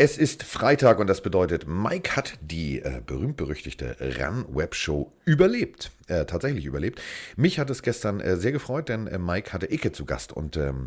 Es 0.00 0.16
ist 0.16 0.44
Freitag 0.44 1.00
und 1.00 1.08
das 1.08 1.22
bedeutet, 1.22 1.66
Mike 1.66 2.14
hat 2.14 2.34
die 2.40 2.78
äh, 2.78 3.02
berühmt-berüchtigte 3.04 3.96
Run-Web-Show 4.00 5.12
überlebt. 5.24 5.90
Äh, 6.06 6.24
tatsächlich 6.24 6.66
überlebt. 6.66 7.02
Mich 7.34 7.58
hat 7.58 7.68
es 7.68 7.82
gestern 7.82 8.20
äh, 8.20 8.36
sehr 8.36 8.52
gefreut, 8.52 8.90
denn 8.90 9.08
äh, 9.08 9.18
Mike 9.18 9.52
hatte 9.52 9.66
Icke 9.72 9.90
zu 9.90 10.04
Gast 10.04 10.32
und 10.32 10.56
ähm, 10.56 10.86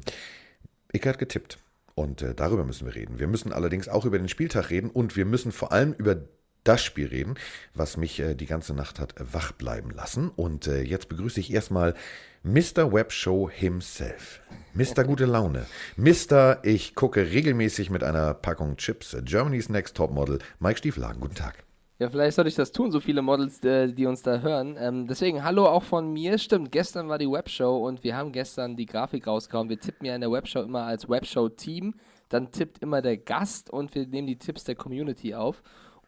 Icke 0.93 1.09
hat 1.09 1.19
getippt. 1.19 1.57
Und 1.93 2.21
äh, 2.21 2.33
darüber 2.33 2.63
müssen 2.63 2.87
wir 2.87 2.95
reden. 2.95 3.19
Wir 3.19 3.27
müssen 3.27 3.51
allerdings 3.51 3.89
auch 3.89 4.05
über 4.05 4.17
den 4.17 4.29
Spieltag 4.29 4.69
reden 4.69 4.89
und 4.89 5.17
wir 5.17 5.25
müssen 5.25 5.51
vor 5.51 5.73
allem 5.73 5.91
über 5.91 6.15
das 6.63 6.81
Spiel 6.81 7.07
reden, 7.07 7.35
was 7.73 7.97
mich 7.97 8.17
äh, 8.21 8.33
die 8.33 8.45
ganze 8.45 8.73
Nacht 8.73 8.97
hat 9.01 9.15
wach 9.17 9.51
bleiben 9.51 9.91
lassen. 9.91 10.29
Und 10.29 10.67
jetzt 10.67 11.09
begrüße 11.09 11.41
ich 11.41 11.51
erstmal 11.51 11.95
Mr. 12.43 12.91
Webshow 12.91 13.51
himself. 13.51 14.41
Mr. 14.73 15.03
Gute 15.03 15.25
Laune. 15.25 15.67
Mr. 15.95 16.57
Ich 16.63 16.95
gucke 16.95 17.21
regelmäßig 17.21 17.91
mit 17.91 18.03
einer 18.03 18.33
Packung 18.33 18.77
Chips. 18.77 19.15
Germany's 19.23 19.69
Next 19.69 19.95
Top 19.95 20.09
Model. 20.09 20.39
Mike 20.59 20.79
Stieflagen, 20.79 21.21
guten 21.21 21.35
Tag. 21.35 21.63
Ja, 21.99 22.09
vielleicht 22.09 22.35
sollte 22.35 22.49
ich 22.49 22.55
das 22.55 22.71
tun, 22.71 22.91
so 22.91 22.99
viele 22.99 23.21
Models, 23.21 23.63
äh, 23.63 23.93
die 23.93 24.07
uns 24.07 24.23
da 24.23 24.39
hören. 24.39 24.75
Ähm, 24.79 25.05
deswegen, 25.05 25.43
hallo 25.43 25.67
auch 25.67 25.83
von 25.83 26.11
mir. 26.11 26.39
Stimmt, 26.39 26.71
gestern 26.71 27.09
war 27.09 27.19
die 27.19 27.29
Webshow 27.29 27.85
und 27.85 28.03
wir 28.03 28.17
haben 28.17 28.31
gestern 28.31 28.75
die 28.75 28.87
Grafik 28.87 29.27
rausgehauen. 29.27 29.69
Wir 29.69 29.79
tippen 29.79 30.07
ja 30.07 30.15
in 30.15 30.21
der 30.21 30.31
Webshow 30.31 30.61
immer 30.61 30.85
als 30.85 31.07
Webshow-Team. 31.07 31.93
Dann 32.29 32.51
tippt 32.51 32.79
immer 32.79 33.03
der 33.03 33.17
Gast 33.17 33.69
und 33.69 33.93
wir 33.93 34.07
nehmen 34.07 34.25
die 34.25 34.39
Tipps 34.39 34.63
der 34.63 34.73
Community 34.73 35.35
auf. 35.35 35.61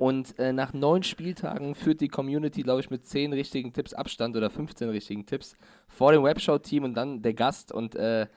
Und 0.03 0.37
äh, 0.37 0.51
nach 0.51 0.73
neun 0.73 1.01
Spieltagen 1.01 1.75
führt 1.75 2.01
die 2.01 2.09
Community, 2.09 2.61
glaube 2.61 2.81
ich, 2.81 2.89
mit 2.89 3.05
zehn 3.05 3.31
richtigen 3.31 3.71
Tipps 3.71 3.93
Abstand 3.93 4.35
oder 4.35 4.49
15 4.49 4.89
richtigen 4.89 5.25
Tipps 5.25 5.55
vor 5.87 6.11
dem 6.11 6.25
Webshow-Team 6.25 6.83
und 6.83 6.93
dann 6.93 7.21
der 7.21 7.33
Gast. 7.33 7.71
Und 7.71 7.95
äh, 7.95 8.27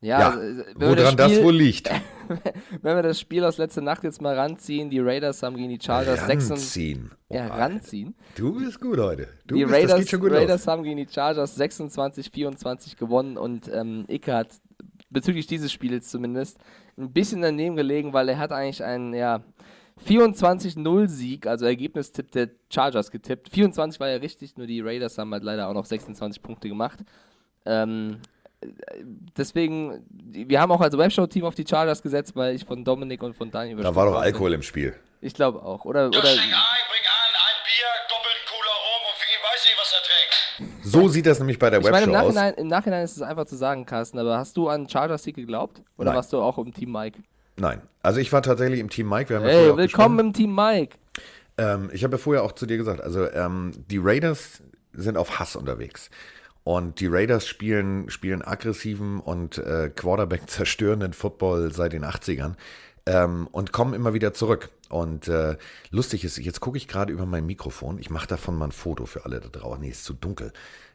ja, 0.00 0.20
ja 0.20 0.40
äh, 0.40 0.64
woran 0.76 1.16
das, 1.16 1.32
das, 1.32 1.42
wohl 1.42 1.56
liegt. 1.56 1.90
wenn 2.82 2.94
wir 2.94 3.02
das 3.02 3.18
Spiel 3.18 3.42
aus 3.42 3.58
letzter 3.58 3.80
Nacht 3.80 4.04
jetzt 4.04 4.22
mal 4.22 4.38
ranziehen, 4.38 4.90
die 4.90 5.00
Raiders 5.00 5.42
haben 5.42 5.56
gegen 5.56 5.70
die 5.70 5.80
Chargers 5.84 6.28
ranziehen. 6.28 7.10
Oh, 7.28 7.34
ja, 7.34 7.48
ranziehen. 7.48 8.14
Du 8.36 8.54
bist 8.60 8.80
gut 8.80 9.00
heute. 9.00 9.26
Du 9.48 9.56
die 9.56 9.64
bist, 9.64 9.74
Raiders, 9.74 10.12
Raiders 10.12 10.68
haben 10.68 10.84
gegen 10.84 10.98
die 10.98 11.08
Chargers 11.12 11.58
26-24 11.58 12.96
gewonnen 12.96 13.36
und 13.36 13.68
ähm, 13.74 14.04
Icke 14.06 14.32
hat 14.32 14.50
bezüglich 15.10 15.48
dieses 15.48 15.72
Spiels 15.72 16.08
zumindest 16.10 16.58
ein 16.96 17.12
bisschen 17.12 17.42
daneben 17.42 17.74
gelegen, 17.74 18.12
weil 18.12 18.28
er 18.28 18.38
hat 18.38 18.52
eigentlich 18.52 18.84
einen, 18.84 19.14
ja, 19.14 19.42
24-0-Sieg, 20.06 21.46
also 21.46 21.66
Ergebnistipp 21.66 22.30
der 22.32 22.50
Chargers 22.72 23.10
getippt. 23.10 23.48
24 23.50 24.00
war 24.00 24.08
ja 24.08 24.16
richtig, 24.16 24.56
nur 24.56 24.66
die 24.66 24.80
Raiders 24.80 25.18
haben 25.18 25.32
halt 25.32 25.44
leider 25.44 25.68
auch 25.68 25.74
noch 25.74 25.84
26 25.84 26.42
Punkte 26.42 26.68
gemacht. 26.68 27.00
Ähm, 27.64 28.18
deswegen, 29.36 30.04
wir 30.10 30.60
haben 30.60 30.72
auch 30.72 30.80
als 30.80 30.96
Webshow-Team 30.96 31.44
auf 31.44 31.54
die 31.54 31.66
Chargers 31.66 32.02
gesetzt, 32.02 32.34
weil 32.34 32.54
ich 32.54 32.64
von 32.64 32.84
Dominik 32.84 33.22
und 33.22 33.36
von 33.36 33.50
Daniel 33.50 33.76
Da 33.76 33.94
war 33.94 34.06
doch 34.06 34.20
Alkohol 34.20 34.50
bin. 34.50 34.60
im 34.60 34.62
Spiel. 34.62 34.94
Ich 35.20 35.34
glaube 35.34 35.62
auch. 35.62 35.84
Oder, 35.84 36.08
oder, 36.08 36.18
ein, 36.18 36.22
bring 36.22 36.32
an, 36.32 36.40
ein 36.40 37.58
Bier, 37.64 37.86
doppelt 38.08 38.38
cooler 38.48 38.76
rum 38.82 39.02
und 39.06 39.16
ich 39.20 39.38
weiß 39.44 39.64
nicht, 39.64 39.76
was 39.78 39.92
er 39.92 40.68
trinkt. 40.68 40.84
So 40.84 41.08
sieht 41.08 41.26
das 41.26 41.38
nämlich 41.38 41.58
bei 41.58 41.70
der 41.70 41.78
Webshow 41.80 41.92
meine, 41.92 42.06
im 42.06 42.36
aus. 42.38 42.58
Im 42.58 42.66
Nachhinein 42.68 43.04
ist 43.04 43.16
es 43.16 43.22
einfach 43.22 43.44
zu 43.44 43.56
sagen, 43.56 43.86
Carsten, 43.86 44.18
aber 44.18 44.38
hast 44.38 44.56
du 44.56 44.68
an 44.68 44.88
Chargers-Sieg 44.88 45.36
geglaubt? 45.36 45.82
Oder 45.96 46.06
Nein. 46.06 46.16
warst 46.16 46.32
du 46.32 46.40
auch 46.40 46.58
im 46.58 46.72
Team 46.72 46.92
Mike? 46.92 47.22
Nein. 47.56 47.82
Also 48.02 48.20
ich 48.20 48.32
war 48.32 48.42
tatsächlich 48.42 48.80
im 48.80 48.90
Team 48.90 49.08
Mike. 49.08 49.38
hey, 49.40 49.68
ja 49.68 49.76
willkommen 49.76 50.18
im 50.18 50.32
Team 50.32 50.54
Mike. 50.54 50.96
Ähm, 51.58 51.90
ich 51.92 52.04
habe 52.04 52.16
ja 52.16 52.18
vorher 52.18 52.42
auch 52.42 52.52
zu 52.52 52.66
dir 52.66 52.76
gesagt, 52.76 53.00
also 53.00 53.30
ähm, 53.30 53.72
die 53.90 53.98
Raiders 53.98 54.62
sind 54.92 55.16
auf 55.16 55.38
Hass 55.38 55.56
unterwegs. 55.56 56.10
Und 56.64 57.00
die 57.00 57.08
Raiders 57.08 57.46
spielen, 57.46 58.08
spielen 58.08 58.42
aggressiven 58.42 59.20
und 59.20 59.58
äh, 59.58 59.90
Quarterback 59.94 60.48
zerstörenden 60.48 61.12
Football 61.12 61.72
seit 61.72 61.92
den 61.92 62.04
80ern 62.04 62.54
ähm, 63.06 63.48
und 63.50 63.72
kommen 63.72 63.94
immer 63.94 64.14
wieder 64.14 64.32
zurück. 64.32 64.70
Und 64.88 65.26
äh, 65.26 65.56
lustig 65.90 66.24
ist, 66.24 66.38
jetzt 66.38 66.60
gucke 66.60 66.76
ich 66.76 66.86
gerade 66.86 67.12
über 67.12 67.26
mein 67.26 67.46
Mikrofon. 67.46 67.98
Ich 67.98 68.10
mache 68.10 68.28
davon 68.28 68.56
mal 68.56 68.66
ein 68.66 68.72
Foto 68.72 69.06
für 69.06 69.24
alle 69.24 69.40
da 69.40 69.48
draußen. 69.48 69.80
Nee, 69.80 69.90
ist 69.90 70.04
zu 70.04 70.14
dunkel. 70.14 70.52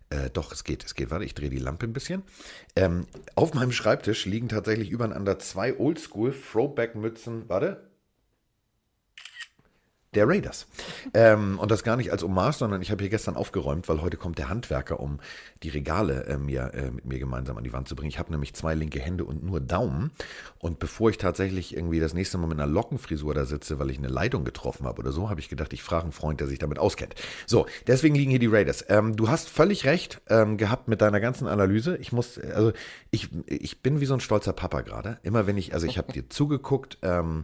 Äh, 0.10 0.30
doch, 0.32 0.52
es 0.52 0.64
geht, 0.64 0.86
es 0.86 0.96
geht. 0.96 1.12
Warte, 1.12 1.26
ich 1.26 1.34
drehe 1.34 1.50
die 1.50 1.58
Lampe 1.58 1.86
ein 1.86 1.94
bisschen. 1.94 2.24
Ähm, 2.76 3.08
auf 3.36 3.54
meinem 3.54 3.72
Schreibtisch 3.72 4.26
liegen 4.26 4.48
tatsächlich 4.48 4.90
übereinander 4.90 5.40
zwei 5.40 5.78
Oldschool 5.78 6.34
Throwback-Mützen. 6.34 7.50
Warte, 7.50 7.87
der 10.16 10.28
Raiders. 10.28 10.68
Ähm, 11.14 11.60
und 11.60 11.70
das 11.70 11.84
gar 11.84 11.98
nicht 11.98 12.12
als 12.12 12.24
Hommage, 12.24 12.58
sondern 12.58 12.82
ich 12.82 12.92
habe 12.92 13.04
hier 13.04 13.10
gestern 13.10 13.36
aufgeräumt, 13.36 13.90
weil 13.90 14.02
heute 14.02 14.18
kommt 14.18 14.38
der 14.38 14.50
Handwerker, 14.50 15.00
um 15.00 15.20
die 15.64 15.70
Regale 15.70 16.26
äh, 16.26 16.38
mir, 16.38 16.74
äh, 16.74 16.92
mit 16.92 17.06
mir 17.06 17.20
gemeinsam 17.20 17.58
an 17.58 17.64
die 17.64 17.74
Wand 17.74 17.88
zu 17.88 17.96
bringen. 17.96 18.10
Ich 18.10 18.20
habe 18.20 18.32
nämlich 18.32 18.54
zwei 18.54 18.74
linke 18.74 19.00
Hände 19.00 19.26
und 19.26 19.44
nur 19.44 19.60
Daumen. 19.60 20.12
Und 20.60 20.80
bevor 20.80 21.10
ich 21.10 21.18
tatsächlich 21.18 21.76
irgendwie 21.76 22.00
das 22.00 22.14
nächste 22.14 22.38
Mal 22.38 22.48
mit 22.48 22.60
einer 22.60 22.72
Lockenfrisur 22.72 23.34
da 23.34 23.46
sitze, 23.46 23.80
weil 23.80 23.90
ich 23.90 23.98
eine 23.98 24.08
Leitung 24.08 24.46
getroffen 24.46 24.86
habe 24.86 25.00
oder 25.00 25.12
so, 25.12 25.30
habe 25.30 25.40
ich 25.40 25.50
gedacht, 25.50 25.74
ich 25.74 25.84
frage 25.84 26.04
einen 26.04 26.12
Freund, 26.14 26.40
der 26.40 26.48
sich 26.48 26.60
damit 26.60 26.80
auskennt. 26.80 27.16
So, 27.46 27.68
deswegen 27.86 28.16
liegen 28.16 28.32
hier 28.32 28.40
die 28.40 28.48
Raiders. 28.48 28.86
Ähm, 28.88 29.16
du 29.16 29.30
hast 29.30 29.50
völlig 29.50 29.86
recht 29.86 30.22
ähm, 30.30 30.58
gehabt 30.58 30.88
mit 30.88 31.02
deiner 31.02 31.20
ganzen 31.20 31.48
Analyse. 31.48 31.98
Ich 31.98 32.12
muss, 32.12 32.40
also 32.40 32.72
ich, 33.12 33.30
ich 33.46 33.82
bin 33.84 34.00
wie 34.00 34.06
so 34.06 34.14
ein 34.14 34.20
stolzer 34.22 34.54
Papa 34.54 34.82
gerade. 34.82 35.20
Immer 35.24 35.48
wenn 35.48 35.58
ich, 35.58 35.74
also 35.74 35.86
ich 35.86 35.98
habe 35.98 36.14
dir 36.14 36.30
zugeguckt, 36.30 36.98
ähm, 37.02 37.44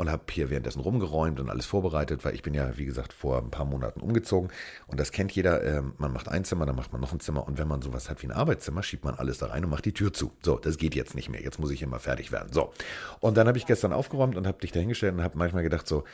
und 0.00 0.10
habe 0.10 0.22
hier 0.30 0.48
währenddessen 0.48 0.80
rumgeräumt 0.80 1.40
und 1.40 1.50
alles 1.50 1.66
vorbereitet, 1.66 2.24
weil 2.24 2.34
ich 2.34 2.42
bin 2.42 2.54
ja, 2.54 2.78
wie 2.78 2.86
gesagt, 2.86 3.12
vor 3.12 3.36
ein 3.36 3.50
paar 3.50 3.66
Monaten 3.66 4.00
umgezogen 4.00 4.50
und 4.86 4.98
das 4.98 5.12
kennt 5.12 5.30
jeder. 5.32 5.62
Äh, 5.62 5.82
man 5.98 6.10
macht 6.10 6.26
ein 6.26 6.42
Zimmer, 6.44 6.64
dann 6.64 6.74
macht 6.74 6.90
man 6.90 7.02
noch 7.02 7.12
ein 7.12 7.20
Zimmer 7.20 7.46
und 7.46 7.58
wenn 7.58 7.68
man 7.68 7.82
sowas 7.82 8.08
hat 8.08 8.22
wie 8.22 8.26
ein 8.26 8.32
Arbeitszimmer, 8.32 8.82
schiebt 8.82 9.04
man 9.04 9.14
alles 9.14 9.36
da 9.36 9.48
rein 9.48 9.62
und 9.62 9.70
macht 9.70 9.84
die 9.84 9.92
Tür 9.92 10.10
zu. 10.14 10.32
So, 10.42 10.58
das 10.58 10.78
geht 10.78 10.94
jetzt 10.94 11.14
nicht 11.14 11.28
mehr. 11.28 11.42
Jetzt 11.42 11.58
muss 11.58 11.70
ich 11.70 11.82
immer 11.82 11.98
fertig 11.98 12.32
werden. 12.32 12.50
So. 12.50 12.72
Und 13.20 13.36
dann 13.36 13.46
habe 13.46 13.58
ich 13.58 13.66
gestern 13.66 13.92
aufgeräumt 13.92 14.38
und 14.38 14.46
habe 14.46 14.58
dich 14.58 14.72
dahingestellt 14.72 15.12
und 15.12 15.22
habe 15.22 15.36
manchmal 15.36 15.62
gedacht 15.62 15.86
so, 15.86 16.04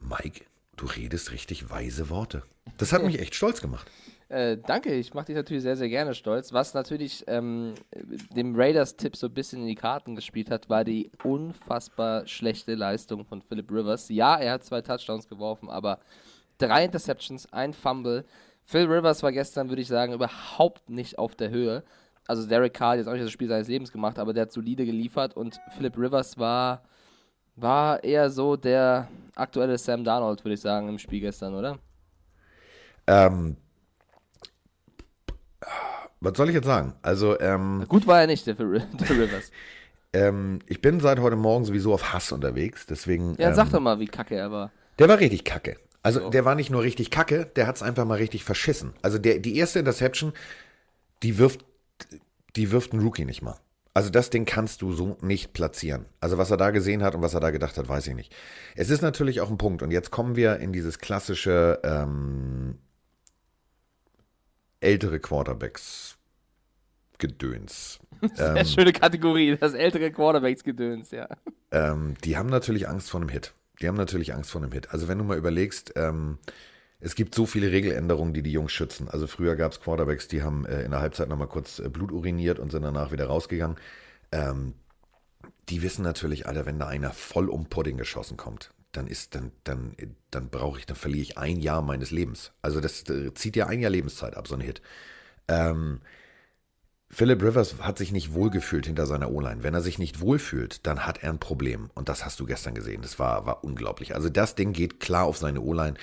Mike, 0.00 0.46
du 0.76 0.86
redest 0.86 1.30
richtig 1.30 1.68
weise 1.68 2.08
Worte. 2.08 2.42
Das 2.78 2.94
hat 2.94 3.02
mich 3.04 3.20
echt 3.20 3.34
stolz 3.34 3.60
gemacht. 3.60 3.90
Äh, 4.30 4.58
danke, 4.64 4.94
ich 4.94 5.12
mache 5.12 5.26
dich 5.26 5.34
natürlich 5.34 5.64
sehr, 5.64 5.76
sehr 5.76 5.88
gerne 5.88 6.14
stolz. 6.14 6.52
Was 6.52 6.72
natürlich 6.72 7.24
ähm, 7.26 7.74
dem 8.36 8.54
Raiders-Tipp 8.54 9.16
so 9.16 9.26
ein 9.26 9.34
bisschen 9.34 9.62
in 9.62 9.66
die 9.66 9.74
Karten 9.74 10.14
gespielt 10.14 10.52
hat, 10.52 10.70
war 10.70 10.84
die 10.84 11.10
unfassbar 11.24 12.28
schlechte 12.28 12.76
Leistung 12.76 13.24
von 13.24 13.42
Philip 13.42 13.68
Rivers. 13.72 14.08
Ja, 14.08 14.36
er 14.36 14.52
hat 14.52 14.64
zwei 14.64 14.82
Touchdowns 14.82 15.28
geworfen, 15.28 15.68
aber 15.68 15.98
drei 16.58 16.84
Interceptions, 16.84 17.52
ein 17.52 17.72
Fumble. 17.72 18.24
Phil 18.62 18.86
Rivers 18.86 19.24
war 19.24 19.32
gestern, 19.32 19.68
würde 19.68 19.82
ich 19.82 19.88
sagen, 19.88 20.12
überhaupt 20.12 20.88
nicht 20.88 21.18
auf 21.18 21.34
der 21.34 21.50
Höhe. 21.50 21.82
Also 22.28 22.46
Derek 22.46 22.72
Carr 22.72 22.90
hat 22.90 22.98
jetzt 22.98 23.08
auch 23.08 23.14
nicht 23.14 23.24
das 23.24 23.32
Spiel 23.32 23.48
seines 23.48 23.66
Lebens 23.66 23.90
gemacht, 23.90 24.20
aber 24.20 24.32
der 24.32 24.42
hat 24.42 24.52
solide 24.52 24.86
geliefert 24.86 25.36
und 25.36 25.58
Philip 25.76 25.98
Rivers 25.98 26.38
war, 26.38 26.84
war 27.56 28.04
eher 28.04 28.30
so 28.30 28.54
der 28.54 29.08
aktuelle 29.34 29.76
Sam 29.76 30.04
Darnold, 30.04 30.44
würde 30.44 30.54
ich 30.54 30.60
sagen, 30.60 30.88
im 30.88 31.00
Spiel 31.00 31.18
gestern, 31.18 31.54
oder? 31.54 31.80
Ähm, 33.08 33.56
was 36.20 36.36
soll 36.36 36.48
ich 36.48 36.54
jetzt 36.54 36.66
sagen? 36.66 36.94
Also, 37.02 37.38
ähm, 37.40 37.84
Gut 37.88 38.06
war 38.06 38.20
er 38.20 38.26
nicht, 38.26 38.46
der, 38.46 38.54
der 38.54 38.66
Rivers. 38.66 39.50
ähm, 40.12 40.60
ich 40.66 40.80
bin 40.80 41.00
seit 41.00 41.18
heute 41.18 41.36
Morgen 41.36 41.64
sowieso 41.64 41.94
auf 41.94 42.12
Hass 42.12 42.32
unterwegs, 42.32 42.86
deswegen. 42.86 43.36
Ja, 43.38 43.48
ähm, 43.48 43.54
sag 43.54 43.70
doch 43.70 43.80
mal, 43.80 43.98
wie 44.00 44.06
kacke 44.06 44.36
er 44.36 44.50
war. 44.50 44.70
Der 44.98 45.08
war 45.08 45.18
richtig 45.18 45.44
kacke. 45.44 45.76
Also, 46.02 46.20
so. 46.20 46.30
der 46.30 46.44
war 46.44 46.54
nicht 46.54 46.70
nur 46.70 46.82
richtig 46.82 47.10
kacke, 47.10 47.46
der 47.56 47.66
hat 47.66 47.76
es 47.76 47.82
einfach 47.82 48.04
mal 48.04 48.18
richtig 48.18 48.44
verschissen. 48.44 48.92
Also, 49.02 49.18
der, 49.18 49.38
die 49.38 49.56
erste 49.56 49.78
Interception, 49.78 50.32
die 51.22 51.38
wirft, 51.38 51.64
die 52.56 52.70
wirft 52.70 52.92
ein 52.92 53.00
Rookie 53.00 53.24
nicht 53.24 53.42
mal. 53.42 53.56
Also 53.92 54.08
das 54.08 54.30
Ding 54.30 54.44
kannst 54.44 54.82
du 54.82 54.92
so 54.92 55.16
nicht 55.20 55.52
platzieren. 55.52 56.06
Also 56.20 56.38
was 56.38 56.50
er 56.50 56.56
da 56.56 56.70
gesehen 56.70 57.02
hat 57.02 57.16
und 57.16 57.22
was 57.22 57.34
er 57.34 57.40
da 57.40 57.50
gedacht 57.50 57.76
hat, 57.76 57.88
weiß 57.88 58.06
ich 58.06 58.14
nicht. 58.14 58.32
Es 58.76 58.88
ist 58.88 59.02
natürlich 59.02 59.40
auch 59.40 59.50
ein 59.50 59.58
Punkt. 59.58 59.82
Und 59.82 59.90
jetzt 59.90 60.12
kommen 60.12 60.36
wir 60.36 60.58
in 60.58 60.72
dieses 60.72 61.00
klassische 61.00 61.80
ähm, 61.82 62.78
ältere 64.80 65.20
Quarterbacks 65.20 66.18
Gedöns. 67.20 68.00
Sehr 68.34 68.56
ähm, 68.56 68.66
schöne 68.66 68.92
Kategorie, 68.92 69.56
das 69.56 69.74
ältere 69.74 70.10
Quarterbacks-Gedöns, 70.10 71.12
ja. 71.12 71.28
Ähm, 71.70 72.14
die 72.24 72.36
haben 72.36 72.48
natürlich 72.48 72.88
Angst 72.88 73.10
vor 73.10 73.20
einem 73.20 73.28
Hit. 73.28 73.54
Die 73.80 73.86
haben 73.86 73.96
natürlich 73.96 74.34
Angst 74.34 74.50
vor 74.50 74.60
einem 74.60 74.72
Hit. 74.72 74.90
Also 74.90 75.06
wenn 75.06 75.18
du 75.18 75.24
mal 75.24 75.38
überlegst, 75.38 75.92
ähm, 75.96 76.38
es 76.98 77.14
gibt 77.14 77.34
so 77.34 77.46
viele 77.46 77.70
Regeländerungen, 77.70 78.34
die 78.34 78.42
die 78.42 78.52
Jungs 78.52 78.72
schützen. 78.72 79.08
Also 79.08 79.26
früher 79.26 79.56
gab 79.56 79.72
es 79.72 79.80
Quarterbacks, 79.80 80.28
die 80.28 80.42
haben 80.42 80.66
äh, 80.66 80.82
in 80.82 80.90
der 80.90 81.00
Halbzeit 81.00 81.28
nochmal 81.28 81.48
kurz 81.48 81.78
äh, 81.78 81.88
Blut 81.88 82.10
uriniert 82.10 82.58
und 82.58 82.72
sind 82.72 82.82
danach 82.82 83.12
wieder 83.12 83.26
rausgegangen. 83.26 83.76
Ähm, 84.32 84.74
die 85.68 85.82
wissen 85.82 86.02
natürlich, 86.02 86.46
Alter, 86.46 86.66
wenn 86.66 86.78
da 86.78 86.88
einer 86.88 87.12
voll 87.12 87.48
um 87.48 87.66
Pudding 87.66 87.96
geschossen 87.96 88.36
kommt, 88.36 88.72
dann 88.92 89.06
ist, 89.06 89.34
dann, 89.34 89.52
dann, 89.64 89.94
dann 90.30 90.48
brauche 90.48 90.78
ich, 90.78 90.86
dann 90.86 90.96
verliere 90.96 91.22
ich 91.22 91.38
ein 91.38 91.58
Jahr 91.60 91.82
meines 91.82 92.10
Lebens. 92.10 92.52
Also 92.62 92.80
das 92.80 93.08
äh, 93.08 93.32
zieht 93.34 93.56
ja 93.56 93.66
ein 93.66 93.80
Jahr 93.80 93.90
Lebenszeit 93.90 94.36
ab, 94.36 94.48
so 94.48 94.54
ein 94.54 94.60
Hit. 94.60 94.82
Ähm, 95.48 96.00
Philip 97.12 97.42
Rivers 97.42 97.74
hat 97.80 97.98
sich 97.98 98.12
nicht 98.12 98.34
wohlgefühlt 98.34 98.86
hinter 98.86 99.04
seiner 99.04 99.32
O-Line. 99.32 99.64
Wenn 99.64 99.74
er 99.74 99.80
sich 99.80 99.98
nicht 99.98 100.20
wohlfühlt, 100.20 100.86
dann 100.86 101.06
hat 101.06 101.22
er 101.22 101.30
ein 101.30 101.40
Problem. 101.40 101.90
Und 101.94 102.08
das 102.08 102.24
hast 102.24 102.38
du 102.38 102.46
gestern 102.46 102.74
gesehen. 102.74 103.02
Das 103.02 103.18
war, 103.18 103.46
war 103.46 103.64
unglaublich. 103.64 104.14
Also 104.14 104.28
das 104.28 104.54
Ding 104.54 104.72
geht 104.72 105.00
klar 105.00 105.24
auf 105.24 105.36
seine 105.36 105.60
O-Line. 105.60 105.94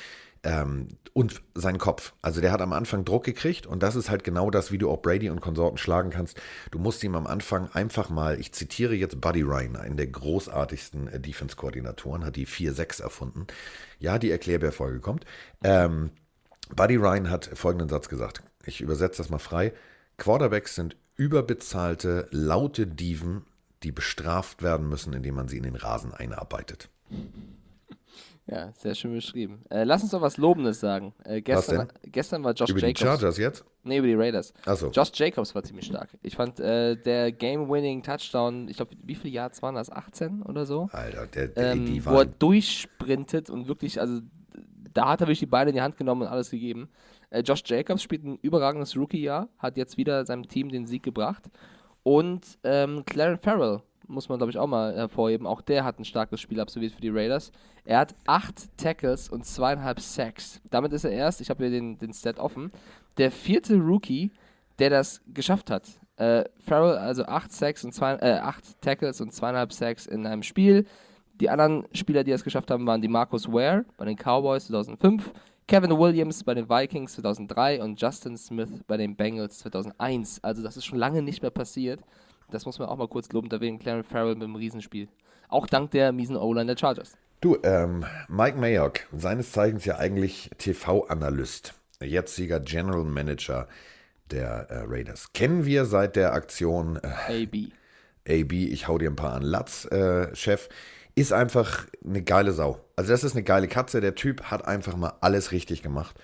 Ähm, 0.44 0.90
und 1.14 1.42
sein 1.56 1.80
Kopf. 1.80 2.14
Also 2.22 2.42
der 2.42 2.52
hat 2.52 2.62
am 2.62 2.74
Anfang 2.74 3.04
Druck 3.04 3.24
gekriegt 3.24 3.66
und 3.66 3.82
das 3.82 3.96
ist 3.96 4.10
halt 4.10 4.24
genau 4.24 4.52
das, 4.52 4.72
wie 4.72 4.78
du 4.78 4.90
auch 4.90 5.02
Brady 5.02 5.32
und 5.32 5.42
Konsorten 5.42 5.80
schlagen 5.80 6.12
kannst. 6.12 6.40
Du 6.70 6.78
musst 6.78 7.04
ihm 7.04 7.16
am 7.16 7.26
Anfang 7.26 7.72
einfach 7.72 8.10
mal, 8.10 8.40
ich 8.40 8.54
zitiere 8.54 8.94
jetzt 8.94 9.20
Buddy 9.20 9.42
Ryan, 9.42 9.78
einen 9.78 9.98
der 9.98 10.08
großartigsten 10.08 11.08
äh, 11.08 11.20
Defense-Koordinatoren, 11.20 12.24
hat 12.24 12.36
die 12.36 12.46
4-6 12.46 13.02
erfunden. 13.02 13.48
Ja, 14.00 14.20
die 14.20 14.30
Erklärbär-Folge 14.30 15.00
kommt. 15.00 15.26
Ähm, 15.64 16.12
Buddy 16.76 16.98
Ryan 16.98 17.30
hat 17.32 17.50
folgenden 17.54 17.90
Satz 17.90 18.10
gesagt. 18.10 18.44
Ich 18.66 18.82
übersetze 18.82 19.18
das 19.18 19.30
mal 19.30 19.40
frei. 19.40 19.74
Quarterbacks 20.18 20.76
sind 20.76 20.98
überbezahlte, 21.16 22.28
laute 22.32 22.86
Dieven, 22.86 23.46
die 23.84 23.92
bestraft 23.92 24.62
werden 24.62 24.88
müssen, 24.88 25.14
indem 25.14 25.36
man 25.36 25.48
sie 25.48 25.58
in 25.58 25.64
den 25.64 25.76
Rasen 25.76 26.14
einarbeitet. 26.14 26.90
Ja, 28.50 28.72
sehr 28.78 28.96
schön 28.96 29.14
beschrieben. 29.14 29.64
Äh, 29.70 29.84
lass 29.84 30.04
uns 30.04 30.12
doch 30.12 30.22
was 30.22 30.38
Lobendes 30.38 30.80
sagen. 30.80 31.14
Äh, 31.26 31.42
gestern, 31.42 31.90
gestern 32.04 32.44
war 32.46 32.54
Josh 32.54 32.70
Über 32.70 32.80
Jacobs. 32.80 33.00
die 33.00 33.06
Chargers 33.06 33.38
jetzt? 33.38 33.66
Nee, 33.84 33.98
über 33.98 34.08
die 34.08 34.14
Raiders. 34.14 34.54
Ach 34.66 34.78
so. 34.78 34.90
Josh 34.90 35.12
Jacobs 35.16 35.54
war 35.54 35.64
ziemlich 35.64 35.86
stark. 35.86 36.10
Ich 36.22 36.36
fand 36.38 36.60
äh, 36.62 36.96
der 36.96 37.34
Game-Winning 37.34 38.04
Touchdown, 38.04 38.70
ich 38.70 38.78
glaube, 38.78 38.96
wie 39.04 39.16
viele 39.16 39.34
Yards 39.34 39.62
waren 39.62 39.76
das? 39.76 39.92
18 39.92 40.44
oder 40.44 40.66
so? 40.66 40.88
Alter, 40.94 41.28
der, 41.28 41.48
der, 41.50 41.72
Ähm, 41.74 41.86
die 41.86 42.06
wo 42.06 42.12
er 42.12 42.16
waren, 42.20 42.34
durchsprintet 42.40 43.50
und 43.50 43.68
wirklich, 43.68 44.00
also 44.00 44.22
da 44.94 45.10
hat 45.10 45.20
er 45.22 45.28
wirklich 45.28 45.40
die 45.40 45.46
Beine 45.46 45.72
in 45.72 45.76
die 45.76 45.82
Hand 45.82 45.98
genommen 45.98 46.22
und 46.22 46.28
alles 46.30 46.50
gegeben. 46.50 46.90
Äh, 47.30 47.42
Josh 47.42 47.64
Jacobs 47.66 48.02
spielt 48.02 48.24
ein 48.24 48.38
überragendes 48.42 48.96
Rookie-Jahr, 48.96 49.50
hat 49.58 49.76
jetzt 49.76 49.98
wieder 49.98 50.26
seinem 50.26 50.48
Team 50.48 50.70
den 50.70 50.88
Sieg 50.88 51.04
gebracht. 51.04 51.50
Und 52.04 52.58
ähm, 52.64 53.04
Clarence 53.06 53.42
Farrell 53.44 53.82
muss 54.08 54.30
man, 54.30 54.38
glaube 54.38 54.52
ich, 54.52 54.58
auch 54.58 54.68
mal 54.68 54.96
hervorheben. 54.96 55.46
Auch 55.48 55.62
der 55.62 55.84
hat 55.84 56.00
ein 56.00 56.06
starkes 56.06 56.42
Spiel 56.42 56.60
absolviert 56.60 56.94
für 56.94 57.02
die 57.02 57.10
Raiders. 57.10 57.52
Er 57.86 58.00
hat 58.00 58.16
acht 58.26 58.78
Tackles 58.78 59.30
und 59.30 59.46
zweieinhalb 59.46 60.00
Sacks. 60.00 60.62
Damit 60.70 60.94
ist 60.94 61.04
er 61.04 61.12
erst, 61.12 61.42
ich 61.42 61.50
habe 61.50 61.64
hier 61.64 61.72
den, 61.72 61.98
den 61.98 62.14
Stat 62.14 62.40
offen, 62.40 62.72
der 63.18 63.32
vierte 63.32 63.76
Rookie, 63.78 64.32
der 64.80 64.90
das 64.90 65.22
geschafft 65.34 65.70
hat. 65.70 65.88
Äh, 66.18 66.46
Farrell, 66.60 66.98
also 66.98 67.26
acht 67.26 67.52
Sacks 67.52 67.84
und 67.84 67.94
zwei, 67.94 68.14
äh, 68.16 68.40
acht 68.40 68.82
Tackles 68.82 69.22
und 69.22 69.34
zweieinhalb 69.34 69.72
Sacks 69.72 70.06
in 70.06 70.26
einem 70.26 70.44
Spiel. 70.44 70.86
Die 71.40 71.50
anderen 71.50 71.86
Spieler, 71.94 72.24
die 72.24 72.32
das 72.32 72.44
geschafft 72.44 72.72
haben, 72.72 72.88
waren 72.88 73.02
die 73.02 73.08
Marcus 73.08 73.52
Ware 73.52 73.86
bei 73.98 74.06
den 74.06 74.16
Cowboys 74.16 74.68
2005, 74.68 75.32
Kevin 75.68 75.92
Williams 75.92 76.44
bei 76.44 76.54
den 76.54 76.68
Vikings 76.70 77.14
2003 77.14 77.84
und 77.84 78.02
Justin 78.02 78.38
Smith 78.38 78.70
bei 78.88 78.98
den 78.98 79.16
Bengals 79.16 79.60
2001. 79.60 80.44
Also 80.44 80.64
das 80.64 80.78
ist 80.78 80.86
schon 80.86 80.98
lange 80.98 81.22
nicht 81.22 81.42
mehr 81.42 81.52
passiert. 81.52 82.02
Das 82.50 82.66
muss 82.66 82.80
man 82.80 82.88
auch 82.88 82.98
mal 82.98 83.08
kurz 83.08 83.32
lobend 83.32 83.52
erwähnen. 83.52 83.80
Clarence 83.80 84.08
Farrell 84.08 84.36
mit 84.36 84.44
dem 84.44 84.56
Riesenspiel. 84.56 85.10
Auch 85.50 85.68
dank 85.68 85.92
der 85.92 86.12
miesen 86.12 86.38
O-Line 86.38 86.68
der 86.68 86.78
Chargers. 86.78 87.18
Du, 87.42 87.58
ähm, 87.64 88.06
Mike 88.28 88.58
Mayock, 88.58 89.02
seines 89.16 89.52
Zeichens 89.52 89.86
ja 89.86 89.98
eigentlich 89.98 90.50
TV-Analyst, 90.58 91.74
jetziger 92.02 92.60
General 92.60 93.04
Manager 93.04 93.68
der 94.32 94.70
äh, 94.70 94.84
Raiders. 94.88 95.32
Kennen 95.34 95.66
wir 95.66 95.86
seit 95.86 96.16
der 96.16 96.34
Aktion 96.34 96.98
äh, 96.98 97.44
AB. 97.44 97.72
AB, 98.28 98.54
ich 98.54 98.88
hau 98.88 98.98
dir 98.98 99.10
ein 99.10 99.16
paar 99.16 99.34
an 99.34 99.44
Latz, 99.44 99.86
äh, 99.86 100.36
Chef, 100.36 100.68
ist 101.16 101.32
einfach 101.34 101.86
eine 102.06 102.24
geile 102.24 102.54
Sau. 102.54 102.80
Also 102.96 103.12
das 103.12 103.24
ist 103.24 103.34
eine 103.34 103.44
geile 103.44 103.68
Katze. 103.68 104.02
Der 104.02 104.16
Typ 104.16 104.44
hat 104.44 104.66
einfach 104.66 104.96
mal 104.96 105.14
alles 105.22 105.52
richtig 105.52 105.82
gemacht. 105.84 106.16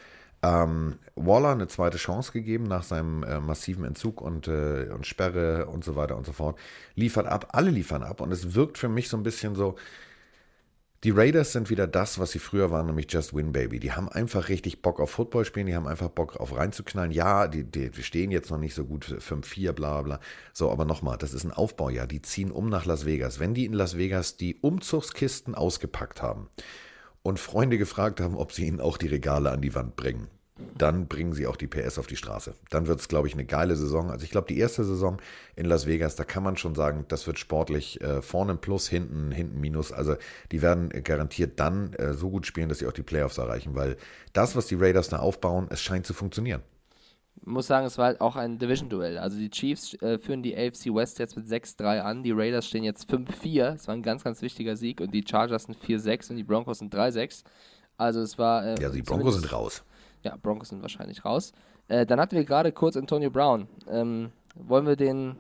Ähm, 0.44 1.00
Waller 1.16 1.52
eine 1.52 1.68
zweite 1.68 1.98
Chance 1.98 2.34
gegeben 2.34 2.66
nach 2.66 2.84
seinem 2.84 3.24
äh, 3.24 3.40
massiven 3.40 3.86
Entzug 3.86 4.22
und, 4.22 4.50
äh, 4.50 4.90
und 4.94 5.08
Sperre 5.08 5.68
und 5.68 5.86
so 5.86 5.96
weiter 5.96 6.18
und 6.18 6.26
so 6.26 6.34
fort. 6.34 6.60
Liefert 6.96 7.28
ab, 7.28 7.48
alle 7.54 7.72
liefern 7.72 8.04
ab 8.04 8.20
und 8.20 8.32
es 8.32 8.54
wirkt 8.54 8.78
für 8.78 8.90
mich 8.90 9.08
so 9.08 9.16
ein 9.16 9.24
bisschen 9.24 9.56
so, 9.56 9.76
die 11.06 11.12
Raiders 11.12 11.52
sind 11.54 11.70
wieder 11.70 11.88
das, 11.88 12.20
was 12.20 12.32
sie 12.32 12.40
früher 12.40 12.72
waren, 12.72 12.88
nämlich 12.88 13.12
Just 13.12 13.34
Win 13.34 13.52
Baby. 13.54 13.80
Die 13.80 13.94
haben 13.94 14.10
einfach 14.10 14.50
richtig 14.50 14.82
Bock 14.82 15.00
auf 15.00 15.12
Football 15.12 15.46
spielen, 15.46 15.68
die 15.68 15.76
haben 15.76 15.88
einfach 15.88 16.10
Bock 16.10 16.38
auf 16.38 16.56
reinzuknallen. 16.56 17.12
Ja, 17.12 17.48
die, 17.48 17.64
die 17.64 17.92
stehen 18.04 18.32
jetzt 18.32 18.52
noch 18.52 18.58
nicht 18.58 18.74
so 18.74 18.86
gut 18.86 19.06
5-4, 19.06 19.72
bla 19.74 20.02
bla. 20.02 20.20
So, 20.54 20.72
aber 20.72 20.86
nochmal, 20.86 21.18
das 21.18 21.34
ist 21.34 21.44
ein 21.44 21.52
Aufbaujahr. 21.52 22.08
Die 22.08 22.22
ziehen 22.22 22.52
um 22.52 22.70
nach 22.70 22.86
Las 22.86 23.06
Vegas. 23.06 23.40
Wenn 23.40 23.54
die 23.54 23.66
in 23.66 23.74
Las 23.74 23.98
Vegas 23.98 24.38
die 24.38 24.56
Umzugskisten 24.56 25.56
ausgepackt 25.56 26.22
haben 26.22 26.50
und 27.24 27.40
Freunde 27.40 27.78
gefragt 27.78 28.22
haben, 28.22 28.36
ob 28.36 28.52
sie 28.52 28.68
ihnen 28.68 28.82
auch 28.82 28.98
die 28.98 29.08
Regale 29.08 29.52
an 29.52 29.62
die 29.62 29.74
Wand 29.74 29.96
bringen, 29.96 30.28
dann 30.78 31.08
bringen 31.08 31.34
sie 31.34 31.48
auch 31.48 31.56
die 31.56 31.68
PS 31.68 31.98
auf 31.98 32.06
die 32.06 32.16
Straße. 32.16 32.54
Dann 32.70 32.88
wird 32.88 33.00
es, 33.00 33.08
glaube 33.08 33.28
ich, 33.28 33.34
eine 33.34 33.46
geile 33.46 33.76
Saison. 33.76 34.12
Also 34.12 34.24
ich 34.24 34.30
glaube, 34.30 34.48
die 34.48 34.60
erste 34.60 34.84
Saison 34.84 35.20
in 35.56 35.66
Las 35.66 35.88
Vegas, 35.88 36.16
da 36.16 36.26
kann 36.26 36.44
man 36.44 36.58
schon 36.58 36.76
sagen, 36.76 37.06
das 37.08 37.26
wird 37.26 37.40
sportlich 37.40 38.02
äh, 38.02 38.22
vorne 38.22 38.56
Plus, 38.56 38.88
hinten, 38.88 39.32
hinten 39.32 39.60
Minus. 39.60 39.92
Also 39.92 40.16
die 40.52 40.62
werden 40.62 40.92
äh, 40.92 41.02
garantiert 41.02 41.60
dann 41.60 41.94
äh, 41.94 42.14
so 42.14 42.30
gut 42.30 42.46
spielen, 42.46 42.70
dass 42.70 42.80
sie 42.80 42.88
auch 42.88 42.94
die 42.94 43.04
Playoffs 43.04 43.38
erreichen, 43.40 43.74
weil 43.74 43.98
das, 44.34 44.56
was 44.56 44.68
die 44.68 44.76
Raiders 44.76 45.10
da 45.10 45.20
aufbauen, 45.20 45.68
es 45.70 45.82
scheint 45.82 46.06
zu 46.06 46.14
funktionieren. 46.14 46.62
Muss 47.46 47.68
sagen, 47.68 47.86
es 47.86 47.98
war 47.98 48.06
halt 48.06 48.22
auch 48.22 48.36
ein 48.38 48.58
Division-Duell. 48.58 49.18
Also 49.18 49.38
die 49.38 49.50
Chiefs 49.50 49.96
äh, 50.02 50.18
führen 50.18 50.44
die 50.44 50.56
AFC 50.56 50.86
West 50.94 51.20
jetzt 51.20 51.36
mit 51.36 51.46
6-3 51.48 52.00
an. 52.00 52.24
Die 52.24 52.32
Raiders 52.32 52.66
stehen 52.66 52.84
jetzt 52.86 53.10
5-4. 53.12 53.74
Es 53.76 53.88
war 53.88 53.96
ein 53.96 54.02
ganz, 54.04 54.24
ganz 54.24 54.42
wichtiger 54.42 54.78
Sieg. 54.78 55.02
Und 55.02 55.12
die 55.14 55.26
Chargers 55.30 55.64
sind 55.64 55.78
4-6 55.78 56.30
und 56.32 56.38
die 56.38 56.44
Broncos 56.44 56.80
sind 56.80 56.94
3-6. 56.96 57.44
Also 57.98 58.22
es 58.22 58.38
war... 58.38 58.66
Äh, 58.66 58.82
Ja, 58.82 58.90
die 58.90 59.02
Broncos 59.02 59.36
sind 59.36 59.52
raus. 59.52 59.84
Ja, 60.24 60.38
Broncos 60.42 60.70
sind 60.70 60.82
wahrscheinlich 60.82 61.26
raus. 61.26 61.52
Äh, 61.90 62.06
dann 62.06 62.20
hatten 62.20 62.36
wir 62.38 62.46
gerade 62.46 62.72
kurz 62.72 62.96
Antonio 62.96 63.30
Brown. 63.30 63.68
Ähm, 63.90 64.32
wollen 64.56 64.86
wir 64.88 64.96
den, 64.96 65.36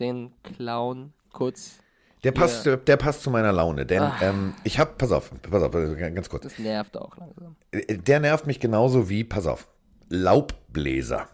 den 0.00 0.32
Clown 0.42 1.14
kurz... 1.32 1.78
Der 2.24 2.32
passt, 2.32 2.66
der 2.66 2.96
passt 2.96 3.22
zu 3.22 3.30
meiner 3.30 3.52
Laune, 3.52 3.86
denn 3.86 4.02
Ah. 4.02 4.16
ähm, 4.20 4.52
ich 4.64 4.78
habe, 4.80 4.90
pass 4.98 5.12
auf, 5.12 5.30
pass 5.48 5.62
auf, 5.62 5.72
äh, 5.74 6.10
ganz 6.10 6.28
kurz. 6.28 6.42
Das 6.42 6.58
nervt 6.58 6.96
auch 6.96 7.16
langsam. 7.16 7.54
Äh, 7.70 7.96
Der 7.96 8.18
nervt 8.18 8.44
mich 8.46 8.58
genauso 8.58 9.08
wie, 9.08 9.22
pass 9.22 9.46
auf, 9.46 9.68
Laubbläser. 10.08 11.28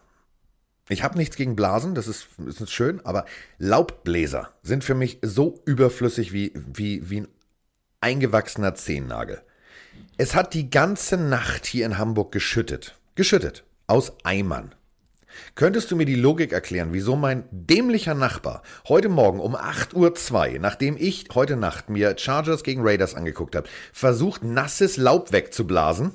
Ich 0.88 1.03
habe 1.03 1.17
nichts 1.17 1.37
gegen 1.37 1.56
Blasen, 1.56 1.94
das 1.94 2.09
ist, 2.09 2.26
ist 2.44 2.71
schön, 2.71 3.00
aber 3.05 3.25
Laubbläser 3.59 4.50
sind 4.62 4.85
für 4.85 4.94
mich 4.94 5.19
so 5.23 5.62
überflüssig 5.65 6.32
wie, 6.32 6.53
wie, 6.55 7.09
wie 7.09 7.21
ein 7.23 7.29
eingewachsener 8.00 8.75
Zehennagel. 8.75 9.41
Es 10.19 10.35
hat 10.35 10.55
die 10.55 10.71
ganze 10.71 11.17
Nacht 11.17 11.67
hier 11.67 11.87
in 11.87 11.99
Hamburg 11.99 12.32
geschüttet. 12.32 12.99
Geschüttet. 13.15 13.65
Aus 13.87 14.12
Eimern. 14.25 14.75
Könntest 15.55 15.91
du 15.91 15.97
mir 15.97 16.06
die 16.06 16.15
Logik 16.15 16.53
erklären, 16.53 16.93
wieso 16.93 17.17
mein 17.17 17.44
dämlicher 17.50 18.15
Nachbar 18.15 18.62
heute 18.88 19.09
Morgen 19.09 19.41
um 19.41 19.56
8.02 19.56 20.53
Uhr, 20.55 20.59
nachdem 20.61 20.97
ich 20.99 21.26
heute 21.35 21.56
Nacht 21.56 21.88
mir 21.88 22.17
Chargers 22.17 22.62
gegen 22.62 22.82
Raiders 22.85 23.15
angeguckt 23.15 23.56
habe, 23.56 23.69
versucht, 23.93 24.44
nasses 24.44 24.97
Laub 24.97 25.32
wegzublasen? 25.32 26.12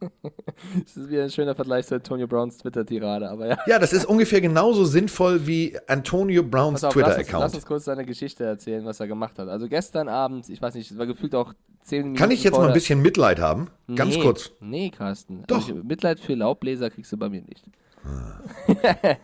Das 0.84 0.96
ist 0.96 1.08
wieder 1.10 1.24
ein 1.24 1.30
schöner 1.30 1.54
Vergleich 1.54 1.86
zu 1.86 1.94
Antonio 1.94 2.26
Browns 2.26 2.58
Twitter-Tirade, 2.58 3.28
aber 3.28 3.46
ja. 3.46 3.58
Ja, 3.66 3.78
das 3.78 3.92
ist 3.92 4.04
ungefähr 4.06 4.40
genauso 4.40 4.84
sinnvoll 4.84 5.46
wie 5.46 5.76
Antonio 5.86 6.42
Browns 6.42 6.82
auf, 6.82 6.94
lass, 6.94 6.96
uns, 6.96 7.06
lass 7.06 7.16
Twitter-Account. 7.16 7.54
uns 7.54 7.66
kurz 7.66 7.84
seine 7.84 8.04
Geschichte 8.04 8.44
erzählen, 8.44 8.84
was 8.84 9.00
er 9.00 9.06
gemacht 9.06 9.38
hat. 9.38 9.48
Also 9.48 9.68
gestern 9.68 10.08
Abend, 10.08 10.48
ich 10.48 10.60
weiß 10.60 10.74
nicht, 10.74 10.90
es 10.90 10.98
war 10.98 11.06
gefühlt 11.06 11.34
auch 11.34 11.54
10 11.82 11.98
Minuten 12.02 12.18
Kann 12.18 12.30
ich 12.30 12.44
jetzt 12.44 12.56
mal 12.56 12.66
ein 12.66 12.74
bisschen 12.74 13.00
Mitleid 13.00 13.40
haben? 13.40 13.68
Ganz 13.94 14.16
nee, 14.16 14.22
kurz. 14.22 14.50
Nee, 14.60 14.90
Carsten. 14.90 15.44
Doch. 15.46 15.56
Also, 15.56 15.74
Mitleid 15.74 16.20
für 16.20 16.34
Laubbläser 16.34 16.90
kriegst 16.90 17.12
du 17.12 17.16
bei 17.16 17.28
mir 17.28 17.42
nicht. 17.42 17.64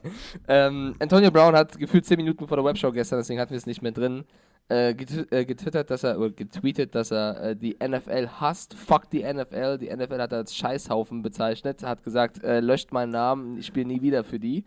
Ähm, 0.47 0.95
Antonio 0.99 1.31
Brown 1.31 1.55
hat 1.55 1.79
gefühlt 1.79 2.05
10 2.05 2.19
Minuten 2.19 2.47
vor 2.47 2.57
der 2.57 2.65
Webshow 2.65 2.93
gestern, 2.93 3.19
deswegen 3.19 3.41
hatten 3.41 3.53
wir 3.53 3.57
es 3.57 3.67
nicht 3.67 3.83
mehr 3.83 3.93
drin, 3.93 4.25
äh, 4.71 4.91
äh, 4.91 5.45
getwittert, 5.45 5.91
dass 5.91 6.05
er, 6.05 6.19
oder 6.19 6.31
getweetet, 6.31 6.95
dass 6.95 7.11
er 7.11 7.51
äh, 7.51 7.57
die 7.57 7.77
NFL 7.83 8.29
hasst. 8.41 8.75
Fuck 8.75 9.11
die 9.11 9.23
NFL. 9.23 9.79
Die 9.79 9.95
NFL 9.95 10.21
hat 10.21 10.33
er 10.33 10.39
als 10.39 10.57
Scheißhaufen 10.57 11.23
bezeichnet, 11.23 11.83
hat 11.83 12.03
gesagt, 12.03 12.43
äh, 12.43 12.61
löscht 12.61 12.91
meinen 12.91 13.13
Namen, 13.13 13.59
ich 13.59 13.67
spiele 13.67 13.87
nie 13.87 14.01
wieder 14.01 14.25
für 14.25 14.39
die. 14.39 14.65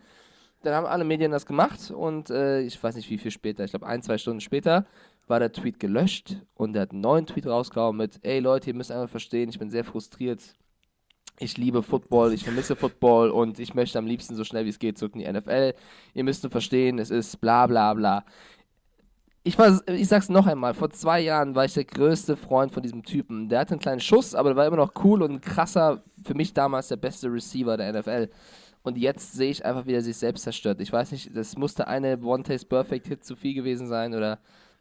Dann 0.61 0.75
haben 0.75 0.85
alle 0.85 1.03
Medien 1.03 1.31
das 1.31 1.45
gemacht 1.45 1.91
und 1.91 2.29
äh, 2.29 2.61
ich 2.61 2.81
weiß 2.81 2.95
nicht 2.95 3.09
wie 3.09 3.17
viel 3.17 3.31
später, 3.31 3.63
ich 3.63 3.71
glaube 3.71 3.87
ein, 3.87 4.01
zwei 4.01 4.17
Stunden 4.17 4.41
später 4.41 4.85
war 5.27 5.39
der 5.39 5.51
Tweet 5.51 5.79
gelöscht 5.79 6.37
und 6.55 6.75
er 6.75 6.83
hat 6.83 6.91
einen 6.91 7.01
neuen 7.01 7.25
Tweet 7.25 7.47
rausgehauen 7.47 7.97
mit, 7.97 8.19
ey 8.23 8.39
Leute, 8.39 8.69
ihr 8.69 8.75
müsst 8.75 8.91
einfach 8.91 9.09
verstehen, 9.09 9.49
ich 9.49 9.59
bin 9.59 9.69
sehr 9.69 9.83
frustriert. 9.83 10.41
Ich 11.39 11.55
liebe 11.55 11.83
Football, 11.83 12.33
ich 12.33 12.43
vermisse 12.43 12.75
Football 12.75 13.29
und 13.29 13.59
ich 13.59 13.75
möchte 13.75 13.99
am 13.99 14.07
liebsten 14.07 14.35
so 14.35 14.43
schnell 14.43 14.65
wie 14.65 14.69
es 14.69 14.79
geht 14.79 14.97
zurück 14.97 15.13
in 15.15 15.19
die 15.19 15.31
NFL. 15.31 15.75
Ihr 16.15 16.23
müsst 16.23 16.41
nur 16.41 16.49
verstehen, 16.49 16.97
es 16.97 17.11
ist 17.11 17.39
bla 17.39 17.67
bla 17.67 17.93
bla. 17.93 18.25
Ich, 19.47 19.57
war, 19.57 19.79
ich 19.87 20.07
sag's 20.07 20.29
noch 20.29 20.45
einmal, 20.45 20.73
vor 20.73 20.89
zwei 20.89 21.19
Jahren 21.21 21.55
war 21.55 21.65
ich 21.65 21.73
der 21.73 21.85
größte 21.85 22.35
Freund 22.35 22.73
von 22.73 22.83
diesem 22.83 23.03
Typen. 23.03 23.49
Der 23.49 23.59
hatte 23.59 23.71
einen 23.71 23.79
kleinen 23.79 23.99
Schuss, 24.01 24.35
aber 24.35 24.49
der 24.49 24.55
war 24.57 24.65
immer 24.67 24.77
noch 24.77 24.91
cool 25.03 25.21
und 25.21 25.41
krasser, 25.41 26.03
für 26.23 26.33
mich 26.35 26.53
damals 26.53 26.89
der 26.89 26.97
beste 26.97 27.31
Receiver 27.31 27.77
der 27.77 27.93
NFL. 27.93 28.29
Und 28.83 28.97
jetzt 28.97 29.33
sehe 29.33 29.49
ich 29.51 29.65
einfach, 29.65 29.85
wie 29.85 29.93
er 29.93 30.01
sich 30.01 30.17
selbst 30.17 30.43
zerstört. 30.43 30.79
Ich 30.81 30.91
weiß 30.93 31.11
nicht, 31.11 31.35
das 31.35 31.57
musste 31.57 31.87
eine 31.87 32.17
One-Taste-Perfect-Hit 32.19 33.23
zu 33.23 33.35
viel 33.35 33.53
gewesen 33.53 33.87
sein 33.87 34.13
oder 34.13 34.39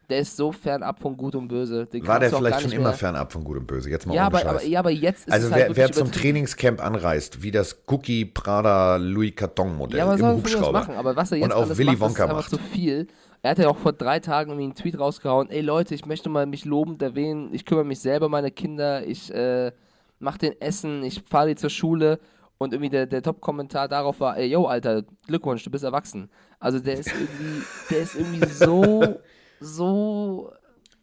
der 0.09 0.19
ist 0.19 0.37
so 0.37 0.53
fernab 0.53 1.01
von 1.01 1.17
Gut 1.17 1.35
und 1.35 1.49
Böse. 1.49 1.85
Den 1.85 2.07
War 2.07 2.17
der 2.21 2.29
vielleicht 2.31 2.61
schon 2.61 2.69
nicht 2.69 2.77
immer 2.79 2.89
mehr- 2.89 2.97
fernab 2.97 3.29
von 3.33 3.43
Gut 3.43 3.57
und 3.57 3.67
Böse? 3.67 3.89
Jetzt 3.89 4.05
mal 4.07 4.13
Ja 4.15 4.27
aber, 4.27 4.45
aber, 4.47 4.63
ja, 4.63 4.79
aber 4.79 4.89
jetzt 4.91 5.27
ist 5.27 5.33
also 5.33 5.47
es 5.47 5.53
wer, 5.53 5.63
halt 5.65 5.75
wer 5.75 5.91
zum. 5.91 6.09
Trainingscamp 6.13 6.81
anreist, 6.81 7.43
wie 7.43 7.51
das 7.51 7.83
Cookie 7.87 8.23
Prada 8.23 8.95
Louis 8.95 9.35
Carton 9.35 9.75
Modell 9.75 9.97
Ja, 9.99 10.05
aber 10.05 10.13
im 10.13 10.21
er 10.23 10.35
Hubschrauber. 10.37 10.71
machen. 10.71 10.95
Aber 10.95 11.15
was 11.17 11.31
er 11.33 11.39
jetzt 11.39 11.45
Und 11.47 11.51
auch 11.51 11.69
Willy 11.77 11.91
macht, 11.91 11.99
Wonka 11.99 12.27
macht. 12.33 12.49
zu 12.49 12.57
viel. 12.57 13.07
Er 13.41 13.51
hat 13.51 13.59
ja 13.59 13.69
auch 13.69 13.77
vor 13.77 13.93
drei 13.93 14.19
Tagen 14.19 14.51
irgendwie 14.51 14.65
einen 14.65 14.75
Tweet 14.75 14.99
rausgehauen. 14.99 15.49
Ey 15.49 15.61
Leute, 15.61 15.95
ich 15.95 16.05
möchte 16.05 16.29
mal 16.29 16.45
mich 16.45 16.65
lobend 16.65 17.01
erwähnen. 17.01 17.53
Ich 17.53 17.65
kümmere 17.65 17.85
mich 17.85 17.99
selber 17.99 18.25
um 18.25 18.31
meine 18.31 18.51
Kinder. 18.51 19.05
Ich 19.05 19.33
äh, 19.33 19.71
mach 20.19 20.37
den 20.37 20.59
Essen, 20.59 21.03
ich 21.03 21.23
fahre 21.29 21.49
die 21.49 21.55
zur 21.55 21.69
Schule 21.69 22.19
und 22.57 22.73
irgendwie 22.73 22.89
der, 22.89 23.05
der 23.05 23.21
Top-Kommentar 23.21 23.87
darauf 23.87 24.19
war, 24.19 24.37
ey, 24.37 24.47
yo, 24.47 24.65
Alter, 24.65 25.03
Glückwunsch, 25.27 25.63
du 25.63 25.69
bist 25.69 25.83
erwachsen. 25.83 26.29
Also 26.59 26.79
der 26.79 26.99
ist 26.99 27.11
irgendwie, 27.13 27.63
der 27.91 27.99
ist 27.99 28.15
irgendwie 28.15 28.47
so, 28.47 29.19
so, 29.59 30.51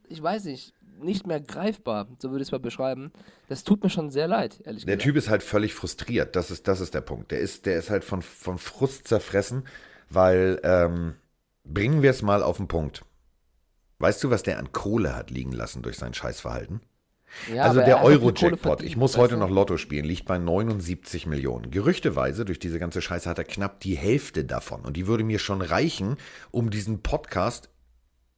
ich 0.08 0.20
weiß 0.20 0.46
nicht, 0.46 0.74
nicht 1.00 1.26
mehr 1.26 1.40
greifbar, 1.40 2.08
so 2.18 2.30
würde 2.30 2.42
ich 2.42 2.48
es 2.48 2.52
mal 2.52 2.58
beschreiben. 2.58 3.12
Das 3.48 3.62
tut 3.62 3.82
mir 3.82 3.90
schon 3.90 4.10
sehr 4.10 4.26
leid, 4.26 4.60
ehrlich 4.64 4.84
Der 4.84 4.96
gesagt. 4.96 5.02
Typ 5.02 5.16
ist 5.16 5.28
halt 5.28 5.42
völlig 5.42 5.74
frustriert. 5.74 6.34
Das 6.34 6.50
ist, 6.50 6.66
das 6.66 6.80
ist 6.80 6.94
der 6.94 7.00
Punkt. 7.02 7.30
Der 7.30 7.40
ist, 7.40 7.66
der 7.66 7.78
ist 7.78 7.90
halt 7.90 8.04
von, 8.04 8.22
von 8.22 8.58
Frust 8.58 9.06
zerfressen, 9.06 9.64
weil, 10.10 10.60
ähm, 10.64 11.14
bringen 11.64 12.02
wir 12.02 12.10
es 12.10 12.22
mal 12.22 12.42
auf 12.42 12.58
den 12.58 12.68
Punkt. 12.68 13.04
Weißt 13.98 14.22
du, 14.22 14.30
was 14.30 14.42
der 14.42 14.58
an 14.58 14.72
Kohle 14.72 15.14
hat 15.14 15.30
liegen 15.30 15.52
lassen 15.52 15.82
durch 15.82 15.96
sein 15.96 16.14
Scheißverhalten? 16.14 16.80
Ja, 17.52 17.64
also 17.64 17.80
der 17.80 17.96
er 17.96 18.04
Euro-Jackpot, 18.04 18.82
ich 18.82 18.96
muss 18.96 19.16
heute 19.16 19.36
noch 19.36 19.50
Lotto 19.50 19.76
spielen, 19.76 20.04
liegt 20.04 20.24
bei 20.24 20.38
79 20.38 21.26
Millionen. 21.26 21.70
Gerüchteweise, 21.70 22.44
durch 22.44 22.58
diese 22.58 22.78
ganze 22.78 23.02
Scheiße 23.02 23.28
hat 23.28 23.38
er 23.38 23.44
knapp 23.44 23.80
die 23.80 23.96
Hälfte 23.96 24.44
davon. 24.44 24.82
Und 24.82 24.96
die 24.96 25.06
würde 25.06 25.24
mir 25.24 25.38
schon 25.38 25.62
reichen, 25.62 26.16
um 26.50 26.70
diesen 26.70 27.02
Podcast 27.02 27.70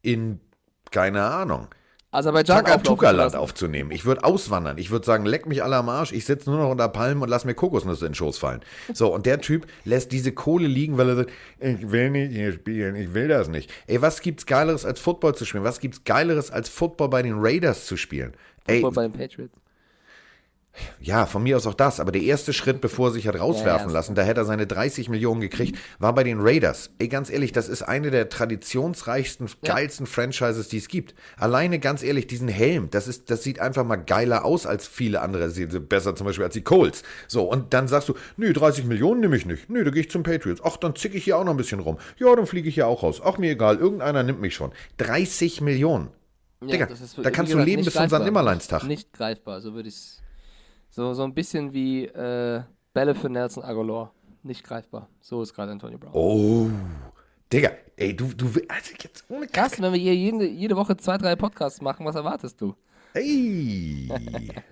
in, 0.03 0.41
keine 0.91 1.25
Ahnung, 1.25 1.69
Aserbaidschan 2.11 2.65
lassen. 2.65 3.37
aufzunehmen. 3.37 3.91
Ich 3.91 4.05
würde 4.05 4.25
auswandern. 4.25 4.79
Ich 4.79 4.91
würde 4.91 5.05
sagen, 5.05 5.27
leck 5.27 5.47
mich 5.47 5.63
alle 5.63 5.77
am 5.77 5.89
Arsch. 5.89 6.13
Ich 6.13 6.25
sitze 6.25 6.51
nur 6.51 6.59
noch 6.61 6.71
unter 6.71 6.89
Palmen 6.89 7.23
und 7.23 7.29
lass 7.29 7.45
mir 7.45 7.55
Kokosnüsse 7.55 8.07
in 8.07 8.13
den 8.13 8.15
Schoß 8.15 8.39
fallen. 8.39 8.61
So, 8.95 9.13
und 9.13 9.27
der 9.27 9.41
Typ 9.41 9.67
lässt 9.85 10.13
diese 10.13 10.33
Kohle 10.33 10.67
liegen, 10.67 10.97
weil 10.99 11.09
er 11.11 11.17
sagt, 11.17 11.31
ich 11.59 11.91
will 11.91 12.11
nicht 12.11 12.33
hier 12.33 12.53
spielen, 12.53 12.97
ich 12.97 13.13
will 13.13 13.29
das 13.29 13.49
nicht. 13.49 13.71
Ey, 13.87 14.01
was 14.01 14.21
gibt's 14.21 14.47
Geileres 14.47 14.85
als 14.85 15.01
Football 15.01 15.35
zu 15.35 15.45
spielen? 15.45 15.65
Was 15.65 15.81
gibt's 15.81 16.05
Geileres 16.05 16.51
als 16.51 16.69
Football 16.69 17.09
bei 17.09 17.23
den 17.23 17.35
Raiders 17.37 17.87
zu 17.87 17.97
spielen? 17.97 18.35
Ey, 18.67 18.81
Football 18.81 19.09
bei 19.09 19.17
den 19.17 19.29
Patriots. 19.29 19.55
Ja, 21.01 21.27
von 21.27 21.43
mir 21.43 21.57
aus 21.57 21.67
auch 21.67 21.75
das, 21.75 22.01
aber 22.01 22.13
der 22.13 22.23
erste 22.23 22.53
Schritt, 22.53 22.81
bevor 22.81 23.09
er 23.09 23.13
sich 23.13 23.27
hat 23.29 23.39
rauswerfen 23.39 23.87
Ja, 23.89 23.93
ja, 23.93 23.93
lassen, 23.93 24.15
da 24.15 24.23
hätte 24.23 24.41
er 24.41 24.45
seine 24.45 24.67
30 24.67 25.09
Millionen 25.09 25.41
gekriegt, 25.41 25.79
war 25.99 26.15
bei 26.15 26.25
den 26.25 26.39
Raiders. 26.41 26.91
Ey, 26.99 27.09
ganz 27.09 27.31
ehrlich, 27.31 27.53
das 27.53 27.69
ist 27.69 27.83
eine 27.83 28.11
der 28.11 28.29
traditionsreichsten, 28.29 29.49
geilsten 29.65 30.07
Franchises, 30.07 30.69
die 30.69 30.79
es 30.79 30.89
gibt. 30.89 31.15
Alleine, 31.37 31.79
ganz 31.79 32.03
ehrlich, 32.03 32.27
diesen 32.27 32.49
Helm, 32.49 32.91
das 32.91 33.09
ist, 33.09 33.31
das 33.31 33.43
sieht 33.43 33.61
einfach 33.61 33.85
mal 33.85 33.97
geiler 33.97 34.45
aus 34.45 34.67
als 34.67 34.87
viele 34.87 35.21
andere, 35.21 35.51
Sie- 35.51 35.67
besser 35.67 36.15
zum 36.15 36.27
Beispiel 36.27 36.45
als 36.45 36.55
die 36.55 36.63
Colts. 36.63 37.03
So, 37.29 37.45
und 37.51 37.73
dann 37.75 37.89
sagst 37.89 38.09
du, 38.09 38.15
nö, 38.37 38.53
30 38.53 38.85
Millionen 38.85 39.21
nehme 39.21 39.37
ich 39.37 39.47
nicht. 39.47 39.71
Nö, 39.71 39.85
da 39.85 39.91
gehe 39.91 40.03
ich 40.03 40.11
zum 40.11 40.23
Patriots. 40.23 40.61
Ach, 40.65 40.77
dann 40.77 40.95
zicke 40.95 41.17
ich 41.17 41.25
hier 41.25 41.37
auch 41.39 41.45
noch 41.45 41.53
ein 41.53 41.57
bisschen 41.57 41.81
rum. 41.81 41.99
Ja, 42.19 42.35
dann 42.35 42.47
fliege 42.47 42.69
ich 42.69 42.75
hier 42.75 42.87
auch 42.87 43.03
raus. 43.03 43.21
Ach, 43.25 43.39
mir 43.39 43.51
egal, 43.53 43.77
irgendeiner 43.79 44.23
nimmt 44.23 44.41
mich 44.41 44.55
schon. 44.55 44.73
30 44.99 45.61
Millionen. 45.61 46.09
Digga, 46.63 46.87
das 46.87 47.01
ist, 47.03 47.19
da 47.23 47.31
kannst 47.31 47.53
du 47.53 47.59
leben 47.59 47.85
bis 47.85 47.93
zum 47.93 48.01
greifbar. 48.03 48.21
Nimmerleinstag. 48.25 48.85
Nicht 48.85 49.13
greifbar, 49.13 49.61
so 49.61 49.75
würde 49.75 49.89
ich 49.89 49.95
es. 49.95 50.23
So, 50.97 51.13
so 51.13 51.25
ein 51.25 51.35
bisschen 51.35 51.75
wie 51.75 52.07
äh, 52.07 52.63
Bälle 52.95 53.15
für 53.15 53.29
Nelson 53.29 53.63
Aguilar. 53.63 54.15
Nicht 54.43 54.65
greifbar. 54.65 55.11
So 55.21 55.43
ist 55.43 55.53
gerade 55.53 55.71
Antonio 55.71 55.99
Brown. 55.99 56.13
Oh, 56.15 56.71
Digga, 57.53 57.73
ey, 57.97 58.17
du, 58.17 58.29
du, 58.29 58.47
also 58.47 58.93
jetzt 59.03 59.27
ohne 59.29 59.47
Krass, 59.47 59.79
wenn 59.79 59.93
wir 59.93 60.01
hier 60.01 60.15
jede, 60.15 60.47
jede 60.47 60.75
Woche 60.75 60.97
zwei, 60.97 61.19
drei 61.19 61.37
Podcasts 61.37 61.83
machen, 61.83 62.07
was 62.07 62.15
erwartest 62.15 62.59
du? 62.63 62.75
Ey, 63.13 64.09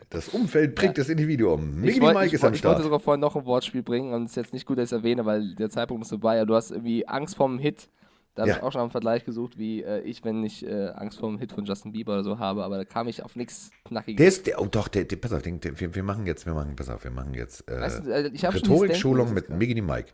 das 0.09 0.31
Umfeld 0.31 0.75
prägt 0.75 0.97
das 0.97 1.11
Individuum. 1.11 1.83
Mini 1.83 2.01
wollt, 2.01 2.15
Mike 2.15 2.29
ich, 2.29 2.33
ist 2.33 2.43
wollt, 2.43 2.53
am 2.53 2.55
ich 2.55 2.65
wollte 2.65 2.77
Start. 2.77 2.83
sogar 2.85 3.01
vorhin 3.01 3.21
noch 3.21 3.37
ein 3.37 3.45
Wortspiel 3.45 3.83
bringen 3.83 4.15
und 4.15 4.25
es 4.25 4.31
ist 4.31 4.37
jetzt 4.37 4.55
nicht 4.55 4.65
gut, 4.65 4.79
dass 4.79 4.85
ich 4.85 4.93
es 4.93 4.99
erwähne, 4.99 5.27
weil 5.27 5.55
der 5.57 5.69
Zeitpunkt 5.69 6.05
ist 6.05 6.09
vorbei. 6.09 6.43
Du 6.47 6.55
hast 6.55 6.71
irgendwie 6.71 7.07
Angst 7.07 7.37
vorm 7.37 7.59
Hit. 7.59 7.91
Da 8.35 8.43
habe 8.43 8.51
Ja. 8.51 8.57
ich 8.57 8.63
auch 8.63 8.73
schon 8.73 8.81
einen 8.81 8.91
Vergleich 8.91 9.25
gesucht, 9.25 9.59
wie 9.59 9.83
äh, 9.83 10.01
ich, 10.01 10.25
wenn 10.25 10.43
ich 10.43 10.67
äh, 10.67 10.89
Angst 10.89 11.21
vorm 11.21 11.39
Hit 11.39 11.53
von 11.53 11.65
Justin 11.65 11.93
Bieber 11.93 12.15
oder 12.15 12.25
so 12.25 12.39
habe. 12.39 12.65
Aber 12.65 12.77
da 12.79 12.85
kam 12.85 13.07
ich 13.07 13.23
auf 13.23 13.37
nichts 13.37 13.71
Knackiges. 13.85 14.19
Der 14.19 14.27
ist, 14.29 14.47
der, 14.47 14.61
oh 14.61 14.67
doch, 14.67 14.89
der, 14.89 15.05
der, 15.05 15.17
pass 15.17 15.33
auf, 15.33 15.43
den, 15.43 15.61
der, 15.61 15.79
wir, 15.79 15.95
wir 15.95 16.03
machen 16.03 16.27
jetzt, 16.27 16.45
wir 16.45 16.55
machen, 16.55 16.75
pass 16.75 16.89
auf, 16.89 17.05
wir 17.05 17.13
machen 17.13 17.35
jetzt 17.35 17.69
äh, 17.71 17.81
Weißt 17.81 18.07
du, 18.07 18.11
äh, 18.11 18.47
Rhetorikschulung 18.49 19.33
mit 19.33 19.51
Miggy 19.51 19.81
Mike. 19.81 20.11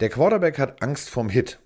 Der 0.00 0.10
Quarterback 0.10 0.58
hat 0.58 0.82
Angst 0.82 1.08
vorm 1.08 1.30
Hit. 1.30 1.58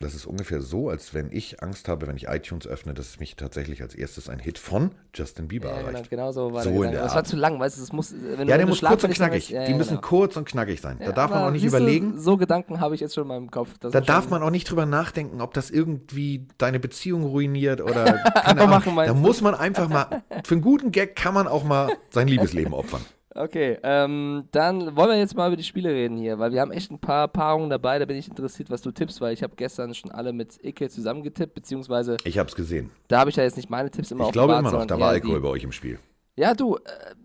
Das 0.00 0.14
ist 0.14 0.26
ungefähr 0.26 0.60
so, 0.60 0.88
als 0.88 1.12
wenn 1.12 1.28
ich 1.32 1.60
Angst 1.60 1.88
habe, 1.88 2.06
wenn 2.06 2.16
ich 2.16 2.28
iTunes 2.28 2.68
öffne, 2.68 2.94
dass 2.94 3.18
mich 3.18 3.34
tatsächlich 3.34 3.82
als 3.82 3.96
erstes 3.96 4.28
ein 4.28 4.38
Hit 4.38 4.56
von 4.56 4.92
Justin 5.12 5.48
Bieber 5.48 5.70
Ja, 5.70 5.78
genau, 5.78 5.88
erreicht. 5.88 6.10
genau 6.10 6.30
so 6.30 6.52
war 6.52 6.62
So 6.62 6.70
der 6.70 6.84
in 6.84 6.92
der 6.92 7.02
Das 7.02 7.16
war 7.16 7.24
zu 7.24 7.34
lang, 7.34 7.58
weißt 7.58 7.78
du, 7.78 7.82
es 7.82 7.92
muss, 7.92 8.12
Ja, 8.12 8.44
der 8.56 8.66
muss 8.66 8.80
kurz 8.80 9.02
und 9.02 9.12
knackig. 9.12 9.48
ja, 9.50 9.64
Die 9.66 9.74
müssen 9.74 9.96
genau. 9.96 10.00
kurz 10.02 10.36
und 10.36 10.46
knackig 10.46 10.80
sein. 10.80 10.98
da 11.04 11.10
darf 11.10 11.32
man 11.32 11.42
auch 11.42 11.50
nicht 11.50 11.62
siehst 11.62 11.74
du, 11.74 11.78
überlegen. 11.78 12.16
So 12.20 12.36
Gedanken 12.36 12.78
habe 12.78 12.94
ich 12.94 13.00
jetzt 13.00 13.16
schon 13.16 13.22
in 13.22 13.28
meinem 13.28 13.50
Kopf. 13.50 13.70
Da 13.80 14.00
darf 14.00 14.28
man 14.30 14.40
auch 14.44 14.50
nicht 14.50 14.70
drüber 14.70 14.86
nachdenken, 14.86 15.40
ob 15.40 15.52
das 15.54 15.68
irgendwie 15.68 16.46
deine 16.58 16.78
Beziehung 16.78 17.24
ruiniert 17.24 17.80
oder 17.80 18.04
keine 18.44 18.60
Ahnung. 18.62 18.70
machen, 18.70 18.96
Da 18.96 19.14
muss 19.14 19.40
man 19.40 19.56
einfach 19.56 19.88
mal, 19.88 20.22
für 20.44 20.54
einen 20.54 20.62
guten 20.62 20.92
Gag 20.92 21.16
kann 21.16 21.34
man 21.34 21.48
auch 21.48 21.64
mal 21.64 21.90
sein 22.10 22.28
Liebesleben 22.28 22.72
opfern. 22.72 23.00
Okay, 23.38 23.78
ähm, 23.84 24.44
dann 24.50 24.96
wollen 24.96 25.10
wir 25.10 25.18
jetzt 25.18 25.36
mal 25.36 25.46
über 25.46 25.56
die 25.56 25.62
Spiele 25.62 25.90
reden 25.90 26.16
hier, 26.16 26.38
weil 26.38 26.50
wir 26.52 26.60
haben 26.60 26.72
echt 26.72 26.90
ein 26.90 26.98
paar 26.98 27.28
Paarungen 27.28 27.70
dabei, 27.70 27.98
da 27.98 28.04
bin 28.04 28.16
ich 28.16 28.28
interessiert, 28.28 28.68
was 28.70 28.82
du 28.82 28.90
tippst, 28.90 29.20
weil 29.20 29.32
ich 29.32 29.42
habe 29.44 29.54
gestern 29.54 29.94
schon 29.94 30.10
alle 30.10 30.32
mit 30.32 30.58
Icke 30.64 30.88
zusammengetippt, 30.88 31.54
beziehungsweise 31.54 32.16
Ich 32.24 32.36
hab's 32.38 32.56
gesehen. 32.56 32.90
da 33.06 33.20
habe 33.20 33.30
ich 33.30 33.36
ja 33.36 33.44
jetzt 33.44 33.56
nicht 33.56 33.70
meine 33.70 33.90
Tipps 33.90 34.10
immer 34.10 34.26
Ich 34.26 34.32
glaube 34.32 34.54
immer 34.54 34.70
noch, 34.72 34.86
da 34.86 34.98
war 34.98 35.10
Alkohol 35.10 35.36
die- 35.36 35.42
bei 35.42 35.48
euch 35.48 35.62
im 35.62 35.72
Spiel. 35.72 35.98
Ja, 36.36 36.54
du, 36.54 36.76
äh, 36.76 36.80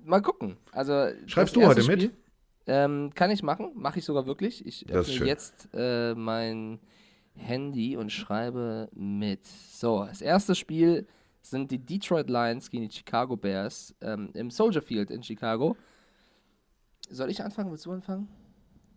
mal 0.05 0.21
gucken. 0.21 0.57
Also 0.71 1.07
Schreibst 1.25 1.55
du 1.55 1.61
heute 1.65 1.79
erste 1.79 1.91
mit? 1.91 2.01
Spiel, 2.03 2.13
Ähm, 2.65 3.11
kann 3.13 3.29
ich 3.29 3.43
machen, 3.43 3.71
mache 3.75 3.99
ich 3.99 4.05
sogar 4.05 4.25
wirklich. 4.25 4.65
Ich 4.65 4.89
öffne 4.89 5.25
jetzt 5.25 5.67
äh, 5.73 6.13
mein 6.15 6.79
Handy 7.35 7.97
und 7.97 8.11
schreibe 8.11 8.87
mit. 8.93 9.45
So, 9.45 10.05
das 10.05 10.21
erste 10.21 10.55
Spiel 10.55 11.05
sind 11.41 11.71
die 11.71 11.79
Detroit 11.79 12.29
Lions 12.29 12.69
gegen 12.69 12.87
die 12.87 12.95
Chicago 12.95 13.35
Bears 13.35 13.93
ähm, 14.01 14.29
im 14.33 14.49
Soldier 14.49 14.81
Field 14.81 15.11
in 15.11 15.21
Chicago. 15.23 15.75
Soll 17.13 17.29
ich 17.29 17.43
anfangen? 17.43 17.69
Willst 17.69 17.85
du 17.85 17.91
anfangen? 17.91 18.27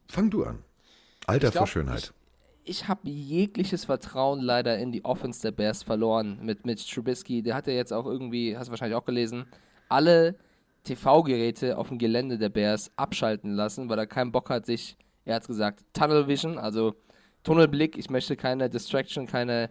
Fang 0.09 0.31
du 0.31 0.45
an. 0.45 0.65
Alter 1.27 1.49
Ich 1.49 1.53
glaub, 1.53 1.63
vor 1.63 1.67
Schönheit. 1.67 2.15
Ich 2.65 2.89
habe 2.89 3.09
jegliches 3.11 3.85
Vertrauen 3.85 4.41
leider 4.41 4.79
in 4.79 4.91
die 4.91 5.05
Offense 5.05 5.43
der 5.43 5.51
Bears 5.51 5.83
verloren 5.83 6.39
mit 6.43 6.65
Mitch 6.65 6.93
Trubisky. 6.93 7.43
Der 7.43 7.55
hat 7.55 7.67
ja 7.67 7.75
jetzt 7.75 7.93
auch 7.93 8.07
irgendwie, 8.07 8.57
hast 8.57 8.69
du 8.69 8.71
wahrscheinlich 8.71 8.97
auch 8.97 9.05
gelesen, 9.05 9.45
alle 9.91 10.37
TV-Geräte 10.85 11.77
auf 11.77 11.89
dem 11.89 11.99
Gelände 11.99 12.39
der 12.39 12.49
Bears 12.49 12.91
abschalten 12.97 13.53
lassen, 13.53 13.89
weil 13.91 13.99
er 13.99 14.07
keinen 14.07 14.33
Bock 14.33 14.49
hat, 14.49 14.65
sich, 14.65 14.97
er 15.27 15.37
hat 15.37 15.47
gesagt, 15.47 15.85
Tunnel 15.93 16.27
Vision, 16.27 16.59
also 16.59 16.95
Tunnelblick. 17.43 17.99
Ich 17.99 18.09
möchte 18.09 18.35
keine 18.35 18.71
Distraction, 18.71 19.27
keine 19.27 19.69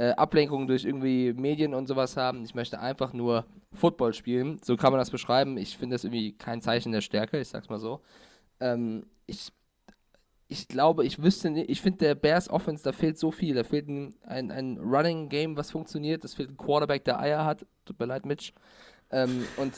äh, 0.00 0.12
Ablenkung 0.12 0.66
durch 0.66 0.86
irgendwie 0.86 1.34
Medien 1.34 1.74
und 1.74 1.86
sowas 1.86 2.16
haben. 2.16 2.42
Ich 2.42 2.54
möchte 2.54 2.80
einfach 2.80 3.12
nur 3.12 3.44
Football 3.74 4.14
spielen. 4.14 4.58
So 4.64 4.78
kann 4.78 4.92
man 4.92 4.98
das 4.98 5.10
beschreiben. 5.10 5.58
Ich 5.58 5.76
finde 5.76 5.94
das 5.94 6.04
irgendwie 6.04 6.32
kein 6.32 6.62
Zeichen 6.62 6.90
der 6.90 7.02
Stärke, 7.02 7.38
ich 7.38 7.48
sag's 7.48 7.68
mal 7.68 7.78
so. 7.78 8.00
Ähm, 8.60 9.04
ich 9.26 9.52
ich 10.48 10.66
glaube, 10.68 11.04
ich 11.04 11.22
wüsste 11.22 11.50
nicht, 11.50 11.68
ich 11.68 11.82
finde 11.82 11.98
der 11.98 12.14
Bears 12.14 12.48
Offense, 12.48 12.82
da 12.82 12.92
fehlt 12.92 13.18
so 13.18 13.30
viel. 13.30 13.54
Da 13.54 13.62
fehlt 13.62 13.88
ein, 13.88 14.14
ein, 14.22 14.50
ein 14.50 14.78
Running 14.78 15.28
Game, 15.28 15.56
was 15.56 15.70
funktioniert. 15.70 16.24
Es 16.24 16.34
fehlt 16.34 16.50
ein 16.50 16.56
Quarterback, 16.56 17.04
der 17.04 17.20
Eier 17.20 17.44
hat. 17.44 17.66
Tut 17.84 18.00
mir 18.00 18.06
leid, 18.06 18.24
Mitch. 18.24 18.52
Ähm, 19.10 19.46
und 19.58 19.74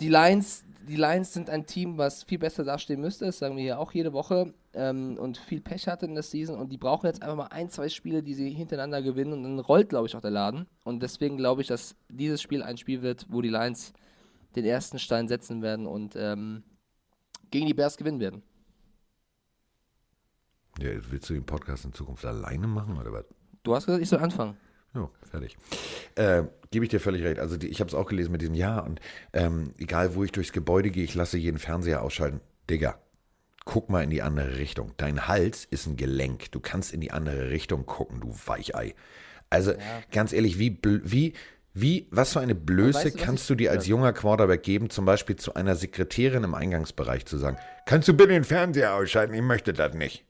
die 0.00 0.08
Lions, 0.08 0.64
die 0.86 0.96
Lions 0.96 1.32
sind 1.32 1.48
ein 1.50 1.66
Team, 1.66 1.98
was 1.98 2.24
viel 2.24 2.38
besser 2.38 2.64
dastehen 2.64 3.00
müsste. 3.00 3.26
Das 3.26 3.38
sagen 3.38 3.56
wir 3.56 3.62
hier 3.62 3.78
auch 3.78 3.92
jede 3.92 4.12
Woche. 4.12 4.52
Ähm, 4.72 5.16
und 5.18 5.38
viel 5.38 5.60
Pech 5.60 5.86
hatte 5.86 6.06
in 6.06 6.14
der 6.14 6.22
Season. 6.22 6.58
Und 6.58 6.70
die 6.70 6.76
brauchen 6.76 7.06
jetzt 7.06 7.22
einfach 7.22 7.36
mal 7.36 7.46
ein, 7.46 7.70
zwei 7.70 7.88
Spiele, 7.88 8.22
die 8.22 8.34
sie 8.34 8.50
hintereinander 8.50 9.02
gewinnen. 9.02 9.32
Und 9.32 9.42
dann 9.44 9.58
rollt, 9.60 9.88
glaube 9.88 10.06
ich, 10.06 10.16
auch 10.16 10.20
der 10.20 10.30
Laden. 10.30 10.66
Und 10.84 11.02
deswegen 11.02 11.36
glaube 11.36 11.62
ich, 11.62 11.68
dass 11.68 11.96
dieses 12.08 12.42
Spiel 12.42 12.62
ein 12.62 12.76
Spiel 12.76 13.02
wird, 13.02 13.26
wo 13.30 13.40
die 13.40 13.50
Lions 13.50 13.92
den 14.56 14.64
ersten 14.64 14.98
Stein 14.98 15.28
setzen 15.28 15.62
werden 15.62 15.86
und 15.86 16.14
ähm, 16.16 16.62
gegen 17.50 17.66
die 17.66 17.74
Bears 17.74 17.96
gewinnen 17.96 18.20
werden. 18.20 18.42
Ja, 20.78 20.90
willst 21.10 21.30
du 21.30 21.34
den 21.34 21.46
Podcast 21.46 21.84
in 21.84 21.92
Zukunft 21.92 22.24
alleine 22.24 22.66
machen 22.66 22.98
oder 22.98 23.12
was? 23.12 23.24
Du 23.62 23.74
hast 23.74 23.86
gesagt, 23.86 24.02
ich 24.02 24.08
soll 24.08 24.18
anfangen. 24.18 24.56
Ja, 24.94 25.10
fertig. 25.30 25.56
Äh, 26.14 26.44
Gebe 26.70 26.86
ich 26.86 26.90
dir 26.90 26.98
völlig 26.98 27.22
recht. 27.22 27.38
Also 27.38 27.56
die, 27.56 27.68
ich 27.68 27.78
habe 27.78 27.86
es 27.86 27.94
auch 27.94 28.06
gelesen 28.06 28.32
mit 28.32 28.42
diesem 28.42 28.56
Ja 28.56 28.80
und 28.80 29.00
ähm, 29.32 29.74
egal 29.78 30.16
wo 30.16 30.24
ich 30.24 30.32
durchs 30.32 30.50
Gebäude 30.52 30.90
gehe, 30.90 31.04
ich 31.04 31.14
lasse 31.14 31.38
jeden 31.38 31.58
Fernseher 31.58 32.02
ausschalten. 32.02 32.40
Digga, 32.68 32.98
guck 33.64 33.90
mal 33.90 34.02
in 34.02 34.10
die 34.10 34.22
andere 34.22 34.58
Richtung. 34.58 34.92
Dein 34.96 35.28
Hals 35.28 35.64
ist 35.64 35.86
ein 35.86 35.96
Gelenk. 35.96 36.50
Du 36.50 36.58
kannst 36.58 36.92
in 36.92 37.00
die 37.00 37.12
andere 37.12 37.50
Richtung 37.50 37.86
gucken, 37.86 38.20
du 38.20 38.34
Weichei. 38.46 38.96
Also 39.50 39.72
ganz 40.10 40.32
ehrlich, 40.32 40.58
wie, 40.58 40.76
wie, 40.82 41.34
wie, 41.74 42.08
was 42.10 42.32
für 42.32 42.40
eine 42.40 42.56
Blöße 42.56 43.04
weißt 43.04 43.20
du, 43.20 43.22
kannst 43.22 43.48
du 43.48 43.54
dir 43.54 43.70
als 43.70 43.86
junger 43.86 44.12
Quarterback 44.12 44.64
geben, 44.64 44.90
zum 44.90 45.04
Beispiel 45.04 45.36
zu 45.36 45.54
einer 45.54 45.76
Sekretärin 45.76 46.42
im 46.42 46.54
Eingangsbereich 46.54 47.24
zu 47.26 47.38
sagen, 47.38 47.56
kannst 47.86 48.08
du 48.08 48.14
bitte 48.14 48.30
den 48.30 48.42
Fernseher 48.42 48.94
ausschalten? 48.94 49.34
Ich 49.34 49.42
möchte 49.42 49.72
das 49.72 49.94
nicht. 49.94 50.24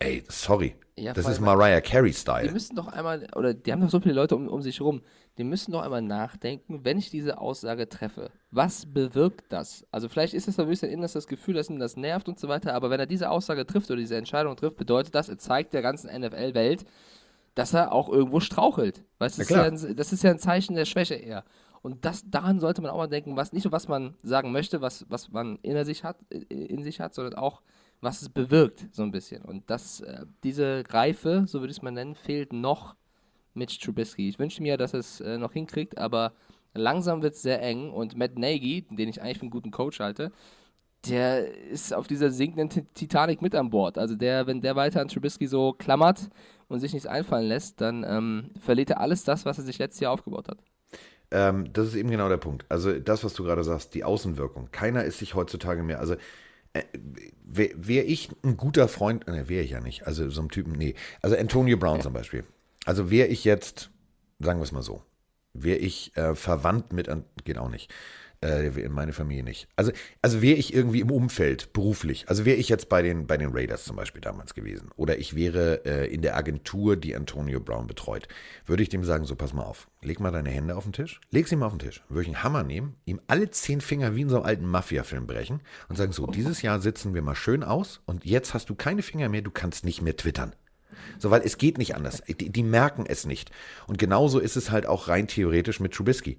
Ey, 0.00 0.24
sorry. 0.28 0.74
Ja, 0.96 1.12
das 1.12 1.28
ist 1.28 1.40
Mariah 1.40 1.80
Die 1.80 1.88
Carey-Style. 1.88 2.52
müssen 2.52 2.76
doch 2.76 2.88
einmal, 2.88 3.26
oder 3.36 3.54
die 3.54 3.72
haben 3.72 3.80
doch 3.80 3.88
so 3.90 4.00
viele 4.00 4.14
Leute 4.14 4.34
um, 4.36 4.48
um 4.48 4.60
sich 4.60 4.80
rum, 4.80 5.02
die 5.38 5.44
müssen 5.44 5.72
doch 5.72 5.82
einmal 5.82 6.02
nachdenken, 6.02 6.84
wenn 6.84 6.98
ich 6.98 7.10
diese 7.10 7.38
Aussage 7.38 7.88
treffe, 7.88 8.30
was 8.50 8.84
bewirkt 8.92 9.44
das? 9.50 9.86
Also 9.90 10.08
vielleicht 10.08 10.34
ist 10.34 10.48
es 10.48 10.58
ein 10.58 10.68
bisschen 10.68 10.90
inneres 10.90 11.12
das 11.12 11.26
Gefühl, 11.26 11.54
dass 11.54 11.70
ihn 11.70 11.78
das 11.78 11.96
nervt 11.96 12.28
und 12.28 12.38
so 12.38 12.48
weiter, 12.48 12.74
aber 12.74 12.90
wenn 12.90 13.00
er 13.00 13.06
diese 13.06 13.30
Aussage 13.30 13.66
trifft 13.66 13.90
oder 13.90 13.98
diese 13.98 14.16
Entscheidung 14.16 14.56
trifft, 14.56 14.76
bedeutet 14.76 15.14
das, 15.14 15.28
er 15.28 15.38
zeigt 15.38 15.72
der 15.72 15.82
ganzen 15.82 16.10
NFL-Welt, 16.10 16.84
dass 17.54 17.72
er 17.72 17.92
auch 17.92 18.08
irgendwo 18.08 18.40
strauchelt. 18.40 19.02
Weißt 19.18 19.38
du, 19.38 19.42
Ja, 19.42 19.70
das, 19.70 19.72
ist 19.74 19.82
ja 19.84 19.88
ein, 19.88 19.96
das 19.96 20.12
ist 20.12 20.22
ja 20.24 20.30
ein 20.30 20.38
Zeichen 20.38 20.76
der 20.76 20.84
Schwäche 20.86 21.14
eher. 21.14 21.44
Und 21.82 22.04
das, 22.04 22.24
daran 22.28 22.60
sollte 22.60 22.82
man 22.82 22.90
auch 22.90 22.98
mal 22.98 23.06
denken, 23.06 23.36
was 23.36 23.52
nicht 23.52 23.64
nur 23.64 23.72
was 23.72 23.88
man 23.88 24.14
sagen 24.22 24.52
möchte, 24.52 24.80
was, 24.82 25.06
was 25.08 25.30
man 25.30 25.58
in 25.62 25.82
sich 25.84 26.04
hat, 26.04 26.16
in 26.30 26.82
sich 26.82 27.00
hat, 27.00 27.14
sondern 27.14 27.34
auch, 27.34 27.62
was 28.00 28.22
es 28.22 28.28
bewirkt, 28.28 28.86
so 28.92 29.02
ein 29.02 29.10
bisschen. 29.10 29.42
Und 29.42 29.68
das, 29.68 30.00
äh, 30.00 30.24
diese 30.42 30.84
Reife, 30.88 31.44
so 31.46 31.60
würde 31.60 31.70
ich 31.70 31.78
es 31.78 31.82
mal 31.82 31.90
nennen, 31.90 32.14
fehlt 32.14 32.52
noch 32.52 32.96
mit 33.54 33.80
Trubisky. 33.80 34.28
Ich 34.28 34.38
wünsche 34.38 34.62
mir, 34.62 34.76
dass 34.76 34.94
es 34.94 35.20
äh, 35.20 35.38
noch 35.38 35.52
hinkriegt, 35.52 35.98
aber 35.98 36.32
langsam 36.74 37.22
wird 37.22 37.34
es 37.34 37.42
sehr 37.42 37.60
eng 37.62 37.90
und 37.90 38.16
Matt 38.16 38.38
Nagy, 38.38 38.86
den 38.90 39.08
ich 39.08 39.20
eigentlich 39.20 39.38
für 39.38 39.42
einen 39.42 39.50
guten 39.50 39.70
Coach 39.70 40.00
halte, 40.00 40.32
der 41.08 41.54
ist 41.68 41.94
auf 41.94 42.06
dieser 42.06 42.30
sinkenden 42.30 42.86
Titanic 42.94 43.40
mit 43.40 43.54
an 43.54 43.70
Bord. 43.70 43.96
Also 43.96 44.16
der, 44.16 44.46
wenn 44.46 44.60
der 44.60 44.76
weiter 44.76 45.00
an 45.00 45.08
Trubisky 45.08 45.46
so 45.46 45.72
klammert 45.72 46.28
und 46.68 46.80
sich 46.80 46.92
nichts 46.92 47.06
einfallen 47.06 47.46
lässt, 47.46 47.80
dann 47.80 48.04
ähm, 48.06 48.50
verliert 48.60 48.90
er 48.90 49.00
alles 49.00 49.24
das, 49.24 49.44
was 49.46 49.58
er 49.58 49.64
sich 49.64 49.78
letztes 49.78 50.00
Jahr 50.00 50.12
aufgebaut 50.12 50.48
hat. 50.48 50.58
Ähm, 51.30 51.72
das 51.72 51.88
ist 51.88 51.94
eben 51.94 52.10
genau 52.10 52.28
der 52.28 52.36
Punkt. 52.36 52.66
Also 52.68 52.98
das, 52.98 53.24
was 53.24 53.34
du 53.34 53.44
gerade 53.44 53.64
sagst, 53.64 53.94
die 53.94 54.04
Außenwirkung. 54.04 54.68
Keiner 54.72 55.04
ist 55.04 55.18
sich 55.18 55.34
heutzutage 55.34 55.82
mehr, 55.82 56.00
also 56.00 56.16
äh, 56.72 56.82
wäre 57.42 57.72
wär 57.76 58.06
ich 58.06 58.30
ein 58.44 58.56
guter 58.56 58.88
Freund, 58.88 59.26
ne, 59.26 59.48
wäre 59.48 59.64
ich 59.64 59.70
ja 59.70 59.80
nicht, 59.80 60.06
also 60.06 60.30
so 60.30 60.42
ein 60.42 60.48
Typen, 60.48 60.72
nee. 60.72 60.94
Also 61.22 61.36
Antonio 61.36 61.76
Brown 61.76 61.96
ja. 61.96 62.02
zum 62.02 62.12
Beispiel. 62.12 62.44
Also 62.84 63.10
wäre 63.10 63.28
ich 63.28 63.44
jetzt, 63.44 63.90
sagen 64.38 64.60
wir 64.60 64.64
es 64.64 64.72
mal 64.72 64.82
so, 64.82 65.02
wäre 65.52 65.78
ich 65.78 66.16
äh, 66.16 66.34
verwandt 66.34 66.92
mit, 66.92 67.10
geht 67.44 67.58
auch 67.58 67.68
nicht, 67.68 67.92
äh, 68.42 68.88
meine 68.88 69.12
Familie 69.12 69.44
nicht. 69.44 69.68
Also, 69.76 69.92
also 70.22 70.40
wäre 70.40 70.56
ich 70.56 70.72
irgendwie 70.72 71.00
im 71.00 71.10
Umfeld, 71.10 71.72
beruflich, 71.72 72.28
also 72.28 72.44
wäre 72.44 72.56
ich 72.56 72.68
jetzt 72.68 72.88
bei 72.88 73.02
den, 73.02 73.26
bei 73.26 73.36
den 73.36 73.50
Raiders 73.52 73.84
zum 73.84 73.96
Beispiel 73.96 74.22
damals 74.22 74.54
gewesen 74.54 74.90
oder 74.96 75.18
ich 75.18 75.34
wäre 75.34 75.84
äh, 75.84 76.12
in 76.12 76.22
der 76.22 76.36
Agentur, 76.36 76.96
die 76.96 77.14
Antonio 77.14 77.60
Brown 77.60 77.86
betreut, 77.86 78.28
würde 78.64 78.82
ich 78.82 78.88
dem 78.88 79.04
sagen, 79.04 79.26
so 79.26 79.36
pass 79.36 79.52
mal 79.52 79.64
auf, 79.64 79.88
leg 80.00 80.20
mal 80.20 80.30
deine 80.30 80.50
Hände 80.50 80.76
auf 80.76 80.84
den 80.84 80.92
Tisch, 80.92 81.20
leg 81.30 81.48
sie 81.48 81.56
mal 81.56 81.66
auf 81.66 81.72
den 81.72 81.80
Tisch, 81.80 82.02
würde 82.08 82.22
ich 82.22 82.28
einen 82.28 82.42
Hammer 82.42 82.62
nehmen, 82.62 82.96
ihm 83.04 83.20
alle 83.26 83.50
zehn 83.50 83.80
Finger 83.80 84.16
wie 84.16 84.22
in 84.22 84.30
so 84.30 84.36
einem 84.36 84.46
alten 84.46 84.66
Mafia-Film 84.66 85.26
brechen 85.26 85.60
und 85.88 85.96
sagen, 85.96 86.12
so, 86.12 86.26
dieses 86.26 86.62
Jahr 86.62 86.80
sitzen 86.80 87.14
wir 87.14 87.22
mal 87.22 87.34
schön 87.34 87.62
aus 87.62 88.00
und 88.06 88.24
jetzt 88.24 88.54
hast 88.54 88.70
du 88.70 88.74
keine 88.74 89.02
Finger 89.02 89.28
mehr, 89.28 89.42
du 89.42 89.50
kannst 89.50 89.84
nicht 89.84 90.00
mehr 90.00 90.16
twittern. 90.16 90.54
So, 91.18 91.30
weil 91.30 91.42
es 91.44 91.58
geht 91.58 91.78
nicht 91.78 91.94
anders. 91.94 92.22
Die, 92.26 92.50
die, 92.50 92.62
merken 92.62 93.04
es 93.06 93.26
nicht. 93.26 93.50
Und 93.86 93.98
genauso 93.98 94.38
ist 94.38 94.56
es 94.56 94.70
halt 94.70 94.86
auch 94.86 95.08
rein 95.08 95.28
theoretisch 95.28 95.80
mit 95.80 95.92
Trubisky. 95.92 96.36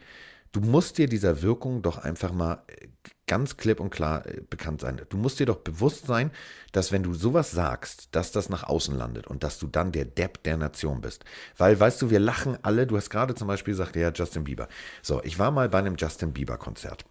Du 0.51 0.59
musst 0.59 0.97
dir 0.97 1.07
dieser 1.07 1.41
Wirkung 1.41 1.81
doch 1.81 1.97
einfach 1.97 2.33
mal 2.33 2.63
äh, 2.67 2.87
ganz 3.25 3.55
klipp 3.55 3.79
und 3.79 3.89
klar 3.89 4.25
äh, 4.25 4.41
bekannt 4.49 4.81
sein. 4.81 5.01
Du 5.07 5.15
musst 5.15 5.39
dir 5.39 5.45
doch 5.45 5.59
bewusst 5.59 6.05
sein, 6.05 6.31
dass 6.73 6.91
wenn 6.91 7.03
du 7.03 7.13
sowas 7.13 7.51
sagst, 7.51 8.09
dass 8.11 8.33
das 8.33 8.49
nach 8.49 8.63
außen 8.63 8.95
landet 8.95 9.27
und 9.27 9.43
dass 9.43 9.59
du 9.59 9.67
dann 9.67 9.93
der 9.93 10.05
Depp 10.05 10.43
der 10.43 10.57
Nation 10.57 10.99
bist. 10.99 11.23
Weil, 11.57 11.79
weißt 11.79 12.01
du, 12.01 12.09
wir 12.09 12.19
lachen 12.19 12.57
alle. 12.63 12.87
Du 12.87 12.97
hast 12.97 13.09
gerade 13.09 13.33
zum 13.33 13.47
Beispiel 13.47 13.73
gesagt, 13.73 13.95
ja, 13.95 14.11
Justin 14.11 14.43
Bieber. 14.43 14.67
So, 15.01 15.23
ich 15.23 15.39
war 15.39 15.51
mal 15.51 15.69
bei 15.69 15.79
einem 15.79 15.95
Justin 15.97 16.33
Bieber 16.33 16.57
Konzert. 16.57 17.05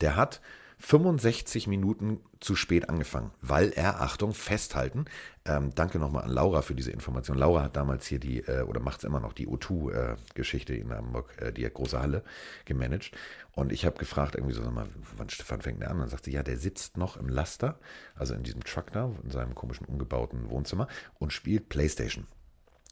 Der 0.00 0.14
hat 0.14 0.40
65 0.78 1.66
Minuten 1.66 2.20
zu 2.40 2.56
spät 2.56 2.88
angefangen, 2.88 3.30
weil 3.40 3.70
er, 3.70 4.00
Achtung, 4.00 4.34
festhalten, 4.34 5.06
ähm, 5.44 5.74
danke 5.74 5.98
nochmal 5.98 6.24
an 6.24 6.30
Laura 6.30 6.62
für 6.62 6.74
diese 6.74 6.90
Information. 6.90 7.38
Laura 7.38 7.62
hat 7.62 7.76
damals 7.76 8.06
hier 8.06 8.18
die, 8.18 8.40
äh, 8.40 8.62
oder 8.62 8.80
macht 8.80 8.98
es 8.98 9.04
immer 9.04 9.20
noch, 9.20 9.32
die 9.32 9.48
O2-Geschichte 9.48 10.74
äh, 10.74 10.80
in 10.80 10.92
Hamburg, 10.92 11.34
äh, 11.40 11.52
die 11.52 11.62
große 11.62 12.00
Halle, 12.00 12.22
gemanagt. 12.64 13.12
Und 13.52 13.72
ich 13.72 13.86
habe 13.86 13.96
gefragt, 13.98 14.34
irgendwie 14.34 14.54
so, 14.54 14.62
sag 14.62 14.74
mal, 14.74 14.88
wann 15.16 15.30
Stefan 15.30 15.62
fängt 15.62 15.80
der 15.80 15.90
an? 15.90 15.98
Dann 15.98 16.08
sagt 16.08 16.24
sie, 16.24 16.32
ja, 16.32 16.42
der 16.42 16.58
sitzt 16.58 16.96
noch 16.96 17.16
im 17.16 17.28
Laster, 17.28 17.78
also 18.14 18.34
in 18.34 18.42
diesem 18.42 18.64
Truck 18.64 18.92
da, 18.92 19.10
in 19.22 19.30
seinem 19.30 19.54
komischen 19.54 19.86
umgebauten 19.86 20.50
Wohnzimmer 20.50 20.88
und 21.18 21.32
spielt 21.32 21.68
Playstation. 21.68 22.26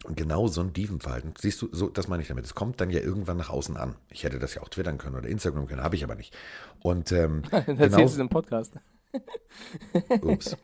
Und 0.04 0.16
genau 0.16 0.48
so 0.48 0.60
ein 0.60 0.72
Dievenverhalten, 0.72 1.34
siehst 1.38 1.62
du, 1.62 1.68
so, 1.70 1.88
das 1.88 2.08
meine 2.08 2.22
ich 2.22 2.28
damit. 2.28 2.44
Es 2.44 2.54
kommt 2.54 2.80
dann 2.80 2.90
ja 2.90 3.00
irgendwann 3.00 3.36
nach 3.36 3.50
außen 3.50 3.76
an. 3.76 3.94
Ich 4.10 4.24
hätte 4.24 4.38
das 4.38 4.54
ja 4.54 4.62
auch 4.62 4.68
twittern 4.68 4.98
können 4.98 5.16
oder 5.16 5.28
Instagram 5.28 5.66
können, 5.66 5.82
habe 5.82 5.94
ich 5.94 6.02
aber 6.02 6.16
nicht. 6.16 6.36
Und 6.80 7.12
ähm, 7.12 7.42
das 7.50 7.66
genau, 7.66 8.04
ist 8.04 8.18
im 8.18 8.28
Podcast. 8.28 8.74
Ups. 10.22 10.56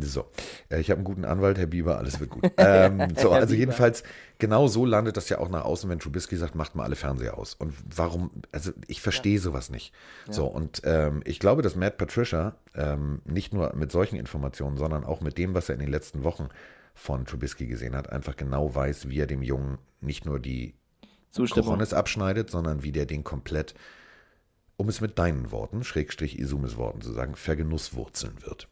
So, 0.00 0.26
äh, 0.70 0.80
ich 0.80 0.90
habe 0.90 0.98
einen 0.98 1.04
guten 1.04 1.24
Anwalt, 1.24 1.58
Herr 1.58 1.66
Bieber, 1.66 1.98
alles 1.98 2.20
wird 2.20 2.30
gut. 2.30 2.50
Ähm, 2.56 3.08
so, 3.16 3.30
also 3.30 3.54
jedenfalls, 3.54 4.02
genau 4.38 4.68
so 4.68 4.84
landet 4.84 5.16
das 5.16 5.28
ja 5.28 5.38
auch 5.38 5.48
nach 5.48 5.64
außen, 5.64 5.88
wenn 5.88 5.98
Trubisky 5.98 6.36
sagt, 6.36 6.54
macht 6.54 6.74
mal 6.74 6.84
alle 6.84 6.94
Fernseher 6.94 7.38
aus. 7.38 7.54
Und 7.54 7.74
warum, 7.96 8.30
also 8.52 8.72
ich 8.86 9.00
verstehe 9.00 9.36
ja. 9.36 9.40
sowas 9.40 9.70
nicht. 9.70 9.92
Ja. 10.26 10.34
So, 10.34 10.46
und 10.46 10.82
ähm, 10.84 11.22
ich 11.24 11.40
glaube, 11.40 11.62
dass 11.62 11.74
Matt 11.74 11.96
Patricia 11.96 12.54
ähm, 12.74 13.22
nicht 13.24 13.52
nur 13.52 13.74
mit 13.74 13.90
solchen 13.92 14.16
Informationen, 14.16 14.76
sondern 14.76 15.04
auch 15.04 15.20
mit 15.20 15.38
dem, 15.38 15.54
was 15.54 15.68
er 15.68 15.74
in 15.74 15.80
den 15.80 15.90
letzten 15.90 16.22
Wochen 16.22 16.48
von 16.94 17.24
Trubisky 17.24 17.66
gesehen 17.66 17.94
hat, 17.94 18.10
einfach 18.10 18.36
genau 18.36 18.74
weiß, 18.74 19.08
wie 19.08 19.20
er 19.20 19.26
dem 19.26 19.42
Jungen 19.42 19.78
nicht 20.00 20.26
nur 20.26 20.38
die 20.38 20.74
Coronis 21.34 21.92
abschneidet, 21.92 22.50
sondern 22.50 22.82
wie 22.82 22.92
der 22.92 23.06
den 23.06 23.24
komplett, 23.24 23.74
um 24.76 24.88
es 24.88 25.00
mit 25.00 25.18
deinen 25.18 25.52
Worten, 25.52 25.84
Schrägstrich 25.84 26.38
Isumes 26.38 26.76
Worten 26.76 27.00
zu 27.00 27.12
sagen, 27.12 27.34
vergenusswurzeln 27.34 28.42
wird. 28.44 28.68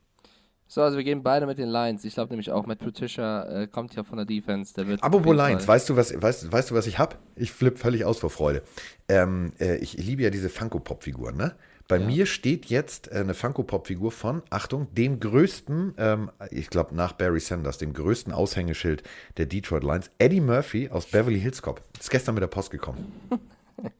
So, 0.70 0.82
also 0.82 0.98
wir 0.98 1.04
gehen 1.04 1.22
beide 1.22 1.46
mit 1.46 1.56
den 1.56 1.70
Lions. 1.70 2.04
Ich 2.04 2.12
glaube 2.12 2.28
nämlich 2.28 2.50
auch, 2.50 2.66
Matt 2.66 2.78
Patricia 2.78 3.62
äh, 3.62 3.66
kommt 3.66 3.94
ja 3.94 4.04
von 4.04 4.18
der 4.18 4.26
Defense. 4.26 4.74
Der 4.74 4.86
wird 4.86 5.02
Apropos 5.02 5.34
Lions, 5.34 5.66
weißt 5.66 5.88
du, 5.88 5.96
was, 5.96 6.20
weißt, 6.20 6.52
weißt 6.52 6.70
du, 6.70 6.74
was 6.74 6.86
ich 6.86 6.98
habe? 6.98 7.16
Ich 7.36 7.52
flippe 7.52 7.78
völlig 7.78 8.04
aus 8.04 8.18
vor 8.18 8.28
Freude. 8.28 8.62
Ähm, 9.08 9.52
äh, 9.58 9.76
ich 9.76 9.94
liebe 9.96 10.22
ja 10.22 10.28
diese 10.28 10.50
Funko-Pop-Figuren, 10.50 11.36
ne? 11.36 11.54
Bei 11.88 11.96
ja. 11.96 12.06
mir 12.06 12.26
steht 12.26 12.66
jetzt 12.66 13.10
äh, 13.10 13.16
eine 13.16 13.32
Funko-Pop-Figur 13.32 14.12
von, 14.12 14.42
Achtung, 14.50 14.92
dem 14.94 15.20
größten, 15.20 15.94
ähm, 15.96 16.30
ich 16.50 16.68
glaube 16.68 16.94
nach 16.94 17.12
Barry 17.12 17.40
Sanders, 17.40 17.78
dem 17.78 17.94
größten 17.94 18.32
Aushängeschild 18.32 19.02
der 19.38 19.46
Detroit 19.46 19.82
Lions, 19.82 20.10
Eddie 20.18 20.42
Murphy 20.42 20.90
aus 20.90 21.06
Beverly 21.06 21.40
Hills 21.40 21.62
Cop. 21.62 21.80
Ist 21.98 22.10
gestern 22.10 22.34
mit 22.34 22.42
der 22.42 22.48
Post 22.48 22.70
gekommen. 22.70 23.12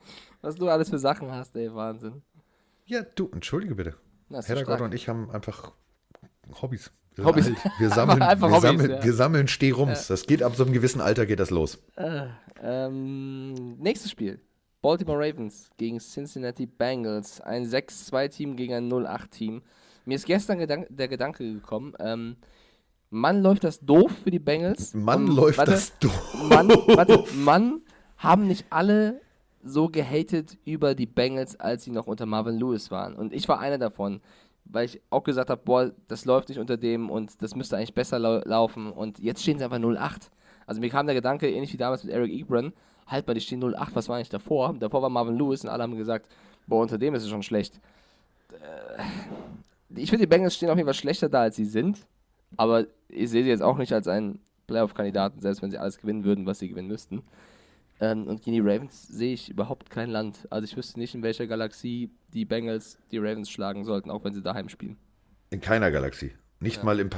Was 0.42 0.54
du 0.54 0.68
alles 0.68 0.90
für 0.90 0.98
Sachen 0.98 1.32
hast, 1.32 1.56
ey, 1.56 1.74
Wahnsinn. 1.74 2.22
Ja, 2.84 3.02
du, 3.14 3.30
entschuldige 3.32 3.74
bitte. 3.74 3.94
Hedda 4.30 4.84
und 4.84 4.94
ich 4.94 5.08
haben 5.08 5.30
einfach 5.30 5.72
Hobbys. 6.60 6.92
Wir 7.14 7.24
Hobbys. 7.24 7.50
Wir 7.78 7.88
sammeln, 7.90 8.20
wir 8.20 8.40
Hobbys, 8.40 8.60
sammeln, 8.60 8.90
ja. 8.90 9.04
wir 9.04 9.12
sammeln 9.14 9.48
Stehrums. 9.48 10.08
Ja. 10.08 10.14
Das 10.14 10.26
geht 10.26 10.42
ab 10.42 10.54
so 10.56 10.64
einem 10.64 10.74
gewissen 10.74 11.00
Alter 11.00 11.24
geht 11.26 11.40
das 11.40 11.50
los. 11.50 11.78
Äh, 11.96 12.26
ähm, 12.62 13.78
nächstes 13.78 14.10
Spiel. 14.10 14.40
Baltimore 14.80 15.18
Ravens 15.18 15.70
gegen 15.76 15.98
Cincinnati 15.98 16.66
Bengals. 16.66 17.40
Ein 17.40 17.64
6-2-Team 17.64 18.56
gegen 18.56 18.74
ein 18.74 18.90
0-8-Team. 18.90 19.62
Mir 20.04 20.14
ist 20.14 20.26
gestern 20.26 20.58
Gedank 20.58 20.86
der 20.90 21.08
Gedanke 21.08 21.52
gekommen, 21.52 21.94
ähm, 21.98 22.36
Mann 23.10 23.42
läuft 23.42 23.64
das 23.64 23.80
doof 23.80 24.12
für 24.22 24.30
die 24.30 24.38
Bengals. 24.38 24.92
Mann 24.92 25.28
um, 25.30 25.36
läuft 25.36 25.58
warte, 25.58 25.70
das 25.70 25.98
doof. 25.98 26.34
Mann, 26.48 26.68
warte, 26.68 27.24
Mann 27.34 27.80
haben 28.18 28.46
nicht 28.46 28.66
alle 28.70 29.20
so 29.62 29.88
gehatet 29.88 30.58
über 30.64 30.94
die 30.94 31.06
Bengals, 31.06 31.58
als 31.58 31.84
sie 31.84 31.90
noch 31.90 32.06
unter 32.06 32.26
Marvin 32.26 32.58
Lewis 32.58 32.90
waren. 32.90 33.14
Und 33.16 33.32
ich 33.32 33.48
war 33.48 33.60
einer 33.60 33.78
davon 33.78 34.20
weil 34.68 34.84
ich 34.84 35.00
auch 35.10 35.24
gesagt 35.24 35.50
habe, 35.50 35.62
boah, 35.64 35.92
das 36.08 36.24
läuft 36.24 36.48
nicht 36.48 36.58
unter 36.58 36.76
dem 36.76 37.10
und 37.10 37.42
das 37.42 37.54
müsste 37.54 37.76
eigentlich 37.76 37.94
besser 37.94 38.18
lau 38.18 38.40
laufen 38.44 38.92
und 38.92 39.18
jetzt 39.18 39.42
stehen 39.42 39.58
sie 39.58 39.64
einfach 39.64 39.78
0-8. 39.78 40.30
Also 40.66 40.80
mir 40.80 40.90
kam 40.90 41.06
der 41.06 41.14
Gedanke, 41.14 41.50
ähnlich 41.50 41.72
wie 41.72 41.78
damals 41.78 42.04
mit 42.04 42.12
Eric 42.12 42.32
Ebron, 42.32 42.72
halt 43.08 43.26
mal, 43.26 43.34
die 43.34 43.40
stehen 43.40 43.62
0-8, 43.62 43.88
was 43.94 44.08
war 44.08 44.16
eigentlich 44.16 44.28
davor? 44.28 44.74
Davor 44.78 45.02
war 45.02 45.08
Marvin 45.08 45.36
Lewis 45.36 45.64
und 45.64 45.70
alle 45.70 45.82
haben 45.82 45.96
gesagt, 45.96 46.26
boah, 46.66 46.82
unter 46.82 46.98
dem 46.98 47.14
ist 47.14 47.24
es 47.24 47.30
schon 47.30 47.42
schlecht. 47.42 47.80
Äh, 48.52 49.02
ich 49.96 50.10
finde, 50.10 50.26
die 50.26 50.28
Bengals 50.28 50.54
stehen 50.54 50.70
auf 50.70 50.76
jeden 50.76 50.86
Fall 50.86 50.94
schlechter 50.94 51.28
da, 51.28 51.42
als 51.42 51.56
sie 51.56 51.64
sind, 51.64 52.06
aber 52.56 52.86
ich 53.08 53.30
sehe 53.30 53.42
sie 53.42 53.48
jetzt 53.48 53.62
auch 53.62 53.78
nicht 53.78 53.92
als 53.92 54.06
einen 54.06 54.40
Playoff-Kandidaten, 54.66 55.40
selbst 55.40 55.62
wenn 55.62 55.70
sie 55.70 55.78
alles 55.78 55.98
gewinnen 55.98 56.24
würden, 56.24 56.46
was 56.46 56.58
sie 56.58 56.68
gewinnen 56.68 56.88
müssten. 56.88 57.22
Ähm, 58.00 58.26
und 58.26 58.42
gegen 58.42 58.54
die 58.54 58.60
Ravens 58.60 59.08
sehe 59.08 59.32
ich 59.32 59.48
überhaupt 59.48 59.90
kein 59.90 60.10
Land. 60.10 60.46
Also 60.50 60.64
ich 60.64 60.76
wüsste 60.76 61.00
nicht, 61.00 61.14
in 61.14 61.22
welcher 61.22 61.46
Galaxie 61.46 62.10
die 62.32 62.44
Bengals 62.44 62.98
die 63.10 63.18
Ravens 63.18 63.50
schlagen 63.50 63.84
sollten, 63.84 64.10
auch 64.10 64.22
wenn 64.24 64.34
sie 64.34 64.42
daheim 64.42 64.68
spielen. 64.68 64.96
In 65.50 65.60
keiner 65.60 65.90
Galaxie. 65.90 66.32
Nicht 66.60 66.78
ja. 66.78 66.84
mal, 66.84 66.98
im, 66.98 67.10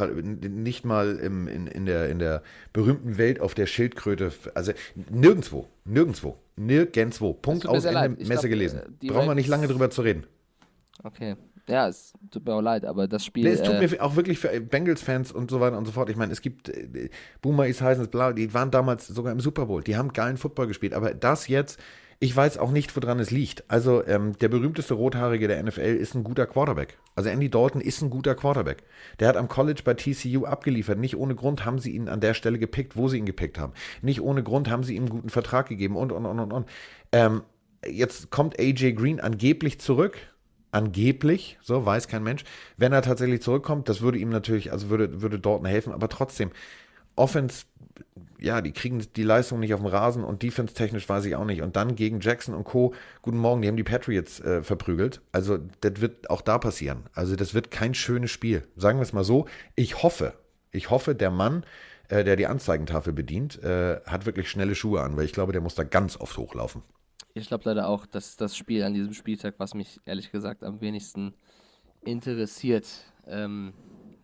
nicht 0.63 0.85
mal 0.85 1.17
im, 1.17 1.49
in, 1.49 1.67
in, 1.67 1.87
der, 1.87 2.09
in 2.11 2.19
der 2.19 2.43
berühmten 2.73 3.17
Welt 3.17 3.41
auf 3.41 3.55
der 3.55 3.67
Schildkröte. 3.67 4.33
Also 4.55 4.73
nirgendwo. 5.11 5.67
Nirgendwo. 5.85 6.37
Nirgendwo. 6.57 7.33
Punkt 7.33 7.67
aus 7.67 7.85
Ende 7.85 8.11
Messe 8.11 8.27
glaub, 8.27 8.43
gelesen. 8.43 8.81
Äh, 9.03 9.07
Brauchen 9.07 9.29
wir 9.29 9.35
nicht 9.35 9.49
lange 9.49 9.67
drüber 9.67 9.91
zu 9.91 10.03
reden. 10.03 10.27
Okay. 11.03 11.37
Ja, 11.69 11.89
es 11.89 12.13
tut 12.31 12.45
mir 12.45 12.55
auch 12.55 12.61
leid, 12.61 12.85
aber 12.85 13.07
das 13.07 13.25
Spiel. 13.25 13.45
Nee, 13.45 13.51
es 13.51 13.63
tut 13.63 13.75
äh, 13.75 13.87
mir 13.87 14.03
auch 14.03 14.17
wirklich 14.17 14.39
für 14.39 14.49
Bengals-Fans 14.61 15.33
und 15.33 15.51
so 15.51 15.61
weiter 15.61 15.79
und 15.79 15.87
so 15.87 15.93
fort. 15.93 16.11
Ich 16.11 16.17
meine, 16.17 16.33
es 16.33 16.43
gibt 16.43 16.69
äh, 16.69 17.11
Boomer 17.41 17.67
ist 17.67 17.81
heißens 17.81 18.09
blau, 18.09 18.33
die 18.33 18.53
waren 18.53 18.71
damals 18.71 19.07
sogar 19.07 19.33
im 19.33 19.41
Super 19.41 19.67
Bowl. 19.67 19.83
Die 19.83 19.97
haben 19.97 20.13
geilen 20.13 20.37
Football 20.37 20.67
gespielt, 20.67 20.95
aber 20.95 21.15
das 21.15 21.49
jetzt, 21.49 21.79
ich 22.23 22.37
weiß 22.37 22.59
auch 22.59 22.71
nicht, 22.71 22.95
woran 22.95 23.19
es 23.19 23.31
liegt. 23.31 23.65
Also, 23.69 24.07
ähm, 24.07 24.37
der 24.39 24.51
berühmteste 24.51 24.93
Rothaarige 24.93 25.49
der 25.49 25.63
NFL 25.63 25.81
ist 25.81 26.15
ein 26.15 26.23
guter 26.23 26.47
Quarterback. 26.47 26.99
Also, 27.17 27.31
Andy 27.31 27.49
Dalton 27.49 27.81
ist 27.81 28.03
ein 28.03 28.11
guter 28.11 28.35
Quarterback. 28.35 28.83
Der 29.19 29.29
hat 29.29 29.39
am 29.39 29.49
College 29.49 29.81
bei 29.83 29.95
TCU 29.95 30.45
abgeliefert. 30.45 30.99
Nicht 30.99 31.17
ohne 31.17 31.35
Grund 31.35 31.65
haben 31.65 31.79
sie 31.79 31.93
ihn 31.93 32.11
an 32.11 32.21
der 32.21 32.35
Stelle 32.35 32.59
gepickt, 32.59 32.95
wo 32.95 33.09
sie 33.09 33.17
ihn 33.17 33.25
gepickt 33.25 33.59
haben. 33.59 33.73
Nicht 34.03 34.21
ohne 34.21 34.43
Grund 34.43 34.69
haben 34.69 34.85
sie 34.85 34.97
ihm 34.97 35.05
einen 35.05 35.11
guten 35.11 35.31
Vertrag 35.31 35.67
gegeben 35.71 35.97
und, 35.97 36.13
und, 36.13 36.27
und, 36.27 36.39
und, 36.39 36.53
und. 36.53 36.69
Ähm, 37.11 37.43
jetzt 37.87 38.31
kommt 38.31 38.61
AJ 38.61 38.93
Green 38.93 39.19
angeblich 39.19 39.81
zurück 39.81 40.19
angeblich, 40.73 41.59
so 41.63 41.85
weiß 41.85 42.07
kein 42.07 42.23
Mensch, 42.23 42.45
wenn 42.77 42.93
er 42.93 43.03
tatsächlich 43.03 43.43
zurückkommt, 43.43 43.89
das 43.89 44.03
würde 44.03 44.19
ihm 44.19 44.29
natürlich, 44.29 44.71
also 44.71 44.89
würde, 44.89 45.21
würde 45.21 45.41
Dortmund 45.41 45.73
helfen, 45.73 45.93
aber 45.93 46.09
trotzdem, 46.09 46.53
Offense, 47.21 47.67
ja, 48.41 48.63
die 48.63 48.73
kriegen 48.73 49.07
die 49.15 49.23
Leistung 49.23 49.61
nicht 49.61 49.75
auf 49.75 49.81
dem 49.81 49.87
Rasen 49.87 50.25
und 50.25 50.43
defense-technisch 50.43 51.07
weiß 51.07 51.27
ich 51.27 51.37
auch 51.37 51.45
nicht. 51.45 51.61
Und 51.61 51.77
dann 51.77 51.95
gegen 51.95 52.21
Jackson 52.21 52.55
und 52.55 52.65
Co. 52.65 52.95
Guten 53.21 53.37
Morgen, 53.37 53.61
die 53.61 53.69
haben 53.69 53.77
die 53.77 53.85
Patriots 53.85 54.41
äh, 54.41 54.63
verprügelt. 54.63 55.21
Also, 55.31 55.59
das 55.83 56.01
wird 56.01 56.31
auch 56.31 56.41
da 56.41 56.57
passieren. 56.59 57.05
Also, 57.15 57.37
das 57.37 57.53
wird 57.53 57.71
kein 57.71 57.93
schönes 57.93 58.31
Spiel. 58.31 58.67
Sagen 58.75 58.99
wir 58.99 59.03
es 59.03 59.13
mal 59.13 59.25
so. 59.25 59.47
Ich 59.77 60.03
hoffe, 60.03 60.33
ich 60.73 60.89
hoffe, 60.89 61.15
der 61.15 61.31
Mann, 61.31 61.65
äh, 62.09 62.25
der 62.25 62.37
die 62.37 62.47
Anzeigentafel 62.47 63.13
bedient, 63.13 63.63
äh, 63.63 64.01
hat 64.07 64.25
wirklich 64.25 64.51
schnelle 64.51 64.75
Schuhe 64.75 65.03
an, 65.03 65.19
weil 65.19 65.27
ich 65.27 65.33
glaube, 65.33 65.53
der 65.53 65.61
muss 65.61 65.75
da 65.75 65.85
ganz 65.85 66.19
oft 66.19 66.39
hochlaufen. 66.39 66.83
Ich 67.35 67.49
glaube 67.49 67.65
leider 67.67 67.87
auch, 67.87 68.07
dass 68.07 68.39
das 68.39 68.57
Spiel 68.57 68.83
an 68.83 68.95
diesem 68.95 69.13
Spieltag, 69.13 69.57
was 69.59 69.75
mich 69.75 70.01
ehrlich 70.07 70.33
gesagt 70.33 70.65
am 70.65 70.81
wenigsten 70.81 71.35
interessiert. 72.03 72.87
Ähm, 73.27 73.75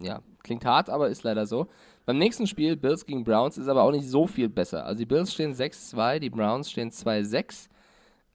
ja, 0.01 0.23
klingt 0.43 0.65
hart, 0.65 0.89
aber 0.89 1.11
ist 1.11 1.23
leider 1.23 1.47
so. 1.47 1.69
Beim 2.07 2.19
nächsten 2.19 2.47
Spiel, 2.47 2.77
Bills 2.77 3.05
gegen 3.05 3.25
Browns, 3.25 3.59
ist 3.59 3.67
aber 3.67 3.83
auch 3.83 3.91
nicht 3.91 4.09
so 4.09 4.29
viel 4.29 4.49
besser. 4.49 4.87
Also 4.87 5.01
die 5.01 5.07
Bills 5.07 5.33
stehen 5.33 5.53
6-2, 5.53 6.21
die 6.21 6.31
Browns 6.31 6.71
stehen 6.71 6.91
2-6. 6.91 7.69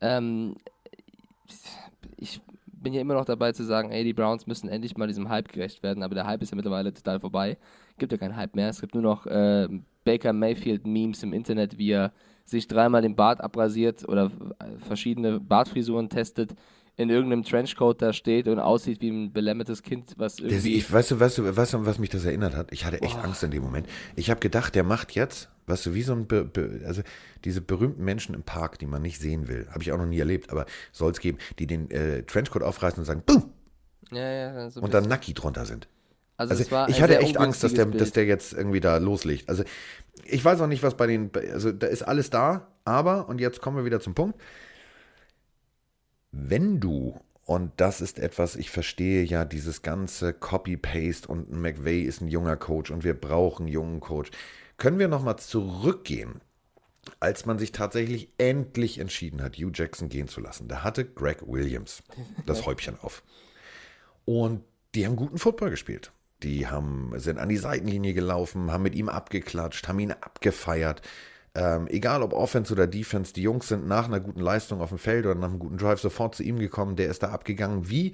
Ähm, 0.02 0.56
ich 2.18 2.42
bin 2.66 2.94
ja 2.94 3.00
immer 3.00 3.14
noch 3.14 3.24
dabei 3.24 3.54
zu 3.54 3.64
sagen, 3.64 3.92
ey, 3.92 4.04
die 4.04 4.14
Browns 4.14 4.46
müssen 4.46 4.68
endlich 4.68 4.98
mal 4.98 5.08
diesem 5.08 5.30
Hype 5.30 5.48
gerecht 5.48 5.84
werden, 5.84 6.04
aber 6.04 6.16
der 6.16 6.28
Hype 6.28 6.42
ist 6.42 6.52
ja 6.52 6.58
mittlerweile 6.58 6.94
total 6.94 7.22
vorbei. 7.22 7.58
Gibt 7.98 8.12
ja 8.12 8.18
keinen 8.18 8.36
Hype 8.36 8.56
mehr. 8.56 8.70
Es 8.70 8.82
gibt 8.82 8.94
nur 8.94 9.04
noch 9.04 9.26
äh, 9.26 9.70
Baker 10.04 10.34
Mayfield-Memes 10.34 11.24
im 11.24 11.32
Internet, 11.32 11.78
wie 11.78 11.92
er 11.92 12.12
sich 12.44 12.68
dreimal 12.68 13.02
den 13.02 13.16
Bart 13.16 13.40
abrasiert 13.40 14.08
oder 14.10 14.32
verschiedene 14.80 15.40
Bartfrisuren 15.40 16.10
testet, 16.10 16.56
in 16.98 17.10
irgendeinem 17.10 17.44
Trenchcoat 17.44 18.02
da 18.02 18.14
steht 18.14 18.48
und 18.48 18.60
aussieht 18.60 19.02
wie 19.02 19.10
ein 19.10 19.34
belämmertes 19.34 19.82
Kind, 19.82 20.14
was 20.18 20.40
irgendwie. 20.40 20.76
ich, 20.76 20.92
weißt, 20.92 21.12
du, 21.12 21.20
weißt, 21.20 21.38
du, 21.38 21.56
weißt 21.56 21.74
du, 21.74 21.86
was 21.86 22.00
mich 22.00 22.10
das 22.10 22.26
erinnert 22.26 22.56
hat? 22.56 22.72
Ich 22.72 22.86
hatte 22.86 23.02
echt 23.02 23.16
Boah. 23.16 23.26
Angst 23.26 23.44
in 23.44 23.52
dem 23.52 23.64
Moment. 23.64 23.88
Ich 24.16 24.30
habe 24.30 24.40
gedacht, 24.40 24.76
der 24.76 24.84
macht 24.84 25.14
jetzt, 25.14 25.50
weißt 25.68 25.88
du, 25.88 25.94
wie 25.94 26.04
so 26.04 26.14
ein, 26.14 26.28
be, 26.28 26.44
be, 26.44 26.82
also 26.86 27.02
diese 27.46 27.62
berühmten 27.62 28.04
Menschen 28.04 28.36
im 28.36 28.44
Park, 28.44 28.78
die 28.80 28.86
man 28.86 29.02
nicht 29.02 29.20
sehen 29.20 29.48
will, 29.48 29.68
habe 29.72 29.82
ich 29.82 29.92
auch 29.92 29.98
noch 29.98 30.06
nie 30.06 30.20
erlebt, 30.20 30.52
aber 30.52 30.66
soll 30.92 31.12
es 31.12 31.20
geben, 31.20 31.38
die 31.60 31.68
den 31.68 31.90
äh, 31.92 32.24
Trenchcoat 32.24 32.62
aufreißen 32.62 33.00
und 33.00 33.06
sagen, 33.06 33.24
Boom! 33.26 33.52
ja, 34.12 34.30
ja, 34.30 34.70
so 34.70 34.82
und 34.82 34.94
dann 34.94 35.06
Nacki 35.06 35.34
drunter 35.34 35.66
sind. 35.66 35.88
Also, 36.38 36.54
Also 36.54 36.92
ich 36.92 37.02
hatte 37.02 37.20
echt 37.20 37.38
Angst, 37.38 37.64
dass 37.64 37.74
der, 37.74 37.86
dass 37.86 38.12
der 38.12 38.26
jetzt 38.26 38.54
irgendwie 38.54 38.80
da 38.80 38.98
loslegt. 38.98 39.48
Also 39.48 39.64
ich 40.26 40.44
weiß 40.44 40.60
auch 40.62 40.68
nicht, 40.68 40.82
was 40.84 40.98
bei 40.98 41.08
den, 41.08 41.30
also 41.54 41.72
da 41.72 41.88
ist 41.88 42.02
alles 42.02 42.30
da, 42.30 42.68
aber, 42.84 43.30
und 43.30 43.40
jetzt 43.40 43.62
kommen 43.62 43.78
wir 43.78 43.86
wieder 43.86 44.00
zum 44.00 44.16
Punkt, 44.16 44.40
wenn 46.32 46.80
du, 46.80 47.20
und 47.46 47.72
das 47.78 48.02
ist 48.02 48.20
etwas, 48.20 48.56
ich 48.56 48.70
verstehe 48.70 49.24
ja 49.24 49.46
dieses 49.46 49.82
ganze 49.82 50.34
Copy-Paste 50.34 51.28
und 51.28 51.52
McVay 51.52 52.02
ist 52.02 52.22
ein 52.22 52.28
junger 52.28 52.58
Coach 52.58 52.92
und 52.92 53.04
wir 53.04 53.14
brauchen 53.14 53.64
einen 53.64 53.74
jungen 53.74 54.00
Coach, 54.00 54.32
können 54.78 55.00
wir 55.00 55.08
nochmal 55.08 55.38
zurückgehen, 55.38 56.42
als 57.20 57.46
man 57.46 57.60
sich 57.60 57.72
tatsächlich 57.72 58.30
endlich 58.38 59.00
entschieden 59.00 59.42
hat, 59.42 59.58
Hugh 59.58 59.72
Jackson 59.74 60.10
gehen 60.10 60.28
zu 60.28 60.40
lassen. 60.40 60.68
Da 60.68 60.84
hatte 60.84 61.06
Greg 61.06 61.46
Williams 61.46 62.04
das 62.46 62.66
Häubchen 62.66 62.98
auf. 63.00 63.24
Und 64.26 64.64
die 64.96 65.06
haben 65.06 65.16
guten 65.16 65.38
Football 65.38 65.72
gespielt. 65.72 66.12
Die 66.44 66.68
haben, 66.68 67.14
sind 67.18 67.38
an 67.38 67.50
die 67.50 67.58
Seitenlinie 67.58 68.14
gelaufen, 68.14 68.72
haben 68.72 68.84
mit 68.84 68.96
ihm 68.96 69.10
abgeklatscht, 69.10 69.88
haben 69.88 70.00
ihn 70.00 70.12
abgefeiert. 70.12 71.02
Ähm, 71.54 71.88
egal 71.90 72.24
ob 72.24 72.34
Offense 72.34 72.72
oder 72.72 72.88
Defense, 72.88 73.34
die 73.34 73.42
Jungs 73.42 73.68
sind 73.68 73.88
nach 73.88 74.06
einer 74.06 74.20
guten 74.20 74.40
Leistung 74.40 74.82
auf 74.82 74.90
dem 74.90 74.98
Feld 74.98 75.26
oder 75.26 75.36
nach 75.36 75.50
einem 75.50 75.60
guten 75.60 75.78
Drive 75.78 76.00
sofort 76.00 76.36
zu 76.36 76.44
ihm 76.44 76.60
gekommen. 76.60 76.96
Der 76.96 77.10
ist 77.10 77.24
da 77.24 77.30
abgegangen 77.30 77.90
wie 77.90 78.14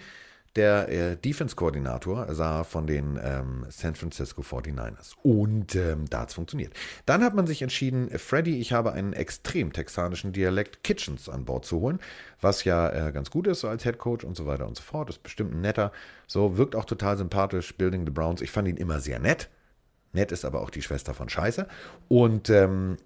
der 0.57 0.89
äh, 0.89 1.15
Defense-Koordinator 1.15 2.33
sah 2.33 2.63
von 2.63 2.87
den 2.87 3.19
ähm, 3.23 3.65
San 3.69 3.93
Francisco 3.93 4.41
49ers. 4.41 5.13
Und 5.21 5.75
ähm, 5.75 6.05
da 6.09 6.21
hat 6.21 6.29
es 6.29 6.35
funktioniert. 6.35 6.73
Dann 7.05 7.23
hat 7.23 7.35
man 7.35 7.45
sich 7.45 7.61
entschieden, 7.61 8.09
Freddy, 8.17 8.59
ich 8.59 8.73
habe 8.73 8.91
einen 8.93 9.13
extrem 9.13 9.71
texanischen 9.71 10.33
Dialekt 10.33 10.83
Kitchens 10.83 11.29
an 11.29 11.45
Bord 11.45 11.65
zu 11.65 11.79
holen, 11.79 11.99
was 12.41 12.63
ja 12.63 12.89
äh, 12.89 13.11
ganz 13.11 13.29
gut 13.29 13.45
ist 13.45 13.59
so 13.59 13.67
als 13.67 13.83
Head 13.83 13.99
Coach 13.99 14.25
und 14.25 14.35
so 14.35 14.47
weiter 14.47 14.67
und 14.67 14.75
so 14.75 14.81
fort. 14.81 15.09
Ist 15.09 15.21
bestimmt 15.21 15.53
ein 15.53 15.61
netter. 15.61 15.91
So, 16.25 16.57
wirkt 16.57 16.75
auch 16.75 16.85
total 16.85 17.17
sympathisch, 17.17 17.77
Building 17.77 18.05
the 18.05 18.11
Browns. 18.11 18.41
Ich 18.41 18.49
fand 18.49 18.67
ihn 18.67 18.77
immer 18.77 18.99
sehr 18.99 19.19
nett. 19.19 19.49
Nett 20.13 20.31
ist 20.31 20.43
aber 20.43 20.61
auch 20.61 20.71
die 20.71 20.81
Schwester 20.81 21.13
von 21.13 21.29
Scheiße. 21.29 21.67
Und 22.07 22.49
ähm, 22.49 22.97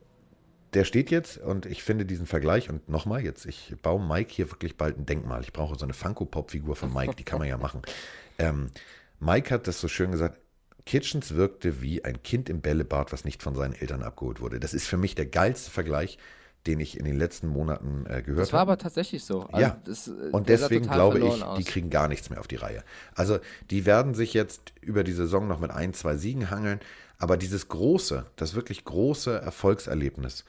der 0.73 0.85
steht 0.85 1.11
jetzt 1.11 1.37
und 1.37 1.65
ich 1.65 1.83
finde 1.83 2.05
diesen 2.05 2.25
Vergleich 2.25 2.69
und 2.69 2.87
nochmal 2.87 3.21
jetzt, 3.23 3.45
ich 3.45 3.75
baue 3.81 4.01
Mike 4.05 4.31
hier 4.33 4.49
wirklich 4.51 4.77
bald 4.77 4.97
ein 4.97 5.05
Denkmal. 5.05 5.41
Ich 5.41 5.51
brauche 5.53 5.77
so 5.77 5.83
eine 5.85 5.93
Funko-Pop-Figur 5.93 6.75
von 6.75 6.93
Mike, 6.93 7.15
die 7.15 7.23
kann 7.23 7.39
man 7.39 7.47
ja 7.47 7.57
machen. 7.57 7.81
Ähm, 8.39 8.71
Mike 9.19 9.53
hat 9.53 9.67
das 9.67 9.79
so 9.79 9.87
schön 9.87 10.09
gesagt, 10.11 10.39
Kitchens 10.87 11.35
wirkte 11.35 11.81
wie 11.83 12.03
ein 12.03 12.23
Kind 12.23 12.49
im 12.49 12.61
Bällebad, 12.61 13.11
was 13.11 13.23
nicht 13.23 13.43
von 13.43 13.53
seinen 13.53 13.73
Eltern 13.73 14.01
abgeholt 14.01 14.41
wurde. 14.41 14.59
Das 14.59 14.73
ist 14.73 14.87
für 14.87 14.97
mich 14.97 15.13
der 15.13 15.27
geilste 15.27 15.69
Vergleich, 15.69 16.17
den 16.65 16.79
ich 16.79 16.97
in 16.97 17.05
den 17.05 17.17
letzten 17.17 17.47
Monaten 17.47 18.05
äh, 18.07 18.23
gehört 18.23 18.41
Das 18.41 18.53
war 18.53 18.61
habe. 18.61 18.71
aber 18.71 18.81
tatsächlich 18.81 19.23
so. 19.23 19.43
Also 19.43 19.59
Ja, 19.59 19.79
das, 19.85 20.07
äh, 20.07 20.11
und 20.31 20.49
deswegen 20.49 20.87
glaube 20.87 21.19
ich, 21.19 21.43
aus. 21.43 21.57
die 21.59 21.63
kriegen 21.63 21.91
gar 21.91 22.07
nichts 22.07 22.31
mehr 22.31 22.39
auf 22.39 22.47
die 22.47 22.55
Reihe. 22.55 22.83
Also 23.13 23.37
die 23.69 23.85
werden 23.85 24.15
sich 24.15 24.33
jetzt 24.33 24.73
über 24.81 25.03
die 25.03 25.11
Saison 25.13 25.47
noch 25.47 25.59
mit 25.59 25.69
ein, 25.69 25.93
zwei 25.93 26.17
Siegen 26.17 26.49
hangeln, 26.49 26.79
aber 27.21 27.37
dieses 27.37 27.67
große, 27.67 28.25
das 28.35 28.55
wirklich 28.55 28.83
große 28.83 29.41
Erfolgserlebnis, 29.41 30.43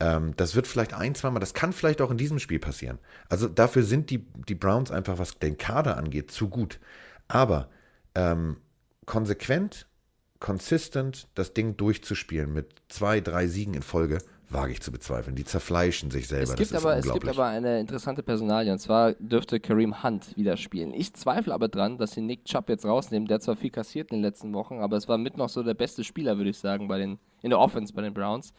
ähm, 0.00 0.34
das 0.36 0.56
wird 0.56 0.66
vielleicht 0.66 0.92
ein, 0.92 1.14
zweimal, 1.14 1.38
das 1.38 1.54
kann 1.54 1.72
vielleicht 1.72 2.00
auch 2.00 2.10
in 2.10 2.18
diesem 2.18 2.40
Spiel 2.40 2.58
passieren. 2.58 2.98
Also 3.28 3.46
dafür 3.46 3.84
sind 3.84 4.10
die, 4.10 4.26
die 4.48 4.56
Browns 4.56 4.90
einfach, 4.90 5.18
was 5.18 5.38
den 5.38 5.56
Kader 5.56 5.96
angeht, 5.96 6.32
zu 6.32 6.48
gut. 6.48 6.80
Aber 7.28 7.70
ähm, 8.16 8.56
konsequent, 9.06 9.86
consistent 10.40 11.28
das 11.36 11.54
Ding 11.54 11.76
durchzuspielen 11.76 12.52
mit 12.52 12.82
zwei, 12.88 13.20
drei 13.20 13.46
Siegen 13.46 13.74
in 13.74 13.82
Folge, 13.82 14.18
wage 14.48 14.72
ich 14.72 14.80
zu 14.80 14.92
bezweifeln. 14.92 15.34
Die 15.36 15.44
zerfleischen 15.44 16.10
sich 16.10 16.28
selber. 16.28 16.52
Es 16.52 16.56
gibt, 16.56 16.74
aber, 16.74 16.96
es 16.96 17.10
gibt 17.12 17.28
aber 17.28 17.46
eine 17.46 17.80
interessante 17.80 18.22
Personalie 18.22 18.72
und 18.72 18.78
zwar 18.78 19.14
dürfte 19.14 19.60
Kareem 19.60 20.02
Hunt 20.02 20.36
wieder 20.36 20.56
spielen. 20.56 20.94
Ich 20.94 21.14
zweifle 21.14 21.52
aber 21.52 21.68
dran, 21.68 21.98
dass 21.98 22.12
sie 22.12 22.20
Nick 22.20 22.44
Chubb 22.44 22.68
jetzt 22.68 22.84
rausnehmen. 22.84 23.26
Der 23.26 23.36
hat 23.36 23.42
zwar 23.42 23.56
viel 23.56 23.70
kassiert 23.70 24.10
in 24.10 24.18
den 24.18 24.22
letzten 24.22 24.52
Wochen, 24.54 24.80
aber 24.80 24.96
es 24.96 25.08
war 25.08 25.18
mit 25.18 25.36
noch 25.36 25.48
so 25.48 25.62
der 25.62 25.74
beste 25.74 26.04
Spieler, 26.04 26.36
würde 26.36 26.50
ich 26.50 26.58
sagen, 26.58 26.88
bei 26.88 26.98
den, 26.98 27.18
in 27.42 27.50
der 27.50 27.58
Offense 27.58 27.92
bei 27.92 28.02
den 28.02 28.14
Browns. 28.14 28.52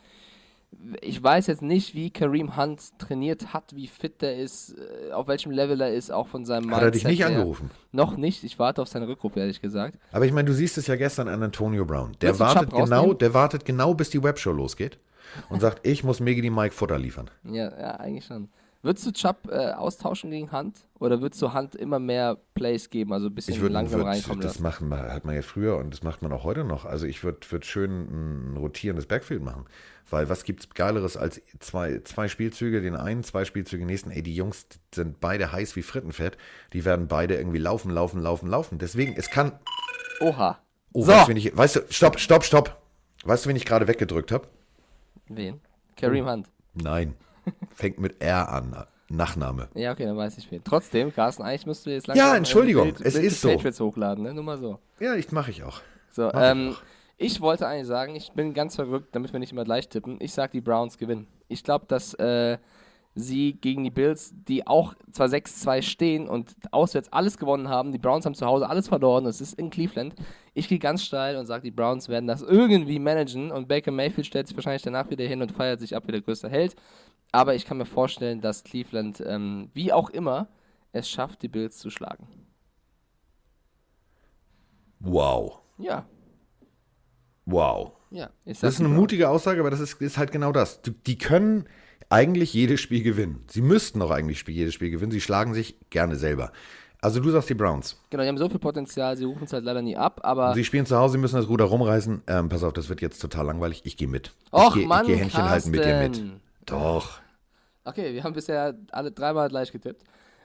Ich 1.00 1.24
weiß 1.24 1.48
jetzt 1.48 1.62
nicht, 1.62 1.96
wie 1.96 2.10
Kareem 2.10 2.58
Hunt 2.58 3.00
trainiert 3.00 3.54
hat, 3.54 3.74
wie 3.74 3.88
fit 3.88 4.22
der 4.22 4.38
ist, 4.38 4.76
äh, 4.78 5.14
auf 5.14 5.30
welchem 5.30 5.52
Level 5.52 5.80
er 5.80 5.94
ist, 5.94 6.12
auch 6.12 6.28
von 6.28 6.44
seinem 6.44 6.76
Hat 6.76 6.84
er 6.84 6.92
dich 6.92 7.06
nicht 7.06 7.20
her. 7.20 7.28
angerufen? 7.28 7.72
Noch 7.94 8.18
nicht. 8.18 8.44
Ich 8.44 8.60
warte 8.60 8.82
auf 8.82 8.90
seinen 8.90 9.04
Rückruf, 9.04 9.38
ehrlich 9.38 9.62
gesagt. 9.62 9.98
Aber 10.12 10.26
ich 10.26 10.34
meine, 10.34 10.50
du 10.50 10.54
siehst 10.54 10.78
es 10.78 10.88
ja 10.88 10.98
gestern 10.98 11.30
an 11.30 11.42
Antonio 11.42 11.86
Brown. 11.86 12.18
Der 12.20 12.38
wartet 12.38 12.72
genau, 12.72 13.14
der 13.14 13.34
wartet 13.34 13.64
genau, 13.64 13.94
bis 13.94 14.10
die 14.10 14.22
Webshow 14.22 14.52
losgeht 14.52 15.00
und 15.50 15.60
sagt, 15.60 15.86
ich 15.86 16.04
muss 16.04 16.20
Megi 16.20 16.42
die 16.42 16.50
Mike 16.50 16.74
Futter 16.74 16.98
liefern. 16.98 17.30
Ja, 17.44 17.70
ja, 17.80 17.92
eigentlich 18.00 18.26
schon. 18.26 18.50
Würdest 18.84 19.06
du 19.08 19.12
Chubb 19.12 19.50
äh, 19.50 19.72
austauschen 19.72 20.30
gegen 20.30 20.52
Hunt? 20.52 20.78
Oder 21.00 21.20
würdest 21.20 21.42
du 21.42 21.54
Hunt 21.54 21.76
immer 21.76 22.00
mehr 22.00 22.38
Plays 22.54 22.90
geben, 22.90 23.12
also 23.12 23.28
ein 23.28 23.36
bisschen 23.36 23.56
Ich 23.56 23.60
würde 23.60 23.74
langsam 23.74 24.00
würd, 24.02 24.08
reinkommen 24.10 24.40
das 24.40 24.60
lassen? 24.60 24.88
machen, 24.88 24.92
hat 25.12 25.26
man 25.26 25.36
ja 25.36 25.42
früher 25.42 25.78
und 25.78 25.92
das 25.92 26.04
macht 26.04 26.22
man 26.22 26.32
auch 26.32 26.44
heute 26.44 26.64
noch. 26.64 26.86
Also 26.86 27.06
ich 27.08 27.24
würde 27.24 27.40
würd 27.50 27.66
schön 27.66 28.54
ein 28.54 28.58
rotierendes 28.58 29.08
Backfield 29.08 29.44
machen. 29.44 29.66
Weil 30.10 30.30
was 30.30 30.46
gibt's 30.46 30.70
Geileres 30.70 31.18
als 31.18 31.42
zwei, 31.60 32.00
zwei 32.06 32.30
Spielzüge, 32.30 32.82
den 32.82 32.96
einen, 32.96 33.24
zwei 33.26 33.44
Spielzüge, 33.44 33.82
den 33.82 33.88
nächsten. 33.88 34.12
Ey, 34.12 34.24
die 34.24 34.36
Jungs 34.36 34.68
sind 34.96 35.20
beide 35.20 35.52
heiß 35.52 35.76
wie 35.76 35.82
Frittenfett. 35.82 36.38
Die 36.72 36.86
werden 36.86 37.08
beide 37.10 37.36
irgendwie 37.36 37.58
laufen, 37.58 37.92
laufen, 37.92 38.22
laufen, 38.22 38.48
laufen. 38.48 38.78
Deswegen, 38.78 39.16
es 39.18 39.30
kann. 39.30 39.52
Oha. 40.22 40.60
Oh, 40.94 41.04
So. 41.04 41.12
weißt, 41.12 41.28
du, 41.28 41.34
ich, 41.34 41.58
weißt 41.58 41.76
du, 41.76 41.80
stopp, 41.90 42.20
stopp, 42.20 42.46
stopp. 42.46 42.82
Weißt 43.26 43.44
du, 43.46 43.50
wen 43.50 43.58
ich 43.58 43.66
gerade 43.66 43.88
weggedrückt 43.90 44.32
habe? 44.32 44.48
Wen? 45.30 45.60
Kareem 45.96 46.30
Hunt. 46.30 46.48
Nein. 46.74 47.16
Fängt 47.76 48.00
mit 48.00 48.22
R 48.22 48.50
an. 48.50 48.86
Nachname. 49.10 49.70
Ja, 49.74 49.94
okay, 49.94 50.06
dann 50.06 50.18
weiß 50.18 50.38
ich 50.38 50.52
wen. 50.52 50.62
Trotzdem, 50.64 51.14
Carsten, 51.14 51.42
eigentlich 51.44 51.66
musst 51.66 51.86
du 51.86 51.90
jetzt 51.92 52.08
langsam 52.08 52.28
Ja, 52.28 52.34
äh, 52.34 52.38
Entschuldigung, 52.38 52.94
Bild, 52.94 53.02
es 53.02 53.14
Bild 53.14 53.26
ist 53.26 53.42
so. 53.42 53.50
Patriots 53.50 53.80
hochladen, 53.80 54.24
ne? 54.24 54.34
Nur 54.34 54.44
mal 54.44 54.58
so. 54.58 54.80
Ja, 55.00 55.16
ich 55.16 55.32
mache 55.32 55.52
ich 55.52 55.64
auch. 55.64 55.80
So, 56.10 56.28
ich 56.28 56.34
ähm, 56.36 56.76
auch. 56.76 56.82
ich 57.16 57.40
wollte 57.40 57.68
eigentlich 57.68 57.88
sagen, 57.88 58.16
ich 58.16 58.32
bin 58.34 58.54
ganz 58.54 58.76
verrückt, 58.76 59.16
damit 59.16 59.32
wir 59.32 59.40
nicht 59.40 59.54
immer 59.54 59.64
gleich 59.64 59.88
tippen. 59.88 60.18
Ich 60.20 60.34
sag, 60.34 60.52
die 60.52 60.60
Browns 60.62 60.98
gewinnen. 60.98 61.28
Ich 61.48 61.64
glaube, 61.64 61.86
dass 61.88 62.16
äh, 62.16 62.58
sie 63.16 63.54
gegen 63.54 63.84
die 63.84 63.92
Bills, 63.92 64.34
die 64.48 64.68
auch 64.68 64.94
zwar 65.12 65.28
6-2 65.28 65.82
stehen 65.82 66.28
und 66.28 66.56
auswärts 66.72 67.12
alles 67.12 67.38
gewonnen 67.38 67.70
haben, 67.70 67.94
die 67.94 67.98
Browns 67.98 68.26
haben 68.26 68.36
zu 68.36 68.46
Hause 68.46 68.70
alles 68.70 68.90
verloren, 68.90 69.24
das 69.24 69.40
ist 69.40 69.54
in 69.54 69.70
Cleveland. 69.70 70.16
Ich 70.58 70.68
gehe 70.68 70.80
ganz 70.80 71.04
steil 71.04 71.38
und 71.38 71.46
sage, 71.46 71.64
die 71.64 71.72
Browns 71.72 72.10
werden 72.10 72.28
das 72.28 72.42
irgendwie 72.42 73.00
managen 73.00 73.52
und 73.52 73.68
Baker 73.68 73.92
Mayfield 73.92 74.26
stellt 74.26 74.48
sich 74.48 74.58
wahrscheinlich 74.58 74.82
danach 74.82 75.10
wieder 75.10 75.26
hin 75.26 75.42
und 75.42 75.52
feiert 75.52 75.80
sich 75.80 75.96
ab 75.96 76.08
wie 76.08 76.12
der 76.12 76.22
größte 76.22 76.50
Held. 76.50 76.76
Aber 77.32 77.56
ich 77.56 77.66
kann 77.66 77.78
mir 77.78 77.86
vorstellen, 77.86 78.42
dass 78.42 78.64
Cleveland, 78.64 79.22
ähm, 79.26 79.70
wie 79.74 79.94
auch 79.94 80.10
immer, 80.10 80.48
es 80.94 81.10
schafft, 81.10 81.42
die 81.44 81.48
Bills 81.48 81.78
zu 81.78 81.90
schlagen. 81.90 82.28
Wow. 85.00 85.60
Ja, 85.78 86.08
Wow. 87.48 87.94
ja. 88.12 88.30
Das 88.46 88.62
ist 88.62 88.80
eine 88.82 88.90
mutige 88.90 89.30
Aussage, 89.30 89.62
aber 89.62 89.70
das 89.70 89.80
ist, 89.80 90.02
ist 90.02 90.18
halt 90.18 90.32
genau 90.34 90.52
das. 90.52 90.82
Die, 90.82 90.92
die 90.92 91.18
können 91.18 91.66
eigentlich 92.10 92.54
jedes 92.54 92.82
Spiel 92.82 93.04
gewinnen. 93.04 93.44
Sie 93.48 93.62
müssten 93.62 94.02
auch 94.02 94.12
eigentlich 94.12 94.46
jedes 94.48 94.74
Spiel 94.74 94.92
gewinnen. 94.92 95.12
Sie 95.12 95.22
schlagen 95.22 95.54
sich 95.54 95.78
gerne 95.90 96.18
selber. 96.18 96.52
Also 97.02 97.20
du 97.20 97.30
sagst 97.30 97.50
die 97.50 97.54
Browns. 97.54 97.96
Genau, 98.10 98.24
die 98.24 98.30
haben 98.30 98.38
so 98.38 98.50
viel 98.50 98.60
Potenzial, 98.60 99.16
sie 99.16 99.26
rufen 99.26 99.44
es 99.44 99.54
halt 99.54 99.64
leider 99.64 99.82
nie 99.82 99.96
ab, 99.96 100.22
aber. 100.24 100.54
Sie 100.56 100.64
spielen 100.64 100.86
zu 100.86 100.98
Hause, 100.98 101.14
sie 101.14 101.18
müssen 101.20 101.36
das 101.36 101.48
Ruder 101.48 101.66
rumreißen. 101.66 102.24
Ähm, 102.28 102.50
pass 102.50 102.64
auf, 102.64 102.74
das 102.74 102.90
wird 102.90 103.02
jetzt 103.02 103.20
total 103.20 103.46
langweilig. 103.46 103.82
Ich 103.86 103.98
gehe 103.98 104.08
mit. 104.08 104.34
Och, 104.52 104.70
ich 104.70 104.74
gehe 104.82 104.88
Mann, 104.88 105.06
geh 105.06 105.16
Händchen 105.16 105.48
halten 105.48 105.72
mit 105.72 105.86
dir 105.86 106.00
mit. 106.00 106.14
Carsten. 106.14 106.42
Doch. 106.66 107.20
Okay, 107.86 108.14
wir 108.14 108.24
haben 108.24 108.34
bisher 108.34 108.76
alle 108.92 109.12
dreimal 109.12 109.48
gleich 109.48 109.72
getippt. 109.72 110.04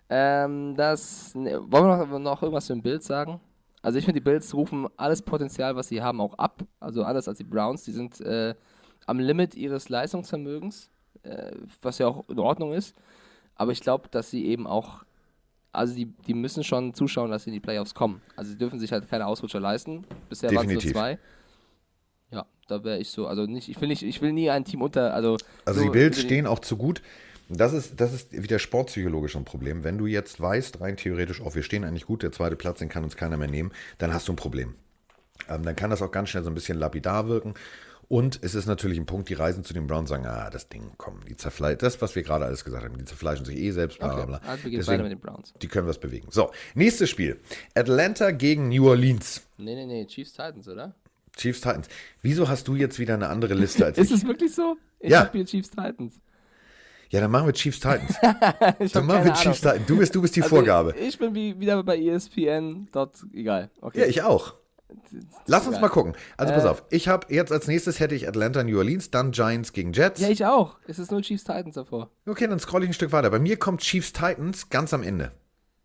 Ähm, 0.08 0.74
das. 0.76 1.34
Ne, 1.34 1.58
wollen 1.70 1.84
wir 1.86 2.06
noch, 2.06 2.18
noch 2.18 2.42
irgendwas 2.42 2.66
zu 2.66 2.74
dem 2.74 2.82
Bild 2.82 3.02
sagen? 3.02 3.40
Also 3.82 3.98
ich 3.98 4.04
finde, 4.04 4.20
die 4.20 4.24
Bills 4.24 4.54
rufen 4.54 4.86
alles 4.96 5.22
Potenzial, 5.22 5.74
was 5.74 5.88
sie 5.88 6.02
haben, 6.02 6.20
auch 6.20 6.34
ab. 6.34 6.62
Also 6.78 7.02
anders 7.02 7.26
als 7.26 7.38
die 7.38 7.44
Browns. 7.44 7.82
Die 7.84 7.92
sind 7.92 8.20
äh, 8.20 8.54
am 9.06 9.18
Limit 9.18 9.56
ihres 9.56 9.88
Leistungsvermögens, 9.88 10.90
äh, 11.24 11.52
was 11.80 11.98
ja 11.98 12.06
auch 12.06 12.28
in 12.28 12.38
Ordnung 12.38 12.72
ist. 12.72 12.94
Aber 13.56 13.72
ich 13.72 13.80
glaube, 13.80 14.08
dass 14.10 14.30
sie 14.30 14.46
eben 14.46 14.66
auch. 14.66 15.04
Also 15.72 15.94
die, 15.94 16.06
die 16.26 16.34
müssen 16.34 16.64
schon 16.64 16.92
zuschauen, 16.92 17.30
dass 17.30 17.44
sie 17.44 17.50
in 17.50 17.54
die 17.54 17.60
Playoffs 17.60 17.94
kommen. 17.94 18.20
Also 18.36 18.50
sie 18.50 18.58
dürfen 18.58 18.78
sich 18.78 18.92
halt 18.92 19.08
keine 19.08 19.26
Ausrutscher 19.26 19.60
leisten. 19.60 20.04
Bisher 20.28 20.54
waren 20.54 20.68
es 20.68 20.84
nur 20.84 20.92
zwei. 20.92 21.18
Ja, 22.30 22.46
da 22.68 22.84
wäre 22.84 22.98
ich 22.98 23.10
so. 23.10 23.26
Also 23.26 23.46
nicht, 23.46 23.68
ich 23.68 23.80
will 23.80 23.88
nicht, 23.88 24.02
ich 24.02 24.20
will 24.20 24.32
nie 24.32 24.50
ein 24.50 24.64
Team 24.64 24.82
unter. 24.82 25.14
Also, 25.14 25.38
Also 25.64 25.80
so 25.80 25.86
die 25.86 25.92
Bills 25.92 26.20
stehen 26.20 26.46
auch 26.46 26.58
zu 26.58 26.76
gut. 26.76 27.02
Das 27.48 27.72
ist, 27.72 28.00
das 28.00 28.12
ist 28.12 28.32
wieder 28.32 28.58
sportpsychologisch 28.58 29.36
ein 29.36 29.44
Problem. 29.44 29.84
Wenn 29.84 29.98
du 29.98 30.06
jetzt 30.06 30.40
weißt, 30.40 30.80
rein 30.80 30.96
theoretisch, 30.96 31.40
oh, 31.40 31.54
wir 31.54 31.62
stehen 31.62 31.84
eigentlich 31.84 32.06
gut, 32.06 32.22
der 32.22 32.32
zweite 32.32 32.56
Platz, 32.56 32.78
den 32.78 32.88
kann 32.88 33.04
uns 33.04 33.16
keiner 33.16 33.36
mehr 33.36 33.48
nehmen, 33.48 33.72
dann 33.98 34.14
hast 34.14 34.28
du 34.28 34.32
ein 34.32 34.36
Problem. 34.36 34.74
Ähm, 35.48 35.62
dann 35.62 35.76
kann 35.76 35.90
das 35.90 36.02
auch 36.02 36.10
ganz 36.10 36.30
schnell 36.30 36.44
so 36.44 36.50
ein 36.50 36.54
bisschen 36.54 36.78
lapidar 36.78 37.28
wirken. 37.28 37.54
Und 38.12 38.40
es 38.42 38.54
ist 38.54 38.66
natürlich 38.66 38.98
ein 38.98 39.06
Punkt, 39.06 39.30
die 39.30 39.32
reisen 39.34 39.64
zu 39.64 39.72
den 39.72 39.86
Browns 39.86 40.10
sagen, 40.10 40.26
ah, 40.26 40.50
das 40.50 40.68
Ding, 40.68 40.92
komm, 40.98 41.20
die 41.26 41.34
zerfleischen, 41.34 41.78
das, 41.78 42.02
was 42.02 42.14
wir 42.14 42.22
gerade 42.22 42.44
alles 42.44 42.62
gesagt 42.62 42.84
haben, 42.84 42.98
die 42.98 43.06
zerfleischen 43.06 43.46
sich 43.46 43.56
eh 43.56 43.70
selbst, 43.70 43.98
bla 44.00 44.08
bla 44.08 44.16
Okay, 44.18 44.26
bla. 44.26 44.36
also 44.46 44.64
wir 44.64 44.70
gehen 44.70 44.80
Deswegen, 44.80 44.92
weiter 44.98 45.02
mit 45.04 45.12
den 45.12 45.20
Browns. 45.20 45.54
Die 45.62 45.66
können 45.66 45.88
was 45.88 45.98
bewegen. 45.98 46.26
So, 46.30 46.50
nächstes 46.74 47.08
Spiel. 47.08 47.40
Atlanta 47.74 48.30
gegen 48.32 48.68
New 48.68 48.86
Orleans. 48.86 49.40
Nee, 49.56 49.74
nee, 49.74 49.86
nee, 49.86 50.04
Chiefs 50.04 50.32
Titans, 50.32 50.68
oder? 50.68 50.94
Chiefs 51.38 51.62
Titans. 51.62 51.88
Wieso 52.20 52.48
hast 52.50 52.68
du 52.68 52.74
jetzt 52.76 52.98
wieder 52.98 53.14
eine 53.14 53.28
andere 53.28 53.54
Liste 53.54 53.86
als 53.86 53.96
Ist 53.98 54.10
ich? 54.10 54.16
es 54.18 54.26
wirklich 54.26 54.54
so? 54.54 54.76
Ich 55.00 55.10
Ja. 55.10 55.20
hab 55.20 55.32
hier 55.32 55.46
Chiefs 55.46 55.70
Titans. 55.70 56.20
Ja, 57.08 57.20
dann 57.22 57.30
machen 57.30 57.46
wir 57.46 57.54
Chiefs 57.54 57.80
Titans. 57.80 58.14
Ich 58.78 58.92
Dann 58.92 59.06
machen 59.06 59.24
wir 59.24 59.32
Chiefs. 59.32 59.62
Titans. 59.62 59.86
Du 59.86 59.96
bist, 59.96 60.14
du 60.14 60.20
bist 60.20 60.36
die 60.36 60.42
Also, 60.42 60.54
Vorgabe. 60.56 60.94
Ich 60.98 61.18
bin 61.18 61.34
wie, 61.34 61.58
wieder 61.58 61.82
bei 61.82 61.96
ESPN. 61.98 62.88
Dort, 62.92 63.24
egal. 63.32 63.70
Okay. 63.80 64.00
Ja, 64.00 64.06
ich 64.06 64.20
auch. 64.22 64.52
Lass 65.46 65.66
uns 65.66 65.80
mal 65.80 65.88
gucken. 65.88 66.14
Also 66.36 66.52
pass 66.52 66.64
Äh, 66.64 66.68
auf, 66.68 66.82
ich 66.90 67.08
habe 67.08 67.26
jetzt 67.32 67.52
als 67.52 67.66
nächstes 67.66 68.00
hätte 68.00 68.14
ich 68.14 68.28
Atlanta, 68.28 68.62
New 68.64 68.78
Orleans, 68.78 69.10
dann 69.10 69.30
Giants 69.32 69.72
gegen 69.72 69.92
Jets. 69.92 70.20
Ja, 70.20 70.28
ich 70.28 70.44
auch. 70.44 70.78
Es 70.86 70.98
ist 70.98 71.10
nur 71.10 71.22
Chiefs 71.22 71.44
Titans 71.44 71.74
davor. 71.74 72.10
Okay, 72.26 72.46
dann 72.46 72.58
scroll 72.58 72.82
ich 72.84 72.90
ein 72.90 72.94
Stück 72.94 73.12
weiter. 73.12 73.30
Bei 73.30 73.38
mir 73.38 73.56
kommt 73.58 73.80
Chiefs 73.80 74.12
Titans 74.12 74.70
ganz 74.70 74.92
am 74.94 75.02
Ende. 75.02 75.32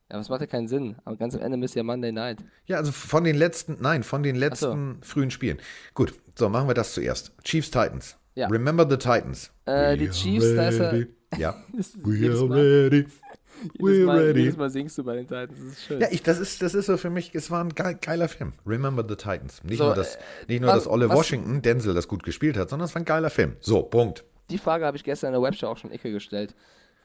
Ja, 0.10 0.16
aber 0.16 0.22
es 0.22 0.30
macht 0.30 0.42
ja 0.42 0.48
keinen 0.48 0.68
Sinn. 0.68 0.96
Aber 1.04 1.18
ganz 1.18 1.36
am 1.36 1.42
Ende 1.42 1.58
müsst 1.58 1.76
ihr 1.76 1.84
Monday 1.84 2.12
Night. 2.12 2.40
Ja, 2.66 2.78
also 2.78 2.92
von 2.92 3.24
den 3.24 3.36
letzten, 3.36 3.78
nein, 3.82 4.04
von 4.04 4.24
den 4.24 4.36
letzten 4.38 5.00
frühen 5.02 5.32
Spielen. 5.32 5.58
Gut, 5.94 6.14
so 6.36 6.48
machen 6.50 6.68
wir 6.70 6.74
das 6.76 6.94
zuerst. 6.94 7.34
Chiefs 7.44 7.72
Titans. 7.72 8.18
Ja. 8.36 8.48
Remember 8.48 8.88
the 8.90 8.98
Titans. 8.98 9.52
Äh, 9.66 9.98
die 9.98 10.10
Chiefs, 10.10 10.56
da 10.56 10.70
ist 10.70 10.80
er-. 10.80 11.08
Ja. 11.38 11.56
We 12.04 12.30
are 12.32 12.50
ready. 12.50 13.06
Jedes, 13.80 14.06
Mal, 14.06 14.18
ready. 14.20 14.40
jedes 14.42 14.58
Mal 14.58 14.70
singst 14.70 14.98
du 14.98 15.04
bei 15.04 15.16
den 15.16 15.26
Titans. 15.28 15.52
Das 15.60 15.68
ist 15.74 15.84
schön. 15.84 16.02
Ja, 16.02 16.08
ich, 16.12 16.24
das, 16.24 16.40
ist, 16.40 16.62
das 16.62 16.74
ist 16.74 16.86
so 16.88 16.98
für 16.98 17.10
mich, 17.10 17.34
es 17.34 17.50
war 17.52 17.64
ein 17.64 17.74
geil, 17.76 17.98
geiler 18.02 18.28
Film. 18.28 18.54
Remember 18.66 19.04
the 19.08 19.16
Titans. 19.16 19.64
Nicht 19.64 19.78
So, 19.78 19.86
nur, 19.86 19.96
dass, 19.96 20.16
äh, 20.16 20.20
nicht 20.48 20.62
nur 20.62 20.70
was- 20.70 20.84
dass 20.84 20.88
Olle 20.88 21.10
was- 21.10 21.18
Washington, 21.18 21.62
Denzel, 21.62 21.94
das 21.94 22.08
gut 22.08 22.24
gespielt 22.24 22.58
hat, 22.58 22.70
sondern 22.70 22.86
es 22.88 22.96
war 22.96 23.02
ein 23.02 23.06
geiler 23.06 23.30
Film. 23.30 23.56
So, 23.60 23.84
Punkt. 23.84 24.24
Die 24.50 24.58
Frage 24.58 24.86
habe 24.86 24.96
ich 24.98 25.04
gestern 25.04 25.28
in 25.34 25.34
der 25.34 25.42
Webshow 25.42 25.68
auch 25.68 25.78
schon 25.78 25.92
Icke 25.92 26.12
gestellt. 26.12 26.56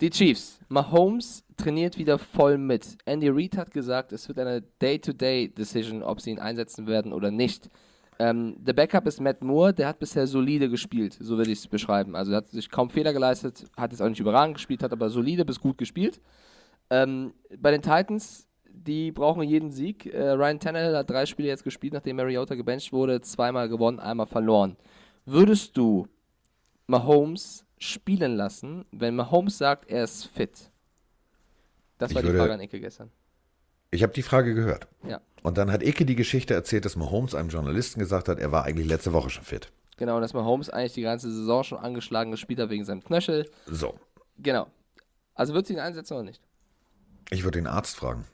Die 0.00 0.10
Chiefs. 0.10 0.58
Mahomes 0.68 1.44
trainiert 1.56 1.96
wieder 1.98 2.18
voll 2.18 2.58
mit. 2.58 2.98
Andy 3.04 3.28
Reid 3.28 3.56
hat 3.56 3.70
gesagt, 3.70 4.12
es 4.12 4.26
wird 4.28 4.38
eine 4.38 4.62
Day-to-Day-Decision, 4.80 6.02
ob 6.02 6.20
sie 6.20 6.30
ihn 6.30 6.38
einsetzen 6.38 6.86
werden 6.86 7.12
oder 7.12 7.30
nicht. 7.30 7.70
Ähm, 8.18 8.56
der 8.58 8.72
Backup 8.72 9.06
ist 9.06 9.20
Matt 9.20 9.42
Moore, 9.42 9.72
der 9.72 9.88
hat 9.88 9.98
bisher 9.98 10.26
solide 10.26 10.68
gespielt, 10.68 11.16
so 11.18 11.36
würde 11.36 11.50
ich 11.50 11.58
es 11.60 11.66
beschreiben. 11.66 12.14
Also 12.14 12.32
er 12.32 12.38
hat 12.38 12.48
sich 12.48 12.70
kaum 12.70 12.90
Fehler 12.90 13.12
geleistet, 13.12 13.64
hat 13.76 13.90
jetzt 13.92 14.00
auch 14.00 14.08
nicht 14.08 14.20
überragend 14.20 14.56
gespielt, 14.56 14.82
hat 14.82 14.92
aber 14.92 15.10
solide 15.10 15.44
bis 15.44 15.58
gut 15.58 15.78
gespielt. 15.78 16.20
Ähm, 16.90 17.32
bei 17.58 17.70
den 17.70 17.82
Titans, 17.82 18.46
die 18.68 19.12
brauchen 19.12 19.42
jeden 19.42 19.70
Sieg. 19.70 20.06
Äh, 20.06 20.30
Ryan 20.30 20.60
Tannehill 20.60 20.96
hat 20.96 21.10
drei 21.10 21.26
Spiele 21.26 21.48
jetzt 21.48 21.64
gespielt, 21.64 21.94
nachdem 21.94 22.16
Mariota 22.16 22.54
gebencht 22.54 22.92
wurde, 22.92 23.20
zweimal 23.22 23.68
gewonnen, 23.68 23.98
einmal 23.98 24.26
verloren. 24.26 24.76
Würdest 25.24 25.76
du 25.76 26.06
Mahomes 26.86 27.64
spielen 27.78 28.36
lassen, 28.36 28.84
wenn 28.90 29.16
Mahomes 29.16 29.58
sagt, 29.58 29.88
er 29.90 30.04
ist 30.04 30.26
fit? 30.26 30.70
Das 31.98 32.10
Ich 32.10 32.16
war 32.16 32.22
die 32.22 32.30
Frage 32.30 32.54
an 32.54 32.60
Icke 32.60 32.80
gestern. 32.80 33.10
Ich 33.92 34.02
habe 34.02 34.12
die 34.12 34.22
Frage 34.22 34.54
gehört. 34.54 34.88
Ja, 35.06 35.20
Und 35.42 35.58
dann 35.58 35.70
hat 35.70 35.82
Icke 35.84 36.04
die 36.04 36.16
Geschichte 36.16 36.54
erzählt, 36.54 36.84
dass 36.84 36.96
Mahomes 36.96 37.34
einem 37.34 37.50
Journalisten 37.50 38.00
gesagt 38.00 38.28
hat, 38.28 38.40
er 38.40 38.50
war 38.50 38.64
eigentlich 38.64 38.88
letzte 38.88 39.12
Woche 39.12 39.30
schon 39.30 39.44
fit. 39.44 39.70
genau, 39.96 40.18
dass 40.20 40.32
Mahomes 40.34 40.68
eigentlich 40.70 40.94
die 40.94 41.02
ganze 41.02 41.30
Saison 41.32 41.62
schon 41.62 41.78
angeschlagen 41.78 42.30
gespielt 42.32 42.58
hat 42.58 42.70
wegen 42.70 42.84
seinem 42.84 43.04
Knöchel. 43.04 43.48
So, 43.66 43.94
Genau. 44.38 44.66
Also 45.34 45.54
wird 45.54 45.66
sie 45.66 45.74
ihn 45.74 45.78
einsetzen 45.78 46.14
oder 46.14 46.24
nicht? 46.24 46.42
ich 47.30 47.44
würde 47.44 47.58
den 47.58 47.66
Arzt 47.66 47.96
fragen. 47.96 48.26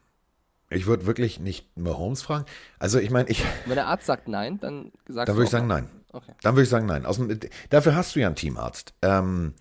Ich 0.71 0.87
würde 0.87 1.07
wirklich 1.07 1.38
nicht 1.40 1.77
Mahomes 1.77 2.23
fragen. 2.23 2.44
Also 2.79 2.99
ich 2.99 3.11
meine, 3.11 3.29
ich, 3.31 3.44
Wenn 3.66 3.77
der 3.77 3.87
Arzt 3.87 4.07
sagt 4.07 4.29
nein, 4.29 4.59
dann 4.61 4.92
sagst 5.09 5.29
dann 5.29 5.37
würde 5.37 5.44
ich 5.44 5.51
sagen 5.51 5.66
nein. 5.66 5.88
Okay. 6.12 6.33
Dann 6.42 6.55
würde 6.55 6.62
ich 6.64 6.68
sagen 6.68 6.87
nein. 6.87 7.05
Dem, 7.05 7.40
dafür 7.71 7.94
hast 7.94 8.14
du 8.16 8.21
ja 8.21 8.27
einen 8.27 8.37
Teamarzt. 8.37 8.92
Ähm, 9.03 9.55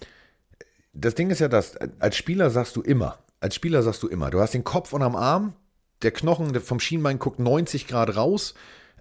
das 0.94 1.16
Ding 1.16 1.30
ist 1.30 1.40
ja 1.40 1.48
das, 1.48 1.78
als 2.00 2.18
Spieler 2.18 2.50
sagst 2.50 2.76
du 2.76 2.82
immer, 2.82 3.20
als 3.40 3.56
Spieler 3.56 3.84
sagst 3.84 4.02
du 4.04 4.08
immer, 4.08 4.30
du 4.32 4.40
hast 4.40 4.54
den 4.54 4.64
Kopf 4.64 4.92
unterm 4.94 5.16
Arm, 5.16 5.54
der 6.02 6.12
Knochen 6.12 6.60
vom 6.62 6.80
Schienbein 6.80 7.20
guckt 7.20 7.40
90 7.40 7.88
Grad 7.88 8.16
raus 8.16 8.54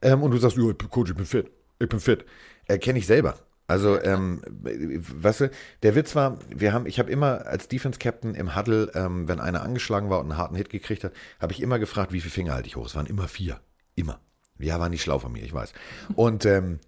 ähm, 0.03 0.23
und 0.23 0.31
du 0.31 0.39
sagst, 0.39 0.57
bin 0.57 0.91
Coach, 0.91 1.11
ich 1.11 1.17
bin 1.17 1.27
fit, 1.27 1.51
ich 1.79 1.89
bin 1.89 2.01
fit. 2.01 2.25
Äh, 2.67 2.79
Kenne 2.79 2.99
ich 2.99 3.07
selber. 3.07 3.37
Also, 3.69 4.01
ähm, 4.01 4.43
weißt 4.47 5.41
du, 5.41 5.51
der 5.83 5.97
Witz 5.97 6.15
war, 6.15 6.39
wir 6.49 6.73
haben, 6.73 6.87
ich 6.87 7.01
habe 7.01 7.11
immer 7.11 7.47
als 7.47 7.67
Defense 7.67 7.99
Captain 7.99 8.35
im 8.35 8.55
Huddle, 8.55 8.93
ähm, 8.95 9.27
wenn 9.27 9.41
einer 9.41 9.63
angeschlagen 9.63 10.09
war 10.09 10.21
und 10.21 10.31
einen 10.31 10.39
harten 10.39 10.55
Hit 10.55 10.71
gekriegt 10.71 11.03
hat, 11.03 11.13
habe 11.41 11.53
ich 11.53 11.61
immer 11.61 11.81
gefragt, 11.81 12.13
wie 12.13 12.21
viele 12.21 12.33
Finger 12.33 12.55
halte 12.55 12.69
ich 12.69 12.77
hoch? 12.77 12.87
Es 12.87 12.95
waren 12.95 13.07
immer 13.07 13.27
vier. 13.27 13.61
Immer. 13.97 14.21
Ja, 14.59 14.79
war 14.79 14.89
nicht 14.89 15.03
schlau 15.03 15.19
von 15.19 15.33
mir, 15.33 15.43
ich 15.43 15.53
weiß. 15.53 15.73
Und 16.15 16.47
ähm, 16.47 16.79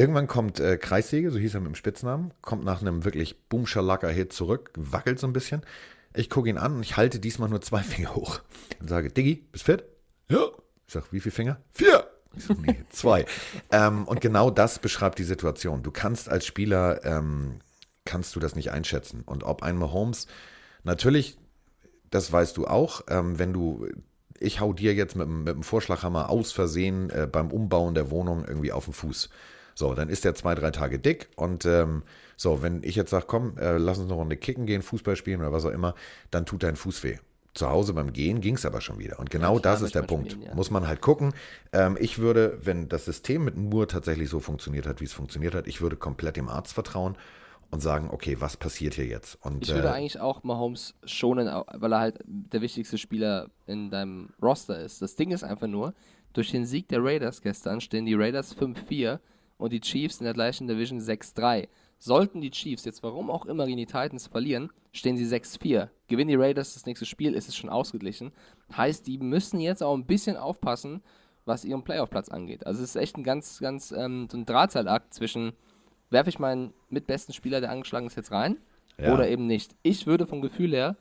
Irgendwann 0.00 0.28
kommt 0.28 0.60
äh, 0.60 0.78
Kreissäge, 0.78 1.30
so 1.30 1.38
hieß 1.38 1.54
er 1.54 1.60
mit 1.60 1.68
dem 1.68 1.74
Spitznamen, 1.74 2.32
kommt 2.40 2.64
nach 2.64 2.80
einem 2.80 3.04
wirklich 3.04 3.48
Boomschalacker-Hit 3.50 4.32
zurück, 4.32 4.70
wackelt 4.74 5.18
so 5.18 5.26
ein 5.26 5.34
bisschen. 5.34 5.60
Ich 6.14 6.28
gucke 6.30 6.48
ihn 6.48 6.58
an 6.58 6.76
und 6.76 6.82
ich 6.82 6.96
halte 6.96 7.20
diesmal 7.20 7.48
nur 7.48 7.60
zwei 7.60 7.82
Finger 7.82 8.14
hoch 8.14 8.40
und 8.80 8.88
sage, 8.88 9.10
Diggi, 9.10 9.46
bist 9.52 9.64
fit? 9.64 9.84
Ja. 10.28 10.46
Ich 10.86 10.92
sage, 10.92 11.06
wie 11.10 11.20
viele 11.20 11.34
Finger? 11.34 11.60
Vier. 11.72 12.08
Ich 12.36 12.44
sag, 12.44 12.58
nee, 12.60 12.84
zwei. 12.90 13.26
ähm, 13.72 14.06
und 14.06 14.20
genau 14.20 14.50
das 14.50 14.78
beschreibt 14.78 15.18
die 15.18 15.24
Situation. 15.24 15.82
Du 15.82 15.90
kannst 15.90 16.28
als 16.28 16.46
Spieler, 16.46 17.04
ähm, 17.04 17.60
kannst 18.04 18.34
du 18.36 18.40
das 18.40 18.54
nicht 18.56 18.70
einschätzen. 18.72 19.22
Und 19.24 19.44
ob 19.44 19.62
ein 19.62 19.76
Mahomes, 19.76 20.26
natürlich, 20.84 21.36
das 22.10 22.30
weißt 22.32 22.56
du 22.56 22.66
auch, 22.66 23.02
ähm, 23.08 23.38
wenn 23.38 23.52
du, 23.52 23.86
ich 24.38 24.58
hau 24.60 24.72
dir 24.72 24.94
jetzt 24.94 25.14
mit, 25.16 25.26
dem- 25.26 25.44
mit 25.44 25.54
dem 25.54 25.62
Vorschlaghammer 25.62 26.28
aus 26.30 26.50
Versehen 26.52 27.10
äh, 27.10 27.28
beim 27.30 27.50
Umbauen 27.52 27.94
der 27.94 28.10
Wohnung 28.10 28.44
irgendwie 28.46 28.72
auf 28.72 28.84
den 28.86 28.94
Fuß. 28.94 29.28
So, 29.74 29.94
dann 29.94 30.08
ist 30.08 30.24
der 30.24 30.34
zwei, 30.34 30.54
drei 30.54 30.70
Tage 30.72 30.98
dick 30.98 31.28
und 31.36 31.64
ähm, 31.66 32.02
so, 32.40 32.62
wenn 32.62 32.82
ich 32.82 32.96
jetzt 32.96 33.10
sage, 33.10 33.26
komm, 33.28 33.58
äh, 33.58 33.76
lass 33.76 33.98
uns 33.98 34.06
eine 34.06 34.14
Runde 34.14 34.34
kicken 34.34 34.64
gehen, 34.64 34.80
Fußball 34.80 35.14
spielen 35.14 35.40
oder 35.40 35.52
was 35.52 35.66
auch 35.66 35.70
immer, 35.72 35.94
dann 36.30 36.46
tut 36.46 36.62
dein 36.62 36.74
Fuß 36.74 37.04
weh. 37.04 37.18
Zu 37.52 37.68
Hause 37.68 37.92
beim 37.92 38.14
Gehen 38.14 38.40
ging 38.40 38.54
es 38.54 38.64
aber 38.64 38.80
schon 38.80 38.98
wieder. 38.98 39.18
Und 39.18 39.28
genau 39.28 39.58
klar, 39.58 39.74
das 39.74 39.82
ist 39.82 39.94
der 39.94 40.04
Punkt. 40.04 40.32
spielen, 40.32 40.46
ja. 40.46 40.54
Muss 40.54 40.70
man 40.70 40.86
halt 40.86 41.02
gucken. 41.02 41.34
Ähm, 41.74 41.98
ich 42.00 42.18
würde, 42.18 42.58
wenn 42.62 42.88
das 42.88 43.04
System 43.04 43.44
mit 43.44 43.58
Moore 43.58 43.88
tatsächlich 43.88 44.30
so 44.30 44.40
funktioniert 44.40 44.86
hat, 44.86 45.02
wie 45.02 45.04
es 45.04 45.12
funktioniert 45.12 45.54
hat, 45.54 45.66
ich 45.66 45.82
würde 45.82 45.96
komplett 45.96 46.38
dem 46.38 46.48
Arzt 46.48 46.72
vertrauen 46.72 47.18
und 47.70 47.80
sagen, 47.80 48.08
okay, 48.10 48.38
was 48.40 48.56
passiert 48.56 48.94
hier 48.94 49.04
jetzt? 49.04 49.36
Und 49.44 49.64
Ich 49.64 49.74
würde 49.74 49.88
äh, 49.88 49.92
eigentlich 49.92 50.18
auch 50.18 50.42
Mahomes 50.42 50.94
schonen, 51.04 51.46
weil 51.46 51.92
er 51.92 52.00
halt 52.00 52.20
der 52.24 52.62
wichtigste 52.62 52.96
Spieler 52.96 53.50
in 53.66 53.90
deinem 53.90 54.30
Roster 54.40 54.80
ist. 54.80 55.02
Das 55.02 55.14
Ding 55.14 55.30
ist 55.30 55.44
einfach 55.44 55.68
nur, 55.68 55.92
durch 56.32 56.52
den 56.52 56.64
Sieg 56.64 56.88
der 56.88 57.04
Raiders 57.04 57.42
gestern 57.42 57.82
stehen 57.82 58.06
die 58.06 58.14
Raiders 58.14 58.56
5-4 58.56 59.18
und 59.58 59.74
die 59.74 59.80
Chiefs 59.82 60.20
in 60.20 60.24
der 60.24 60.32
gleichen 60.32 60.66
Division 60.68 61.00
6-3. 61.00 61.68
Sollten 62.02 62.40
die 62.40 62.50
Chiefs 62.50 62.86
jetzt 62.86 63.02
warum 63.02 63.30
auch 63.30 63.44
immer 63.44 63.66
gegen 63.66 63.76
die 63.76 63.84
Titans 63.86 64.26
verlieren, 64.26 64.72
stehen 64.90 65.18
sie 65.18 65.26
6-4. 65.26 65.90
Gewinnen 66.08 66.28
die 66.28 66.34
Raiders 66.34 66.72
das 66.74 66.86
nächste 66.86 67.04
Spiel, 67.04 67.34
ist 67.34 67.48
es 67.48 67.54
schon 67.54 67.68
ausgeglichen. 67.68 68.32
Heißt, 68.74 69.06
die 69.06 69.18
müssen 69.18 69.60
jetzt 69.60 69.82
auch 69.82 69.94
ein 69.94 70.06
bisschen 70.06 70.36
aufpassen, 70.38 71.02
was 71.44 71.64
ihren 71.64 71.84
Playoff-Platz 71.84 72.30
angeht. 72.30 72.66
Also 72.66 72.82
es 72.82 72.90
ist 72.90 72.96
echt 72.96 73.16
ein 73.18 73.22
ganz, 73.22 73.58
ganz 73.60 73.92
ähm, 73.92 74.28
so 74.30 74.38
ein 74.38 74.46
Drahtseilakt 74.46 75.12
zwischen 75.12 75.52
werfe 76.08 76.30
ich 76.30 76.38
meinen 76.38 76.72
mitbesten 76.88 77.34
Spieler, 77.34 77.60
der 77.60 77.70
angeschlagen 77.70 78.06
ist, 78.06 78.16
jetzt 78.16 78.32
rein 78.32 78.56
Ja. 78.98 79.12
oder 79.14 79.28
eben 79.28 79.46
nicht. 79.46 79.76
Ich 79.82 80.06
würde 80.06 80.26
vom 80.26 80.40
Gefühl 80.40 80.72
her, 80.72 80.96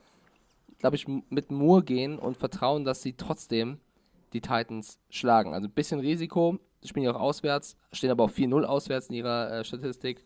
glaube 0.79 0.97
ich, 0.97 1.07
mit 1.07 1.49
Moore 1.49 1.83
gehen 1.83 2.19
und 2.19 2.37
vertrauen, 2.37 2.83
dass 2.83 3.01
sie 3.01 3.13
trotzdem 3.13 3.79
die 4.33 4.41
Titans 4.41 4.99
schlagen. 5.09 5.53
Also 5.53 5.67
ein 5.67 5.73
bisschen 5.73 5.99
Risiko, 5.99 6.59
sie 6.81 6.89
spielen 6.89 7.05
ja 7.05 7.15
auch 7.15 7.19
auswärts, 7.21 7.77
stehen 7.93 8.11
aber 8.11 8.25
auch 8.25 8.31
4-0 8.31 8.63
auswärts 8.63 9.07
in 9.07 9.15
ihrer 9.15 9.51
äh, 9.51 9.63
Statistik. 9.63 10.25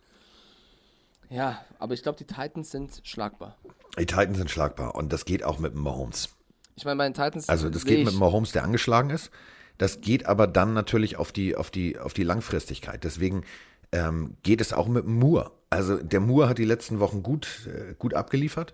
Ja, 1.29 1.63
aber 1.79 1.93
ich 1.93 2.03
glaube, 2.03 2.17
die 2.17 2.25
Titans 2.25 2.71
sind 2.71 3.01
schlagbar. 3.03 3.57
Die 3.97 4.05
Titans 4.05 4.37
sind 4.37 4.49
schlagbar 4.51 4.95
und 4.95 5.11
das 5.13 5.25
geht 5.25 5.43
auch 5.43 5.59
mit 5.59 5.73
dem 5.73 5.81
Mahomes. 5.81 6.29
Ich 6.75 6.85
meine, 6.85 6.97
bei 6.97 7.07
den 7.09 7.13
Titans. 7.13 7.49
Also 7.49 7.69
das 7.69 7.85
geht 7.85 8.03
mit 8.05 8.13
ich- 8.13 8.19
Mahomes, 8.19 8.51
der 8.51 8.63
angeschlagen 8.63 9.09
ist. 9.09 9.31
Das 9.77 10.01
geht 10.01 10.25
aber 10.27 10.47
dann 10.47 10.73
natürlich 10.73 11.17
auf 11.17 11.31
die, 11.31 11.55
auf 11.55 11.71
die, 11.71 11.97
auf 11.97 12.13
die 12.13 12.23
Langfristigkeit. 12.23 13.03
Deswegen 13.03 13.43
ähm, 13.91 14.37
geht 14.43 14.61
es 14.61 14.71
auch 14.73 14.87
mit 14.87 15.05
Moore. 15.05 15.51
Also 15.69 15.97
der 15.97 16.19
Moore 16.19 16.47
hat 16.49 16.57
die 16.59 16.65
letzten 16.65 16.99
Wochen 16.99 17.23
gut, 17.23 17.67
äh, 17.67 17.93
gut 17.97 18.13
abgeliefert. 18.13 18.73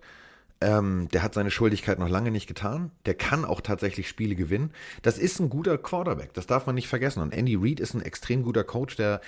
Ähm, 0.62 1.08
der 1.14 1.24
hat 1.24 1.34
seine 1.34 1.52
Schuldigkeit 1.52 2.00
noch 2.00 2.10
lange 2.10 2.32
nicht 2.32 2.48
getan. 2.48 2.92
Der 3.06 3.14
kann 3.14 3.46
auch 3.46 3.62
tatsächlich 3.62 4.10
Spiele 4.10 4.36
gewinnen. 4.36 4.72
Das 5.02 5.18
ist 5.18 5.40
ein 5.40 5.50
guter 5.50 5.78
Quarterback. 5.78 6.34
Das 6.34 6.48
darf 6.48 6.66
man 6.66 6.76
nicht 6.76 6.90
vergessen. 6.90 7.22
Und 7.22 7.34
Andy 7.34 7.56
Reid 7.56 7.80
ist 7.80 7.94
ein 7.94 8.02
extrem 8.02 8.44
guter 8.44 8.66
Coach, 8.66 8.98
der 8.98 9.22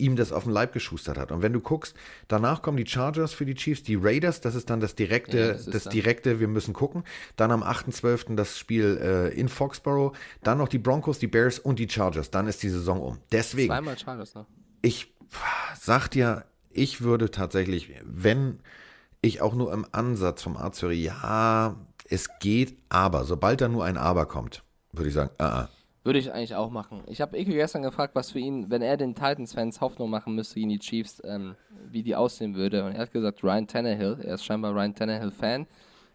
ihm 0.00 0.16
das 0.16 0.32
auf 0.32 0.44
den 0.44 0.52
Leib 0.52 0.72
geschustert 0.72 1.18
hat. 1.18 1.30
Und 1.30 1.42
wenn 1.42 1.52
du 1.52 1.60
guckst, 1.60 1.94
danach 2.28 2.62
kommen 2.62 2.76
die 2.76 2.86
Chargers 2.86 3.32
für 3.32 3.44
die 3.44 3.54
Chiefs, 3.54 3.82
die 3.82 3.96
Raiders, 3.96 4.40
das 4.40 4.54
ist 4.54 4.70
dann 4.70 4.80
das 4.80 4.94
direkte, 4.94 5.38
Ja, 5.38 5.52
das, 5.52 5.66
das 5.66 5.84
direkte, 5.84 6.40
wir 6.40 6.48
müssen 6.48 6.74
gucken. 6.74 7.04
Dann 7.36 7.50
am 7.50 7.62
8.12. 7.62 8.34
das 8.34 8.58
Spiel 8.58 8.98
äh, 9.00 9.38
in 9.38 9.48
Foxborough, 9.48 10.16
dann 10.42 10.58
noch 10.58 10.68
die 10.68 10.78
Broncos, 10.78 11.18
die 11.18 11.28
Bears 11.28 11.58
und 11.58 11.78
die 11.78 11.88
Chargers. 11.88 12.30
Dann 12.30 12.46
ist 12.46 12.62
die 12.62 12.70
Saison 12.70 13.00
um. 13.00 13.18
Deswegen, 13.30 13.68
Zweimal 13.68 13.98
Chargers 13.98 14.34
noch. 14.34 14.46
ich 14.82 15.12
sag 15.78 16.08
dir, 16.08 16.44
ich 16.70 17.02
würde 17.02 17.30
tatsächlich, 17.30 17.92
wenn 18.04 18.60
ich 19.20 19.40
auch 19.40 19.54
nur 19.54 19.72
im 19.72 19.86
Ansatz 19.92 20.42
vom 20.42 20.56
Arzt 20.56 20.82
höre, 20.82 20.92
ja, 20.92 21.76
es 22.08 22.28
geht, 22.40 22.76
aber, 22.88 23.24
sobald 23.24 23.60
da 23.60 23.68
nur 23.68 23.84
ein 23.84 23.96
Aber 23.96 24.26
kommt, 24.26 24.64
würde 24.92 25.08
ich 25.08 25.14
sagen, 25.14 25.30
ah, 25.38 25.62
ah. 25.62 25.68
Würde 26.10 26.18
ich 26.18 26.32
eigentlich 26.32 26.56
auch 26.56 26.70
machen. 26.70 27.04
Ich 27.06 27.20
habe 27.20 27.38
Ike 27.38 27.52
gestern 27.52 27.82
gefragt, 27.82 28.16
was 28.16 28.32
für 28.32 28.40
ihn, 28.40 28.68
wenn 28.68 28.82
er 28.82 28.96
den 28.96 29.14
Titans-Fans 29.14 29.80
Hoffnung 29.80 30.10
machen 30.10 30.34
müsste 30.34 30.56
gegen 30.56 30.68
die 30.70 30.80
Chiefs, 30.80 31.22
ähm, 31.24 31.54
wie 31.88 32.02
die 32.02 32.16
aussehen 32.16 32.56
würde. 32.56 32.84
Und 32.84 32.94
er 32.94 33.02
hat 33.02 33.12
gesagt, 33.12 33.44
Ryan 33.44 33.68
Tannehill. 33.68 34.18
Er 34.24 34.34
ist 34.34 34.44
scheinbar 34.44 34.74
Ryan 34.74 34.92
Tannehill-Fan. 34.92 35.68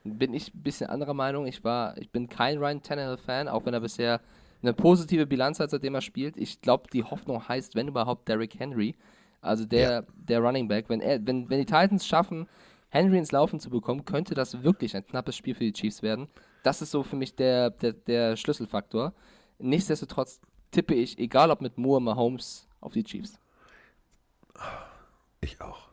Bin 0.03 0.33
ich 0.33 0.53
ein 0.53 0.63
bisschen 0.63 0.89
anderer 0.89 1.13
Meinung. 1.13 1.47
Ich 1.47 1.63
war, 1.63 1.97
ich 1.97 2.09
bin 2.09 2.27
kein 2.27 2.57
Ryan 2.57 2.81
Tannehill-Fan, 2.81 3.47
auch 3.47 3.65
wenn 3.65 3.73
er 3.73 3.79
bisher 3.79 4.19
eine 4.61 4.73
positive 4.73 5.25
Bilanz 5.25 5.61
hat, 5.61 5.69
seitdem 5.69 5.95
er 5.95 6.01
spielt. 6.01 6.35
Ich 6.35 6.59
glaube, 6.59 6.89
die 6.91 7.05
Hoffnung 7.05 7.47
heißt, 7.47 7.73
wenn 7.75 7.87
überhaupt, 7.87 8.27
Derrick 8.27 8.59
Henry. 8.59 8.95
Also 9.39 9.63
der, 9.63 9.89
Ja. 9.91 10.03
der 10.17 10.41
Running 10.41 10.67
Back. 10.67 10.89
Wenn, 10.89 10.99
er, 10.99 11.25
wenn, 11.25 11.49
wenn 11.49 11.59
die 11.59 11.65
Titans 11.65 12.05
schaffen, 12.05 12.47
Henry 12.89 13.17
ins 13.17 13.31
Laufen 13.31 13.61
zu 13.61 13.69
bekommen, 13.69 14.03
könnte 14.03 14.35
das 14.35 14.61
wirklich 14.61 14.93
ein 14.97 15.07
knappes 15.07 15.37
Spiel 15.37 15.55
für 15.55 15.63
die 15.63 15.71
Chiefs 15.71 16.03
werden. 16.03 16.27
Das 16.63 16.81
ist 16.81 16.91
so 16.91 17.01
für 17.01 17.15
mich 17.15 17.33
der, 17.33 17.69
der, 17.69 17.93
der 17.93 18.35
Schlüsselfaktor. 18.35 19.13
Nichtsdestotrotz 19.59 20.39
tippe 20.71 20.93
ich, 20.93 21.17
egal 21.19 21.51
ob 21.51 21.61
mit 21.61 21.77
Moore, 21.77 22.01
Mahomes, 22.01 22.67
auf 22.81 22.93
die 22.93 23.03
Chiefs. 23.03 23.39
ich 25.41 25.59
auch. 25.61 25.85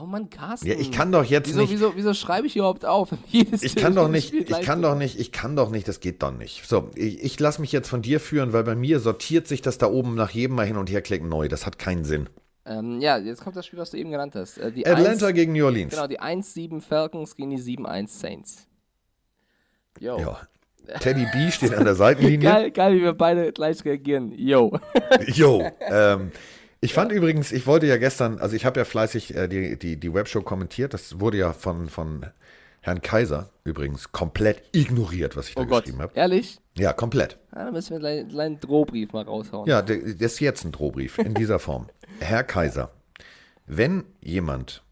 Oh 0.00 0.06
Mann, 0.06 0.30
Carsten. 0.30 0.68
Ja, 0.68 0.74
ich 0.74 0.90
kann 0.90 1.12
doch 1.12 1.24
jetzt 1.24 1.48
wieso, 1.48 1.60
nicht, 1.60 1.70
Wieso, 1.70 1.94
wieso 1.96 2.14
schreibe 2.14 2.46
ich 2.46 2.56
überhaupt 2.56 2.84
auf? 2.84 3.10
Jedes 3.28 3.62
ich 3.62 3.76
kann 3.76 3.94
doch 3.94 4.08
nicht, 4.08 4.32
ich 4.32 4.60
kann 4.62 4.80
doch 4.80 4.94
nicht, 4.96 5.18
ich 5.18 5.32
kann 5.32 5.54
doch 5.54 5.70
nicht, 5.70 5.86
das 5.86 6.00
geht 6.00 6.22
doch 6.22 6.32
nicht. 6.32 6.66
So, 6.66 6.90
ich, 6.94 7.22
ich 7.22 7.38
lasse 7.38 7.60
mich 7.60 7.72
jetzt 7.72 7.88
von 7.88 8.00
dir 8.00 8.18
führen, 8.18 8.52
weil 8.52 8.64
bei 8.64 8.74
mir 8.74 9.00
sortiert 9.00 9.46
sich 9.46 9.60
das 9.60 9.78
da 9.78 9.86
oben 9.86 10.14
nach 10.14 10.30
jedem 10.30 10.56
Mal 10.56 10.66
hin 10.66 10.76
und 10.76 10.90
her 10.90 11.02
klicken 11.02 11.28
neu. 11.28 11.48
Das 11.48 11.66
hat 11.66 11.78
keinen 11.78 12.04
Sinn. 12.04 12.28
Ähm, 12.64 13.00
ja, 13.00 13.18
jetzt 13.18 13.42
kommt 13.42 13.56
das 13.56 13.66
Spiel, 13.66 13.78
was 13.78 13.90
du 13.90 13.98
eben 13.98 14.10
genannt 14.10 14.34
hast. 14.34 14.56
Äh, 14.58 14.72
die 14.72 14.86
Atlanta 14.86 15.26
1, 15.26 15.34
gegen 15.34 15.52
New 15.52 15.64
Orleans. 15.64 15.92
Genau, 15.92 16.06
die 16.06 16.20
1-7 16.20 16.80
Falcons 16.80 17.36
gegen 17.36 17.50
die 17.50 17.58
7-1 17.58 18.08
Saints. 18.08 18.66
Yo. 19.98 20.18
Ja. 20.18 20.40
Teddy 21.00 21.26
B 21.32 21.50
steht 21.50 21.74
an 21.74 21.84
der 21.84 21.94
Seitenlinie. 21.94 22.48
Geil, 22.50 22.70
geil, 22.70 22.94
wie 22.96 23.02
wir 23.02 23.12
beide 23.14 23.52
gleich 23.52 23.84
reagieren. 23.84 24.32
Yo. 24.36 24.78
Jo. 25.26 25.62
Ähm, 25.80 26.32
ich 26.80 26.92
fand 26.94 27.12
übrigens, 27.12 27.52
ich 27.52 27.66
wollte 27.66 27.86
ja 27.86 27.96
gestern, 27.96 28.38
also 28.38 28.56
ich 28.56 28.64
habe 28.64 28.80
ja 28.80 28.84
fleißig 28.84 29.34
äh, 29.36 29.48
die, 29.48 29.78
die, 29.78 29.96
die 29.98 30.12
Webshow 30.14 30.42
kommentiert. 30.42 30.92
Das 30.94 31.20
wurde 31.20 31.38
ja 31.38 31.52
von, 31.52 31.88
von 31.88 32.26
Herrn 32.80 33.00
Kaiser 33.02 33.50
übrigens 33.64 34.10
komplett 34.10 34.62
ignoriert, 34.72 35.36
was 35.36 35.48
ich 35.48 35.54
da 35.54 35.62
Oh 35.62 35.66
Gott. 35.66 35.84
geschrieben 35.84 36.02
habe. 36.02 36.12
Ehrlich? 36.16 36.58
Ja, 36.76 36.92
komplett. 36.92 37.38
Ja, 37.54 37.64
dann 37.66 37.72
müssen 37.74 38.00
wir 38.02 38.08
einen 38.08 38.28
kleinen- 38.28 38.58
Drohbrief 38.58 39.12
mal 39.12 39.22
raushauen. 39.24 39.68
Ja, 39.68 39.82
das 39.82 39.96
ist 39.98 40.40
jetzt 40.40 40.64
ein 40.64 40.72
Drohbrief 40.72 41.18
in 41.18 41.34
dieser 41.34 41.58
Form. 41.60 41.88
Herr 42.20 42.42
Kaiser, 42.42 42.90
wenn 43.66 44.04
jemand, 44.20 44.82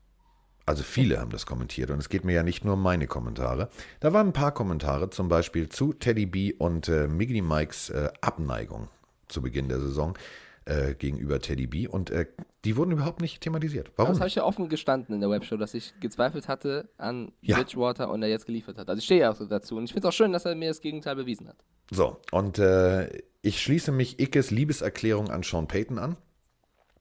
also 0.70 0.84
viele 0.84 1.18
haben 1.20 1.30
das 1.30 1.46
kommentiert 1.46 1.90
und 1.90 1.98
es 1.98 2.08
geht 2.08 2.24
mir 2.24 2.32
ja 2.32 2.42
nicht 2.44 2.64
nur 2.64 2.74
um 2.74 2.82
meine 2.82 3.08
Kommentare, 3.08 3.68
da 3.98 4.12
waren 4.12 4.28
ein 4.28 4.32
paar 4.32 4.52
Kommentare 4.52 5.10
zum 5.10 5.28
Beispiel 5.28 5.68
zu 5.68 5.92
Teddy 5.92 6.26
B 6.26 6.52
und 6.52 6.88
äh, 6.88 7.08
Miggity 7.08 7.42
Mikes 7.42 7.90
äh, 7.90 8.08
Abneigung 8.20 8.88
zu 9.26 9.42
Beginn 9.42 9.68
der 9.68 9.80
Saison 9.80 10.16
äh, 10.66 10.94
gegenüber 10.94 11.40
Teddy 11.40 11.66
B 11.66 11.88
und 11.88 12.10
äh, 12.10 12.26
die 12.64 12.76
wurden 12.76 12.92
überhaupt 12.92 13.20
nicht 13.20 13.40
thematisiert. 13.40 13.90
Warum? 13.96 14.12
Das 14.12 14.20
habe 14.20 14.28
ich 14.28 14.36
ja 14.36 14.44
offen 14.44 14.68
gestanden 14.68 15.14
in 15.14 15.20
der 15.20 15.28
Webshow, 15.28 15.56
dass 15.56 15.74
ich 15.74 15.92
gezweifelt 15.98 16.46
hatte 16.46 16.88
an 16.98 17.32
Ja. 17.40 17.56
Bridgewater 17.56 18.08
und 18.10 18.22
er 18.22 18.28
jetzt 18.28 18.46
geliefert 18.46 18.78
hat. 18.78 18.88
Also 18.88 18.98
ich 19.00 19.06
stehe 19.06 19.22
ja 19.22 19.32
auch 19.32 19.36
so 19.36 19.46
dazu. 19.46 19.76
Und 19.76 19.84
ich 19.84 19.92
finde 19.92 20.06
es 20.06 20.14
auch 20.14 20.16
schön, 20.16 20.32
dass 20.32 20.44
er 20.44 20.54
mir 20.54 20.68
das 20.68 20.80
Gegenteil 20.80 21.16
bewiesen 21.16 21.48
hat. 21.48 21.56
So, 21.90 22.20
und 22.30 22.58
äh, 22.60 23.08
ich 23.42 23.60
schließe 23.60 23.90
mich 23.90 24.20
Ickes 24.20 24.50
Liebeserklärung 24.52 25.30
an 25.30 25.42
Sean 25.42 25.66
Payton 25.66 25.98
an. 25.98 26.16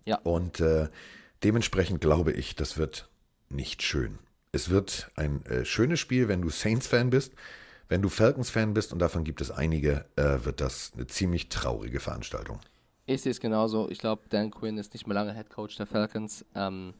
Ja. 0.05 0.17
Und 0.23 0.59
äh, 0.59 0.87
dementsprechend 1.43 2.01
glaube 2.01 2.31
ich, 2.31 2.55
das 2.55 2.77
wird 2.79 3.09
nicht 3.49 3.83
schön. 3.83 4.19
Es 4.51 4.69
wird 4.69 5.11
ein 5.15 5.45
äh, 5.45 5.65
schönes 5.65 5.99
Spiel, 5.99 6.27
wenn 6.27 6.41
du 6.41 6.49
Saints-Fan 6.49 7.09
bist. 7.09 7.33
Wenn 7.87 8.01
du 8.01 8.09
Falcons-Fan 8.09 8.73
bist, 8.73 8.93
und 8.93 8.99
davon 8.99 9.23
gibt 9.23 9.41
es 9.41 9.49
einige, 9.49 10.05
äh, 10.15 10.45
wird 10.45 10.61
das 10.61 10.91
eine 10.95 11.07
ziemlich 11.07 11.49
traurige 11.49 11.99
Veranstaltung. 11.99 12.59
Ich 13.07 13.23
sehe 13.23 13.31
es 13.31 13.39
genauso. 13.39 13.89
Ich 13.89 13.97
glaube, 13.97 14.21
Dan 14.29 14.51
Quinn 14.51 14.77
ist 14.77 14.93
nicht 14.93 15.07
mehr 15.07 15.15
lange 15.15 15.33
Head 15.33 15.49
Coach 15.49 15.75
der 15.77 15.87
Falcons. 15.87 16.45
Ähm, 16.53 16.93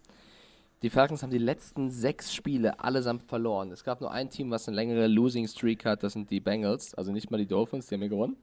die 0.81 0.89
Falcons 0.89 1.21
haben 1.21 1.29
die 1.29 1.37
letzten 1.37 1.91
sechs 1.91 2.33
Spiele 2.33 2.79
allesamt 2.79 3.23
verloren. 3.23 3.71
Es 3.71 3.83
gab 3.83 4.01
nur 4.01 4.11
ein 4.11 4.29
Team, 4.29 4.49
was 4.49 4.67
eine 4.67 4.75
längere 4.75 5.07
Losing 5.07 5.47
Streak 5.47 5.85
hat. 5.85 6.01
Das 6.03 6.13
sind 6.13 6.31
die 6.31 6.39
Bengals. 6.39 6.95
Also 6.95 7.11
nicht 7.11 7.29
mal 7.29 7.37
die 7.37 7.45
Dolphins, 7.45 7.87
die 7.87 7.95
haben 7.95 8.01
ja 8.01 8.07
gewonnen. 8.07 8.37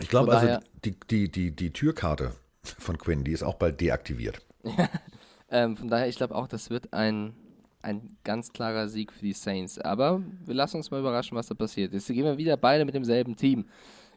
Ich 0.00 0.08
glaube 0.08 0.36
also, 0.36 0.58
die, 0.84 0.96
die, 1.08 1.30
die, 1.30 1.52
die 1.52 1.72
Türkarte 1.72 2.32
von 2.62 2.98
Quinn, 2.98 3.24
die 3.24 3.32
ist 3.32 3.42
auch 3.42 3.54
bald 3.54 3.80
deaktiviert. 3.80 4.40
Ähm, 5.50 5.76
von 5.76 5.88
daher, 5.88 6.08
ich 6.08 6.16
glaube 6.16 6.34
auch, 6.34 6.48
das 6.48 6.70
wird 6.70 6.92
ein, 6.92 7.34
ein 7.82 8.16
ganz 8.24 8.52
klarer 8.52 8.88
Sieg 8.88 9.12
für 9.12 9.22
die 9.22 9.32
Saints. 9.32 9.78
Aber 9.78 10.22
wir 10.44 10.54
lassen 10.54 10.78
uns 10.78 10.90
mal 10.90 11.00
überraschen, 11.00 11.36
was 11.36 11.46
da 11.46 11.54
passiert. 11.54 11.92
Jetzt 11.92 12.08
gehen 12.08 12.24
wir 12.24 12.38
wieder 12.38 12.56
beide 12.56 12.84
mit 12.84 12.94
demselben 12.94 13.36
Team. 13.36 13.66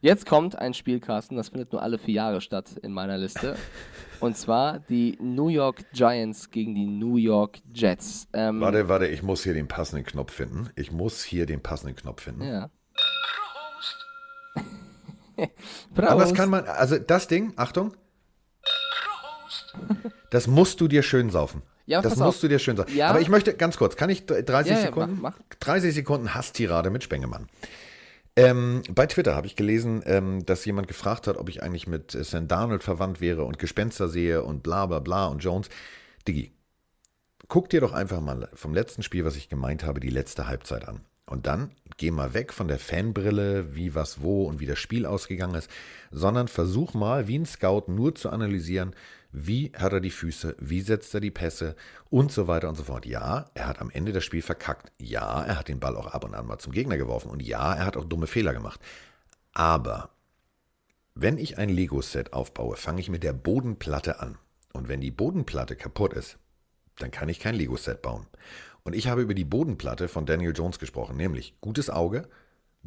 Jetzt 0.01 0.25
kommt 0.25 0.57
ein 0.57 0.73
Spiel, 0.73 1.01
Carsten, 1.01 1.35
das 1.35 1.49
findet 1.49 1.73
nur 1.73 1.83
alle 1.83 1.97
vier 1.97 2.13
Jahre 2.15 2.39
statt 2.39 2.77
in 2.81 2.93
meiner 2.93 3.17
Liste. 3.17 3.57
Und 4.21 4.37
zwar 4.37 4.79
die 4.79 5.17
New 5.21 5.49
York 5.49 5.91
Giants 5.91 6.51
gegen 6.51 6.73
die 6.73 6.87
New 6.87 7.17
York 7.17 7.59
Jets. 7.73 8.27
Ähm, 8.31 8.61
Warte, 8.61 8.87
warte, 8.87 9.07
ich 9.07 9.23
muss 9.23 9.43
hier 9.43 9.53
den 9.53 9.67
passenden 9.67 10.05
Knopf 10.05 10.31
finden. 10.31 10.69
Ich 10.77 10.91
muss 10.91 11.21
hier 11.23 11.45
den 11.45 11.61
passenden 11.61 11.97
Knopf 11.97 12.21
finden. 12.23 12.43
Ja. 12.43 12.69
Aber 15.95 16.19
das 16.19 16.29
Prost. 16.29 16.35
kann 16.35 16.49
man, 16.49 16.65
also 16.65 16.97
das 16.97 17.27
Ding, 17.27 17.53
Achtung, 17.57 17.93
das 20.29 20.47
musst 20.47 20.82
du 20.82 20.88
dir 20.88 21.03
schön 21.03 21.29
saufen. 21.29 21.62
Ja, 21.86 22.01
das 22.01 22.17
musst 22.17 22.38
auf. 22.38 22.41
du 22.41 22.47
dir 22.49 22.60
schön 22.60 22.77
saufen. 22.77 22.95
Ja. 22.95 23.10
Aber 23.10 23.19
ich 23.19 23.29
möchte, 23.29 23.53
ganz 23.55 23.77
kurz, 23.77 23.95
kann 23.95 24.10
ich 24.10 24.25
30 24.25 24.71
Ja, 24.71 24.77
ja, 24.77 24.86
Sekunden? 24.86 25.17
mach, 25.21 25.34
mach. 25.38 25.58
30 25.60 25.93
Sekunden 25.93 26.36
Hasstirade 26.36 26.89
mit 26.91 27.03
Spengemann. 27.03 27.47
Ähm, 28.36 28.84
bei 28.93 29.05
Twitter 29.08 29.36
habe 29.36 29.47
ich 29.47 29.55
gelesen, 29.55 30.03
ähm, 30.05 30.45
dass 30.45 30.63
jemand 30.65 30.88
gefragt 30.88 31.27
hat, 31.27 31.38
ob 31.38 31.49
ich 31.49 31.63
eigentlich 31.63 31.88
mit 31.88 32.13
äh, 32.15 32.23
Sam 32.23 32.47
Darnold 32.47 32.84
verwandt 32.84 33.19
wäre 33.21 33.43
und 33.43 33.60
Gespenster 33.60 34.08
sehe 34.08 34.43
und 34.43 34.62
bla 34.63 34.86
bla 34.86 34.99
bla 34.99 35.25
und 35.25 35.43
Jones. 35.43 35.67
Diggi, 36.27 36.51
guck 37.47 37.69
dir 37.69 37.82
doch 37.82 37.91
einfach 37.91 38.21
mal 38.21 38.47
vom 38.53 38.73
letzten 38.73 39.03
Spiel, 39.03 39.25
was 39.25 39.36
ich 39.36 39.49
gemeint 39.49 39.84
habe, 39.84 39.99
die 39.99 40.10
letzte 40.12 40.47
Halbzeit 40.47 40.88
an. 40.88 41.01
Und 41.25 41.47
dann 41.47 41.71
geh 41.97 42.12
mal 42.12 42.34
weg 42.34 42.53
von 42.53 42.67
der 42.67 42.79
Fanbrille, 42.79 43.75
wie, 43.75 43.93
was, 43.93 44.21
wo 44.21 44.45
und 44.45 44.60
wie 44.60 44.65
das 44.65 44.79
Spiel 44.79 45.05
ausgegangen 45.05 45.55
ist, 45.55 45.69
sondern 46.12 46.47
versuch 46.47 46.93
mal, 46.93 47.27
wie 47.27 47.38
ein 47.38 47.45
Scout, 47.45 47.84
nur 47.88 48.15
zu 48.15 48.29
analysieren, 48.29 48.95
wie 49.31 49.71
hat 49.75 49.93
er 49.93 49.99
die 49.99 50.09
Füße, 50.09 50.55
wie 50.59 50.81
setzt 50.81 51.13
er 51.13 51.19
die 51.19 51.31
Pässe 51.31 51.75
und 52.09 52.31
so 52.31 52.47
weiter 52.47 52.67
und 52.69 52.75
so 52.75 52.83
fort. 52.83 53.05
Ja, 53.05 53.45
er 53.53 53.67
hat 53.67 53.79
am 53.79 53.91
Ende 53.91 54.11
das 54.11 54.23
Spiel 54.23 54.41
verkackt. 54.41 54.91
Ja, 54.99 55.43
er 55.43 55.59
hat 55.59 55.67
den 55.67 55.79
Ball 55.79 55.95
auch 55.95 56.07
ab 56.07 56.23
und 56.23 56.33
an 56.33 56.47
mal 56.47 56.57
zum 56.57 56.73
Gegner 56.73 56.97
geworfen. 56.97 57.29
Und 57.29 57.41
ja, 57.41 57.75
er 57.75 57.85
hat 57.85 57.95
auch 57.95 58.05
dumme 58.05 58.27
Fehler 58.27 58.53
gemacht. 58.53 58.79
Aber 59.53 60.09
wenn 61.13 61.37
ich 61.37 61.57
ein 61.57 61.69
Lego-Set 61.69 62.33
aufbaue, 62.33 62.75
fange 62.75 63.01
ich 63.01 63.09
mit 63.09 63.23
der 63.23 63.33
Bodenplatte 63.33 64.19
an. 64.19 64.37
Und 64.73 64.87
wenn 64.87 65.01
die 65.01 65.11
Bodenplatte 65.11 65.75
kaputt 65.75 66.13
ist, 66.13 66.37
dann 66.97 67.11
kann 67.11 67.29
ich 67.29 67.39
kein 67.39 67.55
Lego-Set 67.55 68.01
bauen. 68.01 68.25
Und 68.83 68.93
ich 68.95 69.07
habe 69.07 69.21
über 69.21 69.33
die 69.33 69.45
Bodenplatte 69.45 70.07
von 70.07 70.25
Daniel 70.25 70.54
Jones 70.56 70.79
gesprochen, 70.79 71.17
nämlich 71.17 71.60
gutes 71.62 71.89
Auge, 71.89 72.27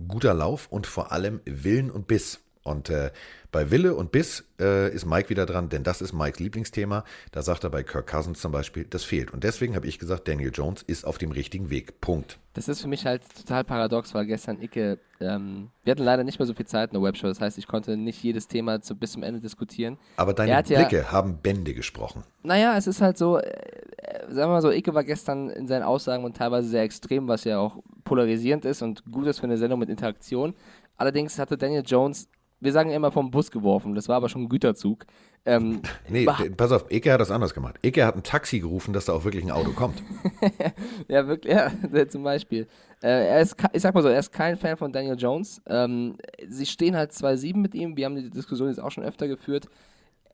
guter 0.09 0.35
Lauf 0.35 0.67
und 0.69 0.87
vor 0.87 1.13
allem 1.13 1.41
Willen 1.45 1.91
und 1.91 2.09
Biss. 2.09 2.41
Und 2.65 2.91
äh, 2.91 3.11
bei 3.51 3.71
Wille 3.71 3.95
und 3.97 4.13
Biss 4.13 4.45
äh, 4.61 4.93
ist 4.95 5.05
Mike 5.05 5.29
wieder 5.31 5.47
dran, 5.47 5.69
denn 5.69 5.83
das 5.83 6.01
ist 6.01 6.13
Mikes 6.13 6.39
Lieblingsthema. 6.39 7.05
Da 7.33 7.43
sagt 7.43 7.65
er 7.65 7.71
bei 7.71 7.83
Kirk 7.83 8.07
Cousins 8.07 8.41
zum 8.41 8.53
Beispiel, 8.53 8.85
das 8.85 9.03
fehlt. 9.05 9.33
Und 9.33 9.43
deswegen 9.45 9.75
habe 9.75 9.87
ich 9.87 9.99
gesagt, 9.99 10.29
Daniel 10.29 10.53
Jones 10.55 10.83
ist 10.83 11.05
auf 11.05 11.19
dem 11.19 11.33
richtigen 11.33 11.69
Weg. 11.71 12.01
Punkt. 12.01 12.39
Das 12.55 12.69
ist 12.69 12.81
für 12.81 12.89
mich 12.89 13.05
halt 13.05 13.23
total 13.37 13.65
paradox, 13.65 14.15
weil 14.15 14.27
gestern 14.27 14.61
Icke, 14.63 14.99
ähm, 15.21 15.71
wir 15.85 15.91
hatten 15.91 16.05
leider 16.05 16.23
nicht 16.23 16.39
mehr 16.39 16.47
so 16.47 16.55
viel 16.55 16.67
Zeit 16.67 16.91
in 16.91 16.95
der 16.95 17.03
Webshow, 17.03 17.27
das 17.27 17.41
heißt, 17.41 17.59
ich 17.59 17.67
konnte 17.67 17.97
nicht 17.97 18.23
jedes 18.23 18.47
Thema 18.47 18.81
zu, 18.81 18.95
bis 18.95 19.13
zum 19.13 19.23
Ende 19.23 19.41
diskutieren. 19.41 19.99
Aber 20.17 20.33
Er 20.33 20.35
deine 20.35 20.57
hat 20.57 20.69
ja- 20.69 20.79
Blicke 20.87 21.11
haben 21.11 21.39
Bände 21.39 21.75
gesprochen. 21.75 22.23
Naja, 22.43 22.77
es 22.77 22.87
ist 22.87 23.01
halt 23.01 23.19
so, 23.19 23.39
äh, 23.39 23.49
äh, 23.97 24.21
sagen 24.29 24.37
wir 24.51 24.55
mal 24.55 24.63
so, 24.63 24.71
Icke 24.71 24.95
war 24.95 25.03
gestern 25.05 25.51
in 25.51 25.67
seinen 25.67 25.83
Aussagen 25.83 26.25
und 26.25 26.37
teilweise 26.37 26.69
sehr 26.69 26.83
extrem, 26.83 27.27
was 27.27 27.45
ja 27.45 27.59
auch 27.59 27.79
polarisierend 28.05 28.65
ist 28.67 28.83
und 28.83 29.03
gut 29.11 29.27
ist 29.27 29.39
für 29.41 29.45
eine 29.45 29.57
Sendung 29.57 29.79
mit 29.81 29.89
Interaktion. 29.89 30.55
Allerdings 30.99 31.39
hatte 31.39 31.57
Daniel 31.57 31.83
Jones, 31.87 32.29
wir 32.63 32.73
sagen 32.73 32.91
immer 32.91 33.11
vom 33.11 33.31
Bus 33.31 33.51
geworfen, 33.51 33.95
das 33.95 34.09
war 34.09 34.17
aber 34.17 34.29
schon 34.29 34.43
ein 34.43 34.49
Güterzug. 34.49 35.05
Ähm, 35.45 35.83
Nee, 36.09 36.27
pass 36.57 36.71
auf, 36.71 36.87
Eke 36.91 37.13
hat 37.13 37.21
das 37.21 37.33
anders 37.33 37.55
gemacht. 37.55 37.77
Eke 37.83 38.07
hat 38.07 38.15
ein 38.15 38.23
Taxi 38.23 38.61
gerufen, 38.61 38.93
dass 38.93 39.07
da 39.07 39.13
auch 39.13 39.25
wirklich 39.25 39.45
ein 39.45 39.51
Auto 39.51 39.73
kommt. 39.73 40.03
Ja, 41.09 41.27
wirklich, 41.27 41.53
ja, 41.55 41.71
zum 42.09 42.23
Beispiel. 42.23 42.67
Äh, 43.03 43.27
er 43.27 43.41
ist, 43.41 43.57
ich 43.73 43.83
sag 43.83 43.95
mal 43.95 44.03
so, 44.03 44.09
er 44.09 44.19
ist 44.19 44.31
kein 44.31 44.57
Fan 44.57 44.77
von 44.77 44.93
Daniel 44.93 45.17
Jones. 45.19 45.61
Ähm, 45.67 46.17
sie 46.49 46.67
stehen 46.67 46.97
halt 46.97 47.11
2-7 47.11 47.57
mit 47.57 47.75
ihm. 47.75 47.97
Wir 47.97 48.07
haben 48.07 48.17
die 48.17 48.31
Diskussion 48.31 48.69
jetzt 48.69 48.81
auch 48.81 48.91
schon 48.91 49.05
öfter 49.05 49.27
geführt. 49.27 49.67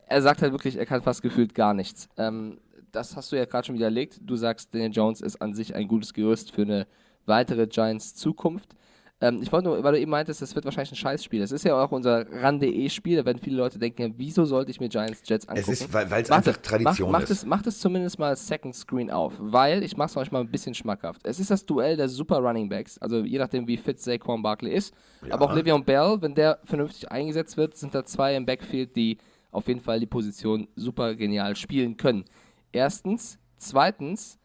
Er 0.07 0.21
sagt 0.23 0.43
halt 0.43 0.53
wirklich, 0.53 0.77
er 0.77 0.87
kann 0.87 1.03
fast 1.03 1.23
gefühlt 1.23 1.55
gar 1.55 1.73
nichts. 1.73 2.09
Ähm, 2.19 2.59
das 2.93 3.17
hast 3.17 3.33
du 3.33 3.37
ja 3.37 3.47
gerade 3.47 3.67
schon 3.67 3.77
widerlegt. 3.77 4.21
Du 4.23 4.37
sagst, 4.37 4.75
Daniel 4.75 4.93
Jones 4.93 5.21
ist 5.23 5.41
an 5.41 5.55
sich 5.55 5.75
ein 5.75 5.89
gutes 5.89 6.13
Gerüst 6.13 6.53
für 6.53 6.63
eine 6.63 6.87
weitere 7.27 7.67
Giants-Zukunft. 7.67 8.75
Ähm, 9.21 9.41
ich 9.43 9.51
wollte 9.51 9.67
nur, 9.69 9.83
weil 9.83 9.93
du 9.95 10.01
eben 10.01 10.13
meintest, 10.13 10.41
das 10.43 10.55
wird 10.55 10.65
wahrscheinlich 10.65 10.93
ein 10.93 10.97
Scheißspiel. 10.97 11.41
Das 11.41 11.51
ist 11.51 11.65
ja 11.65 11.75
auch 11.83 11.91
unser 11.91 12.25
RAN.de-Spiel. 12.31 13.17
Da 13.17 13.25
werden 13.25 13.39
viele 13.43 13.57
Leute 13.57 13.79
denken, 13.81 14.03
ja, 14.03 14.09
wieso 14.17 14.45
sollte 14.45 14.71
ich 14.71 14.79
mir 14.79 14.89
Giants-Jets 14.89 15.49
angucken? 15.49 15.73
ist, 15.73 15.93
weil- 15.93 16.09
Warte, 16.11 16.33
einfach 16.35 16.57
Tradition 16.59 17.11
mach, 17.11 17.21
macht 17.21 17.31
ist. 17.31 17.39
Es, 17.39 17.47
macht 17.47 17.67
es 17.67 17.81
zumindest 17.81 18.19
mal 18.21 18.37
Second 18.37 18.77
Screen 18.77 19.11
auf, 19.11 19.33
weil 19.39 19.83
ich 19.83 19.97
mache 19.97 20.11
es 20.11 20.17
euch 20.17 20.31
mal 20.31 20.41
ein 20.41 20.51
bisschen 20.51 20.73
schmackhaft. 20.75 21.27
Es 21.27 21.41
ist 21.41 21.51
das 21.51 21.67
Duell 21.67 21.97
der 21.97 22.09
Super 22.09 22.39
Running 22.39 22.69
Backs, 22.69 22.97
also 22.99 23.25
je 23.25 23.39
nachdem, 23.39 23.67
wie 23.67 23.77
fit 23.77 23.99
Saquon 24.01 24.41
Barkley 24.41 24.73
ist. 24.73 24.95
Aber 25.31 25.47
auch 25.47 25.53
Le'Veon 25.57 25.83
Bell, 25.85 26.19
wenn 26.21 26.35
der 26.37 26.61
vernünftig 26.65 27.11
eingesetzt 27.11 27.57
wird, 27.57 27.77
sind 27.77 27.95
da 27.95 28.05
zwei 28.05 28.37
im 28.37 28.47
Backfield, 28.47 28.95
die 28.95 29.19
auf 29.51 29.67
jeden 29.67 29.81
Fall 29.81 29.99
die 29.99 30.07
Position 30.07 30.69
super 30.77 31.15
genial 31.17 31.57
spielen 31.57 31.97
können. 31.97 32.25
Erstens. 32.71 33.39
Zweitens, 33.57 34.39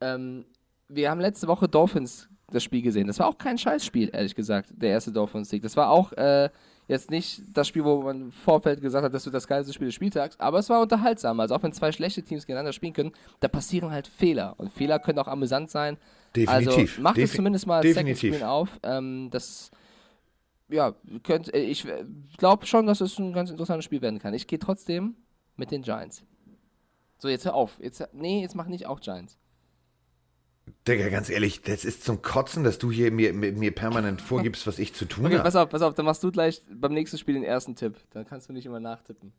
ähm, 0.00 0.44
wir 0.88 1.10
haben 1.10 1.20
letzte 1.20 1.48
Woche 1.48 1.66
Dolphins 1.68 2.28
das 2.52 2.62
Spiel 2.62 2.82
gesehen. 2.82 3.06
Das 3.06 3.18
war 3.18 3.26
auch 3.26 3.38
kein 3.38 3.58
Scheißspiel, 3.58 4.10
ehrlich 4.12 4.34
gesagt, 4.34 4.70
der 4.76 4.90
erste 4.90 5.12
Dolphins-Sieg. 5.12 5.62
Das 5.62 5.76
war 5.76 5.90
auch 5.90 6.12
äh, 6.12 6.50
jetzt 6.88 7.10
nicht 7.10 7.42
das 7.52 7.68
Spiel, 7.68 7.84
wo 7.84 8.02
man 8.02 8.20
im 8.22 8.32
Vorfeld 8.32 8.80
gesagt 8.80 9.04
hat, 9.04 9.14
das 9.14 9.24
wird 9.24 9.34
das 9.34 9.46
geilste 9.46 9.72
Spiel 9.72 9.86
des 9.88 9.94
Spieltags, 9.94 10.38
aber 10.38 10.58
es 10.58 10.68
war 10.68 10.80
unterhaltsam. 10.80 11.40
Also 11.40 11.54
auch 11.54 11.62
wenn 11.62 11.72
zwei 11.72 11.92
schlechte 11.92 12.22
Teams 12.22 12.46
gegeneinander 12.46 12.72
spielen 12.72 12.92
können, 12.92 13.12
da 13.40 13.48
passieren 13.48 13.90
halt 13.90 14.06
Fehler. 14.06 14.54
Und 14.58 14.72
Fehler 14.72 14.98
können 14.98 15.18
auch 15.18 15.28
amüsant 15.28 15.70
sein. 15.70 15.96
Definitiv. 16.36 16.98
Also 16.98 17.02
macht 17.02 17.18
es 17.18 17.30
Defi- 17.30 17.36
zumindest 17.36 17.66
mal 17.66 17.82
Second 17.82 18.42
auf. 18.42 18.80
Ähm, 18.82 19.28
das, 19.30 19.70
ja, 20.68 20.94
könnt, 21.22 21.52
äh, 21.54 21.60
ich 21.60 21.86
glaube 22.38 22.66
schon, 22.66 22.86
dass 22.86 23.00
es 23.00 23.18
ein 23.18 23.32
ganz 23.32 23.50
interessantes 23.50 23.84
Spiel 23.84 24.00
werden 24.02 24.18
kann. 24.18 24.34
Ich 24.34 24.46
gehe 24.46 24.58
trotzdem 24.58 25.16
mit 25.56 25.70
den 25.70 25.82
Giants. 25.82 26.24
So, 27.18 27.28
jetzt 27.28 27.44
hör 27.44 27.54
auf. 27.54 27.78
Jetzt, 27.80 28.02
nee, 28.12 28.40
jetzt 28.42 28.56
mach 28.56 28.66
nicht 28.66 28.86
auch 28.86 29.00
Giants. 29.00 29.38
Digga, 30.86 31.08
ganz 31.10 31.28
ehrlich, 31.28 31.62
das 31.62 31.84
ist 31.84 32.04
zum 32.04 32.22
Kotzen, 32.22 32.64
dass 32.64 32.78
du 32.78 32.90
hier 32.90 33.10
mir, 33.12 33.32
mir, 33.32 33.52
mir 33.52 33.72
permanent 33.72 34.20
vorgibst, 34.20 34.66
was 34.66 34.78
ich 34.78 34.94
zu 34.94 35.04
tun 35.04 35.26
Okay, 35.26 35.34
habe. 35.34 35.44
pass 35.44 35.56
auf, 35.56 35.68
pass 35.68 35.82
auf, 35.82 35.94
dann 35.94 36.04
machst 36.06 36.22
du 36.24 36.32
gleich 36.32 36.62
beim 36.72 36.92
nächsten 36.92 37.18
Spiel 37.18 37.34
den 37.34 37.44
ersten 37.44 37.74
Tipp. 37.76 37.96
Dann 38.10 38.26
kannst 38.26 38.48
du 38.48 38.52
nicht 38.52 38.66
immer 38.66 38.80
nachtippen. 38.80 39.32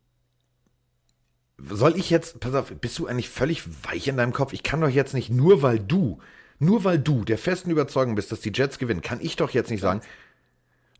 Soll 1.58 1.96
ich 1.96 2.10
jetzt, 2.10 2.40
pass 2.40 2.54
auf, 2.54 2.72
bist 2.72 2.98
du 2.98 3.06
eigentlich 3.06 3.28
völlig 3.28 3.62
weich 3.84 4.08
in 4.08 4.16
deinem 4.16 4.32
Kopf? 4.32 4.52
Ich 4.52 4.62
kann 4.62 4.80
doch 4.80 4.88
jetzt 4.88 5.14
nicht, 5.14 5.30
nur 5.30 5.62
weil 5.62 5.78
du, 5.78 6.18
nur 6.58 6.84
weil 6.84 6.98
du 6.98 7.24
der 7.24 7.38
festen 7.38 7.70
Überzeugung 7.70 8.14
bist, 8.14 8.32
dass 8.32 8.40
die 8.40 8.52
Jets 8.52 8.78
gewinnen, 8.78 9.02
kann 9.02 9.20
ich 9.20 9.36
doch 9.36 9.50
jetzt 9.50 9.70
nicht 9.70 9.80
sagen, 9.80 10.00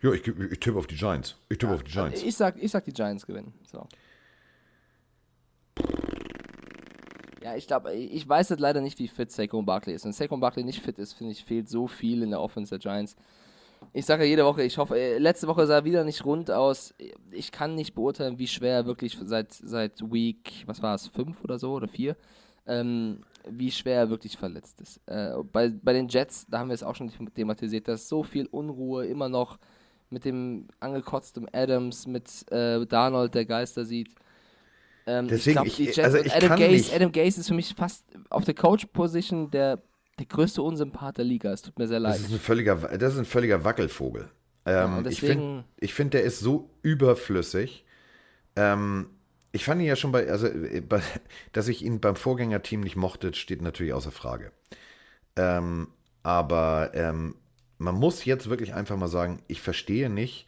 ja, 0.03 0.13
ich, 0.13 0.27
ich 0.27 0.61
tippe 0.61 0.79
auf 0.79 0.87
die 0.87 0.97
Giants. 0.97 1.37
Ich 1.49 1.59
tippe 1.59 1.73
auf 1.73 1.83
die 1.83 1.93
Giants. 1.93 2.23
Ich 2.23 2.37
sag, 2.37 2.63
ich 2.63 2.71
sag, 2.71 2.85
die 2.85 2.93
Giants 2.93 3.27
gewinnen. 3.27 3.55
So. 3.71 3.89
Ja, 7.45 7.55
ich 7.57 7.67
glaube, 7.67 7.93
ich 7.93 8.27
weiß 8.27 8.49
jetzt 8.49 8.61
leider 8.61 8.81
nicht, 8.81 8.99
wie 8.99 9.07
fit 9.07 9.31
Saquon 9.31 9.67
Barkley 9.67 9.95
ist. 9.95 10.07
Wenn 10.07 10.15
Saquon 10.15 10.41
Barkley 10.41 10.65
nicht 10.65 10.81
fit 10.81 10.99
ist, 10.99 11.13
finde 11.13 11.33
ich, 11.33 11.45
fehlt 11.45 11.69
so 11.69 11.87
viel 11.87 12.23
in 12.23 12.31
der 12.31 12.41
Offense 12.41 12.71
der 12.71 12.79
Giants. 12.79 13.17
Ich 13.93 14.07
sage 14.07 14.25
ja 14.25 14.31
jede 14.31 14.47
Woche, 14.47 14.63
ich 14.63 14.79
hoffe, 14.79 14.99
äh, 14.99 15.19
letzte 15.19 15.47
Woche 15.47 15.67
sah 15.67 15.75
er 15.75 15.85
wieder 15.85 16.05
nicht 16.05 16.25
rund 16.25 16.51
aus. 16.51 16.95
Ich 17.31 17.53
kann 17.53 17.75
nicht 17.75 17.95
beurteilen, 17.95 18.39
wie 18.39 18.47
schwer 18.47 18.77
er 18.77 18.87
wirklich 18.87 19.19
seit, 19.23 19.53
seit 19.53 20.01
Week, 20.11 20.65
was 20.65 20.81
war 20.81 20.95
es, 20.95 21.09
fünf 21.09 21.45
oder 21.45 21.59
so 21.59 21.75
oder 21.75 21.87
vier, 21.87 22.17
ähm, 22.67 23.19
wie 23.47 23.71
schwer 23.71 23.99
er 23.99 24.09
wirklich 24.09 24.39
verletzt 24.39 24.81
ist. 24.81 25.03
Äh, 25.05 25.35
bei, 25.53 25.69
bei 25.69 25.93
den 25.93 26.09
Jets, 26.09 26.47
da 26.49 26.61
haben 26.61 26.71
wir 26.71 26.75
es 26.75 26.83
auch 26.83 26.95
schon 26.95 27.13
thematisiert, 27.35 27.89
dass 27.89 28.09
so 28.09 28.23
viel 28.23 28.47
Unruhe 28.47 29.05
immer 29.05 29.29
noch 29.29 29.59
mit 30.09 30.25
dem 30.25 30.69
angekotzten 30.81 31.47
Adams, 31.53 32.07
mit 32.07 32.51
äh, 32.51 32.87
Darnold, 32.87 33.35
der 33.35 33.45
Geister 33.45 33.85
sieht. 33.85 34.15
Ähm, 35.07 35.29
Deswegen, 35.29 35.55
glaub, 35.55 35.67
ich- 35.67 35.79
Jets 35.79 35.99
also 35.99 36.19
ich 36.19 36.33
Adam 36.35 36.59
nicht- 36.59 36.95
Adam 36.95 37.13
Gase 37.13 37.41
ist 37.41 37.49
für 37.49 37.55
mich 37.55 37.75
fast 37.77 38.05
auf 38.31 38.45
der 38.45 38.55
Coach-Position 38.55 39.51
der, 39.51 39.83
der 40.19 40.27
größte 40.27 40.63
Unsympath 40.63 41.19
der 41.19 41.25
Liga. 41.25 41.53
Es 41.53 41.63
tut 41.63 41.79
mir 41.79 41.87
sehr 41.87 42.01
leid. 42.01 42.15
Das 42.15 42.21
ist 42.23 42.33
ein 42.33 42.39
völliger, 42.39 42.77
das 42.77 43.13
ist 43.15 43.19
ein 43.19 43.25
völliger 43.27 43.65
Wackelvogel. 43.65 44.31
Ähm, 44.67 44.99
ich 45.07 45.21
deswegen- 45.21 45.41
finde, 45.41 45.65
ich 45.81 45.95
find, 45.95 46.15
der 46.15 46.23
ist 46.23 46.41
so 46.41 46.71
überflüssig. 46.83 47.85
Ähm, 48.57 49.11
ich 49.53 49.65
fand 49.65 49.81
ihn 49.83 49.87
ja 49.87 49.95
schon 49.97 50.11
bei, 50.11 50.29
also, 50.31 50.47
äh, 50.47 50.81
bei, 50.81 51.01
dass 51.53 51.69
ich 51.69 51.85
ihn 51.85 52.01
beim 52.01 52.17
Vorgängerteam 52.17 52.81
nicht 52.81 52.97
mochte, 52.97 53.35
steht 53.35 53.61
natürlich 53.63 53.93
außer 53.93 54.11
Frage. 54.13 54.53
Ähm, 55.37 55.89
aber 56.23 56.93
ähm, 56.95 57.35
man 57.79 57.95
muss 57.97 58.25
jetzt 58.25 58.49
wirklich 58.49 58.73
einfach 58.75 58.97
mal 58.97 59.09
sagen, 59.09 59.43
ich 59.49 59.61
verstehe 59.61 60.09
nicht, 60.09 60.47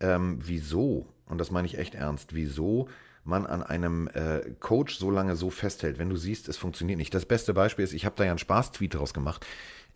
ähm, 0.00 0.38
wieso, 0.42 1.06
und 1.26 1.38
das 1.38 1.50
meine 1.50 1.66
ich 1.66 1.78
echt 1.78 1.94
ernst, 1.94 2.34
wieso 2.34 2.88
man 3.24 3.46
an 3.46 3.62
einem 3.62 4.08
äh, 4.08 4.40
Coach 4.60 4.98
so 4.98 5.10
lange 5.10 5.36
so 5.36 5.50
festhält, 5.50 5.98
wenn 5.98 6.10
du 6.10 6.16
siehst, 6.16 6.48
es 6.48 6.56
funktioniert 6.56 6.98
nicht. 6.98 7.14
Das 7.14 7.26
beste 7.26 7.54
Beispiel 7.54 7.84
ist, 7.84 7.92
ich 7.92 8.04
habe 8.04 8.14
da 8.16 8.24
ja 8.24 8.30
einen 8.30 8.38
Spaß-Tweet 8.38 8.94
draus 8.94 9.14
gemacht. 9.14 9.46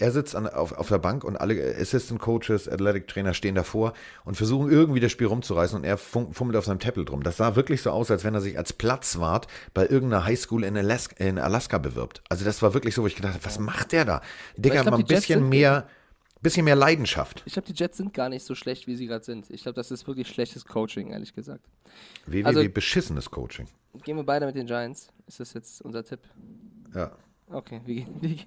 Er 0.01 0.13
sitzt 0.13 0.37
an, 0.37 0.47
auf, 0.47 0.73
auf 0.73 0.89
der 0.89 0.99
Bank 0.99 1.25
und 1.25 1.37
alle 1.37 1.75
Assistant 1.77 2.21
Coaches, 2.21 2.69
Athletic 2.69 3.09
Trainer 3.09 3.35
stehen 3.35 3.57
davor 3.57 3.95
und 4.25 4.37
versuchen 4.37 4.71
irgendwie 4.71 5.01
das 5.01 5.11
Spiel 5.11 5.27
rumzureißen 5.27 5.77
und 5.77 5.85
er 5.85 5.99
fum- 5.99 6.33
fummelt 6.33 6.57
auf 6.57 6.67
seinem 6.67 6.79
Tablet 6.79 7.11
rum. 7.11 7.25
Das 7.25 7.37
sah 7.37 7.57
wirklich 7.57 7.83
so 7.83 7.91
aus, 7.91 8.09
als 8.11 8.23
wenn 8.23 8.33
er 8.33 8.41
sich 8.41 8.57
als 8.57 8.73
Platzwart 8.73 9.49
bei 9.75 9.87
irgendeiner 9.87 10.25
Highschool 10.25 10.63
in 10.63 10.77
Alaska, 10.77 11.17
in 11.23 11.39
Alaska 11.39 11.79
bewirbt. 11.79 12.23
Also 12.29 12.45
das 12.45 12.63
war 12.63 12.75
wirklich 12.75 12.95
so, 12.95 13.03
wo 13.03 13.09
ich 13.09 13.17
gedacht 13.17 13.35
habe, 13.35 13.45
was 13.45 13.59
macht 13.59 13.91
der 13.91 14.05
da? 14.05 14.23
Digga, 14.57 14.85
mal 14.85 14.99
ein 14.99 15.05
bisschen 15.05 15.49
mehr, 15.49 15.89
bisschen 16.43 16.65
mehr 16.65 16.77
Leidenschaft. 16.77 17.43
Ich 17.47 17.55
glaube, 17.55 17.67
die 17.67 17.75
Jets 17.75 17.97
sind 17.97 18.15
gar 18.15 18.29
nicht 18.29 18.45
so 18.45 18.55
schlecht, 18.55 18.87
wie 18.87 18.97
sie 18.97 19.07
gerade 19.07 19.25
sind. 19.25 19.51
Ich 19.51 19.63
glaube, 19.63 19.75
das 19.77 19.91
ist 19.91 20.07
wirklich 20.07 20.29
schlechtes 20.29 20.65
Coaching, 20.65 21.11
ehrlich 21.11 21.35
gesagt. 21.35 21.65
WWW 22.27 22.45
Also- 22.47 22.69
beschissenes 22.69 23.31
Coaching. 23.31 23.67
Gehen 24.05 24.17
wir 24.17 24.25
beide 24.25 24.47
mit 24.47 24.55
den 24.55 24.67
Giants. 24.67 25.09
Ist 25.27 25.41
das 25.41 25.53
jetzt 25.55 25.83
unser 25.83 26.05
Tipp? 26.05 26.21
Ja. 26.95 27.17
Okay, 27.51 27.81
wie, 27.87 28.07
wie, 28.21 28.41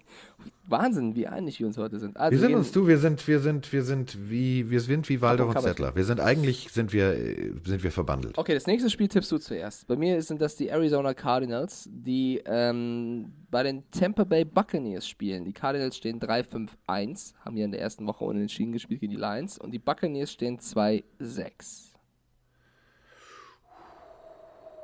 Wahnsinn, 0.67 1.15
wie 1.15 1.25
einig 1.25 1.59
wir 1.59 1.65
uns 1.65 1.77
heute 1.77 1.99
sind. 1.99 2.17
Also 2.17 2.31
Wir 2.31 2.39
sind 2.39 2.55
uns, 2.55 2.71
du, 2.71 2.87
wir 2.87 2.99
sind, 2.99 3.27
wir 3.27 3.39
sind, 3.39 3.73
wir 3.73 3.83
sind 3.83 4.29
wie, 4.29 4.69
wir 4.69 4.79
sind 4.79 5.09
wie 5.09 5.21
Waldorf 5.21 5.55
und 5.55 5.61
Zettler. 5.61 5.95
Wir 5.95 6.03
sind 6.03 6.19
eigentlich, 6.19 6.69
sind 6.71 6.93
wir, 6.93 7.13
äh, 7.13 7.51
sind 7.65 7.83
wir 7.83 7.91
verbandelt. 7.91 8.37
Okay, 8.37 8.53
das 8.53 8.67
nächste 8.67 8.89
Spiel 8.91 9.07
tippst 9.07 9.31
du 9.31 9.39
zuerst. 9.39 9.87
Bei 9.87 9.95
mir 9.95 10.21
sind 10.21 10.39
das 10.39 10.55
die 10.55 10.67
Arizona 10.67 11.15
Cardinals, 11.15 11.89
die 11.91 12.41
ähm, 12.45 13.33
bei 13.49 13.63
den 13.63 13.89
Tampa 13.89 14.23
Bay 14.23 14.45
Buccaneers 14.45 15.07
spielen. 15.07 15.45
Die 15.45 15.53
Cardinals 15.53 15.97
stehen 15.97 16.19
3-5-1, 16.19 17.33
haben 17.43 17.57
ja 17.57 17.65
in 17.65 17.71
der 17.71 17.81
ersten 17.81 18.05
Woche 18.05 18.23
unentschieden 18.23 18.71
gespielt 18.71 18.99
gegen 18.99 19.11
die 19.13 19.19
Lions. 19.19 19.57
Und 19.57 19.71
die 19.71 19.79
Buccaneers 19.79 20.31
stehen 20.31 20.59
2-6. 20.59 21.91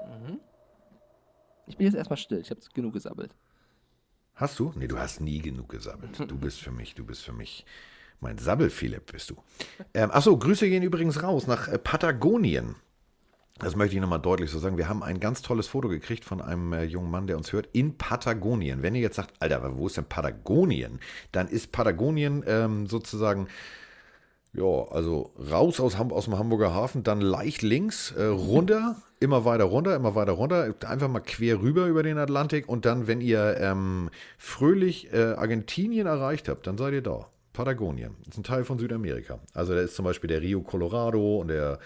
Mhm. 0.08 0.40
Ich 1.68 1.78
bin 1.78 1.86
jetzt 1.86 1.96
erstmal 1.96 2.18
still, 2.18 2.40
ich 2.40 2.50
habe 2.50 2.62
genug 2.74 2.94
gesabbelt. 2.94 3.36
Hast 4.38 4.60
du? 4.60 4.72
Nee, 4.76 4.88
du 4.88 5.00
hast 5.00 5.20
nie 5.20 5.40
genug 5.40 5.70
gesabbelt. 5.70 6.20
Du 6.20 6.38
bist 6.38 6.62
für 6.62 6.72
mich, 6.72 6.94
du 6.94 7.04
bist 7.04 7.24
für 7.24 7.34
mich. 7.34 7.66
Mein 8.20 8.38
Sabbel-Philipp 8.38 9.12
bist 9.12 9.32
du. 9.32 9.38
Ähm, 9.96 10.12
achso, 10.12 10.38
Grüße 10.38 10.70
gehen 10.70 10.84
übrigens 10.84 11.24
raus 11.24 11.48
nach 11.48 11.68
äh, 11.68 11.80
Patagonien. 11.80 12.76
Das 13.58 13.76
möchte 13.76 13.96
ich 13.96 14.02
nochmal 14.02 14.22
deutlich 14.22 14.52
so 14.52 14.60
sagen. 14.60 14.78
Wir 14.78 14.88
haben 14.88 15.02
ein 15.02 15.20
ganz 15.20 15.42
tolles 15.42 15.68
Foto 15.68 15.88
gekriegt 15.90 16.24
von 16.24 16.40
einem 16.40 16.72
äh, 16.74 16.84
jungen 16.84 17.10
Mann, 17.10 17.26
der 17.26 17.38
uns 17.38 17.52
hört, 17.52 17.68
in 17.74 17.98
Patagonien. 17.98 18.84
Wenn 18.84 18.94
ihr 18.94 19.02
jetzt 19.02 19.16
sagt, 19.16 19.34
Alter, 19.40 19.76
wo 19.76 19.88
ist 19.88 19.98
denn 19.98 20.06
Patagonien? 20.06 21.00
Dann 21.32 21.48
ist 21.48 21.72
Patagonien 21.72 22.44
ähm, 22.46 22.86
sozusagen, 22.86 23.48
ja, 24.54 24.88
also 24.90 25.32
raus 25.52 25.80
aus, 25.80 25.96
aus 26.00 26.26
dem 26.26 26.38
Hamburger 26.38 26.74
Hafen, 26.74 27.04
dann 27.04 27.22
leicht 27.22 27.62
links, 27.62 28.12
äh, 28.12 28.24
runter, 28.26 28.96
immer 29.20 29.46
weiter 29.46 29.66
runter, 29.66 29.96
immer 29.96 30.16
weiter 30.16 30.32
runter, 30.34 30.74
einfach 30.88 31.08
mal 31.10 31.20
quer 31.20 31.62
rüber 31.62 31.88
über 31.88 32.04
den 32.04 32.18
Atlantik 32.18 32.68
und 32.68 32.86
dann, 32.86 33.08
wenn 33.08 33.22
ihr 33.22 33.58
ähm, 33.60 34.10
fröhlich 34.38 35.12
äh, 35.14 35.34
Argentinien 35.38 36.08
erreicht 36.08 36.50
habt, 36.50 36.68
dann 36.68 36.78
seid 36.78 36.94
ihr 36.94 37.02
da. 37.02 37.28
Patagonien. 37.54 38.16
Das 38.26 38.36
ist 38.36 38.38
ein 38.38 38.44
Teil 38.44 38.64
von 38.64 38.78
Südamerika. 38.78 39.40
Also 39.56 39.74
da 39.74 39.82
ist 39.82 39.96
zum 39.96 40.06
Beispiel 40.06 40.28
der 40.28 40.42
Rio 40.42 40.62
Colorado 40.62 41.40
und 41.40 41.48
der 41.48 41.80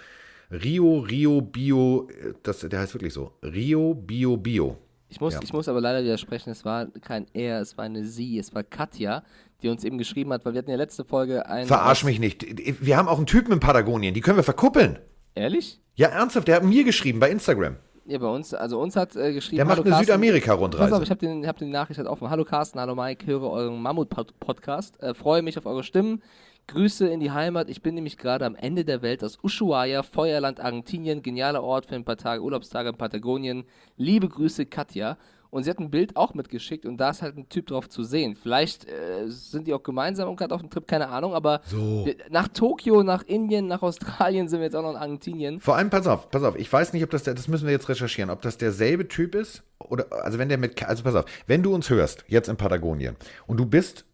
Rio, 0.52 1.00
Rio, 1.00 1.40
Bio, 1.42 2.10
äh, 2.10 2.34
das, 2.44 2.60
der 2.60 2.78
heißt 2.80 2.94
wirklich 2.94 3.14
so. 3.14 3.32
Rio, 3.42 3.94
Bio, 3.94 4.36
Bio. 4.36 4.78
Ich 5.08 5.20
muss, 5.22 5.34
Ja. 5.34 5.40
ich 5.44 5.54
muss 5.54 5.70
aber 5.70 5.80
leider 5.80 6.04
widersprechen, 6.04 6.50
es 6.52 6.64
war 6.66 6.88
kein 7.02 7.26
er, 7.34 7.62
es 7.62 7.78
war 7.78 7.86
eine 7.86 8.06
sie, 8.06 8.38
es 8.38 8.54
war 8.54 8.64
Katja, 8.64 9.24
die 9.62 9.70
uns 9.70 9.84
eben 9.84 9.98
geschrieben 9.98 10.34
hat, 10.34 10.46
weil 10.46 10.54
wir 10.54 10.60
hatten 10.60 10.72
ja 10.72 10.78
letzte 10.78 11.06
Folge 11.06 11.48
ein... 11.48 11.68
Verarsch 11.68 12.04
mich 12.04 12.20
nicht. 12.20 12.46
Wir 12.84 12.98
haben 12.98 13.08
auch 13.08 13.18
einen 13.18 13.26
Typen 13.26 13.52
in 13.54 13.60
Patagonien, 13.60 14.14
die 14.14 14.22
können 14.22 14.38
wir 14.38 14.44
verkuppeln. 14.44 15.00
Ehrlich? 15.36 15.80
Ja, 15.96 16.10
ernsthaft, 16.10 16.48
der 16.48 16.58
hat 16.58 16.64
mir 16.64 16.84
geschrieben 16.84 17.20
bei 17.20 17.30
Instagram. 17.30 17.78
Ja, 18.06 18.18
bei 18.18 18.28
uns, 18.28 18.54
also 18.54 18.80
uns 18.80 18.96
hat 18.96 19.16
äh, 19.16 19.32
geschrieben. 19.32 19.58
Der 19.58 19.66
macht 19.66 19.78
Hallo 19.78 19.96
eine. 19.96 20.04
Südamerika-Rundreise. 20.04 21.02
Ich 21.04 21.10
habe 21.12 21.20
den, 21.20 21.48
hab 21.48 21.58
die 21.58 21.66
Nachricht 21.66 22.00
halt 22.00 22.08
offen. 22.08 22.30
Hallo 22.30 22.44
Carsten, 22.44 22.80
hallo 22.80 22.96
Mike, 22.96 23.26
höre 23.28 23.44
euren 23.44 23.82
Mammut-Podcast. 23.82 25.02
Äh, 25.02 25.14
freue 25.14 25.42
mich 25.44 25.58
auf 25.58 25.66
eure 25.66 25.84
Stimmen. 25.84 26.22
Grüße 26.68 27.08
in 27.08 27.20
die 27.20 27.32
Heimat. 27.32 27.70
Ich 27.70 27.82
bin 27.82 27.96
nämlich 27.96 28.18
gerade 28.18 28.46
am 28.46 28.56
Ende 28.56 28.86
der 28.86 29.02
Welt 29.02 29.24
aus 29.24 29.38
Ushuaia, 29.44 30.04
Feuerland, 30.04 30.60
Argentinien. 30.60 31.22
Genialer 31.22 31.64
Ort 31.64 31.86
für 31.86 31.96
ein 31.96 32.04
paar 32.04 32.18
Tage 32.18 32.42
Urlaubstage 32.42 32.90
in 32.90 32.98
Patagonien. 32.98 33.64
Liebe 33.98 34.28
Grüße, 34.28 34.66
Katja. 34.66 35.18
Und 35.52 35.64
sie 35.64 35.70
hat 35.70 35.80
ein 35.80 35.92
Bild 35.92 36.16
auch 36.16 36.34
mitgeschickt 36.34 36.86
und 36.86 36.98
da 36.98 37.10
ist 37.10 37.22
halt 37.22 37.38
ein 37.38 37.50
Typ 37.50 37.68
drauf 37.68 37.90
zu 37.90 38.04
sehen. 38.04 38.38
Vielleicht 38.42 38.88
äh, 38.88 39.28
sind 39.28 39.68
die 39.68 39.74
auch 39.74 39.84
gemeinsam 39.84 40.30
und 40.30 40.38
gerade 40.38 40.56
auf 40.56 40.62
dem 40.62 40.70
Trip, 40.70 40.88
keine 40.88 41.10
Ahnung, 41.10 41.34
aber 41.36 41.62
So. 41.66 42.08
nach 42.30 42.48
Tokio, 42.48 43.04
nach 43.04 43.24
Indien, 43.24 43.68
nach 43.68 43.82
Australien 43.82 44.48
sind 44.50 44.60
wir 44.60 44.66
jetzt 44.66 44.76
auch 44.76 44.82
noch 44.82 44.92
in 44.92 44.96
Argentinien. 44.98 45.60
Vor 45.60 45.76
allem, 45.76 45.90
pass 45.90 46.08
auf, 46.08 46.32
pass 46.32 46.44
auf, 46.44 46.56
ich 46.56 46.72
weiß 46.72 46.94
nicht, 46.94 47.04
ob 47.04 47.10
das 47.10 47.24
der, 47.24 47.34
das 47.34 47.50
müssen 47.50 47.66
wir 47.66 47.74
jetzt 47.74 47.90
recherchieren, 47.90 48.30
ob 48.30 48.42
das 48.42 48.58
derselbe 48.58 49.08
Typ 49.10 49.36
ist 49.36 49.64
oder, 49.80 50.06
also 50.24 50.40
wenn 50.40 50.48
der 50.48 50.58
mit, 50.58 50.82
also 50.88 51.04
pass 51.04 51.16
auf, 51.16 51.26
wenn 51.48 51.64
du 51.64 51.76
uns 51.76 51.90
hörst, 51.90 52.24
jetzt 52.28 52.48
in 52.48 52.56
Patagonien, 52.56 53.18
und 53.46 53.58
du 53.58 53.66
bist 53.66 54.06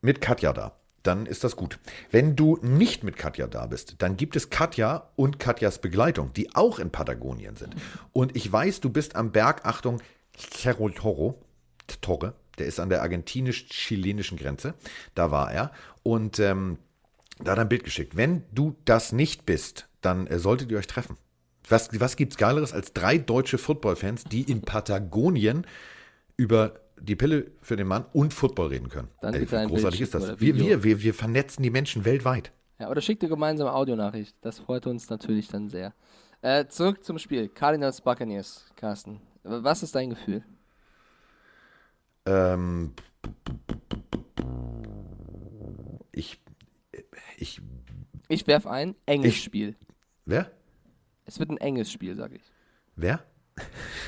mit 0.00 0.20
Katja 0.20 0.52
da, 0.52 0.72
dann 1.04 1.26
ist 1.26 1.44
das 1.44 1.54
gut. 1.56 1.78
Wenn 2.10 2.34
du 2.36 2.58
nicht 2.60 3.04
mit 3.04 3.16
Katja 3.16 3.46
da 3.46 3.66
bist, 3.66 3.96
dann 3.98 4.16
gibt 4.16 4.34
es 4.34 4.50
Katja 4.50 5.10
und 5.14 5.38
Katjas 5.38 5.80
Begleitung, 5.80 6.32
die 6.32 6.54
auch 6.54 6.78
in 6.80 6.90
Patagonien 6.90 7.54
sind. 7.56 7.74
Und 8.12 8.34
ich 8.36 8.50
weiß, 8.52 8.80
du 8.80 8.90
bist 8.90 9.14
am 9.16 9.30
Berg, 9.32 9.64
Achtung, 9.64 10.00
Cerro 10.36 10.88
Toro, 10.90 11.38
Torre, 12.00 12.34
der 12.58 12.66
ist 12.66 12.80
an 12.80 12.88
der 12.88 13.02
argentinisch-chilenischen 13.02 14.38
Grenze, 14.38 14.74
da 15.14 15.30
war 15.30 15.52
er. 15.52 15.72
Und 16.02 16.38
ähm, 16.38 16.78
da 17.38 17.52
hat 17.52 17.58
er 17.58 17.62
ein 17.62 17.68
Bild 17.68 17.84
geschickt. 17.84 18.16
Wenn 18.16 18.44
du 18.52 18.76
das 18.84 19.12
nicht 19.12 19.46
bist, 19.46 19.88
dann 20.00 20.26
äh, 20.26 20.38
solltet 20.38 20.70
ihr 20.70 20.78
euch 20.78 20.86
treffen. 20.86 21.16
Was, 21.68 21.88
was 22.00 22.16
gibt's 22.16 22.36
Geileres 22.36 22.72
als 22.72 22.92
drei 22.92 23.18
deutsche 23.18 23.58
Football-Fans, 23.58 24.24
die 24.24 24.42
in 24.42 24.62
Patagonien 24.62 25.66
über 26.36 26.80
die 27.00 27.16
Pille 27.16 27.52
für 27.60 27.76
den 27.76 27.86
Mann 27.86 28.04
und 28.12 28.34
Football 28.34 28.68
reden 28.68 28.88
können? 28.88 29.08
Dann 29.20 29.34
Ey, 29.34 29.46
großartig 29.46 30.00
Bild 30.00 30.00
ist 30.00 30.14
das? 30.14 30.40
Wir, 30.40 30.56
wir, 30.56 30.82
wir, 30.82 31.02
wir 31.02 31.14
vernetzen 31.14 31.62
die 31.62 31.70
Menschen 31.70 32.04
weltweit. 32.04 32.52
Ja, 32.78 32.90
oder 32.90 33.00
schickt 33.00 33.22
eine 33.22 33.30
gemeinsame 33.30 33.72
Audionachricht. 33.72 34.36
Das 34.40 34.58
freut 34.58 34.86
uns 34.86 35.08
natürlich 35.08 35.48
dann 35.48 35.68
sehr. 35.68 35.94
Äh, 36.40 36.66
zurück 36.66 37.04
zum 37.04 37.18
Spiel. 37.18 37.48
Cardinals 37.48 38.00
Buccaneers, 38.00 38.66
Carsten. 38.74 39.20
Was 39.42 39.82
ist 39.82 39.94
dein 39.94 40.10
Gefühl? 40.10 40.42
Ähm, 42.26 42.92
ich, 46.12 46.40
ich, 47.36 47.60
Ich 48.28 48.46
werf 48.46 48.66
ein, 48.66 48.94
enges 49.06 49.34
Ich- 49.34 49.42
Spiel. 49.44 49.76
wer? 50.24 50.50
Es 51.24 51.38
wird 51.38 51.50
ein 51.50 51.58
enges 51.58 51.90
Spiel, 51.90 52.16
sag 52.16 52.32
ich. 52.32 52.42
Wer? 52.96 53.24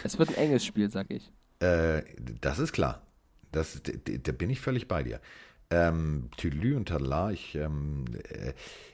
Es 0.04 0.18
wird 0.18 0.30
ein 0.30 0.34
enges 0.36 0.64
Spiel, 0.64 0.90
sag 0.90 1.10
ich. 1.10 1.30
Äh, 1.60 2.02
das 2.40 2.58
ist 2.58 2.72
klar. 2.72 3.06
Das, 3.52 3.80
da 3.84 4.32
bin 4.32 4.50
ich 4.50 4.60
völlig 4.60 4.88
bei 4.88 5.02
dir. 5.04 5.20
Ähm, 5.74 6.30
Tüdelü 6.36 6.76
und 6.76 6.88
Tadala, 6.88 7.30
ich, 7.32 7.54
ähm, 7.56 8.04
äh, 8.28 8.52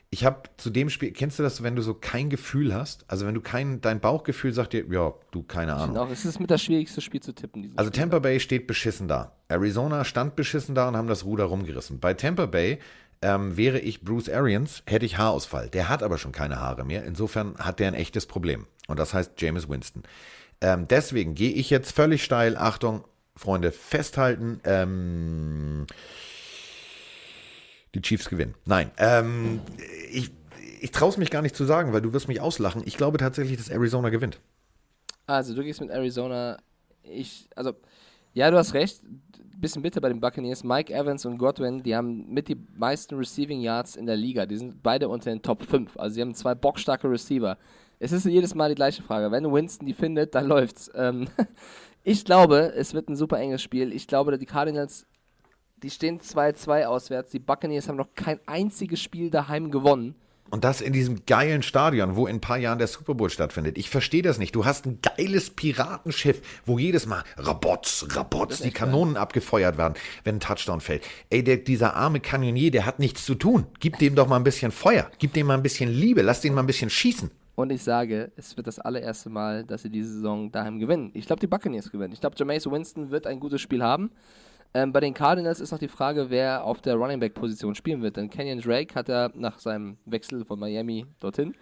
ich 0.09 0.25
habe 0.25 0.41
zu 0.57 0.69
dem 0.69 0.89
Spiel, 0.89 1.11
kennst 1.11 1.39
du 1.39 1.43
das, 1.43 1.63
wenn 1.63 1.75
du 1.75 1.81
so 1.81 1.93
kein 1.93 2.29
Gefühl 2.29 2.73
hast? 2.73 3.05
Also 3.07 3.25
wenn 3.25 3.33
du 3.33 3.41
kein, 3.41 3.79
dein 3.79 3.99
Bauchgefühl 3.99 4.51
sagt 4.51 4.73
dir, 4.73 4.85
ja, 4.89 5.13
du, 5.31 5.43
keine 5.43 5.75
Ahnung. 5.75 5.95
Genau, 5.95 6.11
es 6.11 6.25
ist 6.25 6.39
mit 6.39 6.51
das 6.51 6.61
schwierigste 6.61 6.99
Spiel 6.99 7.21
zu 7.21 7.33
tippen. 7.33 7.71
Also 7.77 7.89
Spiel. 7.89 8.01
Tampa 8.01 8.19
Bay 8.19 8.39
steht 8.39 8.67
beschissen 8.67 9.07
da. 9.07 9.31
Arizona 9.47 10.03
stand 10.03 10.35
beschissen 10.35 10.75
da 10.75 10.89
und 10.89 10.97
haben 10.97 11.07
das 11.07 11.23
Ruder 11.23 11.45
rumgerissen. 11.45 11.99
Bei 11.99 12.13
Tampa 12.13 12.45
Bay 12.45 12.79
ähm, 13.21 13.55
wäre 13.55 13.79
ich 13.79 14.01
Bruce 14.01 14.29
Arians, 14.29 14.83
hätte 14.85 15.05
ich 15.05 15.17
Haarausfall. 15.17 15.69
Der 15.69 15.87
hat 15.87 16.03
aber 16.03 16.17
schon 16.17 16.31
keine 16.31 16.59
Haare 16.59 16.83
mehr. 16.83 17.05
Insofern 17.05 17.55
hat 17.57 17.79
der 17.79 17.87
ein 17.87 17.93
echtes 17.93 18.25
Problem. 18.25 18.67
Und 18.87 18.99
das 18.99 19.13
heißt 19.13 19.39
Jameis 19.41 19.69
Winston. 19.69 20.03
Ähm, 20.59 20.87
deswegen 20.89 21.35
gehe 21.35 21.51
ich 21.51 21.69
jetzt 21.69 21.91
völlig 21.91 22.23
steil. 22.23 22.57
Achtung, 22.57 23.03
Freunde, 23.35 23.71
festhalten. 23.71 24.59
Ähm, 24.65 25.85
die 27.95 28.01
Chiefs 28.01 28.29
gewinnen. 28.29 28.55
Nein, 28.65 28.91
ähm, 28.97 29.61
ich, 30.11 30.31
ich 30.79 30.91
traue 30.91 31.09
es 31.09 31.17
mich 31.17 31.29
gar 31.29 31.41
nicht 31.41 31.55
zu 31.55 31.65
sagen, 31.65 31.93
weil 31.93 32.01
du 32.01 32.13
wirst 32.13 32.27
mich 32.27 32.41
auslachen. 32.41 32.81
Ich 32.85 32.97
glaube 32.97 33.17
tatsächlich, 33.17 33.57
dass 33.57 33.69
Arizona 33.69 34.09
gewinnt. 34.09 34.39
Also, 35.27 35.53
du 35.53 35.63
gehst 35.63 35.81
mit 35.81 35.89
Arizona. 35.89 36.57
Ich, 37.03 37.49
also, 37.55 37.73
ja, 38.33 38.49
du 38.51 38.57
hast 38.57 38.73
recht. 38.73 39.01
Bisschen 39.57 39.83
bitter 39.83 40.01
bei 40.01 40.09
den 40.09 40.19
Buccaneers. 40.19 40.63
Mike 40.63 40.91
Evans 40.91 41.23
und 41.25 41.37
Godwin, 41.37 41.83
die 41.83 41.95
haben 41.95 42.27
mit 42.33 42.47
die 42.47 42.57
meisten 42.75 43.15
Receiving 43.15 43.61
Yards 43.61 43.95
in 43.95 44.07
der 44.07 44.15
Liga. 44.15 44.47
Die 44.47 44.57
sind 44.57 44.81
beide 44.81 45.07
unter 45.07 45.29
den 45.29 45.43
Top 45.43 45.63
5. 45.63 45.97
Also, 45.97 46.15
sie 46.15 46.21
haben 46.21 46.33
zwei 46.33 46.55
bockstarke 46.55 47.09
Receiver. 47.09 47.57
Es 47.99 48.11
ist 48.11 48.25
jedes 48.25 48.55
Mal 48.55 48.69
die 48.69 48.75
gleiche 48.75 49.03
Frage. 49.03 49.31
Wenn 49.31 49.51
Winston 49.53 49.85
die 49.85 49.93
findet, 49.93 50.33
dann 50.33 50.45
läuft's. 50.47 50.89
Ähm, 50.95 51.27
ich 52.03 52.25
glaube, 52.25 52.73
es 52.75 52.95
wird 52.95 53.09
ein 53.09 53.15
super 53.15 53.37
enges 53.39 53.61
Spiel. 53.61 53.93
Ich 53.93 54.07
glaube, 54.07 54.35
die 54.39 54.45
Cardinals, 54.47 55.05
die 55.83 55.89
stehen 55.89 56.19
2-2 56.19 56.85
auswärts. 56.85 57.31
Die 57.31 57.39
Buccaneers 57.39 57.87
haben 57.87 57.97
noch 57.97 58.13
kein 58.15 58.39
einziges 58.45 59.01
Spiel 59.01 59.29
daheim 59.29 59.71
gewonnen. 59.71 60.15
Und 60.51 60.65
das 60.65 60.81
in 60.81 60.91
diesem 60.91 61.25
geilen 61.25 61.63
Stadion, 61.63 62.17
wo 62.17 62.27
in 62.27 62.35
ein 62.35 62.41
paar 62.41 62.57
Jahren 62.57 62.77
der 62.77 62.87
Super 62.87 63.13
Bowl 63.15 63.29
stattfindet. 63.29 63.77
Ich 63.77 63.89
verstehe 63.89 64.21
das 64.21 64.37
nicht. 64.37 64.53
Du 64.53 64.65
hast 64.65 64.85
ein 64.85 64.99
geiles 65.01 65.49
Piratenschiff, 65.49 66.41
wo 66.65 66.77
jedes 66.77 67.05
Mal 67.05 67.23
Rabots, 67.37 68.05
Rabots, 68.09 68.59
die 68.59 68.71
Kanonen 68.71 69.15
abgefeuert 69.15 69.77
werden, 69.77 69.93
wenn 70.25 70.35
ein 70.35 70.39
Touchdown 70.41 70.81
fällt. 70.81 71.03
Ey, 71.29 71.41
der, 71.41 71.55
dieser 71.55 71.95
arme 71.95 72.19
Kanonier, 72.19 72.69
der 72.69 72.85
hat 72.85 72.99
nichts 72.99 73.25
zu 73.25 73.35
tun. 73.35 73.65
Gib 73.79 73.97
dem 73.99 74.13
doch 74.13 74.27
mal 74.27 74.35
ein 74.35 74.43
bisschen 74.43 74.73
Feuer. 74.73 75.09
Gib 75.19 75.31
dem 75.33 75.47
mal 75.47 75.53
ein 75.53 75.63
bisschen 75.63 75.89
Liebe. 75.89 76.21
Lass 76.21 76.41
den 76.41 76.53
mal 76.53 76.63
ein 76.63 76.67
bisschen 76.67 76.89
schießen. 76.89 77.31
Und 77.55 77.71
ich 77.71 77.83
sage, 77.83 78.31
es 78.35 78.57
wird 78.57 78.67
das 78.67 78.79
allererste 78.79 79.29
Mal, 79.29 79.63
dass 79.63 79.83
sie 79.83 79.89
diese 79.89 80.11
Saison 80.15 80.51
daheim 80.51 80.79
gewinnen. 80.79 81.11
Ich 81.13 81.27
glaube, 81.27 81.39
die 81.39 81.47
Buccaneers 81.47 81.91
gewinnen. 81.91 82.11
Ich 82.11 82.19
glaube, 82.19 82.35
Jameis 82.37 82.69
Winston 82.69 83.09
wird 83.09 83.25
ein 83.25 83.39
gutes 83.39 83.61
Spiel 83.61 83.83
haben. 83.83 84.11
Ähm, 84.73 84.93
bei 84.93 85.01
den 85.01 85.13
Cardinals 85.13 85.59
ist 85.59 85.71
noch 85.71 85.79
die 85.79 85.87
Frage, 85.87 86.29
wer 86.29 86.63
auf 86.63 86.81
der 86.81 86.95
Running 86.95 87.19
Back 87.19 87.33
Position 87.33 87.75
spielen 87.75 88.01
wird. 88.01 88.17
Denn 88.17 88.29
Kenyon 88.29 88.59
Drake 88.59 88.95
hat 88.95 89.09
ja 89.09 89.29
nach 89.33 89.59
seinem 89.59 89.97
Wechsel 90.05 90.45
von 90.45 90.59
Miami 90.59 91.05
dorthin 91.19 91.53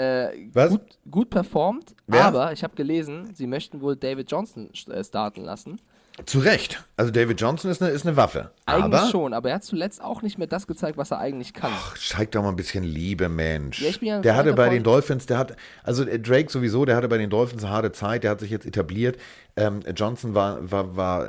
äh, 0.00 0.48
gut, 0.68 0.98
gut 1.10 1.30
performt. 1.30 1.94
Wer? 2.06 2.24
Aber 2.24 2.52
ich 2.52 2.64
habe 2.64 2.74
gelesen, 2.74 3.34
sie 3.34 3.46
möchten 3.46 3.80
wohl 3.82 3.96
David 3.96 4.30
Johnson 4.30 4.70
äh, 4.88 5.04
starten 5.04 5.42
lassen. 5.42 5.80
Zu 6.26 6.38
Recht. 6.40 6.84
Also 6.96 7.10
David 7.10 7.40
Johnson 7.40 7.70
ist 7.70 7.82
eine, 7.82 7.90
ist 7.90 8.06
eine 8.06 8.16
Waffe. 8.16 8.50
Eigentlich 8.66 8.84
Aber 9.00 9.10
schon, 9.10 9.32
aber 9.32 9.48
er 9.50 9.56
hat 9.56 9.64
zuletzt 9.64 10.02
auch 10.02 10.22
nicht 10.22 10.38
mehr 10.38 10.46
das 10.46 10.66
gezeigt, 10.66 10.98
was 10.98 11.10
er 11.10 11.18
eigentlich 11.18 11.54
kann. 11.54 11.72
zeig 11.96 12.30
doch 12.32 12.42
mal 12.42 12.50
ein 12.50 12.56
bisschen 12.56 12.84
Liebe, 12.84 13.28
Mensch. 13.28 13.80
Ja, 13.80 13.90
ja 14.00 14.20
der 14.20 14.36
hatte 14.36 14.52
bei 14.52 14.68
den 14.68 14.82
Dolphins, 14.82 15.26
der 15.26 15.38
hat, 15.38 15.56
also 15.82 16.04
äh, 16.04 16.18
Drake 16.18 16.50
sowieso, 16.50 16.84
der 16.84 16.96
hatte 16.96 17.08
bei 17.08 17.18
den 17.18 17.30
Dolphins 17.30 17.64
eine 17.64 17.72
harte 17.72 17.92
Zeit, 17.92 18.24
der 18.24 18.32
hat 18.32 18.40
sich 18.40 18.50
jetzt 18.50 18.66
etabliert. 18.66 19.18
Ähm, 19.56 19.80
Johnson 19.96 20.34
war, 20.34 20.70
war, 20.70 20.96
war 20.96 21.28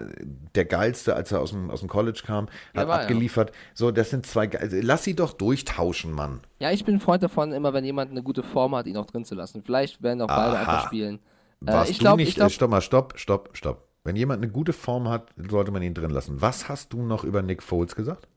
der 0.56 0.66
geilste, 0.66 1.16
als 1.16 1.32
er 1.32 1.40
aus 1.42 1.52
dem, 1.52 1.70
aus 1.72 1.80
dem 1.80 1.90
College 1.90 2.22
kam, 2.26 2.48
Ja, 2.74 2.82
hat 2.82 2.88
war 2.88 2.98
er. 2.98 3.02
abgeliefert. 3.04 3.52
So, 3.74 3.92
das 3.92 4.10
sind 4.10 4.26
zwei, 4.26 4.50
also, 4.58 4.78
lass 4.82 5.04
sie 5.04 5.16
doch 5.16 5.34
durchtauschen, 5.34 6.12
Mann. 6.12 6.42
Ja, 6.60 6.72
ich 6.72 6.86
bin 6.86 6.96
ein 6.96 7.00
Freund 7.00 7.24
davon, 7.24 7.52
immer 7.54 7.74
wenn 7.74 7.86
jemand 7.86 8.12
eine 8.12 8.24
gute 8.24 8.44
Form 8.44 8.76
hat, 8.76 8.88
ihn 8.88 8.98
auch 8.98 9.06
drin 9.06 9.26
zu 9.26 9.36
lassen. 9.36 9.64
Vielleicht 9.66 10.02
werden 10.04 10.22
auch 10.22 10.28
beide 10.28 10.58
einfach 10.58 10.86
spielen. 10.88 11.20
Äh, 11.66 11.74
Was 11.74 11.90
ich 11.90 11.98
du 11.98 12.04
glaube, 12.04 12.22
nicht, 12.22 12.38
äh, 12.38 12.50
stopp 12.50 12.70
mal, 12.72 12.82
stopp, 12.82 13.14
stopp, 13.18 13.50
stopp. 13.54 13.88
Wenn 14.04 14.16
jemand 14.16 14.42
eine 14.44 14.52
gute 14.52 14.74
Form 14.74 15.08
hat, 15.10 15.30
sollte 15.38 15.72
man 15.72 15.84
ihn 15.84 15.94
drin 15.94 16.10
lassen. 16.12 16.42
Was 16.42 16.70
hast 16.70 16.94
du 16.94 17.04
noch 17.04 17.24
über 17.24 17.42
Nick 17.42 17.62
Foles 17.62 17.96
gesagt? 17.96 18.28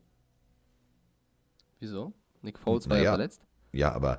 Wieso? 1.81 2.13
Nick 2.43 2.59
Foles 2.59 2.89
war 2.89 2.97
Naja. 2.97 3.11
ja 3.11 3.17
verletzt. 3.17 3.43
Ja, 3.73 3.93
aber 3.93 4.19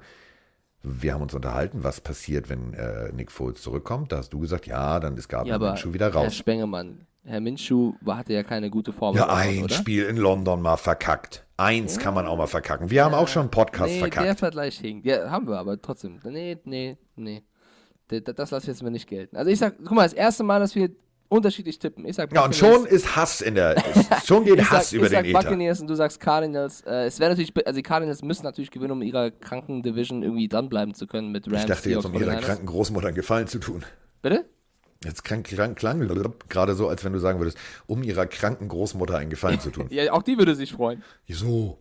wir 0.82 1.14
haben 1.14 1.22
uns 1.22 1.34
unterhalten, 1.34 1.84
was 1.84 2.02
passiert, 2.02 2.50
wenn 2.50 2.74
äh, 2.74 3.12
Nick 3.14 3.32
Foles 3.32 3.62
zurückkommt. 3.62 4.12
Da 4.12 4.18
hast 4.18 4.34
du 4.34 4.40
gesagt, 4.40 4.68
ja, 4.68 5.00
dann 5.00 5.18
ist 5.18 5.30
Gabriel 5.30 5.54
Ja, 5.54 5.60
Minshew 5.60 5.94
wieder 5.94 6.08
Herr 6.14 6.16
raus. 6.22 6.36
Spengemann, 6.36 7.06
Herr 7.24 7.42
Minshew 7.42 7.94
hatte 8.08 8.34
ja 8.34 8.44
keine 8.44 8.70
gute 8.70 8.94
Form. 8.94 9.16
Ja, 9.16 9.28
ein 9.34 9.64
oder? 9.64 9.74
Spiel 9.74 10.06
in 10.06 10.18
London 10.18 10.62
mal 10.62 10.78
verkackt. 10.78 11.46
Eins 11.58 11.98
kann 12.00 12.14
man 12.14 12.28
auch 12.28 12.38
mal 12.38 12.48
verkacken. 12.48 12.90
Wir 12.90 13.06
haben 13.06 13.14
auch 13.14 13.28
schon 13.28 13.44
einen 13.44 13.52
Podcast 13.52 13.92
nee, 13.94 14.00
der 14.02 14.12
verkackt. 14.12 14.40
Vergleich 14.40 14.78
hinkt. 14.78 15.06
Ja, 15.06 15.30
haben 15.32 15.48
wir, 15.48 15.58
aber 15.58 15.82
trotzdem. 15.82 16.20
Nee, 16.24 16.58
nee, 16.66 16.98
nee. 17.16 17.44
Das 18.08 18.52
lasse 18.52 18.66
ich 18.66 18.68
jetzt 18.68 18.84
mal 18.84 18.90
nicht 18.92 19.08
gelten. 19.08 19.38
Also 19.38 19.50
ich 19.50 19.58
sag, 19.58 19.78
guck 19.80 19.92
mal, 19.94 20.04
das 20.04 20.14
erste 20.14 20.44
Mal, 20.44 20.60
dass 20.60 20.76
wir 20.76 20.90
unterschiedlich 21.30 21.80
tippen. 21.80 22.06
Ich 22.06 22.16
sag 22.16 22.34
Ja, 22.34 22.46
und 22.46 22.56
schon 22.56 22.86
ist 22.86 23.16
Hass 23.16 23.42
in 23.42 23.56
der. 23.56 23.76
Ist, 23.96 24.28
schon 24.28 24.46
geht 24.46 24.60
Hass 24.70 24.90
sag, 24.90 24.98
über 24.98 25.06
ich 25.06 25.12
sag 25.12 25.24
den 25.24 25.32
Ether. 25.32 25.42
Buccaneers 25.42 25.82
und 25.82 25.88
du 25.88 25.96
sagst 25.96 26.20
Cardinals. 26.20 26.82
Äh, 26.82 27.06
es 27.06 27.20
wäre 27.20 27.32
natürlich, 27.32 27.54
also 27.66 27.78
die 27.78 27.84
Cardinals 27.84 28.22
müssen 28.22 28.44
natürlich 28.44 28.72
gewinnen, 28.72 28.92
um 28.92 29.02
ihrer 29.02 29.32
kranken 29.32 29.84
Division 29.84 30.24
irgendwie 30.24 30.48
dranbleiben 30.48 30.94
zu 30.94 31.08
können 31.08 31.32
mit 31.32 31.48
Rams. 31.48 31.62
Ich 31.62 31.66
dachte 31.66 31.90
jetzt, 31.90 32.06
um 32.06 32.14
ihrer 32.14 32.34
49ers. 32.34 32.42
kranken 32.42 32.66
Großmutter 32.66 33.08
einen 33.08 33.16
Gefallen 33.16 33.48
zu 33.48 33.60
tun. 33.60 33.84
Bitte? 34.22 34.46
Jetzt 35.04 35.24
klang, 35.24 35.44
klang, 35.44 35.76
klang 35.76 36.08
gerade 36.50 36.74
so, 36.74 36.88
als 36.88 37.04
wenn 37.04 37.14
du 37.14 37.20
sagen 37.20 37.40
würdest, 37.40 37.58
um 37.86 38.02
ihrer 38.02 38.26
kranken 38.26 38.68
Großmutter 38.68 39.18
einen 39.18 39.30
Gefallen 39.30 39.60
zu 39.60 39.70
tun. 39.70 39.88
Ja, 39.92 40.12
auch 40.14 40.24
die 40.24 40.38
würde 40.38 40.56
sich 40.56 40.72
freuen. 40.74 41.04
So. 41.30 41.78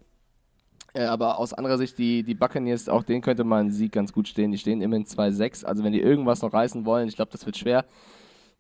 Äh, 0.92 1.05
aber 1.05 1.38
aus 1.38 1.55
anderer 1.55 1.78
Sicht, 1.78 1.99
die, 1.99 2.22
die 2.22 2.34
Buccaneers, 2.34 2.88
auch 2.88 3.03
denen 3.03 3.22
könnte 3.22 3.45
mal 3.45 3.61
ein 3.62 3.70
Sieg 3.70 3.92
ganz 3.92 4.12
gut 4.12 4.28
stehen. 4.28 4.53
Die 4.53 4.59
stehen 4.59 4.82
immerhin 4.82 5.07
2-6. 5.07 5.64
Also 5.64 5.82
wenn 5.84 5.92
die 5.92 6.01
irgendwas 6.01 6.42
noch 6.42 6.53
reißen 6.53 6.84
wollen, 6.84 7.09
ich 7.09 7.16
glaube, 7.16 7.32
das 7.32 7.47
wird 7.47 7.57
schwer, 7.57 7.84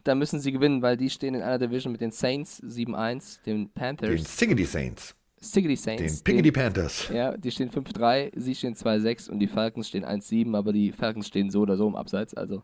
dann 0.04 0.18
müssen 0.18 0.38
sie 0.40 0.52
gewinnen, 0.52 0.80
weil 0.82 0.96
die 0.96 1.10
stehen 1.10 1.34
in 1.34 1.42
einer 1.42 1.58
Division 1.58 1.92
mit 1.92 2.00
den 2.00 2.10
Saints 2.12 2.62
7-1, 2.62 3.42
den 3.44 3.68
Panthers, 3.70 4.08
Den 4.10 4.18
Siggity 4.24 4.64
Saints. 4.64 5.14
Siggity 5.40 5.74
Den 5.74 5.98
Saints. 5.98 6.22
Piggity 6.22 6.50
den, 6.50 6.62
Panthers. 6.62 7.08
ja, 7.12 7.36
die 7.36 7.50
stehen 7.50 7.70
5-3, 7.70 8.32
sie 8.34 8.54
stehen 8.54 8.74
2-6 8.74 9.28
und 9.30 9.38
die 9.40 9.46
Falcons 9.46 9.88
stehen 9.88 10.04
1-7, 10.04 10.56
aber 10.56 10.72
die 10.72 10.92
Falcons 10.92 11.26
stehen 11.26 11.50
so 11.50 11.60
oder 11.62 11.76
so 11.76 11.86
im 11.88 11.96
Abseits. 11.96 12.32
Also, 12.34 12.62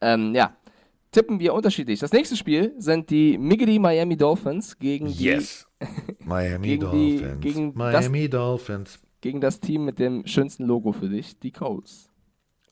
ähm, 0.00 0.34
ja. 0.34 0.56
tippen 1.10 1.40
wir 1.40 1.52
unterschiedlich. 1.54 1.98
Das 2.00 2.12
nächste 2.12 2.36
Spiel 2.36 2.74
sind 2.78 3.10
die 3.10 3.36
Miggity 3.38 3.78
Miami 3.78 4.16
Dolphins 4.16 4.78
gegen 4.78 5.06
die 5.08 5.24
Yes. 5.24 5.66
Miami 6.24 6.68
Gegen 6.68 6.90
die- 6.92 7.16
Dolphins. 7.18 7.40
gegen 7.40 7.72
Miami 7.74 8.28
Dolphins. 8.28 9.00
gegen 9.20 9.40
das 9.40 9.58
Team 9.60 9.84
mit 9.84 9.98
dem 9.98 10.24
schönsten 10.26 10.64
Logo 10.64 10.92
für 10.92 11.08
dich, 11.08 11.38
die 11.40 11.50
Colts. 11.50 12.08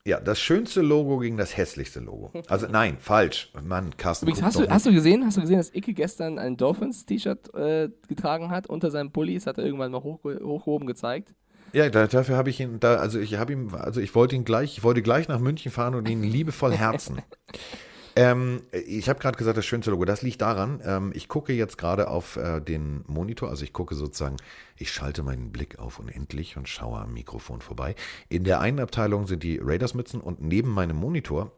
Ja, 0.07 0.18
das 0.18 0.40
schönste 0.40 0.80
Logo 0.80 1.18
gegen 1.18 1.36
das 1.36 1.57
hässlichste 1.57 2.01
Logo. 2.01 2.32
Also 2.48 2.66
nein, 2.70 2.96
falsch. 2.98 3.53
Mann, 3.62 3.96
Carsten. 3.96 4.26
Übrigens, 4.26 4.42
hast 4.42 4.59
du, 4.59 4.68
hast 4.68 4.86
du 4.86 4.92
gesehen, 4.92 5.24
hast 5.26 5.36
du 5.36 5.42
gesehen, 5.42 5.59
dass 5.59 5.74
Icke 5.74 5.92
gestern 5.92 6.38
ein 6.38 6.57
Dolphins-T-Shirt 6.57 7.55
äh, 7.55 7.90
getragen 8.09 8.51
hat 8.51 8.66
unter 8.66 8.90
seinem 8.90 9.12
Pulli? 9.12 9.34
Das 9.34 9.46
hat 9.46 9.59
er 9.59 9.64
irgendwann 9.64 9.92
mal 9.92 10.03
hoch, 10.03 10.20
hochgehoben 10.24 10.86
gezeigt. 10.86 11.34
Ja, 11.72 11.88
da, 11.88 12.07
dafür 12.07 12.36
habe 12.36 12.51
ich 12.51 12.61
ihn 12.61 12.80
da, 12.80 12.96
also 12.96 13.20
ich 13.20 13.36
habe 13.36 13.53
ihm, 13.53 13.74
also 13.74 14.01
ich 14.01 14.14
wollte 14.14 14.34
ihn 14.34 14.44
gleich, 14.44 14.78
ich 14.78 14.82
wollte 14.82 15.03
gleich 15.03 15.28
nach 15.28 15.38
München 15.38 15.70
fahren 15.70 15.94
und 15.94 16.09
ihn 16.09 16.22
liebevoll 16.22 16.72
herzen. 16.72 17.22
ähm, 18.21 18.64
ich 18.71 19.09
habe 19.09 19.18
gerade 19.18 19.39
gesagt, 19.39 19.57
das 19.57 19.64
schönste 19.64 19.91
Logo, 19.91 20.05
das 20.05 20.21
liegt 20.21 20.43
daran, 20.43 20.83
ähm, 20.85 21.11
ich 21.14 21.27
gucke 21.27 21.55
jetzt 21.55 21.79
gerade 21.79 22.09
auf 22.09 22.37
äh, 22.37 22.61
den 22.61 23.03
Monitor, 23.07 23.49
also 23.49 23.64
ich 23.64 23.73
gucke 23.73 23.95
sozusagen, 23.95 24.37
ich 24.77 24.93
schalte 24.93 25.23
meinen 25.23 25.53
Blick 25.53 25.79
auf 25.79 25.99
unendlich 25.99 26.59
und 26.59 26.68
schaue 26.68 27.01
am 27.01 27.14
Mikrofon 27.14 27.62
vorbei. 27.62 27.95
In 28.29 28.45
der 28.45 28.61
einen 28.61 28.79
Abteilung 28.79 29.27
sind 29.27 29.43
die 29.43 29.59
Raiders-Mützen 29.59 30.21
und 30.21 30.43
neben 30.43 30.68
meinem 30.68 30.99
Monitor 30.99 31.53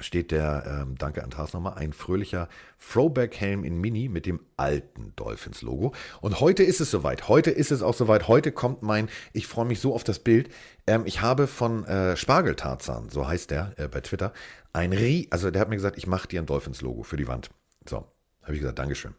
steht 0.00 0.32
der, 0.32 0.64
ähm, 0.66 0.96
danke 0.98 1.22
an 1.22 1.30
Tars 1.30 1.52
nochmal, 1.52 1.74
ein 1.74 1.92
fröhlicher 1.92 2.48
Throwback-Helm 2.80 3.62
in 3.62 3.80
Mini 3.80 4.08
mit 4.08 4.26
dem 4.26 4.40
alten 4.56 5.12
Dolphins-Logo. 5.14 5.92
Und 6.20 6.40
heute 6.40 6.64
ist 6.64 6.80
es 6.80 6.90
soweit. 6.90 7.28
Heute 7.28 7.52
ist 7.52 7.70
es 7.70 7.82
auch 7.82 7.94
soweit. 7.94 8.26
Heute 8.26 8.50
kommt 8.50 8.82
mein, 8.82 9.08
ich 9.32 9.46
freue 9.46 9.66
mich 9.66 9.78
so 9.78 9.94
auf 9.94 10.02
das 10.02 10.18
Bild. 10.18 10.50
Ähm, 10.88 11.02
ich 11.04 11.20
habe 11.20 11.46
von 11.46 11.84
äh, 11.84 12.16
Spargeltarzan, 12.16 13.10
so 13.10 13.28
heißt 13.28 13.52
der 13.52 13.74
äh, 13.76 13.86
bei 13.86 14.00
Twitter, 14.00 14.32
ein 14.74 14.92
Rie, 14.92 15.28
also 15.30 15.50
der 15.50 15.62
hat 15.62 15.68
mir 15.68 15.76
gesagt, 15.76 15.96
ich 15.96 16.06
mache 16.06 16.28
dir 16.28 16.42
ein 16.42 16.46
Dolphins-Logo 16.46 17.04
für 17.04 17.16
die 17.16 17.28
Wand. 17.28 17.48
So, 17.88 18.06
habe 18.42 18.54
ich 18.54 18.60
gesagt, 18.60 18.78
Dankeschön. 18.78 19.14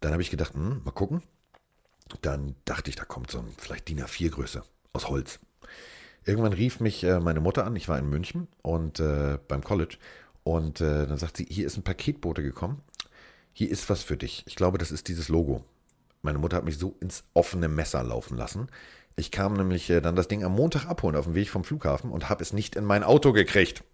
Dann 0.00 0.12
habe 0.12 0.22
ich 0.22 0.30
gedacht, 0.30 0.54
hm, 0.54 0.82
mal 0.84 0.90
gucken. 0.90 1.22
Dann 2.20 2.56
dachte 2.64 2.90
ich, 2.90 2.96
da 2.96 3.04
kommt 3.04 3.30
so 3.30 3.38
ein 3.38 3.46
vielleicht 3.56 3.88
DIN 3.88 4.02
A4-Größe 4.02 4.62
aus 4.92 5.08
Holz. 5.08 5.38
Irgendwann 6.24 6.52
rief 6.52 6.80
mich 6.80 7.04
äh, 7.04 7.20
meine 7.20 7.40
Mutter 7.40 7.64
an, 7.64 7.76
ich 7.76 7.88
war 7.88 7.98
in 7.98 8.08
München 8.08 8.48
und 8.62 9.00
äh, 9.00 9.38
beim 9.48 9.64
College 9.64 9.96
und 10.44 10.80
äh, 10.80 11.06
dann 11.06 11.16
sagt 11.16 11.36
sie, 11.36 11.46
hier 11.48 11.66
ist 11.66 11.76
ein 11.76 11.84
Paketbote 11.84 12.42
gekommen, 12.42 12.82
hier 13.52 13.70
ist 13.70 13.88
was 13.88 14.02
für 14.02 14.16
dich. 14.16 14.42
Ich 14.46 14.56
glaube, 14.56 14.78
das 14.78 14.90
ist 14.90 15.08
dieses 15.08 15.28
Logo. 15.28 15.64
Meine 16.22 16.38
Mutter 16.38 16.56
hat 16.56 16.64
mich 16.64 16.78
so 16.78 16.96
ins 17.00 17.24
offene 17.34 17.68
Messer 17.68 18.02
laufen 18.02 18.36
lassen. 18.36 18.68
Ich 19.16 19.30
kam 19.30 19.54
nämlich 19.54 19.90
äh, 19.90 20.00
dann 20.00 20.16
das 20.16 20.28
Ding 20.28 20.44
am 20.44 20.52
Montag 20.52 20.86
abholen 20.86 21.16
auf 21.16 21.24
dem 21.24 21.34
Weg 21.34 21.50
vom 21.50 21.64
Flughafen 21.64 22.10
und 22.10 22.28
habe 22.28 22.42
es 22.42 22.52
nicht 22.52 22.76
in 22.76 22.84
mein 22.84 23.04
Auto 23.04 23.32
gekriegt. 23.32 23.84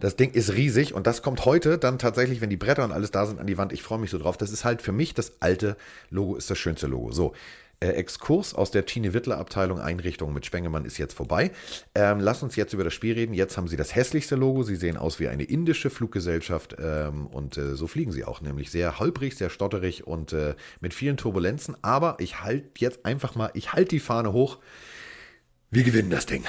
Das 0.00 0.16
Ding 0.16 0.32
ist 0.32 0.54
riesig 0.54 0.94
und 0.94 1.06
das 1.06 1.22
kommt 1.22 1.44
heute 1.44 1.78
dann 1.78 1.98
tatsächlich, 1.98 2.40
wenn 2.40 2.50
die 2.50 2.56
Bretter 2.56 2.84
und 2.84 2.92
alles 2.92 3.10
da 3.10 3.26
sind, 3.26 3.40
an 3.40 3.46
die 3.46 3.58
Wand. 3.58 3.72
Ich 3.72 3.82
freue 3.82 3.98
mich 3.98 4.10
so 4.10 4.18
drauf. 4.18 4.36
Das 4.36 4.52
ist 4.52 4.64
halt 4.64 4.82
für 4.82 4.92
mich 4.92 5.14
das 5.14 5.40
alte 5.40 5.76
Logo, 6.10 6.36
ist 6.36 6.50
das 6.50 6.58
schönste 6.58 6.86
Logo. 6.86 7.12
So, 7.12 7.34
äh, 7.82 7.90
Exkurs 7.90 8.54
aus 8.54 8.70
der 8.70 8.86
Tine 8.86 9.12
Wittler 9.12 9.38
Abteilung 9.38 9.80
Einrichtung 9.80 10.32
mit 10.32 10.46
Spengemann 10.46 10.84
ist 10.84 10.98
jetzt 10.98 11.14
vorbei. 11.14 11.50
Ähm, 11.94 12.20
lass 12.20 12.42
uns 12.42 12.54
jetzt 12.54 12.72
über 12.72 12.84
das 12.84 12.94
Spiel 12.94 13.14
reden. 13.14 13.34
Jetzt 13.34 13.56
haben 13.56 13.66
sie 13.66 13.76
das 13.76 13.94
hässlichste 13.94 14.36
Logo. 14.36 14.62
Sie 14.62 14.76
sehen 14.76 14.96
aus 14.96 15.18
wie 15.18 15.28
eine 15.28 15.42
indische 15.42 15.90
Fluggesellschaft 15.90 16.76
ähm, 16.78 17.26
und 17.26 17.58
äh, 17.58 17.74
so 17.74 17.88
fliegen 17.88 18.12
sie 18.12 18.24
auch, 18.24 18.40
nämlich 18.40 18.70
sehr 18.70 19.00
holprig, 19.00 19.36
sehr 19.36 19.50
stotterig 19.50 20.06
und 20.06 20.32
äh, 20.32 20.54
mit 20.80 20.94
vielen 20.94 21.16
Turbulenzen. 21.16 21.76
Aber 21.82 22.16
ich 22.20 22.42
halte 22.42 22.68
jetzt 22.78 23.04
einfach 23.04 23.34
mal, 23.34 23.50
ich 23.54 23.72
halte 23.72 23.90
die 23.90 24.00
Fahne 24.00 24.32
hoch. 24.32 24.58
Wir 25.70 25.82
gewinnen 25.82 26.10
das 26.10 26.26
Ding. 26.26 26.44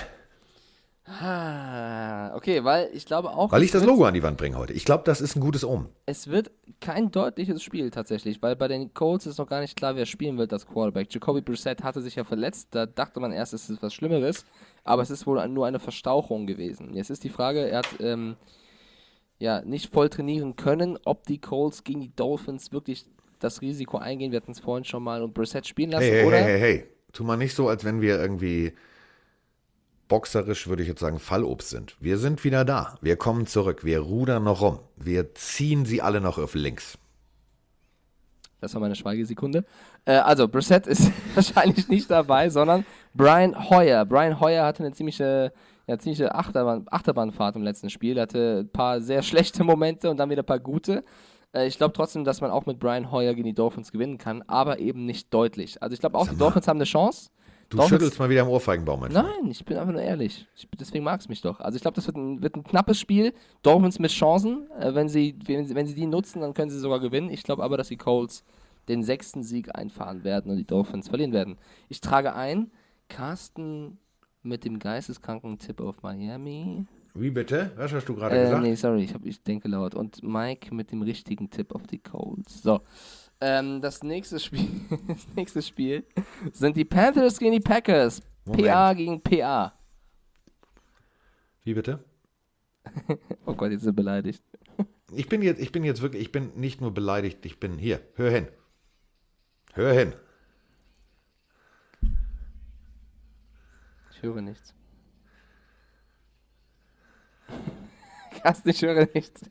Ah, 1.06 2.34
okay, 2.36 2.64
weil 2.64 2.90
ich 2.94 3.06
glaube 3.06 3.32
auch. 3.32 3.52
Weil 3.52 3.64
ich 3.64 3.72
das 3.72 3.84
Logo 3.84 4.06
an 4.06 4.14
die 4.14 4.24
Wand 4.24 4.38
bringe 4.38 4.58
heute. 4.58 4.72
Ich 4.72 4.86
glaube, 4.86 5.04
das 5.06 5.20
ist 5.20 5.36
ein 5.36 5.42
gutes 5.42 5.66
Omen. 5.66 5.90
Es 6.06 6.28
wird 6.30 6.50
kein 6.80 7.12
deutliches 7.12 7.62
Spiel 7.62 7.92
tatsächlich, 7.92 8.42
weil 8.42 8.56
bei 8.56 8.70
den 8.70 8.94
Colts 8.94 9.26
ist 9.26 9.38
noch 9.38 9.48
gar 9.48 9.60
nicht 9.60 9.76
klar, 9.76 9.98
wer 9.98 10.06
spielen 10.06 10.38
wird 10.38 10.54
als 10.54 10.66
Quarterback. 10.66 11.14
Jacoby 11.14 11.42
Brissett 11.42 11.84
hatte 11.84 12.02
sich 12.02 12.16
ja 12.16 12.24
verletzt, 12.24 12.70
da 12.72 12.86
dachte 12.86 13.20
man 13.20 13.34
erst, 13.34 13.54
es 13.54 13.70
ist 13.70 13.84
was 13.84 13.94
Schlimmeres, 13.94 14.46
aber 14.86 15.02
es 15.02 15.10
ist 15.10 15.28
wohl 15.28 15.46
nur 15.50 15.68
eine 15.68 15.80
Verstauchung 15.80 16.48
gewesen. 16.48 16.94
Jetzt 16.94 17.10
ist 17.10 17.26
die 17.26 17.30
Frage, 17.30 17.68
er 17.68 17.80
hat 17.80 17.90
ähm, 18.00 18.38
ja 19.40 19.62
nicht 19.62 19.92
voll 19.92 20.08
trainieren 20.10 20.56
können, 20.56 20.98
ob 21.04 21.26
die 21.28 21.40
Colts 21.40 21.84
gegen 21.84 22.00
die 22.00 22.16
Dolphins 22.16 22.72
wirklich 22.72 23.06
das 23.40 23.62
Risiko 23.62 23.98
eingehen. 23.98 24.32
Wir 24.32 24.38
hatten 24.38 24.54
es 24.54 24.62
vorhin 24.62 24.86
schon 24.86 25.04
mal 25.04 25.22
und 25.22 25.34
Brissett 25.34 25.68
spielen 25.68 25.92
lassen, 25.92 26.04
Hey, 26.06 26.12
hey, 26.20 26.26
oder? 26.26 26.38
hey, 26.38 26.60
hey, 26.60 26.78
hey. 26.78 26.86
Tu 27.12 27.26
mal 27.26 27.36
nicht 27.36 27.54
so, 27.56 27.68
als 27.68 27.84
wenn 27.84 28.00
wir 28.00 28.20
irgendwie 28.20 28.72
boxerisch, 30.14 30.68
würde 30.68 30.84
ich 30.84 30.88
jetzt 30.88 31.00
sagen, 31.00 31.18
Fallobst 31.18 31.72
sind. 31.72 31.96
Wir 32.00 32.20
sind 32.20 32.44
wieder 32.44 32.64
da. 32.66 33.00
Wir 33.02 33.16
kommen 33.16 33.48
zurück. 33.48 33.84
Wir 33.84 34.00
rudern 34.02 34.44
noch 34.44 34.62
rum. 34.62 34.78
Wir 34.96 35.34
ziehen 35.34 35.86
sie 35.86 36.04
alle 36.04 36.22
noch 36.22 36.38
auf 36.38 36.54
links. 36.54 37.00
Das 38.62 38.76
war 38.76 38.82
meine 38.82 38.94
Schweigesekunde. 38.94 39.66
Äh, 40.06 40.18
also, 40.18 40.48
Brissett 40.48 40.86
ist 40.86 41.12
wahrscheinlich 41.34 41.88
nicht 41.88 42.12
dabei, 42.12 42.52
sondern 42.52 42.86
Brian 43.16 43.72
Hoyer. 43.72 44.06
Brian 44.06 44.40
Hoyer 44.40 44.64
hatte 44.64 44.84
eine 44.84 44.94
ziemliche, 44.94 45.52
ja, 45.88 45.98
ziemliche 45.98 46.36
Achterbahn, 46.36 46.86
Achterbahnfahrt 46.92 47.56
im 47.56 47.64
letzten 47.64 47.90
Spiel. 47.90 48.18
Er 48.18 48.24
hatte 48.24 48.60
ein 48.60 48.70
paar 48.70 49.02
sehr 49.02 49.24
schlechte 49.24 49.64
Momente 49.64 50.12
und 50.12 50.18
dann 50.18 50.30
wieder 50.30 50.44
ein 50.44 50.46
paar 50.46 50.60
gute. 50.60 51.04
Äh, 51.56 51.66
ich 51.66 51.78
glaube 51.78 51.94
trotzdem, 51.94 52.24
dass 52.24 52.40
man 52.40 52.52
auch 52.52 52.68
mit 52.68 52.78
Brian 52.78 53.10
Hoyer 53.12 53.34
gegen 53.34 53.48
die 53.48 53.56
Dolphins 53.56 53.92
gewinnen 53.92 54.20
kann, 54.20 54.44
aber 54.44 54.78
eben 54.78 55.08
nicht 55.08 55.34
deutlich. 55.34 55.82
Also, 55.82 55.96
ich 55.96 56.00
glaube 56.02 56.20
auch, 56.20 56.28
die 56.28 56.38
Dolphins 56.38 56.68
haben 56.68 56.78
eine 56.78 56.86
Chance. 56.86 57.32
Du 57.74 57.78
Dolphins- 57.78 57.90
schüttelst 58.02 58.20
mal 58.20 58.30
wieder 58.30 58.42
am 58.44 58.48
Ohrfeigenbaum, 58.50 59.02
mein 59.02 59.12
Freund. 59.12 59.28
Nein, 59.42 59.52
ich 59.52 59.64
bin 59.66 59.78
einfach 59.78 59.92
nur 59.94 60.02
ehrlich. 60.02 60.48
Ich, 60.56 60.68
deswegen 60.80 61.04
mag 61.04 61.20
es 61.20 61.28
mich 61.30 61.42
doch. 61.42 61.60
Also 61.60 61.76
ich 61.76 61.82
glaube, 61.82 61.96
das 61.96 62.08
wird 62.08 62.16
ein, 62.18 62.42
wird 62.42 62.56
ein 62.56 62.64
knappes 62.64 63.00
Spiel. 63.00 63.34
Dolphins 63.62 64.00
mit 64.00 64.12
Chancen. 64.12 64.70
Äh, 64.80 64.96
wenn, 64.96 65.10
sie, 65.10 65.36
wenn, 65.46 65.66
sie, 65.66 65.76
wenn 65.76 65.86
sie 65.86 65.96
die 65.96 66.06
nutzen, 66.06 66.42
dann 66.42 66.54
können 66.54 66.72
sie 66.72 66.80
sogar 66.80 67.00
gewinnen. 67.00 67.30
Ich 67.30 67.44
glaube 67.44 67.64
aber, 67.64 67.78
dass 67.78 67.90
die 67.90 67.98
Colts 67.98 68.44
den 68.88 69.04
sechsten 69.04 69.44
Sieg 69.44 69.76
einfahren 69.76 70.24
werden 70.24 70.52
und 70.52 70.58
die 70.58 70.66
Dolphins 70.66 71.08
verlieren 71.10 71.32
werden. 71.34 71.58
Ich 71.90 72.02
trage 72.02 72.34
ein, 72.36 72.72
Carsten 73.10 73.98
mit 74.42 74.66
dem 74.66 74.80
geisteskranken 74.80 75.58
Tipp 75.58 75.80
auf 75.82 76.02
Miami. 76.04 76.86
Wie 77.16 77.30
bitte? 77.30 77.72
Was 77.78 77.94
hast 77.94 78.10
du 78.10 78.16
gerade 78.16 78.36
Äh, 78.38 78.44
gesagt? 78.46 78.64
nee, 78.64 78.76
sorry, 78.76 79.04
ich, 79.04 79.14
hab, 79.14 79.24
ich 79.26 79.42
denke 79.44 79.68
laut. 79.68 79.94
Und 79.96 80.24
Mike 80.24 80.74
mit 80.74 80.92
dem 80.92 81.02
richtigen 81.04 81.50
Tipp 81.50 81.74
auf 81.76 81.84
die 81.88 82.00
Colts. 82.00 82.64
So. 82.64 82.82
Ähm, 83.46 83.82
das 83.82 84.04
nächste 84.04 84.40
Spiel, 84.40 84.70
das 85.08 85.28
nächste 85.36 85.62
Spiel 85.62 86.06
sind 86.54 86.78
die 86.78 86.86
Panthers 86.86 87.38
gegen 87.38 87.52
die 87.52 87.60
Packers. 87.60 88.22
Moment. 88.46 88.68
PA 88.68 88.94
gegen 88.94 89.22
PA. 89.22 89.74
Wie 91.64 91.74
bitte? 91.74 92.04
Oh 93.46 93.54
Gott, 93.54 93.72
jetzt 93.72 93.84
sind 93.84 93.96
beleidigt. 93.96 94.42
Ich 95.12 95.28
bin 95.28 95.42
jetzt, 95.42 95.62
ich 95.62 95.74
bin 95.74 95.84
jetzt 95.84 96.02
wirklich, 96.02 96.22
ich 96.22 96.32
bin 96.32 96.56
nicht 96.56 96.80
nur 96.80 96.94
beleidigt, 96.94 97.46
ich 97.46 97.60
bin 97.60 97.78
hier. 97.78 98.00
Hör 98.16 98.32
hin. 98.32 98.48
Hör 99.74 99.92
hin. 99.92 100.14
Ich 104.12 104.22
höre 104.22 104.42
nichts. 104.42 104.74
Carsten, 108.42 108.70
ich 108.70 108.82
höre 108.82 109.10
nichts. 109.14 109.42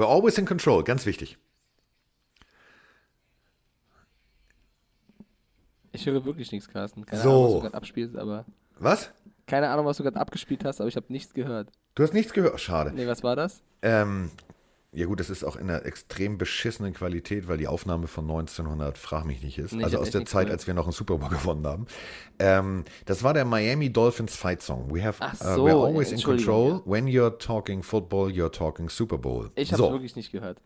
We're 0.00 0.06
always 0.08 0.38
in 0.38 0.46
control, 0.46 0.82
ganz 0.82 1.04
wichtig. 1.04 1.36
Ich 5.92 6.06
höre 6.06 6.24
wirklich 6.24 6.52
nichts, 6.52 6.70
Carsten. 6.70 7.04
Keine 7.04 7.20
So. 7.20 7.28
Ahnung, 7.30 7.44
was 7.44 7.52
du 7.52 7.60
gerade 7.60 7.74
abspielst, 7.76 8.16
aber. 8.16 8.46
Was? 8.78 9.12
Keine 9.46 9.68
Ahnung, 9.68 9.84
was 9.84 9.98
du 9.98 10.02
gerade 10.02 10.18
abgespielt 10.18 10.64
hast, 10.64 10.80
aber 10.80 10.88
ich 10.88 10.96
habe 10.96 11.04
nichts 11.10 11.34
gehört. 11.34 11.70
Du 11.96 12.02
hast 12.02 12.14
nichts 12.14 12.32
gehört. 12.32 12.58
Schade. 12.62 12.92
Nee, 12.94 13.06
was 13.06 13.22
war 13.22 13.36
das? 13.36 13.62
Ähm, 13.82 14.30
ja 14.92 15.06
gut, 15.06 15.20
das 15.20 15.30
ist 15.30 15.44
auch 15.44 15.54
in 15.54 15.70
einer 15.70 15.86
extrem 15.86 16.36
beschissenen 16.36 16.92
Qualität, 16.94 17.46
weil 17.46 17.58
die 17.58 17.68
Aufnahme 17.68 18.08
von 18.08 18.24
1900, 18.24 18.98
frag 18.98 19.24
mich 19.24 19.40
nicht, 19.40 19.56
ist. 19.58 19.72
Nee, 19.72 19.84
also 19.84 19.98
aus 19.98 20.10
der 20.10 20.24
Zeit, 20.24 20.46
gehört. 20.46 20.60
als 20.60 20.66
wir 20.66 20.74
noch 20.74 20.84
einen 20.84 20.92
Super 20.92 21.18
Bowl 21.18 21.28
gewonnen 21.30 21.64
haben. 21.64 21.86
Ähm, 22.40 22.84
das 23.06 23.22
war 23.22 23.32
der 23.32 23.44
Miami 23.44 23.92
Dolphins 23.92 24.34
Fight 24.34 24.62
Song. 24.62 24.92
We 24.92 25.04
have, 25.04 25.22
uh, 25.22 25.28
so, 25.36 25.64
we're 25.64 25.76
always 25.76 26.10
in 26.10 26.20
control. 26.20 26.82
When 26.84 27.06
you're 27.06 27.38
talking 27.38 27.84
football, 27.84 28.30
you're 28.30 28.50
talking 28.50 28.88
Super 28.88 29.18
Bowl. 29.18 29.50
Ich 29.54 29.72
habe 29.72 29.82
so, 29.82 29.92
wirklich 29.92 30.16
nicht 30.16 30.32
gehört. 30.32 30.60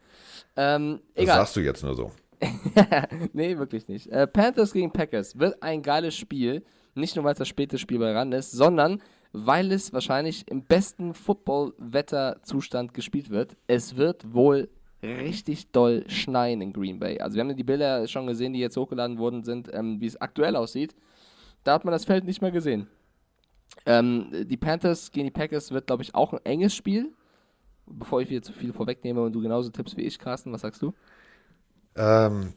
Ähm, 0.57 1.01
das 1.15 1.25
egal. 1.25 1.37
sagst 1.37 1.57
du 1.57 1.61
jetzt 1.61 1.83
nur 1.83 1.95
so. 1.95 2.11
nee, 3.35 3.59
wirklich 3.59 3.89
nicht. 3.89 4.11
Äh, 4.11 4.27
Panthers 4.27 4.73
gegen 4.73 4.91
Packers 4.91 5.39
wird 5.39 5.63
ein 5.63 5.83
geiles 5.83 6.17
Spiel. 6.17 6.65
Nicht 6.95 7.17
nur, 7.17 7.25
weil 7.25 7.33
es 7.33 7.39
das 7.39 7.49
späte 7.49 7.77
Spiel 7.77 7.99
bei 7.99 8.13
ran 8.13 8.33
ist, 8.33 8.53
sondern 8.53 9.03
weil 9.37 9.73
es 9.73 9.93
wahrscheinlich 9.93 10.49
im 10.49 10.63
besten 10.63 11.13
Football-Wetterzustand 11.13 12.95
gespielt 12.95 13.31
wird. 13.31 13.57
Es 13.67 13.97
wird 13.97 14.33
wohl 14.33 14.69
richtig 15.03 15.73
doll 15.73 16.05
schneien 16.09 16.61
in 16.61 16.73
Green 16.73 17.01
Bay. 17.01 17.19
Also 17.19 17.35
wir 17.35 17.41
haben 17.41 17.49
ja 17.49 17.57
die 17.57 17.65
Bilder 17.65 18.07
schon 18.07 18.29
gesehen, 18.29 18.53
die 18.53 18.61
jetzt 18.61 18.77
hochgeladen 18.77 19.19
worden 19.19 19.43
sind, 19.43 19.69
ähm, 19.75 20.01
wie 20.01 20.07
es 20.07 20.21
aktuell 20.21 20.55
aussieht. 20.55 20.95
Da 21.65 21.75
hat 21.75 21.85
man 21.85 21.91
das 21.91 22.05
Feld 22.05 22.25
nicht 22.25 22.43
mehr 22.43 22.53
gesehen. 22.53 22.87
Ähm, 23.87 24.29
die 24.33 24.57
Panthers 24.57 25.11
gegen 25.11 25.27
die 25.27 25.33
Packers 25.33 25.73
wird, 25.73 25.89
glaube 25.89 26.05
ich, 26.05 26.15
auch 26.15 26.33
ein 26.33 26.41
enges 26.45 26.77
Spiel. 26.77 27.13
Bevor 27.87 28.23
ich 28.23 28.31
wieder 28.31 28.43
zu 28.43 28.53
viel 28.53 28.73
vorwegnehme 28.73 29.21
und 29.21 29.33
du 29.33 29.43
genauso 29.43 29.69
tippst 29.69 29.97
wie 29.97 30.03
ich, 30.03 30.19
Carsten, 30.21 30.53
was 30.53 30.61
sagst 30.61 30.81
du? 30.81 30.95
Ähm, 31.97 32.55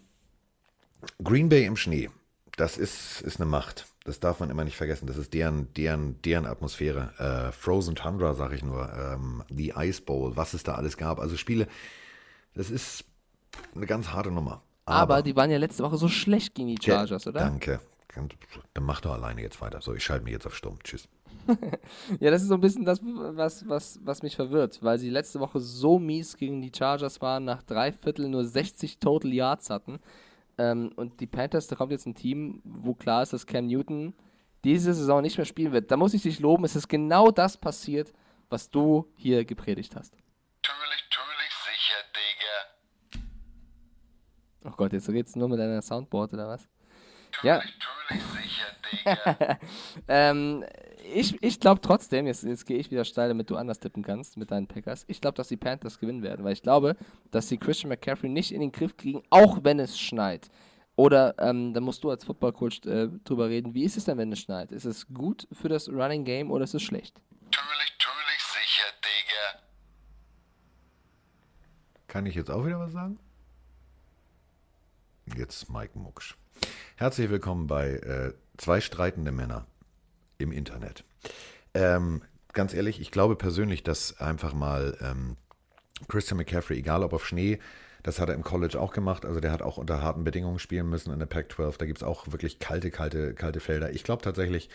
Green 1.24 1.50
Bay 1.50 1.66
im 1.66 1.76
Schnee. 1.76 2.10
Das 2.58 2.78
ist, 2.78 3.22
ist 3.22 3.40
eine 3.40 3.50
Macht. 3.50 3.86
Das 4.04 4.20
darf 4.20 4.40
man 4.40 4.50
immer 4.50 4.64
nicht 4.64 4.76
vergessen. 4.76 5.08
Das 5.08 5.16
ist 5.16 5.34
deren, 5.34 5.74
deren, 5.76 6.22
deren 6.24 6.46
Atmosphäre. 6.46 7.14
Äh, 7.20 7.52
Frozen 7.52 7.96
Tundra, 7.96 8.34
sage 8.34 8.56
ich 8.56 8.64
nur. 8.64 8.92
Ähm, 8.94 9.44
die 9.50 9.74
Ice 9.78 10.02
Bowl, 10.02 10.36
was 10.36 10.54
es 10.54 10.64
da 10.64 10.76
alles 10.76 10.98
gab. 10.98 11.20
Also 11.20 11.38
Spiele, 11.38 11.68
das 12.56 12.70
ist 12.70 13.06
eine 13.76 13.86
ganz 13.86 14.10
harte 14.10 14.32
Nummer. 14.32 14.64
Aber, 14.86 15.16
Aber 15.16 15.22
die 15.22 15.36
waren 15.36 15.52
ja 15.52 15.58
letzte 15.58 15.84
Woche 15.84 15.98
so 15.98 16.08
schlecht 16.08 16.56
gegen 16.56 16.70
die 16.70 16.80
Chargers, 16.82 17.26
ja, 17.26 17.32
oder? 17.32 17.42
Danke. 17.42 17.80
Dann 18.74 18.84
mach 18.84 19.02
doch 19.02 19.14
alleine 19.14 19.42
jetzt 19.42 19.62
weiter. 19.62 19.80
So, 19.82 19.94
ich 19.94 20.04
schalte 20.04 20.24
mich 20.24 20.34
jetzt 20.34 20.48
auf 20.48 20.56
Stumm. 20.56 20.80
Tschüss. 20.84 21.08
ja, 22.20 22.32
das 22.32 22.42
ist 22.42 22.48
so 22.48 22.56
ein 22.56 22.62
bisschen 22.62 22.86
das, 22.86 23.00
was, 23.04 23.68
was, 23.70 24.00
was 24.04 24.24
mich 24.24 24.36
verwirrt, 24.36 24.80
weil 24.82 24.98
sie 24.98 25.10
letzte 25.10 25.40
Woche 25.40 25.60
so 25.60 26.00
mies 26.00 26.38
gegen 26.38 26.62
die 26.62 26.72
Chargers 26.76 27.22
waren, 27.22 27.46
nach 27.46 27.62
drei 27.62 27.92
Vierteln 27.92 28.32
nur 28.32 28.46
60 28.46 28.98
Total 28.98 29.32
Yards 29.32 29.70
hatten. 29.70 30.00
Ähm, 30.58 30.92
und 30.96 31.20
die 31.20 31.28
Panthers, 31.28 31.68
da 31.68 31.76
kommt 31.76 31.92
jetzt 31.92 32.06
ein 32.08 32.16
Team, 32.16 32.62
wo 32.64 32.94
klar 32.94 33.24
ist, 33.24 33.34
dass 33.34 33.46
Cam 33.46 33.68
Newton 33.68 34.14
diese 34.64 34.94
Saison 34.94 35.22
nicht 35.22 35.38
mehr 35.38 35.46
spielen 35.46 35.72
wird. 35.72 35.92
Da 35.92 35.98
muss 35.98 36.14
ich 36.14 36.24
dich 36.24 36.40
loben, 36.40 36.66
es 36.66 36.76
ist 36.76 36.88
genau 36.88 37.32
das 37.32 37.58
passiert, 37.58 38.14
was 38.50 38.70
du 38.70 39.12
hier 39.16 39.46
gepredigt 39.46 39.96
hast. 39.96 40.16
Natürlich, 40.64 41.04
natürlich 41.10 41.54
sicher, 41.66 42.00
Digga. 43.14 44.72
Oh 44.72 44.76
Gott, 44.76 44.94
jetzt 44.94 45.08
du 45.08 45.40
nur 45.40 45.50
mit 45.50 45.60
deiner 45.60 45.82
Soundboard 45.82 46.34
oder 46.34 46.48
was? 46.48 46.68
Ja. 47.44 47.62
Natürlich 48.10 48.24
sicher, 48.34 49.36
Digga. 49.36 49.60
ähm, 50.08 50.66
ich, 51.14 51.42
ich 51.42 51.60
glaube 51.60 51.82
trotzdem, 51.82 52.28
jetzt, 52.28 52.44
jetzt 52.44 52.66
gehe 52.66 52.78
ich 52.78 52.92
wieder 52.92 53.06
steil, 53.06 53.30
damit 53.30 53.50
du 53.50 53.56
anders 53.56 53.80
tippen 53.80 54.04
kannst 54.04 54.38
mit 54.38 54.52
deinen 54.52 54.68
Packers. 54.68 55.06
Ich 55.08 55.22
glaube, 55.22 55.36
dass 55.36 55.48
die 55.48 55.58
Panthers 55.58 56.00
gewinnen 56.00 56.24
werden, 56.24 56.44
weil 56.44 56.54
ich 56.54 56.62
glaube, 56.62 56.96
dass 57.32 57.48
sie 57.48 57.58
Christian 57.58 57.90
McCaffrey 57.90 58.30
nicht 58.30 58.52
in 58.52 58.62
den 58.62 58.72
Griff 58.72 58.98
kriegen, 58.98 59.24
auch 59.30 59.64
wenn 59.64 59.80
es 59.80 60.00
schneit. 60.00 60.50
Oder 60.96 61.36
ähm, 61.38 61.74
da 61.74 61.80
musst 61.80 62.04
du 62.04 62.10
als 62.10 62.26
Football-Coach 62.26 62.86
äh, 62.88 63.10
drüber 63.24 63.50
reden, 63.50 63.74
wie 63.76 63.84
ist 63.84 63.98
es 63.98 64.06
denn, 64.06 64.18
wenn 64.18 64.32
es 64.32 64.40
schneit? 64.40 64.72
Ist 64.72 64.86
es 64.86 65.08
gut 65.08 65.48
für 65.52 65.70
das 65.70 65.90
Running 65.90 66.26
Game 66.26 66.50
oder 66.50 66.64
ist 66.64 66.74
es 66.74 66.82
schlecht? 66.82 67.22
Natürlich, 67.44 67.98
natürlich 68.00 68.42
sicher, 68.42 68.88
Digga. 69.04 69.62
Kann 72.08 72.26
ich 72.26 72.34
jetzt 72.34 72.50
auch 72.50 72.66
wieder 72.66 72.80
was 72.80 72.94
sagen? 72.94 73.20
Jetzt 75.36 75.70
Mike 75.70 75.98
Mucksch. 76.00 76.36
Herzlich 77.00 77.30
willkommen 77.30 77.68
bei 77.68 77.92
äh, 77.92 78.34
Zwei 78.58 78.82
streitende 78.82 79.32
Männer 79.32 79.68
im 80.40 80.52
Internet. 80.52 81.04
Ähm, 81.76 82.24
ganz 82.54 82.74
ehrlich, 82.74 83.00
ich 83.00 83.12
glaube 83.12 83.36
persönlich, 83.36 83.84
dass 83.84 84.20
einfach 84.20 84.56
mal 84.56 84.98
ähm, 85.02 85.38
Christian 86.08 86.38
McCaffrey, 86.38 86.76
egal 86.76 87.04
ob 87.04 87.14
auf 87.14 87.24
Schnee, 87.24 87.60
das 88.02 88.20
hat 88.20 88.30
er 88.30 88.36
im 88.36 88.42
College 88.42 88.82
auch 88.82 88.94
gemacht. 88.94 89.28
Also 89.28 89.40
der 89.40 89.52
hat 89.52 89.62
auch 89.62 89.78
unter 89.78 90.02
harten 90.02 90.24
Bedingungen 90.24 90.58
spielen 90.58 90.90
müssen 90.90 91.14
in 91.14 91.20
der 91.20 91.28
Pac-12. 91.28 91.78
Da 91.78 91.86
gibt 91.86 92.00
es 92.00 92.04
auch 92.04 92.32
wirklich 92.32 92.58
kalte, 92.58 92.90
kalte, 92.90 93.36
kalte 93.36 93.60
Felder. 93.60 93.92
Ich 93.92 94.04
glaube 94.04 94.24
tatsächlich, 94.24 94.72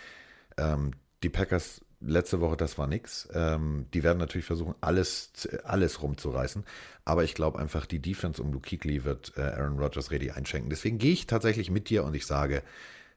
ähm, 0.58 0.92
die 1.24 1.28
Packers 1.28 1.80
letzte 2.04 2.40
Woche, 2.40 2.56
das 2.56 2.78
war 2.78 2.86
nix. 2.86 3.28
Ähm, 3.34 3.86
die 3.94 4.02
werden 4.02 4.18
natürlich 4.18 4.46
versuchen, 4.46 4.74
alles, 4.80 5.48
alles 5.64 6.02
rumzureißen. 6.02 6.64
Aber 7.04 7.24
ich 7.24 7.34
glaube 7.34 7.58
einfach, 7.58 7.86
die 7.86 8.00
Defense 8.00 8.42
um 8.42 8.52
Luke 8.52 8.68
Kuechly 8.68 9.04
wird 9.04 9.32
äh, 9.36 9.42
Aaron 9.42 9.78
Rodgers 9.78 10.10
ready 10.10 10.30
einschenken. 10.30 10.70
Deswegen 10.70 10.98
gehe 10.98 11.12
ich 11.12 11.26
tatsächlich 11.26 11.70
mit 11.70 11.90
dir 11.90 12.04
und 12.04 12.14
ich 12.14 12.26
sage, 12.26 12.62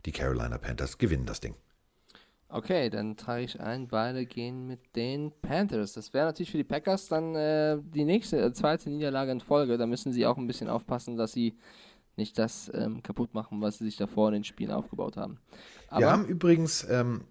die 0.05 0.11
Carolina 0.11 0.57
Panthers 0.57 0.97
gewinnen 0.97 1.25
das 1.25 1.39
Ding. 1.39 1.55
Okay, 2.47 2.89
dann 2.89 3.17
trage 3.17 3.43
ich 3.43 3.59
ein, 3.59 3.87
beide 3.87 4.25
gehen 4.25 4.67
mit 4.67 4.79
den 4.95 5.31
Panthers. 5.41 5.93
Das 5.93 6.13
wäre 6.13 6.27
natürlich 6.27 6.51
für 6.51 6.57
die 6.57 6.63
Packers 6.63 7.07
dann 7.07 7.35
äh, 7.35 7.79
die 7.81 8.05
nächste, 8.05 8.39
äh, 8.39 8.53
zweite 8.53 8.89
Niederlage 8.89 9.31
in 9.31 9.41
Folge. 9.41 9.77
Da 9.77 9.87
müssen 9.87 10.13
sie 10.13 10.25
auch 10.25 10.37
ein 10.37 10.47
bisschen 10.47 10.69
aufpassen, 10.69 11.17
dass 11.17 11.33
sie 11.33 11.57
nicht 12.17 12.37
das 12.37 12.71
ähm, 12.73 13.03
kaputt 13.03 13.33
machen, 13.33 13.61
was 13.61 13.79
sie 13.79 13.85
sich 13.85 13.97
davor 13.97 14.29
in 14.29 14.35
den 14.35 14.43
Spielen 14.43 14.71
aufgebaut 14.71 15.17
haben. 15.17 15.39
Aber, 15.89 16.01
wir 16.01 16.11
haben 16.11 16.25
übrigens, 16.25 16.87
ähm, 16.89 17.25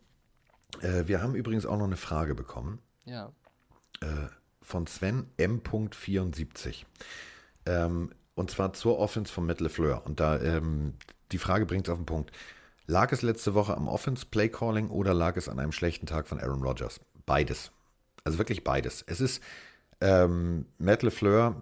äh, 0.82 1.06
wir 1.06 1.22
haben 1.22 1.34
übrigens 1.34 1.66
auch 1.66 1.76
noch 1.76 1.84
eine 1.84 1.96
Frage 1.96 2.34
bekommen. 2.34 2.80
Ja. 3.04 3.32
Äh, 4.00 4.28
von 4.62 4.86
Sven 4.86 5.26
M.74. 5.36 6.84
Ähm, 7.66 8.10
und 8.34 8.50
zwar 8.50 8.72
zur 8.72 8.98
Offense 8.98 9.32
von 9.32 9.46
Matt 9.46 9.60
LeFleur. 9.60 10.04
Und 10.06 10.20
da 10.20 10.40
ähm, 10.40 10.94
die 11.32 11.38
Frage 11.38 11.66
bringt 11.66 11.86
es 11.86 11.92
auf 11.92 11.98
den 11.98 12.06
Punkt. 12.06 12.32
Lag 12.86 13.12
es 13.12 13.22
letzte 13.22 13.54
Woche 13.54 13.76
am 13.76 13.88
Offense 13.88 14.26
Play 14.26 14.48
Calling 14.48 14.88
oder 14.88 15.14
lag 15.14 15.36
es 15.36 15.48
an 15.48 15.58
einem 15.58 15.72
schlechten 15.72 16.06
Tag 16.06 16.26
von 16.26 16.40
Aaron 16.40 16.62
Rodgers? 16.62 17.00
Beides. 17.26 17.70
Also 18.24 18.38
wirklich 18.38 18.64
beides. 18.64 19.02
Es 19.06 19.20
ist 19.20 19.42
ähm, 20.00 20.66
Matt 20.78 21.02
LeFleur. 21.02 21.60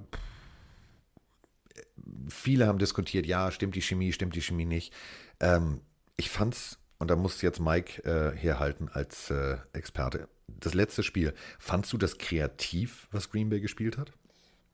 Viele 2.28 2.66
haben 2.66 2.78
diskutiert, 2.78 3.26
ja, 3.26 3.50
stimmt 3.50 3.74
die 3.74 3.82
Chemie, 3.82 4.12
stimmt 4.12 4.34
die 4.34 4.42
Chemie 4.42 4.64
nicht. 4.64 4.92
Ähm, 5.40 5.80
ich 6.16 6.30
fand's, 6.30 6.78
und 7.02 7.10
da 7.10 7.16
muss 7.16 7.42
jetzt 7.42 7.58
Mike 7.58 8.00
äh, 8.04 8.36
herhalten 8.36 8.88
als 8.92 9.28
äh, 9.28 9.56
Experte. 9.72 10.28
Das 10.46 10.72
letzte 10.72 11.02
Spiel, 11.02 11.34
fandst 11.58 11.92
du 11.92 11.98
das 11.98 12.16
kreativ, 12.16 13.08
was 13.10 13.28
Green 13.28 13.48
Bay 13.48 13.60
gespielt 13.60 13.98
hat? 13.98 14.12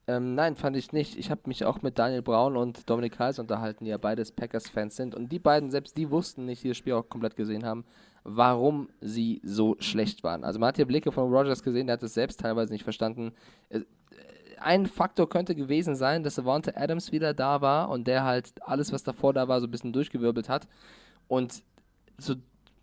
Ähm, 0.07 0.35
nein, 0.35 0.55
fand 0.55 0.77
ich 0.77 0.93
nicht. 0.93 1.19
Ich 1.19 1.31
habe 1.31 1.41
mich 1.47 1.65
auch 1.65 1.81
mit 1.81 1.99
Daniel 1.99 2.21
Braun 2.21 2.59
und 2.59 2.91
Dominik 2.91 3.19
Heis 3.19 3.39
unterhalten, 3.39 3.87
die 3.87 3.93
ja 3.93 3.97
beides 3.97 4.31
Packers-Fans 4.33 4.95
sind. 4.95 5.15
Und 5.15 5.33
die 5.33 5.39
beiden, 5.39 5.71
selbst 5.71 5.97
die 5.97 6.11
wussten 6.11 6.45
nicht, 6.45 6.63
die 6.63 6.69
das 6.69 6.77
Spiel 6.77 6.93
auch 6.93 7.09
komplett 7.09 7.35
gesehen 7.35 7.65
haben, 7.65 7.87
warum 8.25 8.91
sie 9.01 9.41
so 9.43 9.77
schlecht 9.79 10.23
waren. 10.23 10.45
Also 10.45 10.59
man 10.59 10.69
hat 10.69 10.77
hier 10.77 10.87
Blicke 10.87 11.13
von 11.13 11.33
Rogers 11.33 11.63
gesehen, 11.63 11.87
der 11.87 11.95
hat 11.95 12.03
es 12.03 12.13
selbst 12.13 12.41
teilweise 12.41 12.75
nicht 12.75 12.85
verstanden. 12.85 13.33
Äh, 13.71 13.81
ein 14.61 14.85
Faktor 14.85 15.31
könnte 15.31 15.55
gewesen 15.55 15.97
sein, 15.97 16.25
dass 16.25 16.39
Avante 16.39 16.77
Adams 16.77 17.11
wieder 17.11 17.33
da 17.33 17.63
war 17.63 17.89
und 17.89 18.07
der 18.07 18.25
halt 18.25 18.53
alles, 18.61 18.93
was 18.93 19.03
davor 19.03 19.33
da 19.33 19.49
war, 19.49 19.63
so 19.63 19.67
ein 19.67 19.71
bisschen 19.71 19.95
durchgewirbelt 19.95 20.51
hat. 20.51 20.69
Und 21.27 21.63
so 22.19 22.35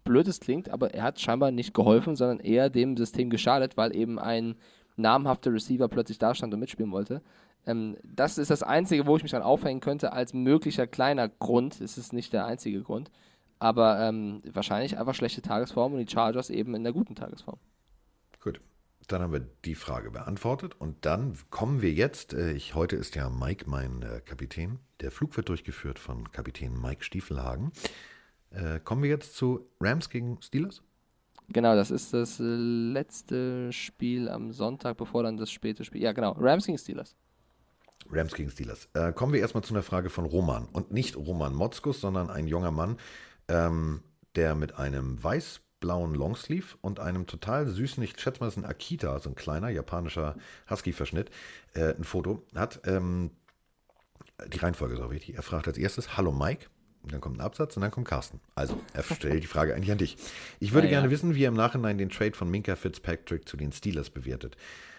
blöd 0.03 0.27
es 0.27 0.39
klingt, 0.39 0.69
aber 0.69 0.93
er 0.93 1.03
hat 1.03 1.19
scheinbar 1.19 1.51
nicht 1.51 1.73
geholfen, 1.73 2.15
sondern 2.15 2.39
eher 2.39 2.69
dem 2.69 2.95
System 2.95 3.29
geschadet, 3.29 3.77
weil 3.77 3.95
eben 3.95 4.19
ein 4.19 4.55
namhafter 4.95 5.51
Receiver 5.53 5.87
plötzlich 5.87 6.19
da 6.19 6.33
stand 6.33 6.53
und 6.53 6.59
mitspielen 6.59 6.91
wollte. 6.91 7.21
Ähm, 7.65 7.97
das 8.03 8.37
ist 8.37 8.51
das 8.51 8.63
Einzige, 8.63 9.05
wo 9.05 9.17
ich 9.17 9.23
mich 9.23 9.31
dann 9.31 9.41
aufhängen 9.41 9.81
könnte, 9.81 10.13
als 10.13 10.33
möglicher 10.33 10.87
kleiner 10.87 11.27
Grund. 11.27 11.81
Es 11.81 11.97
ist 11.97 12.13
nicht 12.13 12.33
der 12.33 12.45
einzige 12.45 12.81
Grund. 12.81 13.11
Aber 13.57 13.99
ähm, 13.99 14.41
wahrscheinlich 14.51 14.97
einfach 14.97 15.15
schlechte 15.15 15.41
Tagesform 15.41 15.93
und 15.93 15.99
die 15.99 16.11
Chargers 16.11 16.49
eben 16.49 16.75
in 16.75 16.83
der 16.83 16.93
guten 16.93 17.15
Tagesform. 17.15 17.57
Gut, 18.41 18.61
dann 19.07 19.21
haben 19.21 19.33
wir 19.33 19.47
die 19.63 19.75
Frage 19.75 20.11
beantwortet 20.11 20.75
und 20.79 21.05
dann 21.05 21.37
kommen 21.49 21.81
wir 21.81 21.91
jetzt, 21.91 22.33
äh, 22.33 22.51
ich, 22.51 22.75
heute 22.75 22.95
ist 22.95 23.15
ja 23.15 23.29
Mike 23.29 23.69
mein 23.69 24.03
äh, 24.03 24.21
Kapitän, 24.23 24.79
der 24.99 25.09
Flug 25.09 25.35
wird 25.37 25.49
durchgeführt 25.49 25.99
von 25.99 26.31
Kapitän 26.31 26.79
Mike 26.79 27.03
Stiefelhagen. 27.03 27.71
Äh, 28.55 28.79
kommen 28.79 29.03
wir 29.03 29.09
jetzt 29.09 29.35
zu 29.35 29.67
Rams 29.79 30.09
gegen 30.09 30.41
Steelers? 30.41 30.81
Genau, 31.49 31.75
das 31.75 31.91
ist 31.91 32.13
das 32.13 32.37
letzte 32.39 33.71
Spiel 33.71 34.29
am 34.29 34.51
Sonntag, 34.51 34.97
bevor 34.97 35.23
dann 35.23 35.37
das 35.37 35.51
späte 35.51 35.83
Spiel. 35.83 36.01
Ja, 36.01 36.11
genau. 36.11 36.31
Rams 36.39 36.65
gegen 36.65 36.77
Steelers. 36.77 37.15
Rams 38.09 38.33
gegen 38.33 38.49
Steelers. 38.49 38.87
Äh, 38.93 39.13
kommen 39.13 39.33
wir 39.33 39.39
erstmal 39.41 39.63
zu 39.63 39.73
einer 39.73 39.83
Frage 39.83 40.09
von 40.09 40.25
Roman. 40.25 40.65
Und 40.65 40.91
nicht 40.91 41.15
Roman 41.15 41.53
Motzkus, 41.53 42.01
sondern 42.01 42.29
ein 42.29 42.47
junger 42.47 42.71
Mann, 42.71 42.97
ähm, 43.47 44.01
der 44.35 44.55
mit 44.55 44.77
einem 44.77 45.23
weiß-blauen 45.23 46.15
Longsleeve 46.15 46.77
und 46.81 46.99
einem 46.99 47.27
total 47.27 47.67
süßen, 47.67 48.01
ich 48.03 48.19
schätze 48.19 48.39
mal, 48.39 48.47
das 48.47 48.57
ist 48.57 48.63
ein 48.63 48.69
Akita, 48.69 49.19
so 49.19 49.29
ein 49.29 49.35
kleiner 49.35 49.69
japanischer 49.69 50.35
Husky-Verschnitt, 50.69 51.29
äh, 51.73 51.93
ein 51.93 52.03
Foto 52.03 52.43
hat. 52.55 52.81
Ähm, 52.85 53.31
die 54.51 54.57
Reihenfolge 54.57 54.95
ist 54.95 55.01
auch 55.01 55.11
wichtig. 55.11 55.35
Er 55.35 55.43
fragt 55.43 55.67
als 55.67 55.77
erstes: 55.77 56.17
Hallo 56.17 56.31
Mike. 56.31 56.67
Dann 57.11 57.21
kommt 57.21 57.37
ein 57.37 57.41
Absatz 57.41 57.75
und 57.75 57.81
dann 57.81 57.91
kommt 57.91 58.07
Carsten. 58.07 58.39
Also, 58.55 58.79
er 58.93 59.03
stellt 59.15 59.43
die 59.43 59.47
Frage 59.47 59.75
eigentlich 59.75 59.91
an 59.91 59.97
dich. 59.97 60.17
Ich 60.59 60.73
würde 60.73 60.87
ja, 60.87 60.91
gerne 60.91 61.07
ja. 61.07 61.11
wissen, 61.11 61.35
wie 61.35 61.43
er 61.43 61.49
im 61.49 61.55
Nachhinein 61.55 61.97
den 61.97 62.09
Trade 62.09 62.33
von 62.33 62.49
Minka 62.49 62.75
Fitzpatrick 62.75 63.47
zu 63.47 63.57
den 63.57 63.71
Steelers 63.71 64.09
bewertet. 64.09 64.57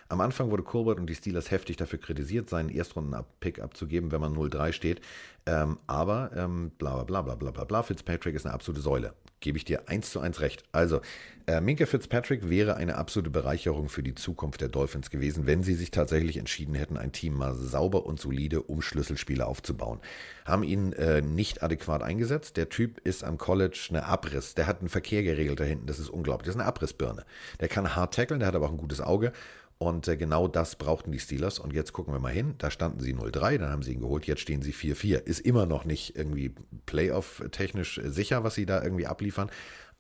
Am 0.08 0.20
Anfang 0.20 0.50
wurde 0.50 0.62
Colbert 0.62 0.98
und 0.98 1.06
die 1.06 1.14
Steelers 1.14 1.50
heftig 1.50 1.76
dafür 1.76 1.98
kritisiert, 1.98 2.48
seinen 2.48 2.68
Erstrunden-Pick 2.68 3.60
abzugeben, 3.60 4.12
wenn 4.12 4.20
man 4.20 4.36
0-3 4.36 4.72
steht. 4.72 5.00
Ähm, 5.46 5.78
aber 5.86 6.30
ähm, 6.36 6.70
bla 6.78 7.02
bla 7.02 7.22
bla 7.22 7.34
bla 7.34 7.50
bla 7.50 7.64
bla. 7.64 7.82
Fitzpatrick 7.82 8.34
ist 8.34 8.46
eine 8.46 8.54
absolute 8.54 8.82
Säule 8.82 9.14
gebe 9.40 9.58
ich 9.58 9.64
dir 9.64 9.88
eins 9.88 10.10
zu 10.10 10.20
eins 10.20 10.40
recht. 10.40 10.64
Also, 10.72 11.00
äh, 11.46 11.60
Minka 11.60 11.86
Fitzpatrick 11.86 12.48
wäre 12.48 12.76
eine 12.76 12.96
absolute 12.96 13.30
Bereicherung 13.30 13.88
für 13.88 14.02
die 14.02 14.14
Zukunft 14.14 14.60
der 14.60 14.68
Dolphins 14.68 15.10
gewesen, 15.10 15.46
wenn 15.46 15.62
sie 15.62 15.74
sich 15.74 15.90
tatsächlich 15.90 16.38
entschieden 16.38 16.74
hätten, 16.74 16.96
ein 16.96 17.12
Team 17.12 17.34
mal 17.34 17.54
sauber 17.54 18.06
und 18.06 18.18
solide 18.18 18.62
um 18.62 18.82
Schlüsselspiele 18.82 19.46
aufzubauen. 19.46 20.00
Haben 20.44 20.62
ihn 20.62 20.92
äh, 20.94 21.22
nicht 21.22 21.62
adäquat 21.62 22.02
eingesetzt. 22.02 22.56
Der 22.56 22.68
Typ 22.68 22.98
ist 23.06 23.24
am 23.24 23.38
College 23.38 23.86
eine 23.90 24.06
Abriss. 24.06 24.54
Der 24.54 24.66
hat 24.66 24.80
einen 24.80 24.88
Verkehr 24.88 25.22
geregelt 25.22 25.60
da 25.60 25.64
hinten. 25.64 25.86
Das 25.86 25.98
ist 25.98 26.08
unglaublich. 26.08 26.46
Das 26.46 26.54
ist 26.56 26.60
eine 26.60 26.68
Abrissbirne. 26.68 27.24
Der 27.60 27.68
kann 27.68 27.94
hart 27.94 28.14
tackeln, 28.14 28.40
der 28.40 28.48
hat 28.48 28.56
aber 28.56 28.66
auch 28.66 28.72
ein 28.72 28.78
gutes 28.78 29.00
Auge. 29.00 29.32
Und 29.78 30.08
äh, 30.08 30.16
genau 30.16 30.48
das 30.48 30.76
brauchten 30.76 31.12
die 31.12 31.18
Steelers. 31.18 31.58
Und 31.58 31.72
jetzt 31.72 31.92
gucken 31.92 32.14
wir 32.14 32.20
mal 32.20 32.32
hin. 32.32 32.54
Da 32.58 32.70
standen 32.70 33.00
sie 33.00 33.14
0-3, 33.14 33.58
dann 33.58 33.70
haben 33.70 33.82
sie 33.82 33.92
ihn 33.92 34.00
geholt. 34.00 34.26
Jetzt 34.26 34.40
stehen 34.40 34.62
sie 34.62 34.72
4-4. 34.72 35.18
Ist 35.18 35.40
immer 35.40 35.66
noch 35.66 35.84
nicht 35.84 36.16
irgendwie 36.16 36.54
Playoff-technisch 36.86 38.00
sicher, 38.04 38.42
was 38.42 38.54
sie 38.54 38.66
da 38.66 38.82
irgendwie 38.82 39.06
abliefern. 39.06 39.50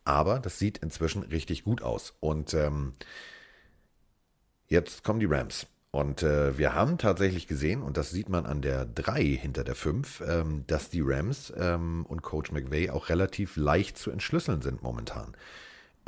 Aber 0.04 0.38
das 0.38 0.58
sieht 0.58 0.78
inzwischen 0.78 1.22
richtig 1.22 1.64
gut 1.64 1.82
aus. 1.82 2.14
Und 2.20 2.54
ähm, 2.54 2.94
jetzt 4.68 5.04
kommen 5.04 5.20
die 5.20 5.26
Rams. 5.26 5.66
Und 5.90 6.22
äh, 6.22 6.58
wir 6.58 6.74
haben 6.74 6.98
tatsächlich 6.98 7.46
gesehen, 7.46 7.82
und 7.82 7.96
das 7.96 8.10
sieht 8.10 8.28
man 8.28 8.44
an 8.44 8.60
der 8.60 8.84
3 8.84 9.22
hinter 9.22 9.64
der 9.64 9.74
5, 9.74 10.22
ähm, 10.26 10.64
dass 10.66 10.90
die 10.90 11.00
Rams 11.02 11.52
ähm, 11.56 12.04
und 12.06 12.22
Coach 12.22 12.52
McVay 12.52 12.90
auch 12.90 13.08
relativ 13.08 13.56
leicht 13.56 13.96
zu 13.96 14.10
entschlüsseln 14.10 14.60
sind 14.60 14.82
momentan. 14.82 15.34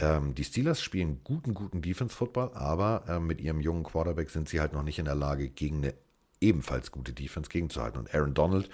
Ähm, 0.00 0.34
die 0.34 0.44
Steelers 0.44 0.80
spielen 0.80 1.20
guten, 1.24 1.54
guten 1.54 1.82
Defense-Football, 1.82 2.52
aber 2.54 3.04
äh, 3.08 3.18
mit 3.18 3.40
ihrem 3.40 3.60
jungen 3.60 3.82
Quarterback 3.82 4.30
sind 4.30 4.48
sie 4.48 4.60
halt 4.60 4.72
noch 4.72 4.84
nicht 4.84 4.98
in 4.98 5.06
der 5.06 5.16
Lage, 5.16 5.48
gegen 5.48 5.78
eine 5.78 5.94
ebenfalls 6.40 6.92
gute 6.92 7.12
Defense 7.12 7.50
gegenzuhalten. 7.50 7.98
Und 7.98 8.14
Aaron 8.14 8.34
Donald, 8.34 8.70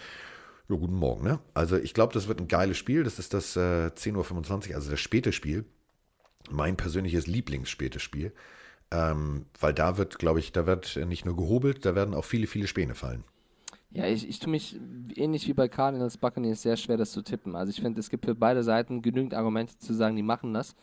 ja, 0.68 0.76
guten 0.76 0.96
Morgen, 0.96 1.24
ne? 1.24 1.38
Also 1.54 1.76
ich 1.76 1.94
glaube, 1.94 2.12
das 2.12 2.28
wird 2.28 2.40
ein 2.40 2.48
geiles 2.48 2.76
Spiel. 2.76 3.04
Das 3.04 3.18
ist 3.18 3.34
das 3.34 3.56
äh, 3.56 3.90
10.25 3.94 4.70
Uhr, 4.70 4.76
also 4.76 4.90
das 4.90 5.00
späte 5.00 5.32
Spiel. 5.32 5.64
Mein 6.50 6.76
persönliches 6.76 7.26
Lieblingsspätes 7.26 8.02
Spiel. 8.02 8.32
Ähm, 8.90 9.46
weil 9.58 9.72
da 9.72 9.96
wird, 9.96 10.18
glaube 10.18 10.40
ich, 10.40 10.52
da 10.52 10.66
wird 10.66 10.96
nicht 11.06 11.24
nur 11.24 11.36
gehobelt, 11.36 11.86
da 11.86 11.94
werden 11.94 12.14
auch 12.14 12.24
viele, 12.24 12.46
viele 12.46 12.66
Späne 12.66 12.94
fallen. 12.94 13.24
Ja, 13.90 14.06
ich, 14.06 14.28
ich 14.28 14.40
tue 14.40 14.50
mich 14.50 14.78
ähnlich 15.14 15.46
wie 15.46 15.54
bei 15.54 15.68
Cardinals 15.68 16.18
Buccaneers 16.18 16.62
sehr 16.62 16.76
schwer, 16.76 16.96
das 16.96 17.12
zu 17.12 17.22
tippen. 17.22 17.54
Also 17.56 17.70
ich 17.70 17.80
finde, 17.80 18.00
es 18.00 18.10
gibt 18.10 18.24
für 18.24 18.34
beide 18.34 18.62
Seiten 18.62 19.02
genügend 19.02 19.34
Argumente 19.34 19.78
zu 19.78 19.94
sagen, 19.94 20.16
die 20.16 20.22
machen 20.22 20.52
das. 20.52 20.74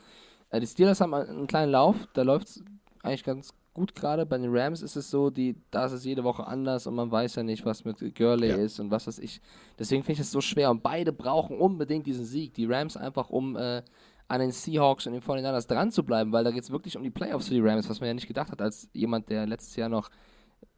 Äh, 0.51 0.59
die 0.59 0.67
Steelers 0.67 1.01
haben 1.01 1.13
einen 1.13 1.47
kleinen 1.47 1.71
Lauf, 1.71 1.95
da 2.13 2.21
läuft 2.21 2.49
es 2.49 2.63
eigentlich 3.01 3.23
ganz 3.23 3.53
gut 3.73 3.95
gerade. 3.95 4.25
Bei 4.25 4.37
den 4.37 4.55
Rams 4.55 4.81
ist 4.81 4.95
es 4.95 5.09
so, 5.09 5.29
die, 5.29 5.55
da 5.71 5.85
ist 5.85 5.93
es 5.93 6.05
jede 6.05 6.23
Woche 6.23 6.45
anders 6.45 6.87
und 6.87 6.95
man 6.95 7.09
weiß 7.09 7.35
ja 7.35 7.43
nicht, 7.43 7.65
was 7.65 7.85
mit 7.85 7.99
Gurley 8.15 8.49
ja. 8.49 8.55
ist 8.57 8.79
und 8.79 8.91
was 8.91 9.07
weiß 9.07 9.19
ich. 9.19 9.41
Deswegen 9.79 10.03
finde 10.03 10.13
ich 10.13 10.27
es 10.27 10.31
so 10.31 10.41
schwer 10.41 10.69
und 10.69 10.83
beide 10.83 11.11
brauchen 11.13 11.57
unbedingt 11.57 12.05
diesen 12.05 12.25
Sieg. 12.25 12.53
Die 12.53 12.65
Rams 12.65 12.97
einfach, 12.97 13.29
um 13.29 13.55
äh, 13.55 13.81
an 14.27 14.39
den 14.39 14.51
Seahawks 14.51 15.07
und 15.07 15.13
den 15.13 15.21
49ers 15.21 15.67
dran 15.67 15.91
zu 15.91 16.03
bleiben, 16.03 16.31
weil 16.31 16.43
da 16.43 16.51
geht 16.51 16.63
es 16.63 16.71
wirklich 16.71 16.95
um 16.95 17.03
die 17.03 17.09
Playoffs 17.09 17.47
für 17.47 17.53
die 17.53 17.59
Rams, 17.59 17.89
was 17.89 17.99
man 17.99 18.07
ja 18.07 18.13
nicht 18.13 18.27
gedacht 18.27 18.51
hat, 18.51 18.61
als 18.61 18.89
jemand, 18.93 19.29
der 19.29 19.45
letztes 19.45 19.75
Jahr 19.75 19.89
noch 19.89 20.09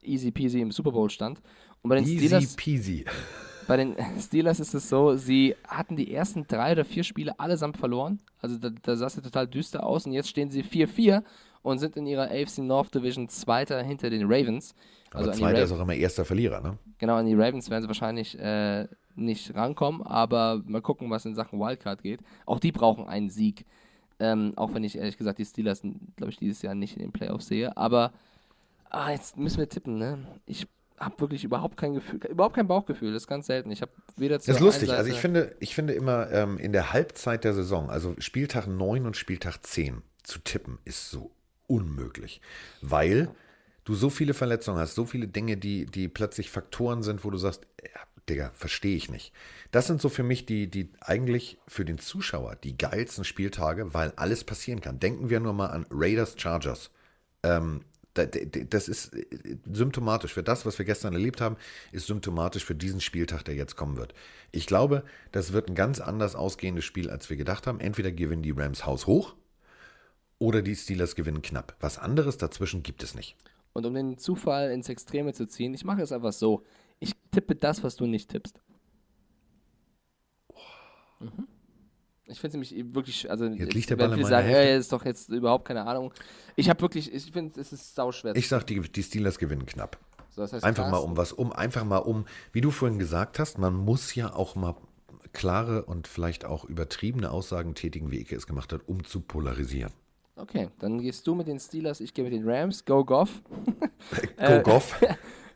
easy 0.02 0.32
peasy 0.32 0.62
im 0.62 0.72
Super 0.72 0.92
Bowl 0.92 1.10
stand. 1.10 1.42
Und 1.82 1.90
bei 1.90 1.96
den 1.98 2.06
easy 2.06 2.28
Steelers, 2.28 2.56
peasy. 2.56 3.06
Bei 3.68 3.78
den 3.78 3.96
Steelers 4.20 4.60
ist 4.60 4.74
es 4.74 4.90
so, 4.90 5.16
sie 5.16 5.56
hatten 5.68 5.96
die 5.96 6.14
ersten 6.14 6.46
drei 6.48 6.74
oder 6.74 6.86
vier 6.86 7.04
Spiele 7.04 7.40
allesamt 7.40 7.78
verloren. 7.78 8.20
Also 8.42 8.58
da, 8.58 8.70
da 8.70 8.96
sah 8.96 9.08
es 9.08 9.16
ja 9.16 9.22
total 9.22 9.48
düster 9.48 9.86
aus 9.86 10.06
und 10.06 10.12
jetzt 10.14 10.30
stehen 10.30 10.52
sie 10.52 10.64
4-4 10.64 11.24
und 11.62 11.80
sind 11.80 11.96
in 11.96 12.06
ihrer 12.06 12.30
AFC 12.30 12.60
North 12.60 12.94
Division 12.94 13.30
Zweiter 13.30 13.82
hinter 13.82 14.10
den 14.10 14.24
Ravens. 14.26 14.76
Also 15.12 15.30
Aber 15.30 15.38
Zweiter 15.38 15.64
ist 15.64 15.72
auch 15.72 15.80
immer 15.80 15.94
erster 15.94 16.26
Verlierer, 16.26 16.62
ne? 16.62 16.78
Genau, 16.98 17.16
an 17.16 17.26
die 17.26 17.36
Ravens 17.36 17.70
werden 17.70 17.84
sie 17.84 17.88
wahrscheinlich 17.88 18.38
äh, 18.40 18.88
nicht 19.16 19.54
rankommen, 19.56 20.02
aber 20.02 20.62
mal 20.66 20.82
gucken, 20.82 21.10
was 21.10 21.26
in 21.26 21.36
Sachen 21.36 21.60
Wildcard 21.60 22.02
geht. 22.02 22.22
Auch 22.46 22.60
die 22.60 22.72
brauchen 22.72 23.08
einen 23.08 23.30
Sieg. 23.30 23.66
Ähm, 24.20 24.54
auch 24.56 24.74
wenn 24.74 24.84
ich 24.84 24.98
ehrlich 24.98 25.18
gesagt 25.18 25.40
die 25.40 25.46
Steelers, 25.46 25.82
glaube 26.16 26.32
ich, 26.32 26.38
dieses 26.38 26.62
Jahr 26.62 26.76
nicht 26.76 26.96
in 26.96 27.02
den 27.02 27.12
Playoffs 27.12 27.48
sehe. 27.48 27.76
Aber 27.76 28.12
ah, 28.90 29.12
jetzt 29.12 29.38
müssen 29.38 29.58
wir 29.58 29.70
tippen, 29.70 29.98
ne? 29.98 30.20
Ich 30.46 30.68
habe 31.00 31.20
wirklich 31.20 31.44
überhaupt 31.44 31.78
kein 31.78 31.96
Gefühl, 31.96 32.20
überhaupt 32.30 32.56
kein 32.56 32.68
Bauchgefühl. 32.68 33.14
Das 33.14 33.24
ist 33.24 33.28
ganz 33.28 33.48
selten. 33.48 33.72
Ich 33.72 33.82
habe 33.82 33.92
weder 34.16 34.40
zu 34.40 34.48
Das 34.48 34.58
ist 34.58 34.62
lustig. 34.62 34.92
Also 34.92 35.10
ich 35.10 35.20
finde, 35.20 35.56
ich 35.60 35.76
finde 35.76 35.94
immer 35.94 36.32
ähm, 36.32 36.58
in 36.58 36.72
der 36.72 36.94
Halbzeit 36.94 37.44
der 37.44 37.54
Saison, 37.54 37.90
also 37.90 38.16
Spieltag 38.20 38.68
9 38.68 39.06
und 39.06 39.18
Spieltag 39.18 39.66
10 39.66 40.02
zu 40.24 40.40
tippen, 40.40 40.80
ist 40.86 41.10
so 41.10 41.32
unmöglich. 41.68 42.42
Weil 42.82 43.30
du 43.84 43.96
so 43.96 44.10
viele 44.10 44.34
Verletzungen 44.34 44.80
hast, 44.80 44.96
so 44.96 45.06
viele 45.06 45.28
Dinge, 45.28 45.58
die, 45.58 45.86
die 45.86 46.08
plötzlich 46.08 46.50
Faktoren 46.50 47.04
sind, 47.04 47.26
wo 47.26 47.30
du 47.30 47.38
sagst, 47.38 47.68
ja, 47.84 48.02
Digga, 48.30 48.52
verstehe 48.54 48.96
ich 48.96 49.10
nicht. 49.10 49.34
Das 49.72 49.88
sind 49.88 50.02
so 50.02 50.08
für 50.08 50.24
mich 50.24 50.46
die, 50.46 50.70
die 50.70 50.90
eigentlich 51.02 51.58
für 51.68 51.84
den 51.84 51.98
Zuschauer 51.98 52.56
die 52.56 52.78
geilsten 52.78 53.26
Spieltage, 53.26 53.94
weil 53.94 54.14
alles 54.16 54.44
passieren 54.46 54.80
kann. 54.80 55.00
Denken 55.00 55.30
wir 55.30 55.40
nur 55.40 55.54
mal 55.54 55.68
an 55.68 55.86
Raiders 55.90 56.36
Chargers. 56.38 56.90
Ähm, 57.44 57.82
das 58.14 58.88
ist 58.88 59.14
äh, 59.16 59.58
symptomatisch 59.72 60.34
für 60.34 60.44
das, 60.44 60.66
was 60.66 60.78
wir 60.78 60.86
gestern 60.86 61.14
erlebt 61.14 61.42
haben, 61.42 61.58
ist 61.92 62.08
symptomatisch 62.08 62.64
für 62.66 62.76
diesen 62.76 63.02
Spieltag, 63.02 63.44
der 63.44 63.56
jetzt 63.56 63.76
kommen 63.76 63.98
wird. 63.98 64.14
Ich 64.52 64.68
glaube, 64.68 65.04
das 65.32 65.54
wird 65.54 65.70
ein 65.70 65.76
ganz 65.76 66.00
anders 66.00 66.36
ausgehendes 66.36 66.86
Spiel, 66.86 67.10
als 67.10 67.30
wir 67.30 67.38
gedacht 67.38 67.66
haben. 67.68 67.80
Entweder 67.80 68.12
gewinnen 68.12 68.44
die 68.44 68.52
Rams 68.52 68.86
Haus 68.86 69.08
hoch 69.08 69.36
oder 70.38 70.62
die 70.62 70.76
Steelers 70.76 71.16
gewinnen 71.16 71.42
knapp. 71.42 71.76
Was 71.80 71.98
anderes 71.98 72.38
dazwischen 72.38 72.84
gibt 72.84 73.04
es 73.04 73.16
nicht. 73.16 73.36
Und 73.74 73.86
um 73.86 73.94
den 73.94 74.18
Zufall 74.18 74.72
ins 74.72 74.90
Extreme 74.90 75.34
zu 75.34 75.48
ziehen, 75.48 75.74
ich 75.74 75.84
mache 75.84 76.02
es 76.02 76.12
einfach 76.12 76.34
so. 76.34 76.64
Ich 77.00 77.14
tippe 77.32 77.56
das, 77.56 77.84
was 77.84 77.96
du 77.96 78.06
nicht 78.06 78.30
tippst. 78.30 78.62
Mhm. 81.20 81.48
Ich 82.26 82.40
finde 82.40 82.58
es 82.58 82.72
nämlich 82.72 82.96
wirklich, 82.96 83.30
also 83.30 83.46
jetzt, 83.46 83.74
liegt 83.74 83.90
der 83.90 83.98
Ball 83.98 84.18
in 84.18 84.26
sagen, 84.26 84.48
hey, 84.48 84.78
ist 84.78 84.92
doch 84.94 85.04
jetzt 85.04 85.30
überhaupt 85.30 85.66
keine 85.66 85.86
Ahnung. 85.86 86.14
Ich 86.56 86.70
habe 86.70 86.82
wirklich, 86.82 87.14
ich 87.14 87.32
finde, 87.32 87.60
es 87.60 87.74
ist 87.74 87.96
sauschwer. 87.96 88.36
Ich 88.36 88.48
sag, 88.48 88.66
die, 88.66 88.80
die 88.80 89.04
Steelers 89.04 89.38
gewinnen 89.38 89.66
knapp. 89.66 89.98
So, 90.30 90.42
das 90.42 90.54
heißt 90.54 90.64
einfach 90.64 90.90
mal 90.90 90.98
um 90.98 91.18
was, 91.18 91.34
um 91.34 91.52
einfach 91.52 91.84
mal 91.84 91.98
um, 91.98 92.26
wie 92.54 92.62
du 92.62 92.72
vorhin 92.72 92.98
gesagt 92.98 93.40
hast, 93.40 93.58
man 93.58 93.76
muss 93.76 94.16
ja 94.16 94.34
auch 94.34 94.56
mal 94.56 94.76
klare 95.34 95.84
und 95.84 96.08
vielleicht 96.08 96.46
auch 96.46 96.64
übertriebene 96.66 97.30
Aussagen 97.30 97.76
tätigen, 97.76 98.12
wie 98.12 98.22
Ike 98.22 98.36
es 98.36 98.48
gemacht 98.48 98.72
hat, 98.72 98.82
um 98.88 99.04
zu 99.04 99.20
polarisieren. 99.20 99.92
Okay, 100.36 100.70
dann 100.80 101.00
gehst 101.00 101.28
du 101.28 101.36
mit 101.36 101.48
den 101.48 101.60
Steelers, 101.60 102.00
ich 102.00 102.14
gehe 102.14 102.24
mit 102.24 102.34
den 102.34 102.50
Rams. 102.50 102.84
Go 102.86 103.04
Goff. 103.04 103.42
Go 104.38 104.62
Goff. 104.62 105.00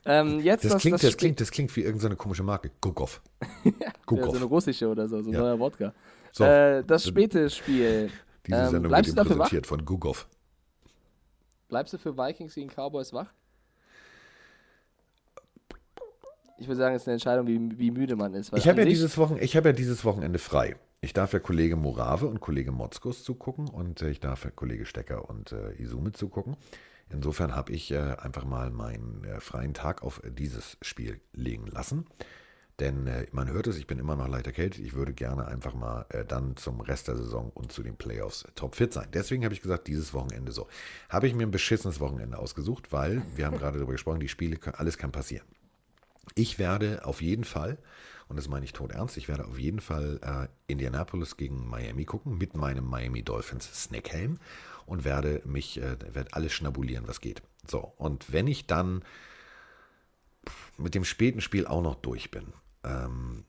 Ähm, 0.10 0.40
jetzt 0.40 0.64
das, 0.64 0.72
das, 0.72 0.82
klingt, 0.82 0.94
das, 0.96 1.02
das 1.02 1.18
klingt, 1.18 1.42
das 1.42 1.52
klingt 1.52 1.76
wie 1.76 1.82
irgendeine 1.82 2.16
komische 2.16 2.42
Marke. 2.42 2.72
Gugov. 2.80 3.22
Gugov. 4.06 4.26
Ja, 4.26 4.32
so 4.32 4.38
eine 4.38 4.46
russische 4.46 4.88
oder 4.88 5.06
so, 5.06 5.22
so 5.22 5.30
ein 5.30 5.34
ja. 5.34 5.40
neuer 5.42 5.60
Wodka. 5.60 5.94
So, 6.38 6.44
äh, 6.44 6.84
das 6.84 7.08
späte 7.08 7.50
Spiel. 7.50 8.10
Diese 8.48 8.58
ähm, 8.58 8.70
Sendung 8.70 8.92
wird 8.92 9.16
präsentiert 9.16 9.66
wach? 9.66 9.70
von 9.70 9.86
Gugov. 9.86 10.28
Bleibst 11.68 11.94
du 11.94 11.98
für 11.98 12.18
Vikings 12.18 12.54
gegen 12.54 12.70
Cowboys 12.70 13.12
wach? 13.12 13.34
Ich 16.60 16.68
würde 16.68 16.78
sagen, 16.78 16.96
es 16.96 17.04
ist 17.04 17.08
eine 17.08 17.14
Entscheidung, 17.14 17.48
wie, 17.48 17.78
wie 17.78 17.92
müde 17.92 18.16
man 18.16 18.34
ist. 18.34 18.52
Ich 18.56 18.68
habe 18.68 18.80
ja, 18.80 18.86
dieses 18.86 19.18
hab 19.18 19.66
ja 19.66 19.74
dieses 19.74 20.06
Wochenende 20.06 20.40
frei. 20.40 20.76
Ich 21.02 21.14
darf 21.14 21.34
ja 21.34 21.40
Kollege 21.40 21.76
Morave 21.76 22.28
und 22.28 22.40
Kollege 22.40 22.72
Motzkos 22.72 23.24
zugucken 23.24 23.68
und 23.68 24.02
äh, 24.02 24.10
ich 24.10 24.20
darf 24.20 24.46
ja 24.46 24.52
Kollege 24.52 24.86
Stecker 24.86 25.30
und 25.30 25.52
äh, 25.52 25.74
Isume 25.82 26.12
zugucken. 26.12 26.56
Insofern 27.10 27.56
habe 27.56 27.72
ich 27.72 27.92
äh, 27.92 27.98
einfach 27.98 28.46
mal 28.46 28.72
meinen 28.72 29.24
äh, 29.24 29.40
freien 29.40 29.74
Tag 29.74 30.04
auf 30.04 30.24
äh, 30.24 30.32
dieses 30.32 30.78
Spiel 30.82 31.20
legen 31.34 31.68
lassen. 31.68 32.06
Denn 32.80 33.08
äh, 33.08 33.26
man 33.32 33.50
hört 33.50 33.66
es, 33.68 33.78
ich 33.78 33.88
bin 33.88 33.98
immer 33.98 34.16
noch 34.16 34.28
leicht 34.28 34.46
erkältet. 34.46 34.82
Ich 34.84 34.94
würde 34.94 35.14
gerne 35.14 35.48
einfach 35.48 35.74
mal 35.74 36.06
äh, 36.10 36.24
dann 36.24 36.56
zum 36.58 36.80
Rest 36.82 37.08
der 37.08 37.16
Saison 37.16 37.52
und 37.56 37.72
zu 37.72 37.82
den 37.82 37.96
Playoffs 37.96 38.44
äh, 38.44 38.52
topfit 38.54 38.94
sein. 38.94 39.08
Deswegen 39.14 39.44
habe 39.44 39.54
ich 39.54 39.62
gesagt, 39.62 39.88
dieses 39.88 40.14
Wochenende 40.14 40.52
so. 40.52 40.68
Habe 41.10 41.28
ich 41.28 41.34
mir 41.34 41.48
ein 41.48 41.52
beschissenes 41.52 42.00
Wochenende 42.00 42.38
ausgesucht, 42.38 42.92
weil 42.92 43.24
wir 43.36 43.46
haben 43.46 43.58
gerade 43.58 43.78
darüber 43.78 43.94
gesprochen, 43.94 44.20
die 44.20 44.30
Spiele, 44.30 44.60
alles 44.78 44.98
kann 44.98 45.12
passieren. 45.12 45.48
Ich 46.36 46.60
werde 46.60 47.04
auf 47.06 47.22
jeden 47.22 47.46
Fall, 47.46 47.80
und 48.28 48.36
das 48.36 48.48
meine 48.48 48.66
ich 48.66 48.74
tot 48.74 48.92
ernst, 48.92 49.18
ich 49.18 49.28
werde 49.28 49.46
auf 49.46 49.58
jeden 49.58 49.80
Fall 49.80 50.20
äh, 50.22 50.72
Indianapolis 50.72 51.38
gegen 51.38 51.68
Miami 51.68 52.06
gucken 52.06 52.38
mit 52.38 52.56
meinem 52.56 52.86
Miami 52.86 53.24
Dolphins 53.24 53.86
Snackhelm 53.86 54.38
und 54.86 55.04
werde 55.04 55.42
mich, 55.46 55.82
äh, 55.82 55.98
werde 56.14 56.34
alles 56.34 56.54
schnabulieren, 56.54 57.08
was 57.08 57.22
geht. 57.22 57.42
So, 57.68 57.80
und 57.98 58.32
wenn 58.32 58.46
ich 58.46 58.68
dann 58.68 59.04
mit 60.78 60.94
dem 60.94 61.06
späten 61.06 61.42
Spiel 61.42 61.66
auch 61.66 61.82
noch 61.82 61.96
durch 61.96 62.30
bin, 62.30 62.54
ähm, 62.84 63.46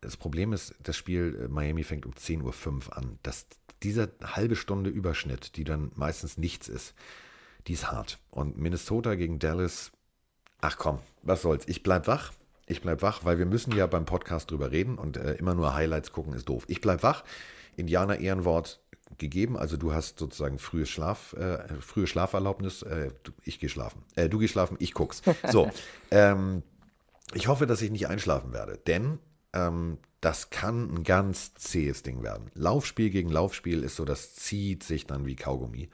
das 0.00 0.16
Problem 0.16 0.52
ist, 0.52 0.74
das 0.82 0.96
Spiel 0.96 1.44
äh, 1.44 1.48
Miami 1.48 1.82
fängt 1.82 2.06
um 2.06 2.12
10.05 2.12 2.88
Uhr 2.88 2.96
an. 2.96 3.18
Das, 3.22 3.46
diese 3.82 4.12
halbe 4.22 4.56
Stunde 4.56 4.90
Überschnitt, 4.90 5.56
die 5.56 5.64
dann 5.64 5.92
meistens 5.94 6.36
nichts 6.36 6.68
ist, 6.68 6.94
die 7.66 7.72
ist 7.72 7.90
hart. 7.90 8.18
Und 8.30 8.58
Minnesota 8.58 9.14
gegen 9.14 9.38
Dallas, 9.38 9.92
ach 10.60 10.76
komm, 10.76 10.98
was 11.22 11.42
soll's. 11.42 11.66
Ich 11.68 11.82
bleib 11.82 12.06
wach. 12.06 12.32
Ich 12.66 12.80
bleib 12.80 13.02
wach, 13.02 13.24
weil 13.24 13.38
wir 13.38 13.46
müssen 13.46 13.74
ja 13.74 13.86
beim 13.86 14.06
Podcast 14.06 14.50
drüber 14.50 14.70
reden 14.70 14.96
und 14.96 15.16
äh, 15.16 15.34
immer 15.34 15.54
nur 15.54 15.74
Highlights 15.74 16.12
gucken 16.12 16.32
ist 16.32 16.48
doof. 16.48 16.64
Ich 16.68 16.80
bleib 16.80 17.02
wach. 17.02 17.24
Indianer 17.76 18.20
Ehrenwort 18.20 18.80
gegeben. 19.18 19.56
Also 19.56 19.76
du 19.76 19.92
hast 19.92 20.18
sozusagen 20.18 20.58
frühe 20.58 20.86
Schlaf, 20.86 21.34
äh, 21.34 21.58
frühe 21.80 22.06
Schlaferlaubnis. 22.06 22.82
Äh, 22.82 23.10
ich 23.42 23.58
gehe 23.58 23.68
schlafen. 23.68 24.02
Äh, 24.16 24.28
du 24.28 24.38
gehst 24.38 24.52
schlafen, 24.52 24.76
ich 24.80 24.94
guck's. 24.94 25.22
So. 25.50 25.70
ähm, 26.10 26.62
ich 27.34 27.48
hoffe, 27.48 27.66
dass 27.66 27.82
ich 27.82 27.90
nicht 27.90 28.08
einschlafen 28.08 28.52
werde, 28.52 28.78
denn 28.86 29.18
ähm, 29.52 29.98
das 30.20 30.50
kann 30.50 30.94
ein 30.94 31.04
ganz 31.04 31.54
zähes 31.54 32.02
Ding 32.02 32.22
werden. 32.22 32.50
Laufspiel 32.54 33.10
gegen 33.10 33.28
Laufspiel 33.28 33.82
ist 33.82 33.96
so, 33.96 34.04
das 34.04 34.34
zieht 34.34 34.82
sich 34.82 35.06
dann 35.06 35.26
wie 35.26 35.36
Kaugummi. 35.36 35.90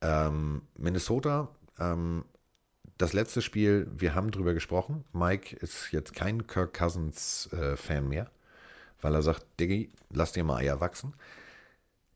Ähm, 0.00 0.62
Minnesota, 0.76 1.48
ähm, 1.78 2.24
das 2.98 3.12
letzte 3.12 3.42
Spiel, 3.42 3.90
wir 3.94 4.14
haben 4.14 4.30
drüber 4.30 4.54
gesprochen. 4.54 5.04
Mike 5.12 5.56
ist 5.56 5.92
jetzt 5.92 6.14
kein 6.14 6.46
Kirk 6.46 6.74
Cousins-Fan 6.74 8.04
äh, 8.04 8.08
mehr, 8.08 8.30
weil 9.02 9.14
er 9.14 9.22
sagt, 9.22 9.44
Diggi, 9.60 9.90
lass 10.10 10.32
dir 10.32 10.44
mal 10.44 10.56
Eier 10.56 10.80
wachsen. 10.80 11.14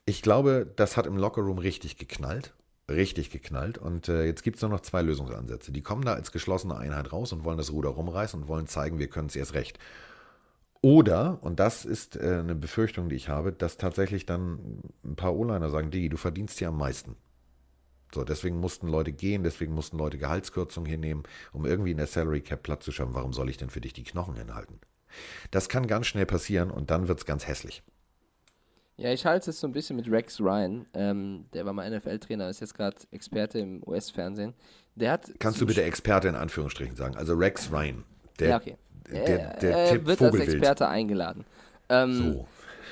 Ich 0.07 0.23
glaube, 0.23 0.73
das 0.77 0.97
hat 0.97 1.07
im 1.07 1.17
Lockerroom 1.17 1.59
richtig 1.59 1.99
geknallt. 1.99 2.55
Richtig 2.91 3.31
geknallt. 3.31 3.79
Und 3.79 4.09
äh, 4.09 4.25
jetzt 4.25 4.43
gibt 4.43 4.57
es 4.57 4.63
nur 4.63 4.71
noch 4.71 4.81
zwei 4.81 5.03
Lösungsansätze. 5.03 5.71
Die 5.71 5.83
kommen 5.83 6.05
da 6.05 6.15
als 6.15 6.33
geschlossene 6.33 6.77
Einheit 6.77 7.13
raus 7.13 7.33
und 7.33 7.45
wollen 7.45 7.59
das 7.59 7.71
Ruder 7.73 7.91
rumreißen 7.91 8.43
und 8.43 8.49
wollen 8.49 8.67
zeigen, 8.67 8.99
wir 8.99 9.09
können 9.09 9.29
es 9.29 9.37
erst 9.37 9.55
recht. 9.55 9.79
Oder, 10.83 11.39
und 11.43 11.61
das 11.61 11.85
ist 11.85 12.17
äh, 12.17 12.39
eine 12.41 12.55
Befürchtung, 12.55 13.09
die 13.09 13.17
ich 13.17 13.29
habe, 13.29 13.53
dass 13.53 13.77
tatsächlich 13.77 14.27
dann 14.27 14.81
ein 15.05 15.15
paar 15.15 15.37
O-Liner 15.37 15.71
sagen, 15.71 15.91
Digi, 15.91 16.09
du 16.09 16.17
verdienst 16.17 16.59
ja 16.61 16.69
am 16.69 16.79
meisten. 16.79 17.17
So, 18.13 18.25
deswegen 18.25 18.59
mussten 18.59 18.89
Leute 18.89 19.13
gehen, 19.13 19.45
deswegen 19.45 19.73
mussten 19.73 19.97
Leute 19.97 20.19
Gehaltskürzungen 20.19 20.91
hinnehmen, 20.91 21.23
um 21.53 21.65
irgendwie 21.65 21.93
in 21.93 21.99
der 21.99 22.09
Salary 22.09 22.41
Cap 22.41 22.65
Platz 22.65 22.85
zu 22.85 22.93
schaffen. 22.93 23.15
Warum 23.15 23.33
soll 23.33 23.51
ich 23.51 23.57
denn 23.57 23.71
für 23.71 23.81
dich 23.81 23.93
die 23.93 24.03
Knochen 24.03 24.35
hinhalten? 24.35 24.81
Das 25.53 25.69
kann 25.69 25.87
ganz 25.87 26.07
schnell 26.07 26.27
passieren 26.27 26.71
und 26.71 26.91
dann 26.91 27.07
wird 27.07 27.21
es 27.21 27.27
ganz 27.27 27.47
hässlich. 27.47 27.85
Ja, 29.01 29.11
ich 29.13 29.25
halte 29.25 29.49
es 29.49 29.59
so 29.59 29.67
ein 29.67 29.73
bisschen 29.73 29.97
mit 29.97 30.11
Rex 30.11 30.41
Ryan. 30.41 30.85
Ähm, 30.93 31.47
der 31.55 31.65
war 31.65 31.73
mal 31.73 31.91
NFL-Trainer, 31.91 32.51
ist 32.51 32.61
jetzt 32.61 32.75
gerade 32.75 32.97
Experte 33.13 33.59
im 33.59 33.83
US-Fernsehen. 33.87 34.53
Der 34.95 35.13
hat. 35.13 35.33
Kannst 35.39 35.59
du 35.59 35.65
bitte 35.67 35.83
Experte 35.83 36.29
in 36.29 36.35
Anführungsstrichen 36.35 36.97
sagen? 36.97 37.17
Also 37.17 37.33
Rex 37.35 37.73
Ryan. 37.73 38.05
Der, 38.39 38.49
ja, 38.51 38.57
okay. 38.57 38.77
der, 39.11 39.25
er, 39.25 39.57
der 39.59 39.77
er 39.79 39.93
Tipp 39.93 40.07
wird 40.07 40.19
Vogelwild. 40.19 40.43
als 40.43 40.55
Experte 40.55 40.89
eingeladen. 40.89 41.47
Ähm, 41.89 42.33
So. 42.33 42.47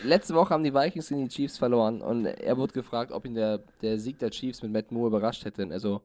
Letzte 0.05 0.35
Woche 0.35 0.51
haben 0.55 0.63
die 0.65 0.73
Vikings 0.73 1.09
gegen 1.09 1.25
die 1.25 1.29
Chiefs 1.29 1.59
verloren 1.59 2.01
und 2.01 2.25
er 2.25 2.57
wurde 2.57 2.73
gefragt, 2.73 3.11
ob 3.13 3.27
ihn 3.27 3.35
der, 3.35 3.61
der 3.83 3.99
Sieg 3.99 4.19
der 4.21 4.31
Chiefs 4.31 4.63
mit 4.63 4.73
Matt 4.73 4.93
Moore 4.93 5.09
überrascht 5.09 5.45
hätte. 5.45 5.67
Also, 5.71 6.01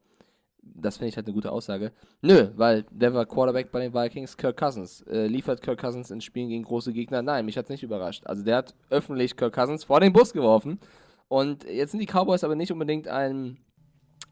das 0.76 0.97
finde 0.97 1.09
ich 1.09 1.16
halt 1.16 1.28
eine 1.28 1.34
gute 1.34 1.51
Aussage. 1.51 1.91
Nö, 2.22 2.49
weil 2.55 2.86
der 2.91 3.14
war 3.14 3.26
Quarterback 3.26 3.72
bei 3.72 3.80
den 3.82 3.93
Vikings, 3.93 4.38
Kirk 4.38 4.57
Cousins. 4.57 5.01
Äh, 5.03 5.28
liefert 5.28 5.61
Kirk 5.61 5.80
Cousins 5.80 6.11
in 6.11 6.22
Spielen 6.22 6.49
gegen 6.49 6.64
große 6.64 6.93
Gegner? 6.93 7.22
Nein, 7.22 7.45
mich 7.45 7.57
hat 7.57 7.66
es 7.66 7.70
nicht 7.70 7.84
überrascht. 7.84 8.26
Also, 8.26 8.43
der 8.43 8.57
hat 8.57 8.74
öffentlich 8.89 9.36
Kirk 9.36 9.53
Cousins 9.53 9.84
vor 9.84 9.99
den 9.99 10.14
Bus 10.14 10.34
geworfen. 10.34 10.80
Und 11.28 11.64
jetzt 11.64 11.91
sind 11.91 11.99
die 11.99 12.05
Cowboys 12.05 12.43
aber 12.43 12.55
nicht 12.55 12.72
unbedingt 12.72 13.07
ein, 13.07 13.57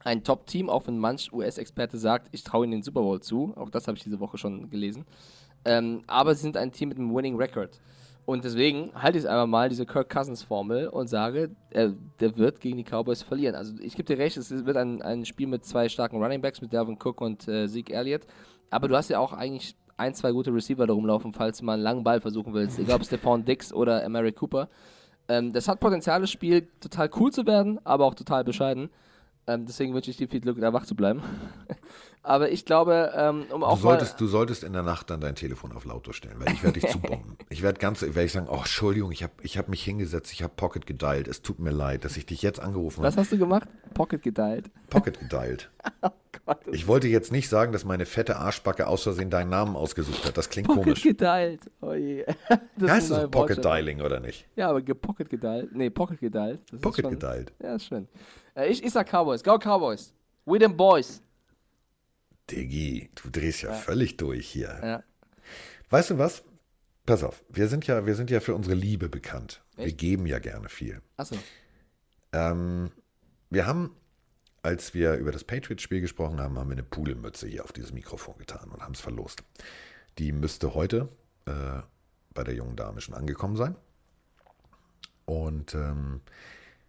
ein 0.03 0.23
Top-Team, 0.23 0.69
auch 0.69 0.88
wenn 0.88 0.97
manch 0.97 1.32
US-Experte 1.34 1.97
sagt, 1.97 2.27
ich 2.32 2.43
traue 2.43 2.65
ihnen 2.65 2.73
den 2.73 2.84
Super 2.84 3.01
Bowl 3.01 3.21
zu. 3.21 3.53
Auch 3.55 3.69
das 3.69 3.88
habe 3.88 3.97
ich 3.97 4.03
diese 4.03 4.19
Woche 4.19 4.38
schon 4.38 4.69
gelesen. 4.69 5.05
Ähm, 5.65 6.03
aber 6.07 6.36
sie 6.36 6.41
sind 6.41 6.57
ein 6.57 6.71
Team 6.71 6.89
mit 6.89 6.97
einem 6.97 7.13
Winning 7.13 7.36
Record. 7.38 7.79
Und 8.26 8.43
deswegen 8.43 8.91
halte 8.93 9.17
ich 9.17 9.28
einfach 9.28 9.47
mal, 9.47 9.69
diese 9.69 9.86
Kirk 9.86 10.09
Cousins-Formel, 10.09 10.88
und 10.88 11.07
sage, 11.07 11.51
er, 11.72 11.93
der 12.19 12.38
wird 12.38 12.61
gegen 12.61 12.78
die 12.78 12.84
Cowboys 12.84 13.24
verlieren. 13.24 13.55
Also 13.55 13.74
ich 13.82 13.95
gebe 13.95 14.05
dir 14.05 14.22
recht, 14.22 14.38
es 14.38 14.51
wird 14.65 14.78
ein, 14.78 15.01
ein 15.01 15.26
Spiel 15.26 15.47
mit 15.47 15.65
zwei 15.65 15.89
starken 15.89 16.22
Running 16.22 16.41
Backs, 16.41 16.61
mit 16.61 16.72
Dalvin 16.72 16.97
Cook 17.01 17.19
und 17.22 17.47
äh, 17.47 17.67
Zeke 17.67 17.93
Elliott. 17.93 18.22
Aber 18.69 18.88
du 18.88 18.95
hast 18.95 19.09
ja 19.09 19.19
auch 19.19 19.34
eigentlich 19.34 19.76
ein, 19.97 20.13
zwei 20.13 20.32
gute 20.32 20.53
Receiver 20.53 20.88
da 20.88 20.93
rumlaufen, 20.93 21.34
falls 21.34 21.59
du 21.59 21.65
mal 21.65 21.74
einen 21.74 21.84
langen 21.84 22.03
Ball 22.03 22.22
versuchen 22.22 22.53
willst. 22.53 22.80
Egal 22.80 22.97
ob 22.97 23.05
Stephon 23.05 23.43
Dix 23.43 23.74
oder 23.74 24.07
Mary 24.09 24.32
Cooper. 24.32 24.69
Ähm, 25.28 25.51
das 25.51 25.67
hat 25.67 25.80
Potenzial, 25.80 26.22
das 26.22 26.32
Spiel 26.32 26.67
total 26.80 27.09
cool 27.17 27.32
zu 27.32 27.45
werden, 27.45 27.80
aber 27.84 28.05
auch 28.05 28.15
total 28.15 28.43
bescheiden. 28.43 28.89
Ähm, 29.47 29.65
deswegen 29.65 29.93
wünsche 29.93 30.11
ich 30.11 30.17
dir 30.17 30.27
viel 30.29 30.39
Glück, 30.41 30.59
da 30.61 30.71
wach 30.71 30.85
zu 30.85 30.95
bleiben. 30.95 31.21
aber 32.23 32.51
ich 32.51 32.63
glaube, 32.65 33.11
ähm, 33.15 33.45
um 33.51 33.61
Du 33.61 33.65
auch 33.65 33.75
mal... 33.77 33.81
solltest, 33.81 34.21
du 34.21 34.27
solltest 34.27 34.63
in 34.63 34.73
der 34.73 34.83
Nacht 34.83 35.09
dann 35.09 35.19
dein 35.19 35.33
Telefon 35.35 35.71
auf 35.71 35.83
lautlos 35.85 36.15
stellen, 36.15 36.35
weil 36.39 36.53
ich 36.53 36.61
werde 36.63 36.79
dich 36.79 36.89
zubomben. 36.89 37.37
Ich 37.49 37.61
werde 37.63 37.79
ganz, 37.79 38.01
werde 38.01 38.23
ich 38.23 38.31
sagen, 38.31 38.47
oh, 38.49 38.57
Entschuldigung, 38.57 39.11
ich 39.11 39.23
habe 39.23 39.33
ich 39.41 39.57
hab 39.57 39.67
mich 39.67 39.83
hingesetzt, 39.83 40.31
ich 40.31 40.41
habe 40.41 40.53
Pocket 40.55 40.85
gedialt. 40.85 41.27
Es 41.27 41.41
tut 41.41 41.59
mir 41.59 41.71
leid, 41.71 42.05
dass 42.05 42.15
ich 42.17 42.25
dich 42.25 42.41
jetzt 42.43 42.59
angerufen 42.61 43.03
Was 43.03 43.15
habe. 43.15 43.23
hast 43.23 43.31
du 43.33 43.37
gemacht? 43.37 43.67
Pocket 43.93 44.21
geteilt. 44.21 44.69
Pocket 44.89 45.19
gedialt. 45.19 45.69
Gott, 46.45 46.59
Ich 46.71 46.87
wollte 46.87 47.07
jetzt 47.09 47.31
nicht 47.31 47.49
sagen, 47.49 47.73
dass 47.73 47.83
meine 47.83 48.05
fette 48.05 48.37
Arschbacke 48.37 48.87
aus 48.87 49.03
Versehen 49.03 49.29
deinen 49.29 49.49
Namen 49.49 49.75
ausgesucht 49.75 50.23
hat. 50.25 50.37
Das 50.37 50.49
klingt 50.49 50.67
Pocket 50.67 50.83
komisch. 50.83 51.03
geteilt. 51.03 51.69
Oh 51.81 51.93
je. 51.93 52.25
Das 52.77 52.89
Heißt 52.91 53.09
neue 53.09 53.27
Pocket. 53.27 53.63
Dialing 53.65 54.01
oder 54.01 54.19
nicht? 54.21 54.47
Ja, 54.55 54.69
aber 54.69 54.81
gepocket 54.81 55.29
geteilt. 55.29 55.71
Nee, 55.73 55.89
Pocket 55.89 56.19
geteilt. 56.21 56.61
Das 56.71 56.79
Pocket 56.79 57.03
schon- 57.03 57.11
gedialt. 57.13 57.51
Ja, 57.61 57.75
ist 57.75 57.87
schön. 57.87 58.07
Äh, 58.55 58.69
ich, 58.69 58.83
ich 58.83 58.91
sag 58.91 59.07
Cowboys. 59.07 59.43
Go 59.43 59.57
Cowboys. 59.57 60.13
We 60.45 60.59
them 60.59 60.75
boys. 60.75 61.21
Diggi, 62.49 63.09
du 63.15 63.29
drehst 63.29 63.61
ja, 63.61 63.73
völlig 63.73 64.17
durch 64.17 64.47
hier. 64.47 64.79
Ja. 64.83 65.03
Weißt 65.89 66.09
du 66.09 66.17
was? 66.17 66.43
Pass 67.05 67.23
auf, 67.23 67.43
wir 67.49 67.67
sind 67.67 67.87
ja, 67.87 68.05
wir 68.05 68.15
sind 68.15 68.29
ja 68.29 68.39
für 68.39 68.53
unsere 68.53 68.75
Liebe 68.75 69.09
bekannt. 69.09 69.63
Wir 69.75 69.85
Echt? 69.85 69.97
geben 69.97 70.25
ja 70.25 70.39
gerne 70.39 70.69
viel. 70.69 71.01
Achso. 71.17 71.35
Ähm, 72.31 72.91
wir 73.49 73.65
haben, 73.65 73.95
als 74.61 74.93
wir 74.93 75.15
über 75.15 75.31
das 75.31 75.43
Patriots-Spiel 75.43 76.01
gesprochen 76.01 76.39
haben, 76.39 76.57
haben 76.57 76.69
wir 76.69 76.73
eine 76.73 76.83
Pudelmütze 76.83 77.47
hier 77.47 77.63
auf 77.63 77.71
dieses 77.71 77.91
Mikrofon 77.91 78.37
getan 78.37 78.69
und 78.71 78.81
haben 78.81 78.93
es 78.93 79.01
verlost. 79.01 79.43
Die 80.19 80.31
müsste 80.31 80.73
heute 80.75 81.09
äh, 81.45 81.81
bei 82.33 82.43
der 82.43 82.53
jungen 82.53 82.75
Dame 82.75 83.01
schon 83.01 83.15
angekommen 83.15 83.55
sein. 83.55 83.75
Und 85.25 85.73
ähm, 85.73 86.21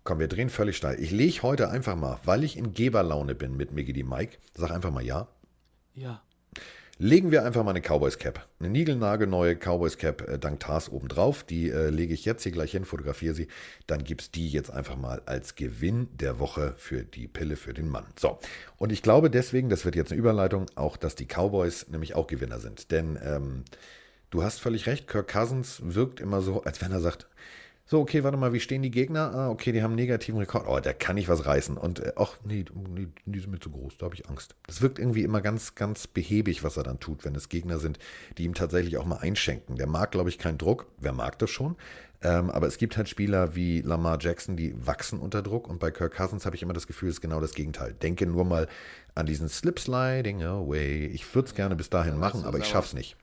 komm, 0.05 0.19
wir 0.19 0.29
drehen 0.29 0.51
völlig 0.51 0.77
steil. 0.77 1.01
Ich 1.01 1.11
lege 1.11 1.43
heute 1.43 1.71
einfach 1.71 1.97
mal, 1.97 2.19
weil 2.25 2.45
ich 2.45 2.57
in 2.57 2.75
Geberlaune 2.75 3.35
bin 3.35 3.57
mit 3.57 3.73
Miggy 3.73 3.93
die 3.93 4.05
Mike, 4.05 4.39
sag 4.55 4.71
einfach 4.71 4.91
mal 4.91 5.05
ja. 5.05 5.29
Ja. 5.95 6.23
Legen 6.99 7.33
wir 7.33 7.45
einfach 7.45 7.65
mal 7.65 7.71
eine 7.71 7.81
Cowboys 7.81 8.19
Cap. 8.19 8.47
Eine 8.61 8.69
niegelnagelneue 8.69 9.57
Cowboys 9.57 9.99
Cap 9.99 10.29
äh, 10.29 10.39
dank 10.39 10.61
Tars 10.61 10.89
obendrauf. 10.89 11.43
Die 11.43 11.69
äh, 11.71 11.89
lege 11.89 12.15
ich 12.15 12.25
jetzt 12.25 12.43
hier 12.43 12.53
gleich 12.53 12.71
hin, 12.73 12.85
fotografiere 12.85 13.35
sie. 13.35 13.49
Dann 13.87 14.05
gibt 14.05 14.21
es 14.21 14.31
die 14.31 14.49
jetzt 14.49 14.71
einfach 14.71 14.97
mal 14.97 15.23
als 15.27 15.57
Gewinn 15.57 16.09
der 16.13 16.39
Woche 16.39 16.75
für 16.77 17.03
die 17.03 17.27
Pille 17.27 17.57
für 17.57 17.75
den 17.75 17.89
Mann. 17.89 18.05
So, 18.17 18.39
und 18.77 18.93
ich 18.93 19.03
glaube 19.03 19.31
deswegen, 19.31 19.69
das 19.69 19.85
wird 19.85 19.97
jetzt 19.97 20.13
eine 20.13 20.19
Überleitung, 20.21 20.67
auch, 20.77 20.97
dass 20.97 21.17
die 21.17 21.27
Cowboys 21.27 21.89
nämlich 21.89 22.15
auch 22.15 22.27
Gewinner 22.27 22.61
sind. 22.61 22.93
Denn 22.93 23.19
ähm, 23.21 23.65
du 24.31 24.45
hast 24.45 24.61
völlig 24.61 24.87
recht, 24.87 25.09
Kirk 25.09 25.27
Cousins 25.27 25.81
wirkt 25.83 26.21
immer 26.21 26.41
so, 26.41 26.63
als 26.63 26.81
wenn 26.83 26.93
er 26.93 27.01
sagt, 27.01 27.27
so, 27.85 28.01
okay, 28.01 28.25
warte 28.25 28.37
mal, 28.39 28.53
wie 28.53 28.61
stehen 28.61 28.83
die 28.83 28.91
Gegner? 28.91 29.35
Ah, 29.35 29.51
okay, 29.51 29.73
die 29.73 29.83
haben 29.83 29.91
einen 29.91 30.01
negativen 30.01 30.39
Rekord. 30.39 30.67
Oh, 30.67 30.81
da 30.81 30.93
kann 30.93 31.17
ich 31.17 31.29
was 31.29 31.45
reißen. 31.47 31.77
Und 31.77 32.01
äh, 32.01 32.13
ach, 32.17 32.39
nee, 32.45 32.65
nee, 32.89 33.09
die 33.27 33.39
sind 33.39 33.51
mir 33.51 33.61
zu 33.61 33.71
groß, 33.71 33.99
da 33.99 34.07
habe 34.07 34.15
ich 34.15 34.29
Angst. 34.29 34.55
Das 34.67 34.81
wirkt 34.81 34.99
irgendwie 34.99 35.25
immer 35.25 35.41
ganz, 35.41 35.75
ganz 35.75 36.07
behäbig, 36.07 36.65
was 36.65 36.77
er 36.77 36.85
dann 36.85 37.01
tut, 37.01 37.25
wenn 37.25 37.35
es 37.35 37.49
Gegner 37.49 37.79
sind, 37.79 37.99
die 38.39 38.45
ihm 38.45 38.55
tatsächlich 38.55 38.97
auch 38.97 39.05
mal 39.05 39.17
einschenken. 39.19 39.77
Der 39.77 39.87
mag, 39.87 40.13
glaube 40.13 40.31
ich, 40.31 40.39
keinen 40.39 40.59
Druck. 40.59 40.87
Wer 40.99 41.13
mag 41.13 41.39
das 41.39 41.51
schon? 41.51 41.77
Ähm, 42.23 42.51
aber 42.51 42.69
es 42.69 42.79
gibt 42.79 42.97
halt 42.97 43.09
Spieler 43.09 43.57
wie 43.57 43.81
Lamar 43.81 44.19
Jackson, 44.21 44.57
die 44.57 44.75
wachsen 44.87 45.19
unter 45.19 45.43
Druck. 45.43 45.69
Und 45.69 45.81
bei 45.81 45.91
Kirk 45.91 46.15
Cousins 46.15 46.47
habe 46.47 46.55
ich 46.55 46.63
immer 46.63 46.73
das 46.73 46.87
Gefühl, 46.87 47.09
es 47.09 47.17
ist 47.17 47.21
genau 47.21 47.41
das 47.41 47.53
Gegenteil. 47.53 47.95
Denke 47.95 48.27
nur 48.27 48.45
mal 48.45 48.69
an 49.15 49.27
diesen 49.27 49.49
Slip 49.49 49.81
Sliding 49.81 50.43
Away. 50.43 51.07
Ich 51.07 51.35
würde 51.35 51.49
es 51.49 51.55
gerne 51.55 51.75
bis 51.75 51.91
dahin 51.91 52.17
machen, 52.19 52.43
so 52.43 52.47
aber 52.47 52.59
ich 52.59 52.65
sauer. 52.65 52.73
schaff's 52.73 52.95
nicht. 52.95 53.17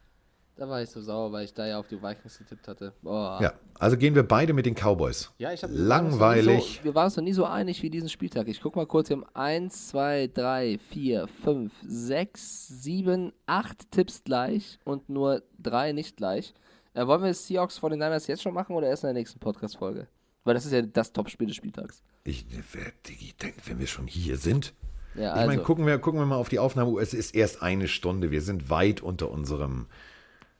Da 0.59 0.67
war 0.67 0.81
ich 0.83 0.89
so 0.89 0.99
sauer, 1.01 1.31
weil 1.31 1.45
ich 1.45 1.53
da 1.53 1.65
ja 1.65 1.79
auf 1.79 1.87
die 1.87 2.03
Vikings 2.03 2.37
getippt 2.37 2.67
hatte. 2.67 2.91
Boah. 3.01 3.39
Ja, 3.41 3.53
also 3.79 3.95
gehen 3.95 4.13
wir 4.13 4.23
beide 4.23 4.51
mit 4.51 4.65
den 4.65 4.75
Cowboys. 4.75 5.31
Ja, 5.37 5.53
ich 5.53 5.63
hab, 5.63 5.69
Langweilig. 5.73 6.81
Wir 6.83 6.93
waren 6.93 7.05
uns 7.05 7.15
noch 7.15 7.23
nie 7.23 7.31
so 7.31 7.45
einig 7.45 7.81
wie 7.81 7.89
diesen 7.89 8.09
Spieltag. 8.09 8.49
Ich 8.49 8.59
guck 8.59 8.75
mal 8.75 8.85
kurz, 8.85 9.07
wir 9.07 9.15
haben 9.15 9.25
1, 9.33 9.87
2, 9.87 10.31
3, 10.33 10.77
4, 10.89 11.27
5, 11.45 11.71
6, 11.87 12.67
7, 12.83 13.31
8 13.45 13.91
Tipps 13.91 14.21
gleich 14.25 14.79
und 14.83 15.07
nur 15.07 15.43
3 15.59 15.93
nicht 15.93 16.17
gleich. 16.17 16.53
Äh, 16.93 17.07
wollen 17.07 17.23
wir 17.23 17.33
Seahawks 17.33 17.77
vor 17.77 17.89
den 17.89 17.99
Niners 17.99 18.27
jetzt 18.27 18.41
schon 18.41 18.53
machen 18.53 18.75
oder 18.75 18.87
erst 18.87 19.03
in 19.05 19.07
der 19.07 19.13
nächsten 19.13 19.39
Podcast-Folge? 19.39 20.07
Weil 20.43 20.55
das 20.55 20.65
ist 20.65 20.73
ja 20.73 20.81
das 20.81 21.13
Top-Spiel 21.13 21.47
des 21.47 21.55
Spieltags. 21.55 22.03
Ich, 22.25 22.45
wer- 22.73 22.91
Diggi, 23.07 23.33
denn, 23.41 23.53
wenn 23.65 23.79
wir 23.79 23.87
schon 23.87 24.07
hier 24.07 24.35
sind. 24.35 24.73
Ja, 25.15 25.21
Ich 25.21 25.39
also. 25.39 25.47
meine, 25.47 25.61
gucken 25.63 25.85
wir, 25.85 25.97
gucken 25.99 26.19
wir 26.19 26.25
mal 26.25 26.35
auf 26.35 26.49
die 26.49 26.59
Aufnahme. 26.59 26.99
Es 26.99 27.13
ist 27.13 27.33
erst 27.33 27.61
eine 27.61 27.87
Stunde. 27.87 28.29
Wir 28.31 28.41
sind 28.41 28.69
weit 28.69 29.01
unter 29.01 29.31
unserem. 29.31 29.87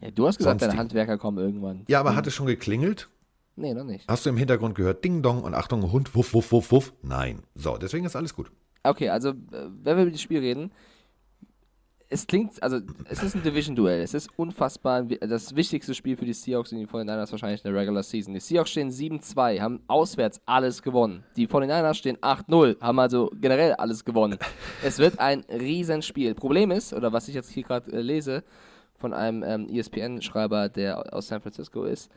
Ja, 0.01 0.11
du 0.11 0.27
hast 0.27 0.37
gesagt, 0.37 0.61
deine 0.61 0.77
Handwerker 0.77 1.17
kommen 1.17 1.37
irgendwann. 1.37 1.83
Ja, 1.87 1.99
aber 1.99 2.15
hat 2.15 2.27
es 2.27 2.33
schon 2.33 2.47
geklingelt? 2.47 3.09
Nee, 3.55 3.73
noch 3.73 3.83
nicht. 3.83 4.07
Hast 4.07 4.25
du 4.25 4.29
im 4.29 4.37
Hintergrund 4.37 4.75
gehört, 4.75 5.03
Ding 5.03 5.21
Dong 5.21 5.43
und 5.43 5.53
Achtung, 5.53 5.91
Hund, 5.91 6.15
wuff, 6.15 6.33
wuff, 6.33 6.51
wuff, 6.53 6.71
wuff? 6.71 6.93
Nein. 7.01 7.43
So, 7.55 7.77
deswegen 7.77 8.05
ist 8.05 8.15
alles 8.15 8.33
gut. 8.33 8.51
Okay, 8.83 9.09
also, 9.09 9.29
äh, 9.29 9.33
wenn 9.83 9.97
wir 9.97 10.03
über 10.03 10.11
das 10.11 10.21
Spiel 10.21 10.39
reden, 10.39 10.71
es 12.11 12.25
klingt, 12.25 12.61
also, 12.63 12.79
es 13.05 13.21
ist 13.21 13.35
ein 13.35 13.43
Division-Duell. 13.43 14.01
Es 14.01 14.13
ist 14.13 14.29
unfassbar 14.37 15.03
das 15.03 15.55
wichtigste 15.55 15.93
Spiel 15.93 16.17
für 16.17 16.25
die 16.25 16.33
Seahawks 16.33 16.71
und 16.71 16.79
die 16.79 16.87
49ers 16.87 17.31
wahrscheinlich 17.31 17.63
in 17.63 17.71
der 17.71 17.79
Regular 17.79 18.01
Season. 18.01 18.33
Die 18.33 18.39
Seahawks 18.39 18.71
stehen 18.71 18.89
7-2, 18.89 19.59
haben 19.59 19.81
auswärts 19.87 20.41
alles 20.45 20.81
gewonnen. 20.81 21.23
Die 21.35 21.47
49ers 21.47 21.93
stehen 21.95 22.17
8-0, 22.17 22.79
haben 22.81 22.99
also 22.99 23.29
generell 23.35 23.73
alles 23.73 24.05
gewonnen. 24.05 24.39
es 24.83 24.97
wird 24.97 25.19
ein 25.19 25.43
Riesenspiel. 25.49 26.33
Problem 26.33 26.71
ist, 26.71 26.93
oder 26.93 27.13
was 27.13 27.27
ich 27.27 27.35
jetzt 27.35 27.51
hier 27.51 27.63
gerade 27.63 27.91
äh, 27.91 28.01
lese, 28.01 28.43
von 28.99 29.13
einem 29.13 29.43
ähm, 29.43 29.67
ESPN-Schreiber, 29.69 30.69
der 30.69 31.13
aus 31.13 31.27
San 31.27 31.41
Francisco 31.41 31.83
ist, 31.83 32.09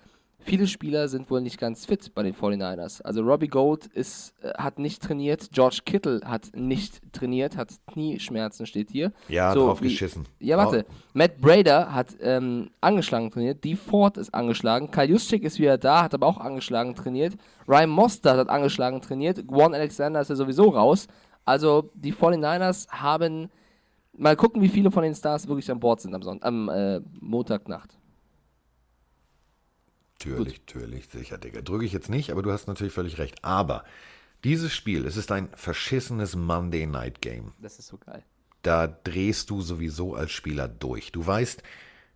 Viele 0.45 0.66
Spieler 0.66 1.07
sind 1.07 1.30
wohl 1.30 1.41
nicht 1.41 1.57
ganz 1.57 1.87
fit 1.87 2.16
bei 2.16 2.24
den 2.24 2.35
49ers. 2.35 3.01
Also 3.03 3.22
Robbie 3.22 3.47
Gold 3.47 3.87
ist, 3.87 4.35
äh, 4.43 4.49
hat 4.59 4.76
nicht 4.80 5.01
trainiert, 5.01 5.51
George 5.53 5.83
Kittle 5.85 6.20
hat 6.24 6.49
nicht 6.53 7.01
trainiert, 7.12 7.57
hat 7.57 7.70
Knieschmerzen, 7.87 8.66
steht 8.66 8.91
hier. 8.91 9.12
Ja, 9.28 9.53
So 9.53 9.66
drauf 9.68 9.80
wie- 9.83 9.91
geschissen. 9.91 10.26
Ja, 10.41 10.57
warte. 10.57 10.85
Matt 11.14 11.41
Brader 11.41 11.95
hat 11.95 12.16
ähm, 12.20 12.70
angeschlagen 12.80 13.30
trainiert, 13.30 13.62
Dee 13.62 13.76
Ford 13.76 14.16
ist 14.16 14.35
angeschlagen, 14.35 14.91
Kyle 14.91 15.07
Juszczyk 15.12 15.45
ist 15.45 15.61
wieder 15.61 15.78
da, 15.78 16.03
hat 16.03 16.12
aber 16.14 16.26
auch 16.26 16.39
angeschlagen 16.39 16.97
trainiert, 16.97 17.35
Ryan 17.68 17.91
Mostert 17.91 18.37
hat 18.37 18.49
angeschlagen 18.49 19.01
trainiert, 19.01 19.47
Quan 19.47 19.74
Alexander 19.74 20.22
ist 20.22 20.30
ja 20.30 20.35
sowieso 20.35 20.70
raus. 20.70 21.07
Also 21.45 21.89
die 21.95 22.12
49ers 22.12 22.89
haben, 22.89 23.49
mal 24.12 24.36
gucken, 24.36 24.62
wie 24.62 24.68
viele 24.68 24.90
von 24.90 25.02
den 25.02 25.14
Stars 25.14 25.46
wirklich 25.48 25.70
an 25.70 25.80
Bord 25.80 26.00
sind 26.00 26.14
am, 26.14 26.22
Sonntag, 26.22 26.46
am 26.46 26.68
äh, 26.68 27.00
Montagnacht. 27.20 27.98
Natürlich, 30.18 30.60
natürlich, 30.60 31.08
sicher, 31.08 31.36
Digga. 31.38 31.62
Drücke 31.62 31.84
ich 31.84 31.92
jetzt 31.92 32.08
nicht, 32.08 32.30
aber 32.30 32.42
du 32.42 32.52
hast 32.52 32.68
natürlich 32.68 32.92
völlig 32.92 33.18
recht. 33.18 33.44
Aber 33.44 33.84
dieses 34.44 34.72
Spiel, 34.72 35.04
es 35.06 35.16
ist 35.16 35.32
ein 35.32 35.48
verschissenes 35.54 36.36
Monday 36.36 36.86
Night 36.86 37.20
Game. 37.20 37.52
Das 37.58 37.78
ist 37.78 37.88
so 37.88 37.98
geil. 37.98 38.24
da 38.62 38.86
drehst 38.86 39.50
du 39.50 39.60
sowieso 39.62 40.14
als 40.14 40.30
Spieler 40.30 40.68
durch. 40.68 41.10
Du 41.12 41.26
weißt, 41.26 41.62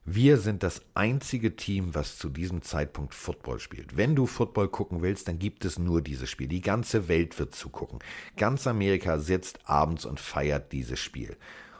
Wir 0.08 0.38
sind 0.38 0.62
das 0.62 0.82
einzige 0.94 1.56
Team, 1.56 1.96
was 1.96 2.16
zu 2.16 2.28
diesem 2.28 2.62
Zeitpunkt 2.62 3.12
Football 3.12 3.58
spielt. 3.58 3.96
Wenn 3.96 4.14
du 4.14 4.26
Football 4.26 4.68
gucken 4.68 5.02
willst, 5.02 5.26
dann 5.26 5.40
gibt 5.40 5.64
es 5.64 5.80
nur 5.80 6.00
dieses 6.00 6.30
Spiel. 6.30 6.46
Die 6.46 6.60
ganze 6.60 7.08
Welt 7.08 7.36
wird 7.40 7.56
zugucken. 7.56 7.98
Ganz 8.36 8.68
Amerika 8.68 9.18
sitzt 9.18 9.68
abends 9.68 10.04
und 10.04 10.20
feiert 10.20 10.70
dieses 10.70 11.00
Spiel. 11.00 11.36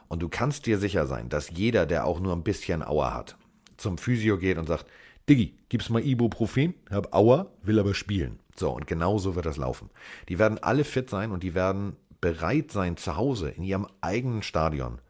Und 0.09 0.23
du 0.23 0.29
kannst 0.29 0.67
dir 0.67 0.79
sicher 0.79 1.07
sein, 1.07 1.29
dass 1.29 1.51
jeder, 1.51 1.87
der 1.87 2.05
auch 2.05 2.21
nur 2.21 2.33
ein 2.33 2.45
bisschen 2.45 2.83
Auer 2.83 3.13
hat, 3.13 3.37
zum 3.77 3.99
Physio 3.99 4.39
geht 4.39 4.59
und 4.59 4.67
sagt, 4.67 4.87
Diggi, 5.29 5.59
gib's 5.69 5.91
mal 5.91 6.05
Ibuprofen, 6.05 6.75
hab 6.91 7.13
Auer, 7.15 7.51
will 7.63 7.81
aber 7.81 7.95
spielen. 7.95 8.39
So, 8.57 8.71
und 8.71 8.87
genau 8.87 9.19
so 9.19 9.35
wird 9.35 9.47
das 9.47 9.57
laufen. 9.57 9.91
Die 10.29 10.39
werden 10.39 10.59
alle 10.59 10.85
fit 10.85 11.11
sein 11.11 11.33
und 11.33 11.43
die 11.43 11.55
werden 11.55 11.97
bereit 12.21 12.71
sein, 12.71 12.97
zu 12.97 13.17
Hause 13.17 13.51
in 13.51 13.63
ihrem 13.63 13.87
eigenen 14.01 14.43
Stadion 14.43 15.01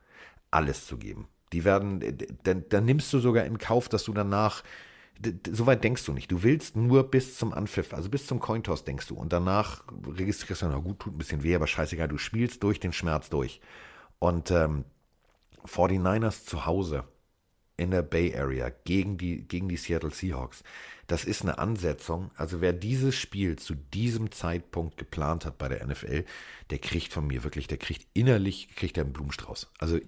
alles 0.51 0.87
zu 0.87 0.97
geben. 0.97 1.29
Die 1.53 1.65
werden, 1.65 2.03
dann, 2.43 2.65
dann 2.69 2.85
nimmst 2.85 3.13
du 3.13 3.19
sogar 3.19 3.45
in 3.45 3.59
Kauf, 3.59 3.89
dass 3.89 4.05
du 4.05 4.13
danach, 4.13 4.65
soweit 5.51 5.85
denkst 5.85 6.05
du 6.05 6.13
nicht. 6.13 6.31
Du 6.33 6.43
willst 6.43 6.77
nur 6.77 7.11
bis 7.11 7.37
zum 7.39 7.53
Anpfiff, 7.53 7.95
also 7.95 8.09
bis 8.09 8.27
zum 8.27 8.41
Cointoss 8.41 8.85
denkst 8.85 9.07
du. 9.07 9.15
Und 9.15 9.33
danach 9.33 9.85
registrierst 10.07 10.63
du, 10.63 10.67
na 10.67 10.79
gut, 10.79 10.99
tut 10.99 11.15
ein 11.15 11.19
bisschen 11.19 11.43
weh, 11.43 11.55
aber 11.55 11.67
scheißegal, 11.67 12.09
du 12.09 12.19
spielst 12.19 12.63
durch 12.63 12.81
den 12.81 12.93
Schmerz 12.93 13.31
durch. 13.31 13.61
Und 14.19 14.51
ähm, 14.51 14.85
49ers 15.67 16.45
zu 16.45 16.67
Hause 16.67 17.05
in 17.77 17.91
der 17.91 18.03
Bay 18.03 18.35
Area 18.35 18.71
gegen 18.85 19.19
die, 19.19 19.47
gegen 19.47 19.69
die 19.69 19.77
Seattle 19.77 20.11
Seahawks. 20.11 20.63
Das 21.09 21.25
ist 21.25 21.43
eine 21.43 21.59
Ansetzung. 21.59 22.31
Also 22.37 22.61
wer 22.61 22.73
dieses 22.73 23.15
Spiel 23.15 23.57
zu 23.57 23.75
diesem 23.75 24.33
Zeitpunkt 24.33 24.97
geplant 24.97 25.45
hat 25.45 25.59
bei 25.59 25.69
der 25.69 25.87
NFL, 25.87 26.25
der 26.71 26.79
kriegt 26.79 27.13
von 27.13 27.27
mir 27.27 27.45
wirklich, 27.45 27.69
der 27.69 27.79
kriegt 27.79 28.07
innerlich, 28.13 28.75
kriegt 28.75 28.97
er 28.97 29.05
einen 29.05 29.13
Blumenstrauß. 29.13 29.71
Also 29.79 30.01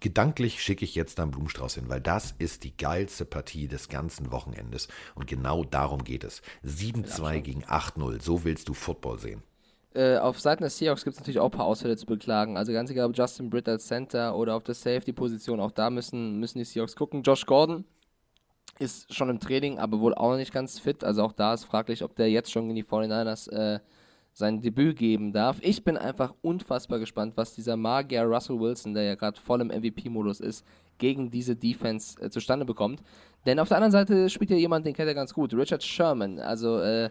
gedanklich 0.00 0.62
schicke 0.62 0.84
ich 0.84 0.94
jetzt 0.94 1.18
da 1.18 1.24
einen 1.24 1.32
Blumenstrauß 1.32 1.74
hin, 1.74 1.88
weil 1.88 2.00
das 2.00 2.34
ist 2.38 2.64
die 2.64 2.76
geilste 2.76 3.24
Partie 3.26 3.68
des 3.68 3.88
ganzen 3.88 4.30
Wochenendes. 4.30 4.88
Und 5.14 5.26
genau 5.26 5.64
darum 5.64 6.04
geht 6.04 6.24
es. 6.24 6.40
7-2 6.64 7.40
gegen 7.40 7.64
8-0. 7.64 8.22
So 8.22 8.44
willst 8.44 8.68
du 8.68 8.74
Football 8.74 9.18
sehen. 9.18 9.42
Äh, 9.96 10.18
auf 10.18 10.38
Seiten 10.38 10.62
des 10.62 10.76
Seahawks 10.76 11.04
gibt 11.04 11.14
es 11.14 11.20
natürlich 11.20 11.40
auch 11.40 11.46
ein 11.46 11.56
paar 11.56 11.64
Ausfälle 11.64 11.96
zu 11.96 12.04
beklagen. 12.04 12.58
Also 12.58 12.72
ganz 12.72 12.90
egal, 12.90 13.06
ob 13.06 13.16
Justin 13.16 13.48
Britt 13.48 13.66
als 13.66 13.86
Center 13.86 14.36
oder 14.36 14.54
auf 14.54 14.62
der 14.62 14.74
Safety-Position, 14.74 15.58
auch 15.58 15.70
da 15.70 15.88
müssen, 15.88 16.38
müssen 16.38 16.58
die 16.58 16.64
Seahawks 16.64 16.94
gucken. 16.94 17.22
Josh 17.22 17.46
Gordon 17.46 17.86
ist 18.78 19.14
schon 19.14 19.30
im 19.30 19.40
Training, 19.40 19.78
aber 19.78 20.00
wohl 20.00 20.14
auch 20.14 20.32
noch 20.32 20.36
nicht 20.36 20.52
ganz 20.52 20.78
fit. 20.78 21.02
Also 21.02 21.22
auch 21.22 21.32
da 21.32 21.54
ist 21.54 21.64
fraglich, 21.64 22.04
ob 22.04 22.14
der 22.14 22.30
jetzt 22.30 22.52
schon 22.52 22.68
in 22.68 22.76
die 22.76 22.84
49ers 22.84 23.50
äh, 23.50 23.80
sein 24.34 24.60
Debüt 24.60 24.98
geben 24.98 25.32
darf. 25.32 25.56
Ich 25.62 25.82
bin 25.82 25.96
einfach 25.96 26.34
unfassbar 26.42 26.98
gespannt, 26.98 27.32
was 27.36 27.54
dieser 27.54 27.78
Magier 27.78 28.24
Russell 28.24 28.60
Wilson, 28.60 28.92
der 28.92 29.04
ja 29.04 29.14
gerade 29.14 29.40
voll 29.40 29.62
im 29.62 29.68
MVP-Modus 29.68 30.40
ist, 30.40 30.66
gegen 30.98 31.30
diese 31.30 31.56
Defense 31.56 32.20
äh, 32.20 32.28
zustande 32.28 32.66
bekommt. 32.66 33.02
Denn 33.46 33.58
auf 33.58 33.68
der 33.68 33.78
anderen 33.78 33.92
Seite 33.92 34.28
spielt 34.28 34.50
ja 34.50 34.56
jemand, 34.56 34.84
den 34.84 34.92
kennt 34.92 35.08
er 35.08 35.14
ganz 35.14 35.32
gut, 35.32 35.54
Richard 35.54 35.82
Sherman. 35.82 36.38
Also 36.38 36.80
äh, 36.80 37.08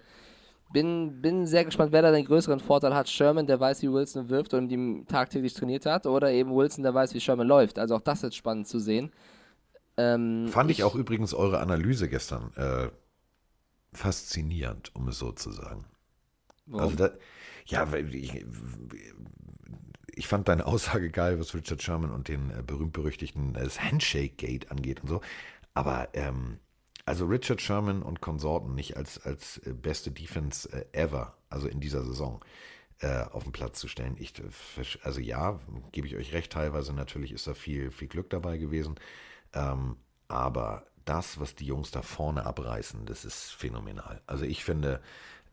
bin, 0.74 1.22
bin 1.22 1.46
sehr 1.46 1.66
gespannt, 1.66 1.92
wer 1.92 2.02
da 2.02 2.12
den 2.12 2.26
größeren 2.26 2.60
Vorteil 2.60 2.94
hat. 2.94 3.10
Sherman, 3.10 3.48
der 3.48 3.60
weiß, 3.60 3.82
wie 3.82 3.92
Wilson 3.92 4.30
wirft 4.30 4.54
und 4.54 4.70
ihm 4.72 5.06
tagtäglich 5.08 5.54
trainiert 5.54 5.86
hat, 5.86 6.06
oder 6.06 6.32
eben 6.32 6.56
Wilson, 6.56 6.84
der 6.84 6.94
weiß, 6.94 7.14
wie 7.14 7.22
Sherman 7.22 7.48
läuft. 7.48 7.80
Also 7.80 7.96
auch 7.96 8.02
das 8.02 8.24
ist 8.24 8.36
spannend 8.36 8.68
zu 8.68 8.80
sehen. 8.80 9.12
Ähm, 9.98 10.48
Fand 10.50 10.72
ich, 10.72 10.80
ich, 10.80 10.84
auch 10.84 10.96
übrigens 10.96 11.34
eure 11.34 11.60
Analyse 11.60 12.10
gestern 12.10 12.52
äh, 12.56 12.90
faszinierend, 13.94 14.94
um 14.96 15.08
es 15.08 15.20
so 15.20 15.32
zu 15.32 15.52
sagen. 15.52 15.86
Warum? 16.66 16.84
Also 16.84 16.96
da, 16.96 17.12
ja, 17.68 17.94
ich, 17.94 18.46
ich 20.08 20.28
fand 20.28 20.48
deine 20.48 20.66
Aussage 20.66 21.10
geil, 21.10 21.40
was 21.40 21.54
Richard 21.54 21.82
Sherman 21.82 22.12
und 22.12 22.28
den 22.28 22.52
äh, 22.52 22.62
berühmt-berüchtigten 22.62 23.54
das 23.54 23.82
Handshake-Gate 23.82 24.72
angeht 24.72 25.02
und 25.02 25.10
so. 25.10 25.22
Aber 25.74 26.10
ähm, 26.14 26.60
also 27.06 27.26
Richard 27.26 27.62
Sherman 27.62 28.02
und 28.02 28.22
Konsorten 28.22 28.74
nicht 28.74 28.98
als, 28.98 29.24
als 29.24 29.60
äh, 29.60 29.74
beste 29.74 30.12
Defense 30.12 30.70
äh, 30.72 30.86
ever, 30.92 31.38
also 31.50 31.68
in 31.68 31.80
dieser 31.80 32.04
Saison, 32.04 32.44
äh, 33.00 33.24
auf 33.26 33.44
den 33.44 33.52
Platz 33.52 33.80
zu 33.80 33.88
stellen. 33.88 34.16
Ich, 34.18 34.34
also 35.04 35.20
ja, 35.20 35.60
gebe 35.92 36.08
ich 36.08 36.16
euch 36.16 36.34
recht, 36.34 36.52
teilweise 36.52 36.94
natürlich 36.94 37.32
ist 37.32 37.46
da 37.46 37.54
viel, 37.54 37.92
viel 37.92 38.08
Glück 38.08 38.30
dabei 38.30 38.58
gewesen. 38.58 38.96
Ähm, 39.54 39.98
aber 40.28 40.84
das, 41.06 41.40
was 41.40 41.54
die 41.54 41.66
Jungs 41.66 41.92
da 41.92 42.02
vorne 42.02 42.46
abreißen, 42.46 43.06
das 43.06 43.26
ist 43.26 43.52
phänomenal. 43.52 44.22
Also 44.26 44.46
ich 44.46 44.64
finde, 44.64 45.02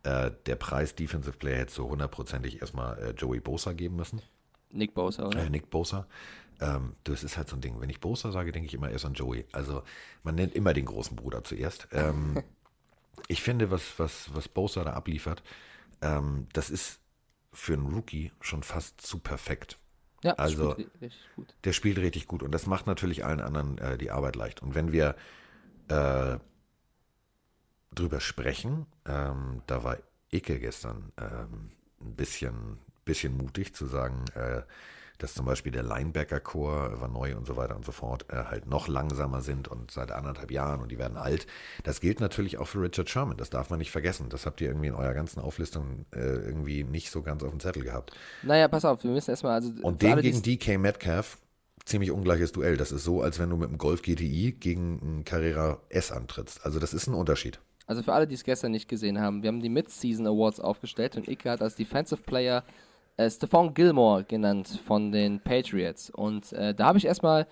der 0.04 0.56
Preis 0.56 0.96
Defensive 0.96 1.36
Player 1.36 1.58
hätte 1.58 1.74
so 1.74 1.88
hundertprozentig 1.88 2.60
erstmal 2.60 3.14
Joey 3.16 3.38
Bosa 3.38 3.72
geben 3.72 3.94
müssen. 3.94 4.20
Nick 4.70 4.94
Bosa, 4.94 5.26
oder? 5.26 5.48
Nick 5.48 5.70
Bosa. 5.70 6.08
Ähm, 6.62 6.94
das 7.04 7.24
ist 7.24 7.36
halt 7.36 7.48
so 7.48 7.56
ein 7.56 7.60
Ding. 7.60 7.80
Wenn 7.80 7.90
ich 7.90 8.00
Bosa 8.00 8.30
sage, 8.30 8.52
denke 8.52 8.66
ich 8.66 8.74
immer 8.74 8.90
erst 8.90 9.04
an 9.04 9.14
Joey. 9.14 9.44
Also 9.52 9.82
man 10.22 10.36
nennt 10.36 10.54
immer 10.54 10.72
den 10.72 10.86
großen 10.86 11.16
Bruder 11.16 11.42
zuerst. 11.42 11.88
Ähm, 11.92 12.42
ich 13.28 13.42
finde, 13.42 13.70
was, 13.70 13.98
was, 13.98 14.32
was 14.32 14.48
Bosa 14.48 14.84
da 14.84 14.92
abliefert, 14.92 15.42
ähm, 16.00 16.46
das 16.52 16.70
ist 16.70 17.00
für 17.52 17.74
einen 17.74 17.92
Rookie 17.92 18.32
schon 18.40 18.62
fast 18.62 19.00
zu 19.00 19.18
perfekt. 19.18 19.78
Ja, 20.22 20.34
also 20.34 20.72
spielt 20.72 21.52
der 21.64 21.72
spielt 21.72 21.98
richtig 21.98 22.28
gut 22.28 22.44
und 22.44 22.52
das 22.52 22.66
macht 22.66 22.86
natürlich 22.86 23.24
allen 23.24 23.40
anderen 23.40 23.78
äh, 23.78 23.98
die 23.98 24.12
Arbeit 24.12 24.36
leicht. 24.36 24.62
Und 24.62 24.76
wenn 24.76 24.92
wir 24.92 25.16
äh, 25.88 26.38
drüber 27.92 28.20
sprechen, 28.20 28.86
ähm, 29.04 29.62
da 29.66 29.82
war 29.82 29.98
Icke 30.30 30.60
gestern 30.60 31.12
ähm, 31.18 31.72
ein 32.00 32.14
bisschen, 32.14 32.78
bisschen 33.04 33.36
mutig 33.36 33.74
zu 33.74 33.86
sagen, 33.86 34.24
äh, 34.36 34.62
dass 35.18 35.34
zum 35.34 35.46
Beispiel 35.46 35.72
der 35.72 35.82
Linebacker-Core 35.82 37.00
war 37.00 37.08
neu 37.08 37.36
und 37.36 37.46
so 37.46 37.56
weiter 37.56 37.76
und 37.76 37.84
so 37.84 37.92
fort, 37.92 38.26
äh, 38.30 38.44
halt 38.44 38.66
noch 38.66 38.88
langsamer 38.88 39.40
sind 39.40 39.68
und 39.68 39.90
seit 39.90 40.12
anderthalb 40.12 40.50
Jahren 40.50 40.80
und 40.80 40.90
die 40.90 40.98
werden 40.98 41.16
alt. 41.16 41.46
Das 41.84 42.00
gilt 42.00 42.20
natürlich 42.20 42.58
auch 42.58 42.66
für 42.66 42.80
Richard 42.80 43.08
Sherman, 43.08 43.36
das 43.36 43.50
darf 43.50 43.70
man 43.70 43.78
nicht 43.78 43.90
vergessen. 43.90 44.28
Das 44.28 44.46
habt 44.46 44.60
ihr 44.60 44.68
irgendwie 44.68 44.88
in 44.88 44.94
eurer 44.94 45.14
ganzen 45.14 45.40
Auflistung 45.40 46.06
äh, 46.14 46.20
irgendwie 46.20 46.84
nicht 46.84 47.10
so 47.10 47.22
ganz 47.22 47.42
auf 47.42 47.50
dem 47.50 47.60
Zettel 47.60 47.82
gehabt. 47.82 48.12
Naja, 48.42 48.68
pass 48.68 48.84
auf, 48.84 49.02
wir 49.04 49.10
müssen 49.10 49.30
erstmal. 49.30 49.54
Also 49.54 49.72
und 49.82 50.02
den 50.02 50.20
gegen 50.20 50.42
DK 50.42 50.78
Metcalf, 50.78 51.38
ziemlich 51.84 52.10
ungleiches 52.10 52.52
Duell. 52.52 52.76
Das 52.76 52.92
ist 52.92 53.04
so, 53.04 53.22
als 53.22 53.38
wenn 53.38 53.50
du 53.50 53.56
mit 53.56 53.68
einem 53.68 53.78
Golf 53.78 54.02
GTI 54.02 54.52
gegen 54.58 55.00
einen 55.00 55.24
Carrera 55.24 55.80
S 55.88 56.12
antrittst. 56.12 56.64
Also 56.64 56.78
das 56.78 56.94
ist 56.94 57.06
ein 57.06 57.14
Unterschied. 57.14 57.60
Also 57.86 58.02
für 58.02 58.12
alle, 58.12 58.26
die 58.26 58.34
es 58.34 58.44
gestern 58.44 58.72
nicht 58.72 58.88
gesehen 58.88 59.20
haben, 59.20 59.42
wir 59.42 59.48
haben 59.48 59.60
die 59.60 59.68
Mid-Season 59.68 60.26
Awards 60.26 60.60
aufgestellt 60.60 61.16
und 61.16 61.28
Ike 61.28 61.50
hat 61.50 61.62
als 61.62 61.74
Defensive 61.74 62.22
Player 62.22 62.64
äh, 63.16 63.30
Stephon 63.30 63.74
Gilmore 63.74 64.24
genannt 64.24 64.80
von 64.86 65.12
den 65.12 65.40
Patriots. 65.40 66.10
Und 66.10 66.52
äh, 66.52 66.74
da 66.74 66.86
habe 66.86 66.98
ich 66.98 67.04
erstmal 67.04 67.46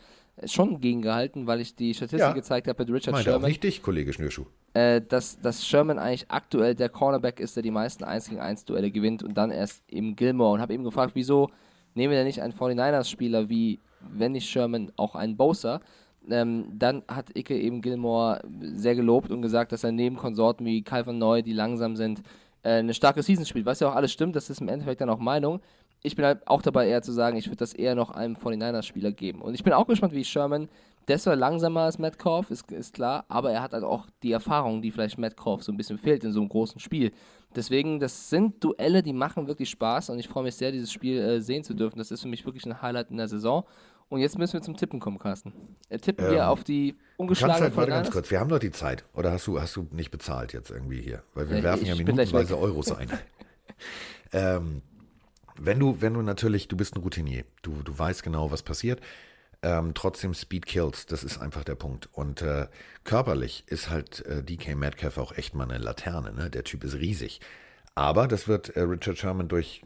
schon 0.44 0.80
gegengehalten, 0.80 1.46
weil 1.46 1.60
ich 1.60 1.74
die 1.74 1.94
Statistik 1.94 2.20
ja. 2.20 2.32
gezeigt 2.32 2.68
habe 2.68 2.82
mit 2.82 2.92
Richard 2.92 3.22
Sherman. 3.22 3.44
Auch 3.44 3.48
nicht 3.48 3.62
dich, 3.62 3.82
Kollege 3.82 4.12
Schnürschuh. 4.12 4.46
Äh, 4.72 5.00
dass, 5.00 5.40
dass 5.40 5.66
Sherman 5.66 5.98
eigentlich 5.98 6.30
aktuell 6.30 6.74
der 6.74 6.88
Cornerback 6.88 7.40
ist, 7.40 7.56
der 7.56 7.62
die 7.62 7.70
meisten 7.70 8.04
1 8.04 8.28
gegen 8.28 8.40
1 8.40 8.64
Duelle 8.64 8.90
gewinnt 8.90 9.22
und 9.22 9.34
dann 9.34 9.50
erst 9.50 9.82
eben 9.88 10.16
Gilmore. 10.16 10.54
Und 10.54 10.60
habe 10.60 10.72
eben 10.72 10.84
gefragt, 10.84 11.12
wieso 11.14 11.50
nehmen 11.94 12.12
wir 12.12 12.18
denn 12.18 12.26
nicht 12.26 12.40
einen 12.40 12.54
49ers-Spieler 12.54 13.48
wie, 13.48 13.80
wenn 14.00 14.32
nicht 14.32 14.48
Sherman, 14.48 14.92
auch 14.96 15.14
einen 15.14 15.36
Bosa? 15.36 15.80
Ähm, 16.28 16.66
dann 16.78 17.02
hat 17.08 17.36
Icke 17.36 17.58
eben 17.58 17.80
Gilmore 17.80 18.42
sehr 18.74 18.94
gelobt 18.94 19.30
und 19.30 19.42
gesagt, 19.42 19.72
dass 19.72 19.84
er 19.84 19.92
neben 19.92 20.16
Konsorten 20.16 20.64
wie 20.66 20.82
Calvin 20.82 21.18
Neu, 21.18 21.42
die 21.42 21.54
langsam 21.54 21.96
sind, 21.96 22.22
eine 22.62 22.94
starke 22.94 23.22
Season 23.22 23.46
spielt, 23.46 23.66
was 23.66 23.80
ja 23.80 23.88
auch 23.90 23.94
alles 23.94 24.12
stimmt, 24.12 24.36
das 24.36 24.50
ist 24.50 24.60
im 24.60 24.68
Endeffekt 24.68 25.00
dann 25.00 25.10
auch 25.10 25.18
Meinung. 25.18 25.60
Ich 26.02 26.16
bin 26.16 26.24
halt 26.24 26.46
auch 26.46 26.62
dabei 26.62 26.88
eher 26.88 27.02
zu 27.02 27.12
sagen, 27.12 27.36
ich 27.36 27.46
würde 27.46 27.58
das 27.58 27.74
eher 27.74 27.94
noch 27.94 28.10
einem 28.10 28.34
49ers-Spieler 28.34 29.12
geben. 29.12 29.42
Und 29.42 29.54
ich 29.54 29.62
bin 29.62 29.72
auch 29.72 29.86
gespannt, 29.86 30.14
wie 30.14 30.24
Sherman, 30.24 30.68
zwar 31.18 31.36
langsamer 31.36 31.80
als 31.80 31.98
Metcalf, 31.98 32.50
ist, 32.50 32.70
ist 32.70 32.94
klar, 32.94 33.24
aber 33.28 33.50
er 33.50 33.62
hat 33.62 33.72
halt 33.72 33.84
auch 33.84 34.06
die 34.22 34.32
Erfahrung, 34.32 34.80
die 34.80 34.90
vielleicht 34.90 35.18
Metcalf 35.18 35.62
so 35.62 35.72
ein 35.72 35.76
bisschen 35.76 35.98
fehlt 35.98 36.22
in 36.24 36.32
so 36.32 36.40
einem 36.40 36.48
großen 36.48 36.80
Spiel. 36.80 37.12
Deswegen, 37.54 37.98
das 37.98 38.30
sind 38.30 38.62
Duelle, 38.62 39.02
die 39.02 39.12
machen 39.12 39.48
wirklich 39.48 39.70
Spaß 39.70 40.10
und 40.10 40.20
ich 40.20 40.28
freue 40.28 40.44
mich 40.44 40.54
sehr, 40.54 40.70
dieses 40.70 40.92
Spiel 40.92 41.18
äh, 41.18 41.40
sehen 41.40 41.64
zu 41.64 41.74
dürfen. 41.74 41.98
Das 41.98 42.12
ist 42.12 42.22
für 42.22 42.28
mich 42.28 42.46
wirklich 42.46 42.64
ein 42.64 42.80
Highlight 42.80 43.10
in 43.10 43.16
der 43.16 43.26
Saison. 43.26 43.64
Und 44.10 44.18
jetzt 44.18 44.36
müssen 44.36 44.54
wir 44.54 44.62
zum 44.62 44.76
Tippen 44.76 44.98
kommen, 44.98 45.18
Carsten. 45.18 45.52
Äh, 45.88 45.98
tippen 45.98 46.26
ähm, 46.26 46.32
wir 46.32 46.48
auf 46.50 46.64
die 46.64 46.96
ungeschlagene 47.16 47.66
halt, 47.66 47.76
Warte 47.76 47.90
ganz 47.92 48.10
kurz, 48.10 48.28
wir 48.30 48.40
haben 48.40 48.48
doch 48.48 48.58
die 48.58 48.72
Zeit. 48.72 49.04
Oder 49.14 49.30
hast 49.30 49.46
du, 49.46 49.60
hast 49.60 49.76
du 49.76 49.86
nicht 49.92 50.10
bezahlt 50.10 50.52
jetzt 50.52 50.68
irgendwie 50.68 51.00
hier? 51.00 51.22
Weil 51.32 51.48
wir 51.48 51.58
äh, 51.58 51.62
werfen 51.62 51.86
ja 51.86 51.94
minutenweise 51.94 52.58
Euros 52.58 52.90
ein. 52.90 53.08
ähm, 54.32 54.82
wenn 55.56 55.78
du, 55.78 56.00
wenn 56.00 56.14
du 56.14 56.22
natürlich, 56.22 56.66
du 56.66 56.76
bist 56.76 56.96
ein 56.96 57.02
Routinier, 57.02 57.44
du, 57.62 57.82
du 57.84 57.96
weißt 57.96 58.24
genau, 58.24 58.50
was 58.50 58.64
passiert. 58.64 59.00
Ähm, 59.62 59.92
trotzdem 59.94 60.34
Speed 60.34 60.66
kills, 60.66 61.06
das 61.06 61.22
ist 61.22 61.38
einfach 61.38 61.62
der 61.62 61.76
Punkt. 61.76 62.08
Und 62.12 62.42
äh, 62.42 62.66
körperlich 63.04 63.62
ist 63.68 63.90
halt 63.90 64.26
äh, 64.26 64.42
DK 64.42 64.74
Metcalf 64.74 65.18
auch 65.18 65.36
echt 65.36 65.54
mal 65.54 65.70
eine 65.70 65.78
Laterne. 65.78 66.32
Ne? 66.32 66.50
Der 66.50 66.64
Typ 66.64 66.82
ist 66.82 66.96
riesig. 66.96 67.40
Aber 67.94 68.28
das 68.28 68.48
wird 68.48 68.70
äh, 68.76 68.80
Richard 68.80 69.18
Sherman 69.18 69.48
durch 69.48 69.82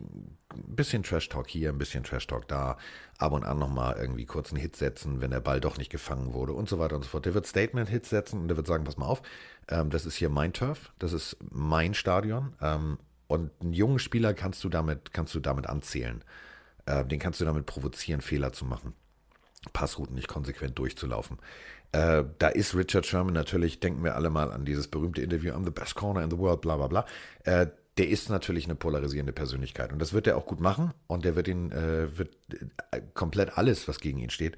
ein 0.52 0.76
bisschen 0.76 1.02
Trash-Talk 1.02 1.48
hier, 1.48 1.70
ein 1.70 1.78
bisschen 1.78 2.05
Trash-Talk 2.05 2.47
da, 2.47 2.76
ab 3.18 3.32
und 3.32 3.44
an 3.44 3.59
nochmal 3.59 3.97
irgendwie 3.98 4.26
kurz 4.26 4.51
einen 4.51 4.60
Hit 4.60 4.76
setzen, 4.76 5.20
wenn 5.20 5.31
der 5.31 5.40
Ball 5.40 5.60
doch 5.60 5.78
nicht 5.78 5.90
gefangen 5.90 6.32
wurde 6.32 6.52
und 6.52 6.68
so 6.68 6.78
weiter 6.78 6.97
und 6.97 7.02
so 7.02 7.09
fort. 7.09 7.26
Der 7.26 7.35
wird 7.35 7.47
Statement-Hits 7.47 8.10
setzen 8.10 8.40
und 8.40 8.48
der 8.48 8.56
wird 8.56 8.66
sagen, 8.66 8.85
pass 8.85 8.97
mal 8.97 9.06
auf, 9.06 9.22
ähm, 9.68 9.90
das 9.90 10.06
ist 10.06 10.16
hier 10.16 10.28
mein 10.28 10.52
Turf, 10.52 10.93
das 10.98 11.12
ist 11.12 11.36
mein 11.51 11.94
Stadion 11.94 12.55
ähm, 12.60 12.98
und 13.26 13.51
einen 13.60 13.72
jungen 13.72 13.98
Spieler 13.98 14.35
kannst 14.35 14.62
du 14.64 14.68
damit, 14.68 15.12
kannst 15.12 15.35
du 15.35 15.40
damit 15.40 15.66
anzählen. 15.66 16.22
Äh, 16.86 17.05
den 17.05 17.18
kannst 17.18 17.40
du 17.40 17.44
damit 17.44 17.66
provozieren, 17.66 18.20
Fehler 18.20 18.52
zu 18.52 18.64
machen. 18.64 18.93
Passrouten 19.72 20.14
nicht 20.14 20.28
konsequent 20.28 20.78
durchzulaufen. 20.78 21.39
Äh, 21.93 22.24
da 22.39 22.48
ist 22.48 22.74
Richard 22.74 23.06
Sherman 23.06 23.32
natürlich, 23.32 23.81
denken 23.81 24.05
wir 24.05 24.14
alle 24.14 24.28
mal 24.28 24.52
an 24.52 24.64
dieses 24.64 24.89
berühmte 24.89 25.22
Interview, 25.22 25.52
I'm 25.52 25.64
the 25.64 25.70
best 25.70 25.94
corner 25.94 26.22
in 26.22 26.31
the 26.31 26.39
world, 26.39 26.60
bla 26.60 26.76
bla 26.76 26.89
bla. 26.89 27.06
Äh, 27.44 27.68
der 27.99 28.09
ist 28.09 28.29
natürlich 28.29 28.65
eine 28.65 28.75
polarisierende 28.75 29.33
Persönlichkeit 29.33 29.93
und 29.93 29.99
das 30.01 30.12
wird 30.12 30.27
er 30.27 30.37
auch 30.37 30.47
gut 30.47 30.61
machen 30.61 30.93
und 31.07 31.25
der 31.25 31.37
wird 31.37 31.49
ihn, 31.49 31.71
äh, 31.71 32.16
wird 32.19 32.37
äh, 32.91 33.01
komplett 33.15 33.57
alles, 33.57 33.87
was 33.87 34.01
gegen 34.01 34.19
ihn 34.19 34.31
steht, 34.31 34.57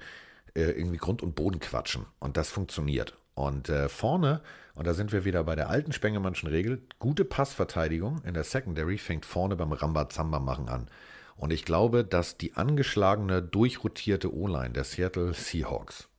äh, 0.55 0.71
irgendwie 0.71 0.97
Grund 0.97 1.21
und 1.21 1.35
Boden 1.35 1.59
quatschen 1.59 2.05
und 2.19 2.37
das 2.37 2.49
funktioniert. 2.49 3.15
Und 3.35 3.69
äh, 3.69 3.87
vorne, 3.87 4.41
und 4.73 4.87
da 4.87 4.95
sind 4.95 5.11
wir 5.11 5.23
wieder 5.23 5.43
bei 5.43 5.55
der 5.55 5.69
alten 5.69 5.91
Spengemannschen 5.91 6.49
Regel, 6.49 6.81
gute 6.97 7.23
Passverteidigung 7.23 8.23
in 8.23 8.33
der 8.33 8.43
Secondary 8.43 8.97
fängt 8.97 9.25
vorne 9.25 9.55
beim 9.55 9.71
Rambazamba 9.71 10.39
machen 10.39 10.69
an. 10.69 10.89
Und 11.35 11.53
ich 11.53 11.63
glaube, 11.63 12.03
dass 12.03 12.37
die 12.37 12.55
angeschlagene, 12.55 13.43
durchrotierte 13.43 14.33
O-Line 14.33 14.71
der 14.71 14.83
Seattle 14.83 15.35
Seahawks 15.35 16.09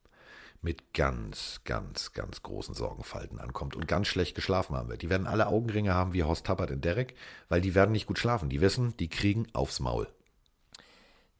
mit 0.61 0.93
ganz, 0.93 1.61
ganz, 1.65 2.13
ganz 2.13 2.43
großen 2.43 2.75
Sorgenfalten 2.75 3.39
ankommt 3.39 3.77
und 3.77 3.87
ganz 3.87 4.09
schlecht 4.09 4.35
geschlafen 4.35 4.77
haben 4.77 4.89
wird. 4.89 5.03
Die 5.03 5.11
werden 5.11 5.27
alle 5.27 5.47
Augenringe 5.47 5.95
haben 5.95 6.13
wie 6.13 6.25
Horst 6.25 6.47
Tappert 6.47 6.71
in 6.71 6.81
Derek, 6.81 7.15
weil 7.49 7.61
die 7.61 7.75
werden 7.75 7.93
nicht 7.93 8.07
gut 8.07 8.19
schlafen. 8.19 8.49
Die 8.49 8.61
wissen, 8.61 8.95
die 8.99 9.09
kriegen 9.09 9.47
aufs 9.53 9.81
Maul. 9.81 10.09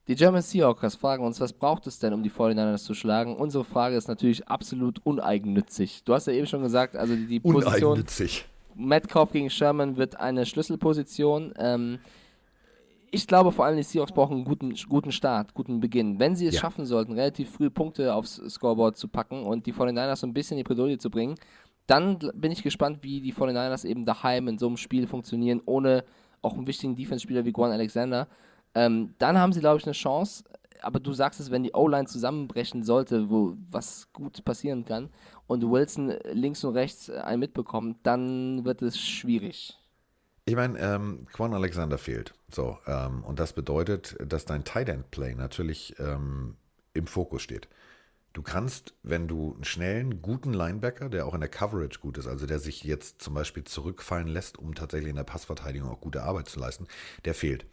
Die 0.07 0.15
German 0.15 0.41
Seahawkers 0.41 0.95
fragen 0.95 1.23
uns, 1.23 1.39
was 1.39 1.53
braucht 1.53 1.85
es 1.85 1.99
denn, 1.99 2.13
um 2.13 2.23
die 2.23 2.31
49ers 2.31 2.83
zu 2.83 2.95
schlagen? 2.95 3.35
Unsere 3.35 3.63
Frage 3.63 3.95
ist 3.95 4.07
natürlich 4.07 4.47
absolut 4.47 5.05
uneigennützig. 5.05 6.03
Du 6.03 6.15
hast 6.15 6.25
ja 6.25 6.33
eben 6.33 6.47
schon 6.47 6.63
gesagt, 6.63 6.95
also 6.95 7.15
die, 7.15 7.27
die 7.27 7.39
Position 7.39 7.91
Uneigennützig. 7.91 8.45
Metcalf 8.73 9.31
gegen 9.31 9.49
Sherman 9.49 9.97
wird 9.97 10.19
eine 10.19 10.45
Schlüsselposition. 10.45 11.53
Ähm, 11.59 11.99
ich 13.11 13.27
glaube 13.27 13.51
vor 13.51 13.65
allem, 13.65 13.77
die 13.77 13.83
Seahawks 13.83 14.11
brauchen 14.11 14.37
einen 14.37 14.45
guten, 14.45 14.73
guten 14.87 15.11
Start, 15.11 15.53
guten 15.53 15.79
Beginn. 15.79 16.19
Wenn 16.19 16.35
sie 16.35 16.47
es 16.47 16.55
Ja. 16.55 16.61
schaffen 16.61 16.85
sollten, 16.85 17.13
relativ 17.13 17.49
früh 17.51 17.69
Punkte 17.69 18.13
aufs 18.13 18.41
Scoreboard 18.49 18.97
zu 18.97 19.07
packen 19.07 19.43
und 19.43 19.65
die 19.65 19.73
49ers 19.73 20.17
so 20.17 20.27
ein 20.27 20.33
bisschen 20.33 20.57
in 20.57 20.63
die 20.63 20.67
Bredouille 20.67 20.97
zu 20.97 21.09
bringen, 21.09 21.35
dann 21.87 22.19
bin 22.35 22.51
ich 22.51 22.61
gespannt, 22.61 22.99
wie 23.01 23.19
die 23.21 23.33
49ers 23.33 23.85
eben 23.85 24.05
daheim 24.05 24.47
in 24.47 24.57
so 24.59 24.67
einem 24.67 24.77
Spiel 24.77 25.07
funktionieren, 25.07 25.61
ohne 25.65 26.03
auch 26.41 26.53
einen 26.53 26.67
wichtigen 26.67 26.95
Defense-Spieler 26.95 27.45
wie 27.45 27.51
Quan 27.51 27.71
Alexander. 27.71 28.27
Ähm, 28.75 29.15
dann 29.17 29.37
haben 29.39 29.53
sie, 29.53 29.59
glaube 29.59 29.77
ich, 29.79 29.85
eine 29.85 29.93
Chance. 29.93 30.43
Aber 30.81 30.99
du 30.99 31.11
sagst 31.11 31.39
es, 31.39 31.51
wenn 31.51 31.63
die 31.63 31.73
O-Line 31.73 32.05
zusammenbrechen 32.05 32.83
sollte, 32.83 33.29
wo 33.29 33.57
was 33.69 34.07
gut 34.13 34.45
passieren 34.45 34.85
kann, 34.85 35.09
und 35.47 35.63
Wilson 35.69 36.13
links 36.31 36.63
und 36.63 36.75
rechts 36.75 37.09
einen 37.09 37.39
mitbekommt, 37.39 37.97
dann 38.03 38.63
wird 38.63 38.81
es 38.83 38.97
schwierig. 38.99 39.78
Ich 40.49 40.55
meine, 40.55 40.79
ähm, 40.79 41.27
Quan 41.31 41.53
Alexander 41.53 41.99
fehlt. 41.99 42.33
So, 42.51 42.79
ähm, 42.87 43.23
und 43.23 43.39
das 43.39 43.53
bedeutet, 43.53 44.17
dass 44.19 44.45
dein 44.45 44.63
Tight 44.63 44.89
End 44.89 45.11
Play 45.11 45.35
natürlich 45.35 45.93
ähm, 45.99 46.55
im 46.95 47.05
Fokus 47.05 47.43
steht. 47.43 47.67
Du 48.33 48.41
kannst, 48.41 48.95
wenn 49.03 49.27
du 49.27 49.53
einen 49.53 49.63
schnellen, 49.63 50.23
guten 50.23 50.51
Linebacker, 50.51 51.09
der 51.09 51.27
auch 51.27 51.35
in 51.35 51.41
der 51.41 51.51
Coverage 51.51 51.99
gut 51.99 52.17
ist, 52.17 52.25
also 52.25 52.47
der 52.47 52.57
sich 52.57 52.83
jetzt 52.83 53.21
zum 53.21 53.35
Beispiel 53.35 53.63
zurückfallen 53.63 54.27
lässt, 54.27 54.57
um 54.57 54.73
tatsächlich 54.73 55.11
in 55.11 55.17
der 55.17 55.23
Passverteidigung 55.23 55.87
auch 55.87 56.01
gute 56.01 56.23
Arbeit 56.23 56.49
zu 56.49 56.59
leisten, 56.59 56.87
der 57.25 57.35
fehlt. 57.35 57.67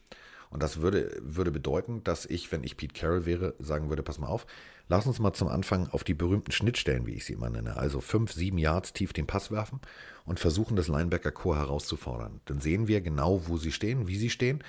Und 0.50 0.62
das 0.62 0.80
würde, 0.80 1.16
würde 1.20 1.50
bedeuten, 1.50 2.02
dass 2.04 2.26
ich, 2.26 2.50
wenn 2.52 2.64
ich 2.64 2.76
Pete 2.76 2.94
Carroll 2.98 3.26
wäre, 3.26 3.54
sagen 3.58 3.88
würde, 3.88 4.02
pass 4.02 4.18
mal 4.18 4.28
auf, 4.28 4.46
lass 4.88 5.06
uns 5.06 5.18
mal 5.18 5.32
zum 5.32 5.48
Anfang 5.48 5.88
auf 5.88 6.04
die 6.04 6.14
berühmten 6.14 6.52
Schnittstellen, 6.52 7.06
wie 7.06 7.14
ich 7.14 7.24
sie 7.24 7.32
immer 7.34 7.50
nenne, 7.50 7.76
also 7.76 8.00
fünf, 8.00 8.32
sieben 8.32 8.58
Yards 8.58 8.92
tief 8.92 9.12
den 9.12 9.26
Pass 9.26 9.50
werfen 9.50 9.80
und 10.24 10.40
versuchen, 10.40 10.76
das 10.76 10.88
Linebacker-Core 10.88 11.58
herauszufordern. 11.58 12.40
Dann 12.44 12.60
sehen 12.60 12.88
wir 12.88 13.00
genau, 13.00 13.48
wo 13.48 13.56
sie 13.56 13.72
stehen, 13.72 14.08
wie 14.08 14.16
sie 14.16 14.30
stehen. 14.30 14.62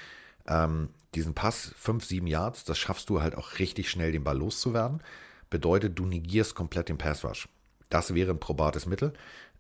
Ähm, 0.47 0.89
diesen 1.15 1.33
Pass, 1.33 1.73
fünf, 1.77 2.05
sieben 2.05 2.27
Yards, 2.27 2.63
das 2.63 2.77
schaffst 2.77 3.09
du 3.09 3.21
halt 3.21 3.35
auch 3.35 3.59
richtig 3.59 3.89
schnell, 3.89 4.11
den 4.11 4.23
Ball 4.23 4.37
loszuwerden. 4.37 5.01
Bedeutet, 5.49 5.97
du 5.97 6.05
negierst 6.05 6.55
komplett 6.55 6.89
den 6.89 6.97
Pass 6.97 7.23
Rush. 7.23 7.47
Das 7.89 8.13
wäre 8.13 8.31
ein 8.31 8.39
probates 8.39 8.85
Mittel. 8.85 9.13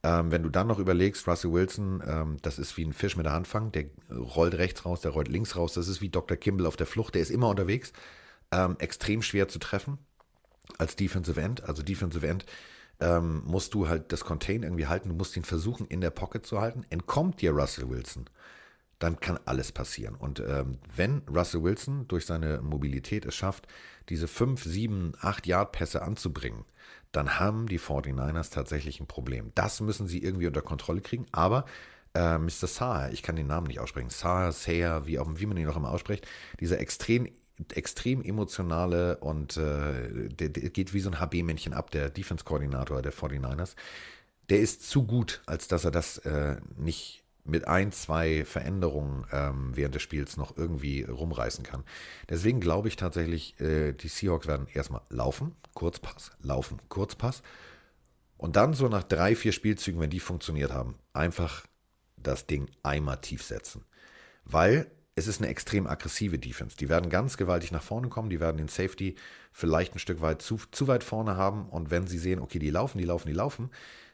Ähm, 0.03 0.31
wenn 0.31 0.43
du 0.43 0.49
dann 0.49 0.67
noch 0.67 0.79
überlegst, 0.79 1.27
Russell 1.27 1.51
Wilson, 1.51 2.03
ähm, 2.05 2.37
das 2.41 2.59
ist 2.59 2.77
wie 2.77 2.85
ein 2.85 2.93
Fisch 2.93 3.17
mit 3.17 3.25
der 3.25 3.33
Hand 3.33 3.47
fangen, 3.47 3.71
der 3.71 3.85
rollt 4.11 4.53
rechts 4.55 4.85
raus, 4.85 5.01
der 5.01 5.11
rollt 5.11 5.27
links 5.27 5.55
raus, 5.55 5.73
das 5.73 5.87
ist 5.87 6.01
wie 6.01 6.09
Dr. 6.09 6.37
Kimball 6.37 6.67
auf 6.67 6.75
der 6.75 6.85
Flucht, 6.85 7.15
der 7.15 7.21
ist 7.21 7.31
immer 7.31 7.49
unterwegs, 7.49 7.93
ähm, 8.51 8.75
extrem 8.79 9.21
schwer 9.21 9.47
zu 9.47 9.59
treffen 9.59 9.97
als 10.77 10.95
Defensive 10.95 11.41
End. 11.41 11.63
Also 11.63 11.81
Defensive 11.83 12.27
End 12.27 12.45
ähm, 12.99 13.41
musst 13.45 13.73
du 13.73 13.87
halt 13.87 14.11
das 14.11 14.23
Contain 14.23 14.63
irgendwie 14.63 14.87
halten, 14.87 15.09
du 15.09 15.15
musst 15.15 15.35
ihn 15.35 15.43
versuchen 15.43 15.87
in 15.87 16.01
der 16.01 16.11
Pocket 16.11 16.45
zu 16.45 16.61
halten. 16.61 16.85
Entkommt 16.89 17.41
dir 17.41 17.51
Russell 17.51 17.89
Wilson, 17.89 18.29
dann 18.99 19.19
kann 19.19 19.39
alles 19.45 19.71
passieren. 19.71 20.15
Und 20.15 20.39
ähm, 20.39 20.79
wenn 20.95 21.21
Russell 21.29 21.63
Wilson 21.63 22.07
durch 22.07 22.25
seine 22.25 22.61
Mobilität 22.61 23.25
es 23.25 23.35
schafft, 23.35 23.67
diese 24.09 24.27
5, 24.27 24.63
7, 24.63 25.13
8 25.19 25.45
Yard-Pässe 25.45 26.01
anzubringen, 26.01 26.65
dann 27.11 27.39
haben 27.39 27.67
die 27.67 27.79
49ers 27.79 28.51
tatsächlich 28.51 28.99
ein 28.99 29.07
Problem. 29.07 29.51
Das 29.55 29.81
müssen 29.81 30.07
sie 30.07 30.21
irgendwie 30.21 30.47
unter 30.47 30.61
Kontrolle 30.61 31.01
kriegen. 31.01 31.25
Aber 31.31 31.65
äh, 32.13 32.37
Mr. 32.37 32.67
Saar, 32.67 33.11
ich 33.11 33.23
kann 33.23 33.35
den 33.35 33.47
Namen 33.47 33.67
nicht 33.67 33.79
aussprechen, 33.79 34.09
Saar, 34.09 34.51
Sayer, 34.51 35.05
wie, 35.05 35.19
auch, 35.19 35.27
wie 35.35 35.45
man 35.45 35.57
ihn 35.57 35.69
auch 35.69 35.77
immer 35.77 35.91
ausspricht, 35.91 36.27
dieser 36.59 36.79
extrem 36.79 37.27
extrem 37.73 38.21
emotionale 38.21 39.17
und 39.17 39.57
äh, 39.57 40.29
der, 40.29 40.49
der 40.49 40.69
geht 40.69 40.93
wie 40.93 40.99
so 40.99 41.09
ein 41.09 41.19
HB-Männchen 41.19 41.73
ab, 41.73 41.89
der 41.89 42.09
Defense-Koordinator 42.09 43.01
der 43.01 43.13
49ers. 43.13 43.75
Der 44.49 44.59
ist 44.59 44.87
zu 44.87 45.05
gut, 45.05 45.41
als 45.45 45.67
dass 45.67 45.83
er 45.83 45.91
das 45.91 46.19
äh, 46.19 46.57
nicht 46.77 47.23
mit 47.47 47.67
ein, 47.67 47.91
zwei 47.91 48.45
Veränderungen 48.45 49.25
ähm, 49.31 49.71
während 49.73 49.95
des 49.95 50.01
Spiels 50.01 50.37
noch 50.37 50.57
irgendwie 50.57 51.03
rumreißen 51.03 51.63
kann. 51.63 51.83
Deswegen 52.29 52.59
glaube 52.59 52.87
ich 52.87 52.95
tatsächlich, 52.95 53.59
äh, 53.59 53.93
die 53.93 54.07
Seahawks 54.07 54.47
werden 54.47 54.67
erstmal 54.73 55.01
laufen, 55.09 55.55
Kurzpass, 55.73 56.31
laufen, 56.41 56.79
Kurzpass. 56.89 57.41
Und 58.37 58.55
dann 58.55 58.73
so 58.73 58.87
nach 58.87 59.03
drei, 59.03 59.35
vier 59.35 59.51
Spielzügen, 59.51 59.99
wenn 59.99 60.09
die 60.09 60.19
funktioniert 60.19 60.71
haben, 60.71 60.95
einfach 61.13 61.65
das 62.17 62.45
Ding 62.45 62.69
einmal 62.83 63.17
tief 63.21 63.43
setzen. 63.43 63.83
Weil 64.45 64.91
es 65.15 65.27
ist 65.27 65.41
eine 65.41 65.49
extrem 65.49 65.87
aggressive 65.87 66.37
Defense. 66.37 66.77
Die 66.77 66.89
werden 66.89 67.09
ganz 67.09 67.37
gewaltig 67.37 67.71
nach 67.71 67.81
vorne 67.81 68.07
kommen, 68.09 68.29
die 68.29 68.39
werden 68.39 68.57
den 68.57 68.67
Safety 68.67 69.15
vielleicht 69.51 69.95
ein 69.95 69.99
Stück 69.99 70.21
weit 70.21 70.43
zu, 70.43 70.59
zu 70.71 70.87
weit 70.87 71.03
vorne 71.03 71.35
haben. 71.37 71.67
Und 71.69 71.89
wenn 71.89 72.05
sie 72.05 72.19
sehen, 72.19 72.39
okay, 72.39 72.59
die 72.59 72.69
laufen, 72.69 72.99
die 72.99 73.05
laufen, 73.05 73.27
die 73.27 73.33
laufen, 73.33 73.71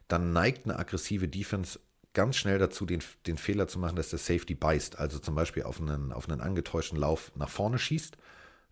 dann 0.07 0.31
neigt 0.31 0.65
eine 0.65 0.79
aggressive 0.79 1.27
Defense 1.27 1.79
ganz 2.13 2.35
schnell 2.35 2.59
dazu, 2.59 2.85
den, 2.85 3.01
den 3.27 3.37
Fehler 3.37 3.67
zu 3.67 3.79
machen, 3.79 3.95
dass 3.95 4.09
der 4.09 4.19
Safety 4.19 4.55
beißt. 4.55 4.99
Also 4.99 5.19
zum 5.19 5.35
Beispiel 5.35 5.63
auf 5.63 5.81
einen, 5.81 6.11
auf 6.11 6.29
einen 6.29 6.41
angetäuschten 6.41 6.97
Lauf 6.97 7.31
nach 7.35 7.49
vorne 7.49 7.79
schießt, 7.79 8.17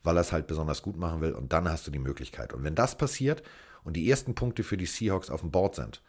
weil 0.03 0.17
er 0.17 0.21
es 0.21 0.31
halt 0.31 0.47
besonders 0.47 0.81
gut 0.81 0.97
machen 0.97 1.21
will. 1.21 1.33
Und 1.33 1.53
dann 1.53 1.69
hast 1.69 1.87
du 1.87 1.91
die 1.91 1.99
Möglichkeit. 1.99 2.53
Und 2.53 2.63
wenn 2.63 2.75
das 2.75 2.97
passiert 2.97 3.43
und 3.83 3.95
die 3.95 4.09
ersten 4.09 4.35
Punkte 4.35 4.63
für 4.63 4.77
die 4.77 4.85
Seahawks 4.85 5.29
auf 5.29 5.41
dem 5.41 5.51
Board 5.51 5.75
sind, 5.75 6.01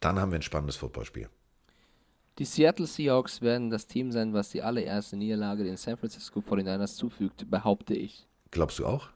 dann 0.00 0.18
haben 0.18 0.32
wir 0.32 0.38
ein 0.38 0.42
spannendes 0.42 0.76
Footballspiel. 0.76 1.28
Die 2.38 2.44
Seattle 2.44 2.86
Seahawks 2.86 3.42
werden 3.42 3.70
das 3.70 3.86
Team 3.86 4.10
sein, 4.10 4.32
was 4.32 4.50
die 4.50 4.62
allererste 4.62 5.16
Niederlage 5.16 5.64
den 5.64 5.76
San 5.76 5.98
Francisco 5.98 6.40
49ers 6.40 6.96
zufügt, 6.96 7.50
behaupte 7.50 7.94
ich. 7.94 8.26
Glaubst 8.50 8.78
du 8.78 8.86
auch? 8.86 9.08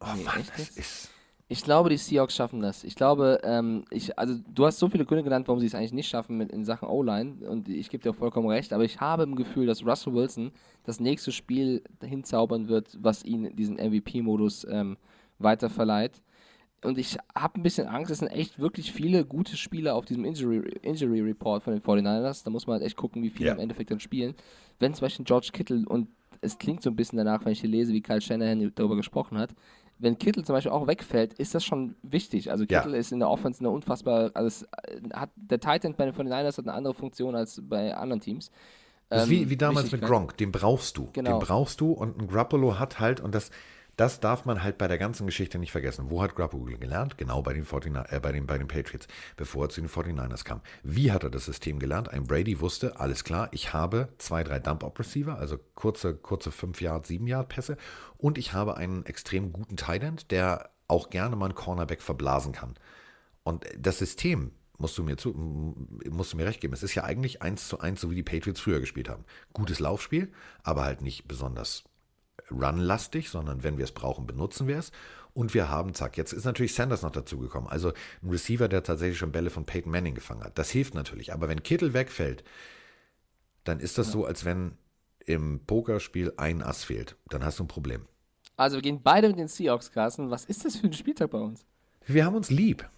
Oh 0.00 0.06
Nee, 0.14 0.24
Mann, 0.24 0.44
das 0.56 0.70
ist. 0.76 1.10
Ich 1.50 1.62
glaube, 1.62 1.88
die 1.88 1.96
Seahawks 1.96 2.34
schaffen 2.34 2.60
das. 2.60 2.84
Ich 2.84 2.94
glaube, 2.94 3.40
ähm, 3.42 3.84
ich, 3.90 4.18
also 4.18 4.34
du 4.52 4.66
hast 4.66 4.78
so 4.78 4.88
viele 4.90 5.06
Gründe 5.06 5.24
genannt, 5.24 5.48
warum 5.48 5.60
sie 5.60 5.66
es 5.66 5.74
eigentlich 5.74 5.94
nicht 5.94 6.08
schaffen 6.08 6.36
mit, 6.36 6.52
in 6.52 6.64
Sachen 6.66 6.88
O-Line 6.88 7.48
und 7.48 7.70
ich 7.70 7.88
gebe 7.88 8.02
dir 8.02 8.12
vollkommen 8.12 8.48
recht, 8.48 8.72
aber 8.74 8.84
ich 8.84 9.00
habe 9.00 9.22
im 9.22 9.34
Gefühl, 9.34 9.66
dass 9.66 9.84
Russell 9.84 10.12
Wilson 10.12 10.52
das 10.84 11.00
nächste 11.00 11.32
Spiel 11.32 11.82
hinzaubern 12.04 12.68
wird, 12.68 12.98
was 13.00 13.24
ihn 13.24 13.56
diesen 13.56 13.76
MVP-Modus 13.76 14.66
ähm, 14.70 14.98
weiter 15.38 15.70
verleiht. 15.70 16.20
Und 16.84 16.98
ich 16.98 17.16
habe 17.34 17.58
ein 17.58 17.62
bisschen 17.62 17.88
Angst, 17.88 18.10
es 18.10 18.18
sind 18.18 18.28
echt 18.28 18.58
wirklich 18.60 18.92
viele 18.92 19.24
gute 19.24 19.56
Spieler 19.56 19.94
auf 19.96 20.04
diesem 20.04 20.24
Injury, 20.26 20.58
Injury 20.82 21.20
Report 21.22 21.62
von 21.62 21.72
den 21.72 21.82
49ers. 21.82 22.44
Da 22.44 22.50
muss 22.50 22.66
man 22.66 22.74
halt 22.74 22.84
echt 22.84 22.96
gucken, 22.96 23.22
wie 23.22 23.30
viele 23.30 23.48
Ja. 23.48 23.54
im 23.54 23.60
Endeffekt 23.60 23.90
dann 23.90 23.98
spielen. 24.00 24.34
Wenn 24.78 24.94
zum 24.94 25.06
Beispiel 25.06 25.24
George 25.24 25.48
Kittle 25.52 25.84
und 25.88 26.08
es 26.40 26.56
klingt 26.56 26.82
so 26.84 26.90
ein 26.90 26.94
bisschen 26.94 27.16
danach, 27.18 27.44
wenn 27.44 27.50
ich 27.52 27.60
hier 27.60 27.70
lese, 27.70 27.92
wie 27.92 28.00
Kyle 28.00 28.20
Shanahan 28.20 28.70
darüber 28.76 28.94
gesprochen 28.94 29.38
hat, 29.38 29.50
wenn 29.98 30.18
Kittle 30.18 30.44
zum 30.44 30.54
Beispiel 30.54 30.72
auch 30.72 30.86
wegfällt, 30.86 31.34
ist 31.34 31.54
das 31.54 31.64
schon 31.64 31.94
wichtig. 32.02 32.50
Also 32.50 32.64
Ja. 32.68 32.80
Kittle 32.82 32.96
ist 32.96 33.12
in 33.12 33.18
der 33.18 33.28
Offense 33.30 33.60
eine 33.60 33.70
unfassbar, 33.70 34.30
also 34.34 34.64
äh, 34.86 35.00
hat, 35.14 35.30
der 35.36 35.60
Titan 35.60 35.94
bei 35.94 36.04
den 36.06 36.14
49ers 36.14 36.58
hat 36.58 36.66
eine 36.66 36.72
andere 36.74 36.94
Funktion 36.94 37.34
als 37.34 37.60
bei 37.62 37.94
anderen 37.96 38.20
Teams. 38.20 38.50
Das 39.08 39.24
ist 39.24 39.30
wie, 39.30 39.42
Ähm, 39.42 39.50
wie 39.50 39.56
damals 39.56 39.84
mit 39.84 39.92
Wichtigkeit. 39.92 40.08
Gronk, 40.10 40.36
den 40.36 40.52
brauchst 40.52 40.96
du. 40.98 41.08
Genau. 41.14 41.38
Den 41.38 41.46
brauchst 41.46 41.80
du 41.80 41.92
und 41.92 42.20
ein 42.20 42.28
Grappolo 42.28 42.78
hat 42.78 43.00
halt, 43.00 43.20
und 43.20 43.34
das, 43.34 43.50
das 43.98 44.20
darf 44.20 44.44
man 44.44 44.62
halt 44.62 44.78
bei 44.78 44.86
der 44.86 44.96
ganzen 44.96 45.26
Geschichte 45.26 45.58
nicht 45.58 45.72
vergessen. 45.72 46.08
Wo 46.08 46.22
hat 46.22 46.36
Grappolo 46.36 46.78
gelernt? 46.78 47.18
Genau 47.18 47.42
bei 47.42 47.52
den, 47.52 47.64
49, 47.64 48.12
äh, 48.12 48.20
bei, 48.20 48.30
den, 48.30 48.46
bei 48.46 48.56
den 48.56 48.68
Patriots, 48.68 49.08
bevor 49.36 49.64
er 49.64 49.68
zu 49.70 49.80
den 49.80 49.90
49ers 49.90 50.44
kam. 50.44 50.60
Wie 50.84 51.10
hat 51.10 51.24
er 51.24 51.30
das 51.30 51.46
System 51.46 51.80
gelernt? 51.80 52.08
Ein 52.08 52.24
Brady 52.24 52.60
wusste, 52.60 53.00
alles 53.00 53.24
klar, 53.24 53.48
ich 53.50 53.72
habe 53.72 54.08
zwei, 54.18 54.44
drei 54.44 54.60
Dump-Up-Receiver, 54.60 55.36
also 55.36 55.58
kurze, 55.74 56.14
kurze 56.14 56.52
5 56.52 56.80
Yard, 56.80 57.08
7 57.08 57.26
Yard 57.26 57.48
Pässe 57.48 57.76
und 58.18 58.38
ich 58.38 58.52
habe 58.52 58.76
einen 58.76 59.04
extrem 59.04 59.52
guten 59.52 59.76
Tight 59.76 59.98
der 60.30 60.70
auch 60.86 61.10
gerne 61.10 61.34
mal 61.34 61.46
einen 61.46 61.56
Cornerback 61.56 62.00
verblasen 62.00 62.52
kann. 62.52 62.74
Und 63.42 63.64
das 63.76 63.98
System, 63.98 64.52
musst 64.78 64.96
du 64.96 65.02
mir 65.02 65.16
zu, 65.16 65.30
musst 66.08 66.32
du 66.32 66.36
mir 66.36 66.46
recht 66.46 66.60
geben, 66.60 66.72
es 66.72 66.84
ist 66.84 66.94
ja 66.94 67.02
eigentlich 67.02 67.42
eins 67.42 67.66
zu 67.66 67.80
eins, 67.80 68.00
so 68.00 68.12
wie 68.12 68.14
die 68.14 68.22
Patriots 68.22 68.60
früher 68.60 68.78
gespielt 68.78 69.08
haben. 69.08 69.24
Gutes 69.52 69.80
Laufspiel, 69.80 70.30
aber 70.62 70.84
halt 70.84 71.02
nicht 71.02 71.26
besonders 71.26 71.82
runlastig, 72.50 73.30
sondern 73.30 73.62
wenn 73.62 73.76
wir 73.78 73.84
es 73.84 73.92
brauchen, 73.92 74.26
benutzen 74.26 74.66
wir 74.66 74.78
es. 74.78 74.92
Und 75.34 75.54
wir 75.54 75.68
haben, 75.68 75.94
zack, 75.94 76.16
jetzt 76.16 76.32
ist 76.32 76.44
natürlich 76.44 76.74
Sanders 76.74 77.02
noch 77.02 77.12
dazugekommen. 77.12 77.68
Also 77.70 77.92
ein 78.22 78.30
Receiver, 78.30 78.68
der 78.68 78.82
tatsächlich 78.82 79.18
schon 79.18 79.30
Bälle 79.32 79.50
von 79.50 79.64
Peyton 79.66 79.92
Manning 79.92 80.14
gefangen 80.14 80.42
hat. 80.42 80.58
Das 80.58 80.70
hilft 80.70 80.94
natürlich. 80.94 81.32
Aber 81.32 81.48
wenn 81.48 81.62
Kittel 81.62 81.92
wegfällt, 81.92 82.42
dann 83.64 83.78
ist 83.80 83.98
das 83.98 84.10
so, 84.10 84.24
als 84.24 84.44
wenn 84.44 84.76
im 85.24 85.60
Pokerspiel 85.66 86.32
ein 86.38 86.62
Ass 86.62 86.84
fehlt. 86.84 87.16
Dann 87.28 87.44
hast 87.44 87.58
du 87.58 87.64
ein 87.64 87.68
Problem. 87.68 88.06
Also 88.56 88.76
wir 88.76 88.82
gehen 88.82 89.00
beide 89.02 89.28
mit 89.28 89.38
den 89.38 89.46
Seahawks, 89.48 89.92
Carsten. 89.92 90.30
Was 90.30 90.44
ist 90.46 90.64
das 90.64 90.76
für 90.76 90.86
ein 90.88 90.92
Spieltag 90.92 91.30
bei 91.30 91.38
uns? 91.38 91.64
Wir 92.06 92.24
haben 92.24 92.34
uns 92.34 92.50
lieb. 92.50 92.88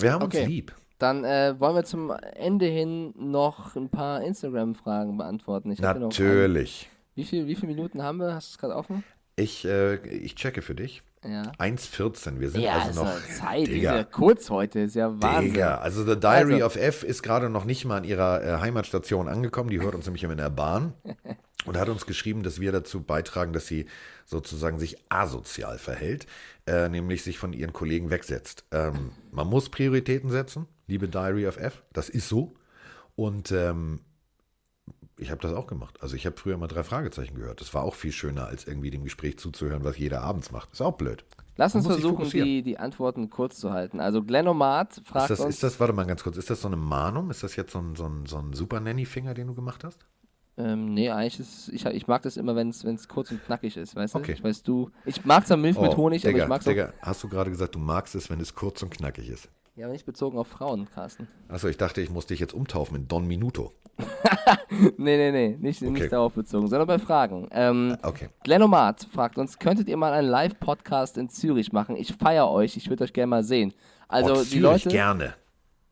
Wir 0.00 0.12
haben 0.12 0.22
Okay. 0.24 0.40
uns 0.40 0.48
lieb. 0.48 0.74
Dann 0.98 1.24
äh, 1.24 1.54
wollen 1.60 1.76
wir 1.76 1.84
zum 1.84 2.10
Ende 2.10 2.66
hin 2.66 3.14
noch 3.16 3.76
ein 3.76 3.88
paar 3.88 4.22
Instagram-Fragen 4.22 5.16
beantworten. 5.16 5.70
Ich 5.70 5.78
Natürlich. 5.78 6.90
Wie, 7.18 7.24
viel, 7.24 7.48
wie 7.48 7.56
viele 7.56 7.66
Minuten 7.74 8.00
haben 8.00 8.18
wir? 8.18 8.32
Hast 8.32 8.50
du 8.50 8.52
es 8.52 8.58
gerade 8.58 8.76
offen? 8.76 9.02
Ich, 9.34 9.64
äh, 9.64 9.96
ich 10.06 10.36
checke 10.36 10.62
für 10.62 10.76
dich. 10.76 11.02
Ja. 11.24 11.50
1,14. 11.58 12.38
Wir 12.38 12.48
sind 12.50 12.60
Ja, 12.60 12.74
also 12.78 12.90
ist 12.90 12.96
noch. 12.96 13.04
noch 13.06 13.26
Zeit. 13.26 13.62
Ist 13.62 13.70
Digga, 13.72 13.96
ja 13.96 14.04
kurz 14.04 14.50
heute. 14.50 14.78
Ist 14.78 14.94
ja 14.94 15.20
Wahnsinn. 15.20 15.52
Digga, 15.54 15.78
also 15.78 16.04
The 16.04 16.18
Diary 16.18 16.62
Also- 16.62 16.66
of 16.66 16.76
F 16.76 17.02
ist 17.02 17.24
gerade 17.24 17.50
noch 17.50 17.64
nicht 17.64 17.84
mal 17.86 17.96
an 17.96 18.04
ihrer 18.04 18.40
äh, 18.44 18.60
Heimatstation 18.60 19.26
angekommen. 19.26 19.68
Die 19.70 19.80
hört 19.80 19.96
uns 19.96 20.04
nämlich 20.06 20.22
immer 20.22 20.34
in 20.34 20.38
der 20.38 20.48
Bahn 20.50 20.94
und 21.66 21.76
hat 21.76 21.88
uns 21.88 22.06
geschrieben, 22.06 22.44
dass 22.44 22.60
wir 22.60 22.70
dazu 22.70 23.02
beitragen, 23.02 23.52
dass 23.52 23.66
sie 23.66 23.86
sozusagen 24.24 24.78
sich 24.78 24.96
asozial 25.08 25.78
verhält, 25.78 26.26
äh, 26.68 26.88
nämlich 26.88 27.24
sich 27.24 27.36
von 27.36 27.52
ihren 27.52 27.72
Kollegen 27.72 28.10
wegsetzt. 28.10 28.64
Ähm, 28.70 29.10
man 29.32 29.48
muss 29.48 29.70
Prioritäten 29.70 30.30
setzen, 30.30 30.68
liebe 30.86 31.08
Diary 31.08 31.48
of 31.48 31.56
F. 31.56 31.82
Das 31.92 32.08
ist 32.08 32.28
so. 32.28 32.54
Und 33.16 33.50
ähm, 33.50 34.02
ich 35.18 35.30
habe 35.30 35.40
das 35.40 35.52
auch 35.52 35.66
gemacht. 35.66 35.98
Also 36.00 36.16
ich 36.16 36.26
habe 36.26 36.36
früher 36.36 36.56
mal 36.56 36.68
drei 36.68 36.82
Fragezeichen 36.82 37.34
gehört. 37.34 37.60
Das 37.60 37.74
war 37.74 37.82
auch 37.82 37.94
viel 37.94 38.12
schöner, 38.12 38.46
als 38.46 38.66
irgendwie 38.66 38.90
dem 38.90 39.04
Gespräch 39.04 39.38
zuzuhören, 39.38 39.84
was 39.84 39.98
jeder 39.98 40.22
abends 40.22 40.50
macht. 40.50 40.72
Ist 40.72 40.80
auch 40.80 40.96
blöd. 40.96 41.24
Lass 41.56 41.74
uns 41.74 41.86
versuchen, 41.86 42.28
die, 42.30 42.62
die 42.62 42.78
Antworten 42.78 43.30
kurz 43.30 43.58
zu 43.58 43.72
halten. 43.72 43.98
Also 43.98 44.22
Glennomat 44.22 44.98
Ist 44.98 45.08
fragt 45.08 45.30
das, 45.30 45.40
uns. 45.40 45.56
ist 45.56 45.62
das, 45.64 45.80
warte 45.80 45.92
mal 45.92 46.06
ganz 46.06 46.22
kurz, 46.22 46.36
ist 46.36 46.50
das 46.50 46.60
so 46.60 46.68
eine 46.68 46.76
Mahnung? 46.76 47.30
Ist 47.30 47.42
das 47.42 47.56
jetzt 47.56 47.72
so 47.72 47.80
ein, 47.80 47.96
so 47.96 48.04
ein, 48.04 48.26
so 48.26 48.38
ein 48.38 48.52
Super 48.52 48.78
Nanny-Finger, 48.78 49.34
den 49.34 49.48
du 49.48 49.54
gemacht 49.54 49.82
hast? 49.82 49.98
ähm, 50.58 50.92
nee, 50.92 51.08
eigentlich 51.10 51.38
ist 51.38 51.68
ich, 51.68 51.86
ich 51.86 52.06
mag 52.08 52.22
das 52.22 52.36
immer, 52.36 52.56
wenn 52.56 52.70
es 52.70 53.08
kurz 53.08 53.30
und 53.30 53.44
knackig 53.44 53.76
ist, 53.76 53.94
weißt 53.94 54.14
du? 54.14 54.18
Okay. 54.18 54.32
Ich 54.32 54.42
weiß 54.42 54.62
du. 54.64 54.90
Ich 55.04 55.24
mag 55.24 55.46
zwar 55.46 55.56
Milch 55.56 55.80
mit 55.80 55.96
Honig, 55.96 56.24
Oh, 56.24 56.28
Digga, 56.28 56.44
aber 56.44 56.56
ich 56.56 56.64
mag. 56.64 56.64
Digga, 56.64 56.92
hast 57.00 57.22
du 57.22 57.28
gerade 57.28 57.50
gesagt, 57.50 57.76
du 57.76 57.78
magst 57.78 58.14
es, 58.16 58.28
wenn 58.28 58.40
es 58.40 58.54
kurz 58.54 58.82
und 58.82 58.90
knackig 58.90 59.28
ist? 59.28 59.48
Ja, 59.76 59.86
aber 59.86 59.92
nicht 59.92 60.06
bezogen 60.06 60.36
auf 60.36 60.48
Frauen, 60.48 60.88
Carsten. 60.92 61.28
Achso, 61.48 61.68
ich 61.68 61.76
dachte, 61.76 62.00
ich 62.00 62.10
muss 62.10 62.26
dich 62.26 62.40
jetzt 62.40 62.54
umtaufen 62.54 62.96
in 62.96 63.06
Don 63.06 63.26
Minuto. 63.28 63.72
Nee, 64.96 65.16
nee, 65.16 65.30
nee, 65.32 65.56
nicht, 65.60 65.82
Okay. 65.82 65.90
nicht 65.90 66.12
darauf 66.12 66.32
bezogen, 66.34 66.68
sondern 66.68 66.86
bei 66.86 66.98
Fragen. 66.98 67.48
Ähm, 67.50 67.96
Okay. 68.02 68.28
Glennomat 68.44 69.06
fragt 69.12 69.38
uns, 69.38 69.58
könntet 69.58 69.88
ihr 69.88 69.96
mal 69.96 70.12
einen 70.12 70.28
Live-Podcast 70.28 71.18
in 71.18 71.28
Zürich 71.28 71.72
machen? 71.72 71.96
Ich 71.96 72.14
feiere 72.14 72.48
euch, 72.50 72.76
ich 72.76 72.88
würde 72.88 73.04
euch 73.04 73.12
gerne 73.12 73.28
mal 73.28 73.42
sehen. 73.42 73.74
Also 74.08 74.34
oh, 74.34 74.42
die 74.44 74.58
Leute, 74.60 74.88
gerne. 74.88 75.34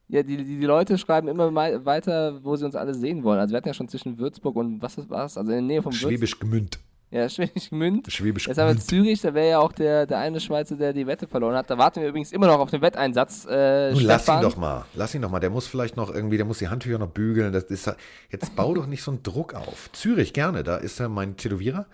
ja, 0.09 0.23
die, 0.23 0.37
die, 0.37 0.45
die 0.45 0.65
Leute 0.65 0.97
schreiben 0.99 1.29
immer 1.29 1.55
weiter, 1.55 2.43
wo 2.45 2.57
sie 2.57 2.65
uns 2.65 2.75
alle 2.77 2.95
sehen 2.95 3.25
wollen. 3.25 3.39
Also 3.41 3.53
wir 3.53 3.59
hatten 3.59 3.69
ja 3.69 3.75
schon 3.75 3.89
zwischen 3.89 4.19
Würzburg 4.19 4.57
und 4.57 4.81
was 4.81 4.97
ist 4.99 5.11
was? 5.11 5.37
Also 5.37 5.51
in 5.51 5.57
der 5.59 5.63
Nähe 5.63 5.83
von 5.83 5.93
Würzburg. 5.93 6.11
Schwäbisch 6.13 6.39
Gemünd. 6.39 6.79
Ja, 7.11 7.29
Schwäbisch 7.29 7.71
Gmünd. 7.71 8.13
Schwäbisch 8.13 8.49
Jetzt 8.49 8.59
haben 8.59 8.75
wir. 8.77 8.81
Zürich, 8.83 9.21
da 9.21 9.33
wäre 9.33 9.49
ja 9.49 9.59
auch 9.61 9.73
der, 9.73 10.07
der 10.07 10.19
eine 10.19 10.41
Schweizer, 10.41 10.75
der 10.77 10.93
die 10.93 11.07
Wette 11.07 11.29
verloren 11.29 11.55
hat. 11.55 11.71
Da 11.71 11.79
warten 11.79 12.01
wir 12.03 12.09
übrigens 12.09 12.33
immer 12.33 12.49
noch 12.49 12.59
auf 12.59 12.71
den 12.71 12.83
Wetteinsatz. 12.83 13.47
Äh, 13.49 13.93
Nun 13.93 14.03
lass 14.03 14.29
ihn 14.29 14.41
doch 14.41 14.57
mal. 14.57 14.85
Lass 14.95 15.15
ihn 15.15 15.23
doch 15.23 15.31
mal. 15.31 15.39
Der 15.39 15.51
muss 15.51 15.69
vielleicht 15.69 15.97
noch 15.97 16.13
irgendwie, 16.13 16.37
der 16.37 16.47
muss 16.47 16.59
die 16.59 16.69
Handtücher 16.69 16.99
noch 16.99 17.09
bügeln. 17.11 17.53
Das 17.53 17.65
ist, 17.65 17.91
jetzt 18.31 18.57
bau 18.57 18.75
doch 18.75 18.87
nicht 18.87 19.03
so 19.05 19.13
einen 19.13 19.23
Druck 19.23 19.55
auf. 19.55 19.89
Zürich 19.93 20.33
gerne. 20.33 20.65
Da 20.65 20.77
ist 20.79 20.99
ja 20.99 21.09
mein 21.09 21.37
Tätowierer. 21.37 21.87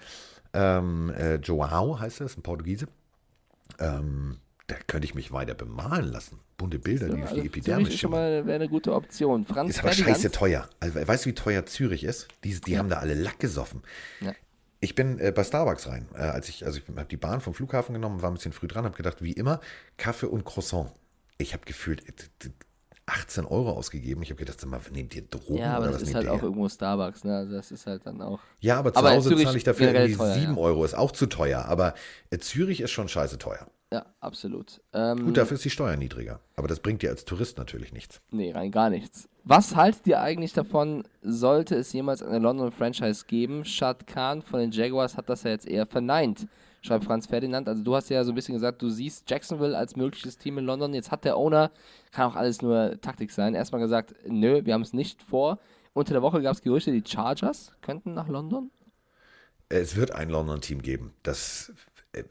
Ähm, 0.54 1.12
äh, 1.16 1.36
Joao 1.36 2.00
heißt 2.00 2.20
er, 2.20 2.26
ist 2.26 2.38
ein 2.38 2.42
Portugiese. 2.42 2.86
Ähm, 3.78 4.38
da 4.66 4.76
könnte 4.86 5.04
ich 5.06 5.14
mich 5.14 5.30
weiter 5.32 5.54
bemalen 5.54 6.06
lassen. 6.06 6.38
Bunte 6.56 6.78
Bilder, 6.78 7.06
die 7.08 7.12
durch 7.16 7.22
Also 7.22 7.34
die 7.34 7.40
Zürich 7.42 7.56
Epidermis 7.58 7.88
ist 7.88 7.94
schon 7.98 8.10
schimmern. 8.12 8.20
mal 8.40 8.46
wäre 8.46 8.56
eine 8.56 8.68
gute 8.68 8.94
Option. 8.94 9.44
Franz 9.44 9.70
Ist 9.70 9.80
aber 9.80 9.88
Ferdinand. 9.88 10.16
scheiße 10.16 10.30
teuer. 10.30 10.68
Also, 10.80 11.06
weißt 11.06 11.26
du, 11.26 11.30
wie 11.30 11.34
teuer 11.34 11.66
Zürich 11.66 12.04
ist? 12.04 12.28
Die, 12.44 12.58
die 12.60 12.78
haben 12.78 12.88
da 12.88 12.98
alle 12.98 13.14
Lack 13.14 13.38
gesoffen. 13.40 13.82
Ja. 14.20 14.32
Ich 14.84 14.96
bin 14.96 15.20
äh, 15.20 15.30
bei 15.30 15.44
Starbucks 15.44 15.86
rein. 15.86 16.08
Äh, 16.12 16.18
als 16.22 16.48
ich, 16.48 16.66
also 16.66 16.78
ich 16.78 16.88
habe 16.96 17.06
die 17.08 17.16
Bahn 17.16 17.40
vom 17.40 17.54
Flughafen 17.54 17.92
genommen, 17.94 18.20
war 18.20 18.30
ein 18.30 18.34
bisschen 18.34 18.52
früh 18.52 18.66
dran, 18.66 18.84
habe 18.84 18.96
gedacht, 18.96 19.22
wie 19.22 19.30
immer, 19.32 19.60
Kaffee 19.96 20.26
und 20.26 20.44
Croissant. 20.44 20.90
Ich 21.38 21.52
habe 21.54 21.64
gefühlt 21.64 22.00
äh, 22.08 22.12
d- 22.12 22.48
d- 22.48 22.50
18 23.06 23.44
Euro 23.44 23.70
ausgegeben. 23.70 24.22
Ich 24.22 24.30
habe 24.30 24.38
gedacht, 24.40 24.60
sag 24.60 24.68
mal, 24.68 24.80
nehmt 24.92 25.14
ihr 25.14 25.22
Drogen 25.22 25.56
Ja, 25.58 25.74
aber 25.74 25.84
oder 25.84 25.92
das 25.92 26.02
was 26.02 26.08
ist 26.08 26.14
halt 26.16 26.28
auch 26.28 26.34
her? 26.36 26.42
irgendwo 26.44 26.68
Starbucks, 26.68 27.22
ne? 27.24 27.36
Also 27.36 27.52
das 27.54 27.70
ist 27.70 27.86
halt 27.86 28.04
dann 28.06 28.20
auch. 28.20 28.40
Ja, 28.58 28.78
aber 28.78 28.92
zu 28.92 28.98
Aber 28.98 29.10
Hause 29.12 29.36
zahle 29.36 29.56
ich 29.56 29.64
dafür 29.64 29.92
irgendwie 29.94 30.16
teuer, 30.16 30.34
7 30.34 30.52
ja. 30.54 30.58
Euro. 30.58 30.84
Ist 30.84 30.94
auch 30.94 31.12
zu 31.12 31.26
teuer. 31.26 31.64
Aber 31.66 31.94
äh, 32.30 32.38
Zürich 32.38 32.80
ist 32.80 32.90
schon 32.90 33.08
scheiße 33.08 33.38
teuer. 33.38 33.66
Ja, 33.92 34.06
absolut. 34.20 34.80
Ähm, 34.92 35.24
Gut, 35.26 35.36
dafür 35.36 35.56
ist 35.56 35.64
die 35.64 35.70
Steuer 35.70 35.96
niedriger. 35.96 36.40
Aber 36.56 36.66
das 36.66 36.80
bringt 36.80 37.02
dir 37.02 37.10
als 37.10 37.24
Tourist 37.24 37.56
natürlich 37.58 37.92
nichts. 37.92 38.20
Nee, 38.30 38.50
rein 38.52 38.70
gar 38.72 38.90
nichts. 38.90 39.28
Was 39.44 39.74
haltet 39.74 40.06
ihr 40.06 40.20
eigentlich 40.20 40.52
davon, 40.52 41.02
sollte 41.20 41.74
es 41.74 41.92
jemals 41.92 42.22
eine 42.22 42.38
London-Franchise 42.38 43.24
geben? 43.26 43.64
Shad 43.64 44.06
Khan 44.06 44.40
von 44.40 44.60
den 44.60 44.70
Jaguars 44.70 45.16
hat 45.16 45.28
das 45.28 45.42
ja 45.42 45.50
jetzt 45.50 45.66
eher 45.66 45.84
verneint, 45.84 46.46
schreibt 46.80 47.04
Franz 47.04 47.26
Ferdinand. 47.26 47.68
Also 47.68 47.82
du 47.82 47.96
hast 47.96 48.08
ja 48.08 48.22
so 48.22 48.30
ein 48.30 48.36
bisschen 48.36 48.54
gesagt, 48.54 48.80
du 48.82 48.88
siehst 48.88 49.28
Jacksonville 49.28 49.76
als 49.76 49.96
mögliches 49.96 50.38
Team 50.38 50.58
in 50.58 50.64
London. 50.64 50.94
Jetzt 50.94 51.10
hat 51.10 51.24
der 51.24 51.36
Owner, 51.36 51.72
kann 52.12 52.30
auch 52.30 52.36
alles 52.36 52.62
nur 52.62 53.00
Taktik 53.00 53.32
sein, 53.32 53.54
erstmal 53.54 53.80
gesagt, 53.80 54.14
nö, 54.28 54.64
wir 54.64 54.74
haben 54.74 54.82
es 54.82 54.92
nicht 54.92 55.22
vor. 55.22 55.58
Unter 55.92 56.14
der 56.14 56.22
Woche 56.22 56.40
gab 56.40 56.54
es 56.54 56.62
Gerüchte, 56.62 56.92
die 56.92 57.02
Chargers 57.04 57.72
könnten 57.80 58.14
nach 58.14 58.28
London. 58.28 58.70
Es 59.68 59.96
wird 59.96 60.12
ein 60.12 60.28
London-Team 60.28 60.82
geben. 60.82 61.14
Das, 61.24 61.72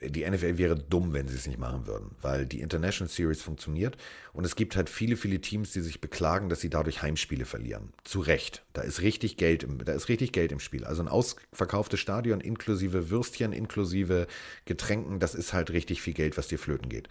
die 0.01 0.29
NFL 0.29 0.59
wäre 0.59 0.75
dumm, 0.75 1.13
wenn 1.13 1.27
sie 1.27 1.35
es 1.35 1.47
nicht 1.47 1.57
machen 1.57 1.87
würden, 1.87 2.11
weil 2.21 2.45
die 2.45 2.61
International 2.61 3.11
Series 3.11 3.41
funktioniert 3.41 3.97
und 4.31 4.45
es 4.45 4.55
gibt 4.55 4.75
halt 4.75 4.89
viele, 4.89 5.17
viele 5.17 5.41
Teams, 5.41 5.73
die 5.73 5.81
sich 5.81 5.99
beklagen, 5.99 6.49
dass 6.49 6.61
sie 6.61 6.69
dadurch 6.69 7.01
Heimspiele 7.01 7.45
verlieren. 7.45 7.91
Zu 8.03 8.19
Recht. 8.19 8.63
Da 8.73 8.83
ist 8.83 9.01
richtig 9.01 9.37
Geld 9.37 9.63
im, 9.63 9.83
da 9.83 9.93
ist 9.93 10.07
richtig 10.07 10.33
Geld 10.33 10.51
im 10.51 10.59
Spiel. 10.59 10.85
Also 10.85 11.01
ein 11.01 11.07
ausverkauftes 11.07 11.99
Stadion 11.99 12.41
inklusive 12.41 13.09
Würstchen, 13.09 13.53
inklusive 13.53 14.27
Getränken, 14.65 15.19
das 15.19 15.33
ist 15.33 15.51
halt 15.51 15.71
richtig 15.71 16.01
viel 16.01 16.13
Geld, 16.13 16.37
was 16.37 16.47
dir 16.47 16.59
flöten 16.59 16.89
geht. 16.89 17.09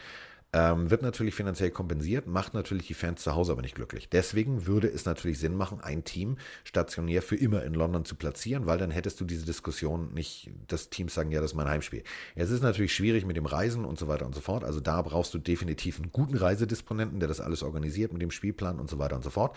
Ähm, 0.53 0.91
wird 0.91 1.03
natürlich 1.03 1.37
finanziell 1.37 1.71
kompensiert, 1.71 2.27
macht 2.27 2.55
natürlich 2.55 2.89
die 2.89 2.95
Fans 2.95 3.23
zu 3.23 3.37
Hause 3.37 3.53
aber 3.53 3.63
nicht 3.63 3.77
glücklich. 3.77 4.09
Deswegen 4.09 4.67
würde 4.67 4.89
es 4.89 5.05
natürlich 5.05 5.39
Sinn 5.39 5.55
machen, 5.55 5.81
ein 5.81 6.03
Team 6.03 6.39
stationär 6.65 7.23
für 7.23 7.37
immer 7.37 7.63
in 7.63 7.73
London 7.73 8.05
zu 8.05 8.17
platzieren, 8.17 8.67
weil 8.67 8.79
dann 8.79 8.91
hättest 8.91 9.21
du 9.21 9.25
diese 9.25 9.47
Diskussion 9.47 10.13
nicht, 10.13 10.51
dass 10.67 10.91
Teams 10.91 11.15
sagen, 11.15 11.31
ja, 11.31 11.41
das 11.41 11.53
ist 11.53 11.57
mein 11.57 11.69
Heimspiel. 11.69 12.03
Es 12.35 12.51
ist 12.51 12.63
natürlich 12.63 12.93
schwierig 12.93 13.25
mit 13.25 13.37
dem 13.37 13.47
Reisen 13.47 13.85
und 13.85 13.97
so 13.97 14.09
weiter 14.09 14.27
und 14.27 14.35
so 14.35 14.41
fort. 14.41 14.65
Also 14.65 14.81
da 14.81 15.03
brauchst 15.03 15.33
du 15.35 15.39
definitiv 15.39 16.01
einen 16.01 16.11
guten 16.11 16.37
Reisedisponenten, 16.37 17.21
der 17.21 17.29
das 17.29 17.41
alles 17.41 17.63
organisiert 17.63 18.13
mit 18.13 18.21
dem 18.21 18.33
Spielplan 18.33 18.81
und 18.81 18.91
so 18.91 18.99
weiter 18.99 19.15
und 19.15 19.23
so 19.23 19.31
fort. 19.31 19.57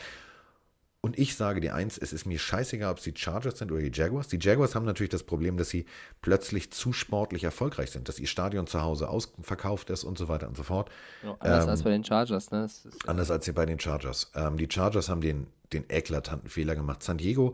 Und 1.05 1.19
ich 1.19 1.35
sage 1.35 1.59
dir 1.59 1.75
eins, 1.75 1.97
es 1.97 2.13
ist 2.13 2.25
mir 2.25 2.39
scheißegal, 2.39 2.89
ob 2.89 2.97
es 2.99 3.03
die 3.03 3.13
Chargers 3.13 3.57
sind 3.57 3.73
oder 3.73 3.81
die 3.81 3.91
Jaguars. 3.93 4.30
Die 4.30 4.39
Jaguars 4.39 4.73
haben 4.73 4.85
natürlich 4.85 5.09
das 5.09 5.23
Problem, 5.23 5.57
dass 5.57 5.67
sie 5.67 5.85
plötzlich 6.21 6.71
zu 6.71 6.93
sportlich 6.93 7.43
erfolgreich 7.43 7.91
sind, 7.91 8.07
dass 8.07 8.19
ihr 8.19 8.27
Stadion 8.27 8.67
zu 8.67 8.81
Hause 8.81 9.09
ausverkauft 9.09 9.89
ist 9.89 10.05
und 10.05 10.17
so 10.17 10.30
weiter 10.30 10.47
und 10.47 10.55
so 10.55 10.63
fort. 10.63 10.89
Anders 11.39 11.67
als 11.67 11.84
bei 11.84 11.89
den 11.89 12.05
Chargers, 12.05 12.51
ne? 12.51 12.63
Ist, 12.63 12.88
Anders 13.05 13.30
als 13.31 13.43
hier 13.43 13.53
bei 13.53 13.65
den 13.65 13.81
Chargers. 13.81 14.31
Ähm, 14.34 14.55
die 14.55 14.69
Chargers 14.71 15.09
haben 15.09 15.19
den, 15.19 15.47
den 15.73 15.84
eklatanten 15.89 16.49
Fehler 16.49 16.73
gemacht. 16.73 17.03
San 17.03 17.17
Diego 17.17 17.53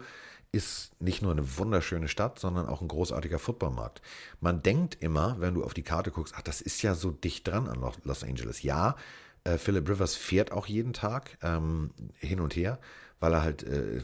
ist 0.51 0.91
nicht 1.01 1.23
nur 1.23 1.31
eine 1.31 1.57
wunderschöne 1.57 2.07
Stadt, 2.07 2.37
sondern 2.37 2.67
auch 2.67 2.81
ein 2.81 2.87
großartiger 2.87 3.39
Footballmarkt. 3.39 4.03
Man 4.41 4.61
denkt 4.61 4.95
immer, 4.99 5.37
wenn 5.39 5.55
du 5.55 5.63
auf 5.63 5.73
die 5.73 5.83
Karte 5.83 6.11
guckst, 6.11 6.35
ach, 6.37 6.43
das 6.43 6.61
ist 6.61 6.83
ja 6.83 6.93
so 6.93 7.09
dicht 7.09 7.47
dran 7.47 7.67
an 7.67 7.79
Lo- 7.81 7.93
Los 8.03 8.23
Angeles. 8.23 8.61
Ja, 8.61 8.95
äh, 9.43 9.57
Philip 9.57 9.89
Rivers 9.89 10.15
fährt 10.15 10.51
auch 10.51 10.67
jeden 10.67 10.93
Tag 10.93 11.39
ähm, 11.41 11.89
hin 12.19 12.41
und 12.41 12.55
her, 12.55 12.77
weil 13.19 13.33
er 13.33 13.43
halt 13.43 13.63
äh, 13.63 14.01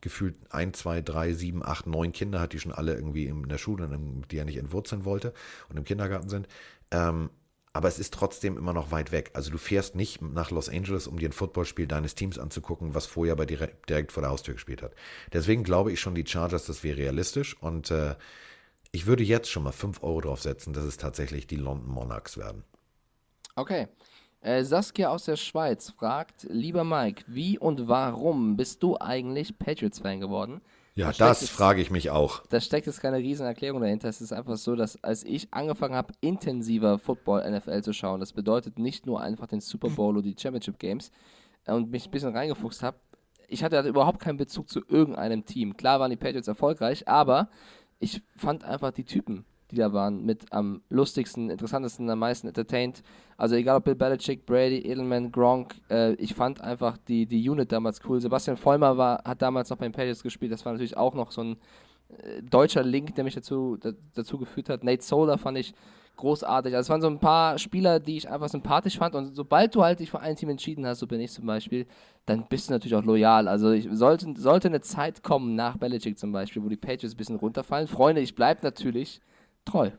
gefühlt 0.00 0.36
ein, 0.50 0.74
zwei, 0.74 1.00
drei, 1.02 1.32
sieben, 1.32 1.64
acht, 1.64 1.86
neun 1.86 2.12
Kinder 2.12 2.40
hat, 2.40 2.52
die 2.52 2.60
schon 2.60 2.72
alle 2.72 2.94
irgendwie 2.94 3.26
in 3.26 3.48
der 3.48 3.58
Schule, 3.58 3.88
die 4.30 4.38
er 4.38 4.44
nicht 4.44 4.58
entwurzeln 4.58 5.04
wollte 5.04 5.32
und 5.68 5.76
im 5.76 5.84
Kindergarten 5.84 6.28
sind. 6.28 6.48
Ähm, 6.90 7.30
aber 7.72 7.88
es 7.88 7.98
ist 7.98 8.14
trotzdem 8.14 8.56
immer 8.56 8.72
noch 8.72 8.90
weit 8.90 9.12
weg. 9.12 9.30
Also 9.34 9.50
du 9.50 9.58
fährst 9.58 9.94
nicht 9.94 10.20
nach 10.22 10.50
Los 10.50 10.68
Angeles, 10.68 11.06
um 11.06 11.18
dir 11.18 11.28
ein 11.28 11.32
Footballspiel 11.32 11.86
deines 11.86 12.14
Teams 12.14 12.38
anzugucken, 12.38 12.94
was 12.94 13.06
vorher 13.06 13.36
bei 13.36 13.46
direkt, 13.46 13.88
direkt 13.88 14.10
vor 14.10 14.22
der 14.22 14.30
Haustür 14.30 14.54
gespielt 14.54 14.82
hat. 14.82 14.94
Deswegen 15.32 15.64
glaube 15.64 15.92
ich 15.92 16.00
schon, 16.00 16.14
die 16.14 16.26
Chargers, 16.26 16.66
das 16.66 16.82
wäre 16.82 16.96
realistisch. 16.96 17.56
Und 17.60 17.90
äh, 17.90 18.16
ich 18.90 19.06
würde 19.06 19.22
jetzt 19.22 19.50
schon 19.50 19.62
mal 19.62 19.72
5 19.72 20.02
Euro 20.02 20.22
drauf 20.22 20.42
setzen, 20.42 20.72
dass 20.72 20.84
es 20.84 20.96
tatsächlich 20.96 21.46
die 21.46 21.56
London 21.56 21.90
Monarchs 21.90 22.36
werden. 22.36 22.64
Okay. 23.54 23.88
Äh, 24.40 24.62
Saskia 24.62 25.10
aus 25.10 25.24
der 25.24 25.36
Schweiz 25.36 25.90
fragt, 25.90 26.46
lieber 26.48 26.84
Mike, 26.84 27.24
wie 27.26 27.58
und 27.58 27.88
warum 27.88 28.56
bist 28.56 28.82
du 28.82 28.96
eigentlich 28.98 29.58
Patriots-Fan 29.58 30.20
geworden? 30.20 30.60
Ja, 30.94 31.12
Da 31.12 31.28
das 31.28 31.48
frage 31.48 31.80
ich 31.80 31.90
mich 31.90 32.10
auch. 32.10 32.44
Da 32.48 32.60
steckt 32.60 32.86
jetzt 32.86 33.00
keine 33.00 33.18
riesen 33.18 33.46
Erklärung 33.46 33.80
dahinter. 33.80 34.08
Es 34.08 34.20
ist 34.20 34.32
einfach 34.32 34.56
so, 34.56 34.74
dass 34.74 35.02
als 35.04 35.22
ich 35.22 35.52
angefangen 35.52 35.94
habe, 35.94 36.12
intensiver 36.20 36.98
Football 36.98 37.48
NFL 37.48 37.82
zu 37.82 37.92
schauen, 37.92 38.18
das 38.20 38.32
bedeutet 38.32 38.78
nicht 38.78 39.06
nur 39.06 39.20
einfach 39.20 39.46
den 39.46 39.60
Super 39.60 39.90
Bowl 39.90 40.16
oder 40.16 40.24
die 40.24 40.34
Championship 40.36 40.78
Games 40.78 41.12
äh, 41.66 41.72
und 41.72 41.90
mich 41.90 42.06
ein 42.06 42.10
bisschen 42.10 42.34
reingefuchst 42.36 42.82
habe, 42.82 42.96
ich 43.48 43.64
hatte 43.64 43.76
halt 43.76 43.86
überhaupt 43.86 44.20
keinen 44.20 44.36
Bezug 44.36 44.68
zu 44.68 44.82
irgendeinem 44.88 45.44
Team. 45.44 45.76
Klar 45.76 46.00
waren 46.00 46.10
die 46.10 46.16
Patriots 46.16 46.48
erfolgreich, 46.48 47.08
aber 47.08 47.48
ich 47.98 48.22
fand 48.36 48.64
einfach 48.64 48.90
die 48.92 49.04
Typen 49.04 49.44
die 49.70 49.76
da 49.76 49.92
waren, 49.92 50.24
mit 50.24 50.52
am 50.52 50.82
lustigsten, 50.88 51.50
interessantesten, 51.50 52.08
am 52.10 52.18
meisten 52.18 52.48
entertained. 52.48 53.02
Also 53.36 53.54
egal 53.54 53.76
ob 53.76 53.84
Bill 53.84 53.94
Belichick, 53.94 54.46
Brady, 54.46 54.78
Edelman, 54.78 55.30
Gronk, 55.30 55.74
äh, 55.90 56.14
ich 56.14 56.34
fand 56.34 56.60
einfach 56.60 56.96
die, 56.96 57.26
die 57.26 57.48
Unit 57.48 57.70
damals 57.70 58.00
cool. 58.08 58.20
Sebastian 58.20 58.56
Vollmer 58.56 58.96
war, 58.96 59.22
hat 59.24 59.42
damals 59.42 59.70
noch 59.70 59.76
bei 59.76 59.86
den 59.86 59.92
Patriots 59.92 60.22
gespielt, 60.22 60.52
das 60.52 60.64
war 60.64 60.72
natürlich 60.72 60.96
auch 60.96 61.14
noch 61.14 61.30
so 61.30 61.42
ein 61.42 61.56
äh, 62.08 62.42
deutscher 62.42 62.82
Link, 62.82 63.14
der 63.14 63.24
mich 63.24 63.34
dazu, 63.34 63.76
da, 63.78 63.92
dazu 64.14 64.38
geführt 64.38 64.68
hat. 64.68 64.84
Nate 64.84 65.02
Solar 65.02 65.38
fand 65.38 65.58
ich 65.58 65.74
großartig. 66.18 66.74
Also 66.74 66.86
es 66.86 66.90
waren 66.90 67.00
so 67.00 67.08
ein 67.08 67.18
paar 67.18 67.58
Spieler, 67.58 68.00
die 68.00 68.18
ich 68.18 68.28
einfach 68.28 68.48
sympathisch 68.48 68.98
fand. 68.98 69.14
Und 69.14 69.34
sobald 69.34 69.74
du 69.74 69.82
halt 69.82 70.00
dich 70.00 70.10
für 70.10 70.20
ein 70.20 70.36
Team 70.36 70.50
entschieden 70.50 70.86
hast, 70.86 70.98
so 70.98 71.06
bin 71.06 71.20
ich 71.20 71.32
zum 71.32 71.46
Beispiel, 71.46 71.86
dann 72.26 72.46
bist 72.48 72.68
du 72.68 72.72
natürlich 72.72 72.94
auch 72.94 73.04
loyal. 73.04 73.48
Also 73.48 73.70
ich, 73.70 73.88
sollte, 73.90 74.34
sollte 74.36 74.68
eine 74.68 74.82
Zeit 74.82 75.22
kommen 75.22 75.54
nach 75.54 75.78
Belichick 75.78 76.18
zum 76.18 76.32
Beispiel, 76.32 76.62
wo 76.62 76.68
die 76.68 76.76
Patriots 76.76 77.14
ein 77.14 77.16
bisschen 77.16 77.36
runterfallen. 77.36 77.86
Freunde, 77.86 78.20
ich 78.20 78.34
bleibe 78.34 78.60
natürlich 78.62 79.20
treu. 79.68 79.90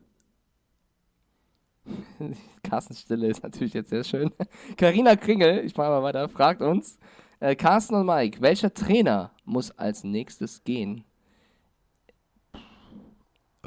Carsten 2.64 2.96
Stille 2.96 3.28
ist 3.28 3.44
natürlich 3.44 3.74
jetzt 3.74 3.90
sehr 3.90 4.04
schön. 4.04 4.32
Karina 4.78 5.16
Kringel, 5.16 5.66
ich 5.66 5.76
mache 5.76 5.90
mal 5.90 6.04
weiter, 6.04 6.30
fragt 6.30 6.62
uns, 6.62 7.00
äh, 7.40 7.56
Carsten 7.56 7.96
und 7.96 8.06
Mike, 8.06 8.42
welcher 8.42 8.74
Trainer 8.74 9.32
muss 9.46 9.72
als 9.72 10.04
nächstes 10.04 10.64
gehen? 10.64 11.04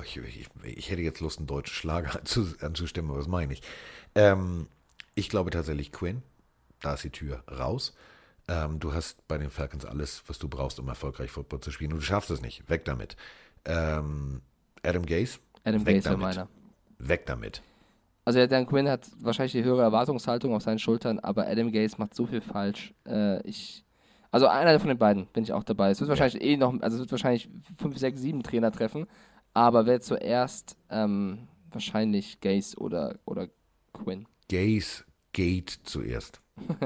Ich, 0.03 0.17
ich, 0.17 0.49
ich, 0.65 0.91
hätte 0.91 1.03
jetzt 1.03 1.21
Lust, 1.21 1.39
einen 1.39 1.47
deutschen 1.47 1.75
Schlager 1.75 2.17
anzu, 2.19 2.47
anzustimmen, 2.61 3.11
aber 3.11 3.19
das 3.19 3.29
meine 3.29 3.53
ich. 3.53 3.63
Ähm, 4.15 4.69
ich 5.15 5.29
glaube 5.29 5.51
tatsächlich 5.51 5.93
Quinn. 5.93 6.23
Da 6.81 6.95
ist 6.95 7.05
die 7.05 7.11
Tür 7.11 7.45
raus. 7.49 7.95
Ähm, 8.49 8.81
du 8.81 8.93
hast 8.93 9.27
bei 9.29 9.39
den 9.39 9.51
Falcons 9.51 9.85
alles, 9.85 10.25
was 10.27 10.39
du 10.39 10.49
brauchst, 10.49 10.81
um 10.81 10.89
erfolgreich 10.89 11.31
Football 11.31 11.61
zu 11.61 11.71
spielen. 11.71 11.93
Und 11.93 12.01
du 12.01 12.05
schaffst 12.05 12.31
es 12.31 12.41
nicht. 12.41 12.69
Weg 12.69 12.85
damit. 12.85 13.17
Ähm, 13.65 14.43
Adam 14.83 15.07
Gaze. 15.07 15.39
Adam 15.65 15.87
weg 15.87 15.97
Gaze 15.97 16.11
war 16.11 16.19
damit. 16.19 16.37
meiner. 16.37 16.49
Weg 16.99 17.27
damit. 17.27 17.63
Also 18.25 18.39
ja, 18.39 18.47
Dan 18.47 18.67
Quinn 18.67 18.89
hat 18.89 19.09
wahrscheinlich 19.21 19.53
die 19.53 19.65
höhere 19.65 19.83
Erwartungshaltung 19.83 20.55
auf 20.55 20.63
seinen 20.63 20.79
Schultern, 20.79 21.19
aber 21.19 21.47
Adam 21.49 21.73
Gaze 21.73 21.97
macht 21.99 22.15
so 22.15 22.27
viel 22.27 22.41
falsch. 22.41 22.95
Äh, 23.07 23.41
ich, 23.49 23.85
also 24.31 24.47
einer 24.47 24.79
von 24.79 24.89
den 24.89 24.99
beiden 24.99 25.27
bin 25.27 25.43
ich 25.43 25.53
auch 25.53 25.65
dabei. 25.65 25.91
Es 25.91 26.01
wird 26.01 26.09
wahrscheinlich 26.09 26.41
eh 26.43 26.57
noch, 26.57 26.73
also 26.81 26.97
es 26.97 27.01
wird 27.01 27.11
wahrscheinlich 27.11 27.49
fünf, 27.79 27.99
sechs, 27.99 28.21
sieben 28.21 28.43
Trainer 28.43 28.71
treffen, 28.71 29.07
aber 29.55 29.87
wer 29.87 30.01
zuerst 30.01 30.77
ähm, 30.89 31.49
wahrscheinlich 31.71 32.41
Gaze 32.41 32.77
oder, 32.79 33.19
oder 33.25 33.49
Quinn. 33.93 34.27
Gaze 34.49 35.05
geht 35.33 35.71
zuerst. 35.83 36.41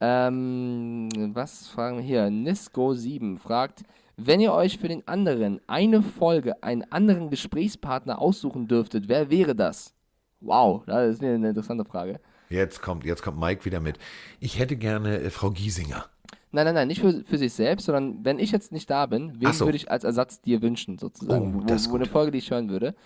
Ähm, 0.00 1.10
was 1.34 1.68
fragen 1.68 1.98
wir 1.98 2.04
hier? 2.04 2.26
Nisco7 2.28 3.38
fragt, 3.38 3.82
wenn 4.26 4.40
ihr 4.40 4.52
euch 4.52 4.78
für 4.78 4.88
den 4.88 5.06
anderen 5.06 5.60
eine 5.66 6.02
Folge 6.02 6.62
einen 6.62 6.84
anderen 6.90 7.30
Gesprächspartner 7.30 8.20
aussuchen 8.20 8.68
dürftet, 8.68 9.08
wer 9.08 9.30
wäre 9.30 9.54
das? 9.54 9.94
Wow, 10.40 10.84
das 10.86 11.14
ist 11.14 11.22
eine 11.22 11.48
interessante 11.48 11.84
Frage. 11.84 12.20
Jetzt 12.48 12.82
kommt, 12.82 13.04
jetzt 13.04 13.22
kommt 13.22 13.38
Mike 13.38 13.64
wieder 13.64 13.80
mit. 13.80 13.98
Ich 14.40 14.58
hätte 14.58 14.76
gerne 14.76 15.18
äh, 15.20 15.30
Frau 15.30 15.50
Giesinger. 15.50 16.06
Nein, 16.52 16.64
nein, 16.64 16.74
nein, 16.74 16.88
nicht 16.88 17.00
für, 17.00 17.22
für 17.24 17.38
sich 17.38 17.52
selbst, 17.52 17.86
sondern 17.86 18.24
wenn 18.24 18.40
ich 18.40 18.50
jetzt 18.50 18.72
nicht 18.72 18.90
da 18.90 19.06
bin, 19.06 19.40
wen 19.40 19.52
so. 19.52 19.66
würde 19.66 19.76
ich 19.76 19.90
als 19.90 20.02
Ersatz 20.02 20.40
dir 20.40 20.60
wünschen, 20.60 20.98
sozusagen? 20.98 21.54
Oh, 21.54 21.60
wo, 21.60 21.64
das 21.64 21.82
ist 21.82 21.90
wo 21.92 21.96
eine. 21.96 22.06
Folge, 22.06 22.32
die 22.32 22.38
ich 22.38 22.50
hören 22.50 22.68
würde. 22.68 22.96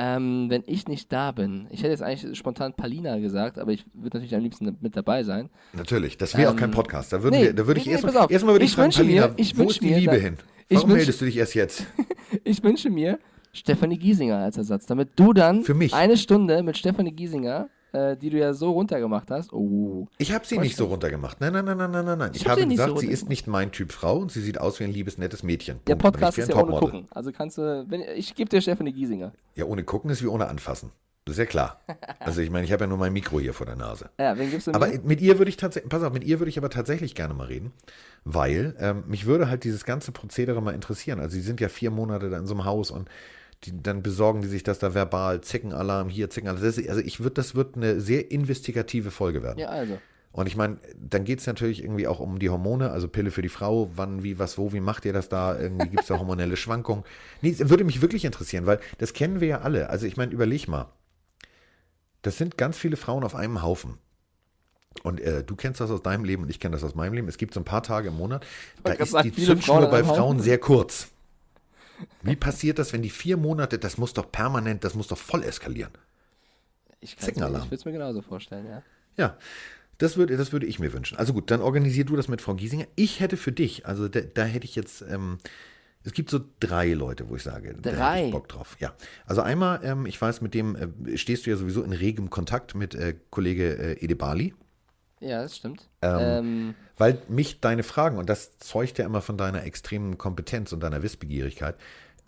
Ähm, 0.00 0.46
wenn 0.48 0.62
ich 0.66 0.86
nicht 0.86 1.12
da 1.12 1.32
bin, 1.32 1.66
ich 1.70 1.80
hätte 1.80 1.90
jetzt 1.90 2.02
eigentlich 2.02 2.38
spontan 2.38 2.72
Palina 2.74 3.18
gesagt, 3.18 3.58
aber 3.58 3.72
ich 3.72 3.84
würde 3.94 4.18
natürlich 4.18 4.34
am 4.36 4.42
liebsten 4.42 4.76
mit 4.80 4.96
dabei 4.96 5.24
sein. 5.24 5.50
Natürlich, 5.72 6.16
das 6.16 6.36
wäre 6.36 6.52
auch 6.52 6.56
kein 6.56 6.68
Ähm, 6.68 6.74
Podcast. 6.74 7.12
Da, 7.12 7.22
würden 7.24 7.34
nee, 7.34 7.46
wir, 7.46 7.52
da 7.52 7.66
würde 7.66 7.80
ich 7.80 7.86
nee, 7.86 7.92
erstmal 7.92 8.30
erstmal 8.30 8.54
würde 8.54 8.64
ich, 8.64 8.70
Ich 8.70 8.76
fragen, 8.76 8.86
wünsche 8.86 9.02
mir- 9.04 9.20
Palina, 9.22 9.34
ich 9.36 9.56
wo 9.56 9.60
wünsche 9.62 9.72
ist 9.74 9.82
die 9.82 9.90
mir, 9.90 9.98
Liebe 9.98 10.12
dass- 10.12 10.22
hin? 10.22 10.36
ich 10.68 10.76
Warum 10.76 10.92
meldest 10.92 11.20
du 11.20 11.24
dich 11.24 11.36
erst 11.36 11.54
jetzt? 11.54 11.86
Ich 12.44 12.62
wünsche 12.62 12.90
mir 12.90 13.18
Stefanie 13.52 13.96
Giesinger 13.98 14.36
als 14.38 14.56
Ersatz, 14.58 14.86
damit 14.86 15.08
du 15.16 15.32
dann 15.32 15.62
Für 15.64 15.74
mich? 15.74 15.94
eine 15.94 16.16
Stunde 16.16 16.62
mit 16.62 16.76
Stefanie 16.76 17.10
Giesinger, 17.12 17.68
äh, 17.92 18.16
die 18.16 18.30
du 18.30 18.38
ja 18.38 18.52
so 18.54 18.72
runtergemacht 18.72 19.30
hast. 19.30 19.52
Oh. 19.52 20.06
Ich 20.18 20.32
habe 20.32 20.46
sie 20.46 20.58
nicht 20.58 20.76
so 20.76 20.86
runtergemacht. 20.86 21.40
Nein, 21.40 21.52
nein, 21.52 21.64
nein, 21.64 21.76
nein, 21.78 21.90
nein, 21.90 22.04
nein, 22.04 22.18
nein. 22.18 22.30
Ich, 22.34 22.42
Ich 22.42 22.48
hab 22.48 22.58
habe 22.58 22.66
gesagt, 22.68 22.90
so 22.90 22.96
sie 22.98 23.08
ist 23.08 23.28
nicht 23.28 23.46
mein 23.46 23.72
Typ 23.72 23.92
Frau 23.92 24.18
und 24.18 24.30
sie 24.32 24.40
sieht 24.40 24.60
aus 24.60 24.78
wie 24.80 24.84
ein 24.84 24.92
liebes, 24.92 25.18
nettes 25.18 25.42
Mädchen. 25.42 25.80
Der 25.86 25.96
Punkt. 25.96 26.16
Und 26.16 26.20
Podcast 26.20 26.38
ist 26.38 26.48
ja 26.48 26.54
ein 26.54 26.60
ohne 26.62 26.70
Topmodel. 26.72 26.90
gucken. 27.00 27.08
Also 27.10 27.32
kannst 27.32 27.58
du, 27.58 27.86
wenn, 27.88 28.02
ich 28.16 28.34
gebe 28.34 28.48
dir 28.50 28.60
Stefanie 28.60 28.92
Giesinger. 28.92 29.32
Ja, 29.54 29.64
ohne 29.64 29.84
gucken 29.84 30.10
ist 30.10 30.22
wie 30.22 30.26
ohne 30.28 30.48
anfassen. 30.48 30.90
Das 31.24 31.34
ist 31.34 31.40
ja 31.40 31.44
klar. 31.46 31.80
Also 32.20 32.40
ich 32.40 32.48
meine, 32.50 32.64
ich 32.64 32.72
habe 32.72 32.84
ja 32.84 32.88
nur 32.88 32.96
mein 32.96 33.12
Mikro 33.12 33.38
hier 33.38 33.52
vor 33.52 33.66
der 33.66 33.76
Nase. 33.76 34.08
Ja, 34.18 34.38
wen 34.38 34.50
gibst 34.50 34.66
du 34.66 34.72
Aber 34.72 34.86
mir? 34.88 35.00
mit 35.04 35.20
ihr 35.20 35.36
würde 35.38 35.50
ich 35.50 35.58
tatsächlich, 35.58 35.90
pass 35.90 36.02
auf, 36.02 36.10
mit 36.12 36.24
ihr 36.24 36.40
würde 36.40 36.48
ich 36.48 36.56
aber 36.56 36.70
tatsächlich 36.70 37.14
gerne 37.14 37.34
mal 37.34 37.48
reden, 37.48 37.72
weil 38.24 38.74
ähm, 38.80 39.04
mich 39.08 39.26
würde 39.26 39.50
halt 39.50 39.64
dieses 39.64 39.84
ganze 39.84 40.10
Prozedere 40.12 40.62
mal 40.62 40.74
interessieren. 40.74 41.20
Also 41.20 41.34
sie 41.34 41.42
sind 41.42 41.60
ja 41.60 41.68
vier 41.68 41.90
Monate 41.90 42.30
da 42.30 42.38
in 42.38 42.46
so 42.46 42.54
einem 42.54 42.64
Haus 42.64 42.90
und 42.90 43.10
die, 43.64 43.82
dann 43.82 44.02
besorgen 44.02 44.42
die 44.42 44.48
sich 44.48 44.62
das 44.62 44.78
da 44.78 44.94
verbal, 44.94 45.40
Zickenalarm 45.40 46.08
hier, 46.08 46.30
Zickenalarm. 46.30 46.64
Ist, 46.64 46.88
also 46.88 47.00
ich 47.00 47.20
würde, 47.20 47.34
das 47.34 47.54
wird 47.54 47.76
eine 47.76 48.00
sehr 48.00 48.30
investigative 48.30 49.10
Folge 49.10 49.42
werden. 49.42 49.58
Ja, 49.58 49.68
also. 49.68 49.98
Und 50.30 50.46
ich 50.46 50.56
meine, 50.56 50.76
dann 50.96 51.24
geht 51.24 51.40
es 51.40 51.46
natürlich 51.46 51.82
irgendwie 51.82 52.06
auch 52.06 52.20
um 52.20 52.38
die 52.38 52.50
Hormone, 52.50 52.90
also 52.90 53.08
Pille 53.08 53.30
für 53.30 53.42
die 53.42 53.48
Frau, 53.48 53.90
wann, 53.96 54.22
wie, 54.22 54.38
was, 54.38 54.58
wo, 54.58 54.72
wie 54.72 54.80
macht 54.80 55.04
ihr 55.04 55.12
das 55.12 55.28
da? 55.28 55.58
Irgendwie 55.58 55.88
gibt 55.88 56.02
es 56.02 56.08
da 56.08 56.18
hormonelle 56.18 56.56
Schwankungen. 56.56 57.04
Nee, 57.40 57.56
es 57.58 57.68
würde 57.68 57.84
mich 57.84 58.02
wirklich 58.02 58.24
interessieren, 58.24 58.66
weil 58.66 58.78
das 58.98 59.14
kennen 59.14 59.40
wir 59.40 59.48
ja 59.48 59.60
alle. 59.62 59.90
Also 59.90 60.06
ich 60.06 60.16
meine, 60.16 60.32
überleg 60.32 60.68
mal. 60.68 60.92
Das 62.22 62.36
sind 62.36 62.58
ganz 62.58 62.76
viele 62.76 62.96
Frauen 62.96 63.24
auf 63.24 63.34
einem 63.34 63.62
Haufen. 63.62 63.98
Und 65.02 65.20
äh, 65.20 65.44
du 65.44 65.56
kennst 65.56 65.80
das 65.80 65.90
aus 65.90 66.02
deinem 66.02 66.24
Leben 66.24 66.42
und 66.42 66.50
ich 66.50 66.60
kenne 66.60 66.74
das 66.74 66.84
aus 66.84 66.94
meinem 66.94 67.14
Leben. 67.14 67.28
Es 67.28 67.38
gibt 67.38 67.54
so 67.54 67.60
ein 67.60 67.64
paar 67.64 67.82
Tage 67.82 68.08
im 68.08 68.16
Monat, 68.16 68.44
da 68.82 68.92
ist 68.92 69.16
die 69.22 69.32
Zündschnur 69.32 69.86
bei 69.86 70.04
Frauen 70.04 70.40
sehr 70.40 70.58
kurz. 70.58 71.08
Wie 72.22 72.36
passiert 72.36 72.78
das, 72.78 72.92
wenn 72.92 73.02
die 73.02 73.10
vier 73.10 73.36
Monate, 73.36 73.78
das 73.78 73.98
muss 73.98 74.12
doch 74.12 74.30
permanent, 74.30 74.84
das 74.84 74.94
muss 74.94 75.08
doch 75.08 75.18
voll 75.18 75.42
eskalieren. 75.42 75.92
Ich, 77.00 77.16
ich 77.20 77.36
würde 77.36 77.74
es 77.74 77.84
mir 77.84 77.92
genauso 77.92 78.22
vorstellen, 78.22 78.66
ja. 78.66 78.82
Ja, 79.16 79.36
das 79.98 80.16
würde, 80.16 80.36
das 80.36 80.52
würde 80.52 80.66
ich 80.66 80.78
mir 80.78 80.92
wünschen. 80.92 81.18
Also 81.18 81.32
gut, 81.32 81.50
dann 81.50 81.60
organisier 81.60 82.04
du 82.04 82.16
das 82.16 82.28
mit 82.28 82.40
Frau 82.40 82.54
Giesinger. 82.54 82.86
Ich 82.96 83.20
hätte 83.20 83.36
für 83.36 83.52
dich, 83.52 83.86
also 83.86 84.08
da, 84.08 84.20
da 84.20 84.44
hätte 84.44 84.64
ich 84.64 84.76
jetzt, 84.76 85.02
ähm, 85.02 85.38
es 86.04 86.12
gibt 86.12 86.30
so 86.30 86.40
drei 86.60 86.92
Leute, 86.94 87.28
wo 87.28 87.36
ich 87.36 87.42
sage, 87.42 87.74
da 87.74 87.90
hätte 87.90 87.98
Drei? 87.98 88.26
ich 88.26 88.32
Bock 88.32 88.48
drauf. 88.48 88.76
Ja, 88.78 88.94
also 89.26 89.42
einmal, 89.42 89.80
ähm, 89.82 90.06
ich 90.06 90.20
weiß, 90.20 90.40
mit 90.40 90.54
dem 90.54 90.76
äh, 90.76 91.16
stehst 91.16 91.46
du 91.46 91.50
ja 91.50 91.56
sowieso 91.56 91.82
in 91.82 91.92
regem 91.92 92.30
Kontakt 92.30 92.74
mit 92.74 92.94
äh, 92.94 93.16
Kollege 93.30 93.76
äh, 93.76 94.04
Edebali. 94.04 94.54
Ja, 95.20 95.42
das 95.42 95.56
stimmt. 95.56 95.88
Ähm, 96.02 96.18
Ähm, 96.20 96.74
Weil 96.96 97.22
mich 97.28 97.60
deine 97.60 97.82
Fragen, 97.82 98.18
und 98.18 98.28
das 98.28 98.58
zeugt 98.58 98.98
ja 98.98 99.04
immer 99.04 99.20
von 99.20 99.36
deiner 99.36 99.64
extremen 99.64 100.18
Kompetenz 100.18 100.72
und 100.72 100.80
deiner 100.80 101.02
Wissbegierigkeit, 101.02 101.76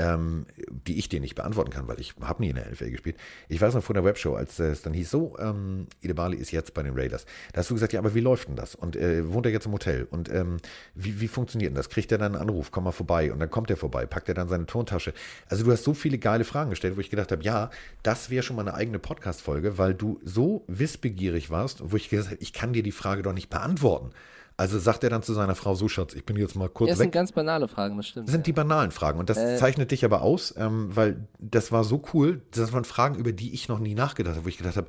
ähm, 0.00 0.46
die 0.86 0.98
ich 0.98 1.08
dir 1.08 1.20
nicht 1.20 1.34
beantworten 1.34 1.70
kann, 1.70 1.86
weil 1.86 2.00
ich 2.00 2.14
habe 2.22 2.42
nie 2.42 2.50
in 2.50 2.56
der 2.56 2.70
NFL 2.70 2.90
gespielt. 2.90 3.16
Ich 3.48 3.60
weiß 3.60 3.74
noch 3.74 3.82
vor 3.82 3.94
der 3.94 4.04
Webshow, 4.04 4.34
als 4.34 4.58
äh, 4.58 4.70
es 4.70 4.82
dann 4.82 4.94
hieß, 4.94 5.10
so, 5.10 5.36
ähm, 5.38 5.86
Idebali 6.00 6.36
ist 6.36 6.50
jetzt 6.52 6.72
bei 6.72 6.82
den 6.82 6.94
Raiders. 6.94 7.26
Da 7.52 7.58
hast 7.58 7.70
du 7.70 7.74
gesagt, 7.74 7.92
ja, 7.92 8.00
aber 8.00 8.14
wie 8.14 8.20
läuft 8.20 8.48
denn 8.48 8.56
das? 8.56 8.74
Und 8.74 8.96
äh, 8.96 9.30
wohnt 9.30 9.46
er 9.46 9.52
jetzt 9.52 9.66
im 9.66 9.72
Hotel? 9.72 10.06
Und 10.10 10.30
ähm, 10.30 10.56
wie, 10.94 11.20
wie 11.20 11.28
funktioniert 11.28 11.70
denn 11.70 11.76
das? 11.76 11.90
Kriegt 11.90 12.10
er 12.12 12.18
dann 12.18 12.34
einen 12.34 12.42
Anruf, 12.42 12.70
komm 12.70 12.84
mal 12.84 12.92
vorbei? 12.92 13.32
Und 13.32 13.40
dann 13.40 13.50
kommt 13.50 13.70
er 13.70 13.76
vorbei, 13.76 14.06
packt 14.06 14.28
er 14.28 14.34
dann 14.34 14.48
seine 14.48 14.66
Tontasche? 14.66 15.12
Also 15.48 15.64
du 15.64 15.72
hast 15.72 15.84
so 15.84 15.92
viele 15.92 16.18
geile 16.18 16.44
Fragen 16.44 16.70
gestellt, 16.70 16.96
wo 16.96 17.00
ich 17.00 17.10
gedacht 17.10 17.30
habe, 17.32 17.42
ja, 17.42 17.70
das 18.02 18.30
wäre 18.30 18.42
schon 18.42 18.56
mal 18.56 18.62
eine 18.62 18.74
eigene 18.74 18.98
Podcast-Folge, 18.98 19.76
weil 19.76 19.94
du 19.94 20.18
so 20.24 20.64
wissbegierig 20.66 21.50
warst, 21.50 21.90
wo 21.92 21.96
ich 21.96 22.08
gesagt 22.08 22.30
habe, 22.30 22.42
ich 22.42 22.52
kann 22.52 22.72
dir 22.72 22.82
die 22.82 22.92
Frage 22.92 23.22
doch 23.22 23.34
nicht 23.34 23.50
beantworten. 23.50 24.12
Also 24.56 24.78
sagt 24.78 25.04
er 25.04 25.10
dann 25.10 25.22
zu 25.22 25.32
seiner 25.32 25.54
Frau, 25.54 25.74
so 25.74 25.88
Schatz, 25.88 26.14
ich 26.14 26.24
bin 26.26 26.36
jetzt 26.36 26.54
mal 26.54 26.68
kurz 26.68 26.88
ja, 26.88 26.92
das 26.94 26.98
weg. 27.00 27.04
sind 27.06 27.12
ganz 27.12 27.32
banale 27.32 27.66
Fragen, 27.66 27.96
das 27.96 28.08
stimmt. 28.08 28.28
Das 28.28 28.32
sind 28.32 28.46
die 28.46 28.52
banalen 28.52 28.90
Fragen. 28.90 29.18
Und 29.18 29.30
das 29.30 29.38
Äh. 29.38 29.56
zeichnet 29.56 29.90
dich 29.90 30.04
aber 30.04 30.20
aus, 30.22 30.54
ähm, 30.58 30.94
weil 30.94 31.26
das 31.38 31.72
war 31.72 31.84
so 31.84 32.02
cool. 32.12 32.42
Das 32.50 32.72
waren 32.72 32.84
Fragen, 32.84 33.14
über 33.14 33.32
die 33.32 33.54
ich 33.54 33.68
noch 33.68 33.78
nie 33.78 33.94
nachgedacht 33.94 34.36
habe, 34.36 34.44
wo 34.44 34.48
ich 34.48 34.58
gedacht 34.58 34.76
habe, 34.76 34.88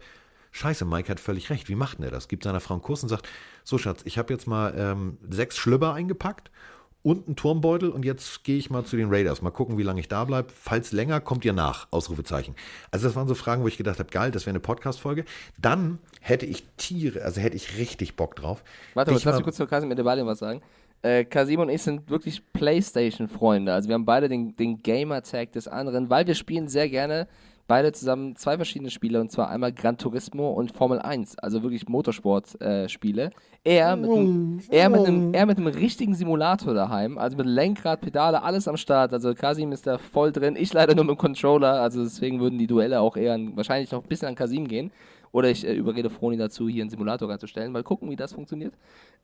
Scheiße, 0.54 0.84
Mike 0.84 1.10
hat 1.10 1.22
völlig 1.22 1.50
recht. 1.50 1.70
Wie 1.70 1.76
macht 1.76 1.98
denn 2.00 2.06
er 2.06 2.12
das? 2.12 2.28
Gibt 2.28 2.44
seiner 2.44 2.60
Frau 2.60 2.74
einen 2.74 2.84
Kurs 2.84 3.02
und 3.04 3.08
sagt, 3.10 3.26
so 3.64 3.78
Schatz, 3.78 4.02
ich 4.04 4.18
habe 4.18 4.34
jetzt 4.34 4.48
mal 4.48 4.74
ähm, 4.76 5.18
sechs 5.30 5.56
Schlüpper 5.58 5.94
eingepackt 5.94 6.52
und 7.04 7.28
einen 7.28 7.36
Turmbeutel 7.36 7.90
und 7.90 8.06
jetzt 8.06 8.44
gehe 8.44 8.58
ich 8.58 8.70
mal 8.70 8.84
zu 8.86 8.96
den 8.96 9.10
Raiders. 9.10 9.42
Mal 9.42 9.50
gucken, 9.52 9.78
wie 9.78 9.84
lange 9.84 10.00
ich 10.00 10.08
da 10.08 10.24
bleibe. 10.26 10.50
Falls 10.54 10.92
länger, 10.92 11.20
kommt 11.20 11.44
ihr 11.46 11.54
nach. 11.54 11.88
Ausrufezeichen. 11.92 12.56
Also 12.92 13.08
das 13.08 13.16
waren 13.16 13.28
so 13.28 13.36
Fragen, 13.36 13.64
wo 13.64 13.68
ich 13.68 13.78
gedacht 13.78 14.00
habe, 14.00 14.10
geil, 14.10 14.32
das 14.32 14.46
wäre 14.46 14.52
eine 14.52 14.60
Podcast-Folge. 14.60 15.26
Dann 15.60 16.00
hätte 16.20 16.46
ich 16.46 16.64
Tiere, 16.78 17.24
also 17.24 17.42
hätte 17.42 17.56
ich 17.56 17.78
richtig 17.78 18.16
Bock 18.16 18.36
drauf. 18.36 18.64
Warte, 18.94 19.12
kurz, 19.12 19.24
lass 19.26 19.34
mal- 19.34 19.38
mich 19.40 19.44
kurz 19.46 19.58
zu 19.58 19.66
Kasim 19.68 19.90
mit 19.90 19.98
Debalien 19.98 20.28
was 20.28 20.40
sagen. 20.40 20.62
Äh, 21.04 21.26
Kasim 21.26 21.60
und 21.60 21.70
ich 21.70 21.82
sind 21.82 22.10
wirklich 22.12 22.44
Playstation-Freunde. 22.54 23.74
Also 23.74 23.88
wir 23.90 23.96
haben 23.96 24.06
beide 24.06 24.30
den, 24.30 24.56
den 24.56 24.84
Gamer-Tag 24.84 25.52
des 25.54 25.68
anderen, 25.68 26.10
weil 26.10 26.28
wir 26.28 26.36
spielen 26.36 26.68
sehr 26.68 26.90
gerne 26.90 27.28
beide 27.72 27.94
zusammen 27.94 28.36
zwei 28.36 28.58
verschiedene 28.58 28.90
Spiele 28.92 29.22
und 29.22 29.32
zwar 29.32 29.50
einmal 29.50 29.72
Gran 29.72 29.98
Turismo 29.98 30.52
und 30.52 30.76
Formel 30.76 31.00
1, 31.00 31.40
also 31.40 31.64
wirklich 31.64 31.88
Motorsport-Spiele. 31.88 33.30
einem, 33.96 34.60
er, 34.70 34.90
mit 34.90 35.00
einem, 35.00 35.34
er 35.34 35.46
mit 35.46 35.58
einem 35.58 35.68
richtigen 35.68 36.14
Simulator 36.14 36.74
daheim, 36.74 37.18
also 37.18 37.38
mit 37.38 37.46
Lenkrad, 37.46 38.02
Pedale, 38.02 38.44
alles 38.44 38.68
am 38.68 38.76
Start. 38.76 39.14
Also 39.14 39.34
Kasim 39.34 39.72
ist 39.72 39.88
da 39.88 39.98
voll 39.98 40.34
drin, 40.34 40.58
ich 40.60 40.74
leider 40.74 40.96
nur 40.96 41.06
mit 41.06 41.16
dem 41.16 41.18
Controller, 41.18 41.80
also 41.82 42.04
deswegen 42.04 42.42
würden 42.42 42.60
die 42.60 42.68
Duelle 42.68 43.00
auch 43.00 43.16
eher 43.16 43.36
an, 43.36 43.56
wahrscheinlich 43.56 43.90
noch 43.90 44.04
ein 44.04 44.10
bisschen 44.10 44.28
an 44.28 44.36
Kasim 44.36 44.68
gehen. 44.68 44.92
Oder 45.32 45.50
ich 45.50 45.66
äh, 45.66 45.74
überrede 45.74 46.10
Froni 46.10 46.38
dazu, 46.38 46.68
hier 46.68 46.84
einen 46.84 46.90
Simulator 46.90 47.30
reinzustellen. 47.30 47.72
Mal 47.72 47.84
gucken, 47.84 48.10
wie 48.10 48.16
das 48.16 48.34
funktioniert. 48.34 48.78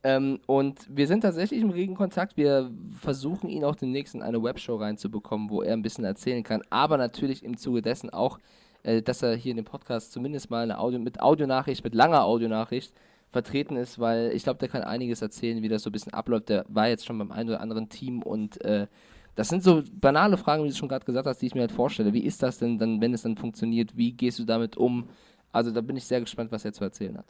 Ähm, 0.03 0.39
und 0.45 0.79
wir 0.89 1.07
sind 1.07 1.21
tatsächlich 1.21 1.61
im 1.61 1.69
regen 1.69 1.95
Kontakt. 1.95 2.38
Wir 2.38 2.71
versuchen 2.99 3.49
ihn 3.49 3.63
auch 3.63 3.75
demnächst 3.75 4.15
in 4.15 4.21
eine 4.21 4.41
Webshow 4.41 4.75
reinzubekommen, 4.75 5.49
wo 5.49 5.61
er 5.61 5.73
ein 5.73 5.81
bisschen 5.81 6.05
erzählen 6.05 6.43
kann. 6.43 6.61
Aber 6.69 6.97
natürlich 6.97 7.43
im 7.43 7.57
Zuge 7.57 7.81
dessen 7.81 8.09
auch, 8.09 8.39
äh, 8.84 9.01
dass 9.01 9.21
er 9.21 9.35
hier 9.35 9.51
in 9.51 9.57
dem 9.57 9.65
Podcast 9.65 10.11
zumindest 10.11 10.49
mal 10.49 10.63
eine 10.63 10.79
Audio 10.79 10.99
mit 10.99 11.19
Audionachricht, 11.19 11.84
mit 11.84 11.93
langer 11.93 12.23
Audionachricht 12.23 12.93
vertreten 13.31 13.75
ist, 13.75 13.99
weil 13.99 14.31
ich 14.34 14.43
glaube, 14.43 14.59
der 14.59 14.69
kann 14.69 14.84
einiges 14.84 15.21
erzählen, 15.21 15.61
wie 15.61 15.67
das 15.67 15.84
so 15.84 15.89
ein 15.89 15.93
bisschen 15.93 16.13
abläuft. 16.13 16.49
Der 16.49 16.65
war 16.69 16.88
jetzt 16.88 17.05
schon 17.05 17.17
beim 17.17 17.31
einen 17.31 17.49
oder 17.49 17.61
anderen 17.61 17.89
Team 17.89 18.21
und 18.21 18.63
äh, 18.63 18.88
das 19.35 19.49
sind 19.49 19.61
so 19.61 19.84
banale 19.91 20.35
Fragen, 20.38 20.63
wie 20.63 20.69
du 20.69 20.73
schon 20.73 20.89
gerade 20.89 21.05
gesagt 21.05 21.27
hast, 21.27 21.41
die 21.41 21.45
ich 21.45 21.53
mir 21.53 21.61
halt 21.61 21.71
vorstelle. 21.71 22.11
Wie 22.13 22.23
ist 22.23 22.41
das 22.41 22.57
denn 22.57 22.79
dann, 22.79 23.01
wenn 23.01 23.13
es 23.13 23.21
dann 23.21 23.38
funktioniert? 23.38 23.95
Wie 23.95 24.11
gehst 24.11 24.39
du 24.39 24.45
damit 24.45 24.77
um? 24.77 25.09
Also 25.52 25.72
da 25.72 25.82
bin 25.82 25.98
ich 25.98 26.06
sehr 26.06 26.19
gespannt, 26.19 26.52
was 26.52 26.65
er 26.65 26.74
zu 26.74 26.84
erzählen 26.84 27.18
hat. 27.18 27.26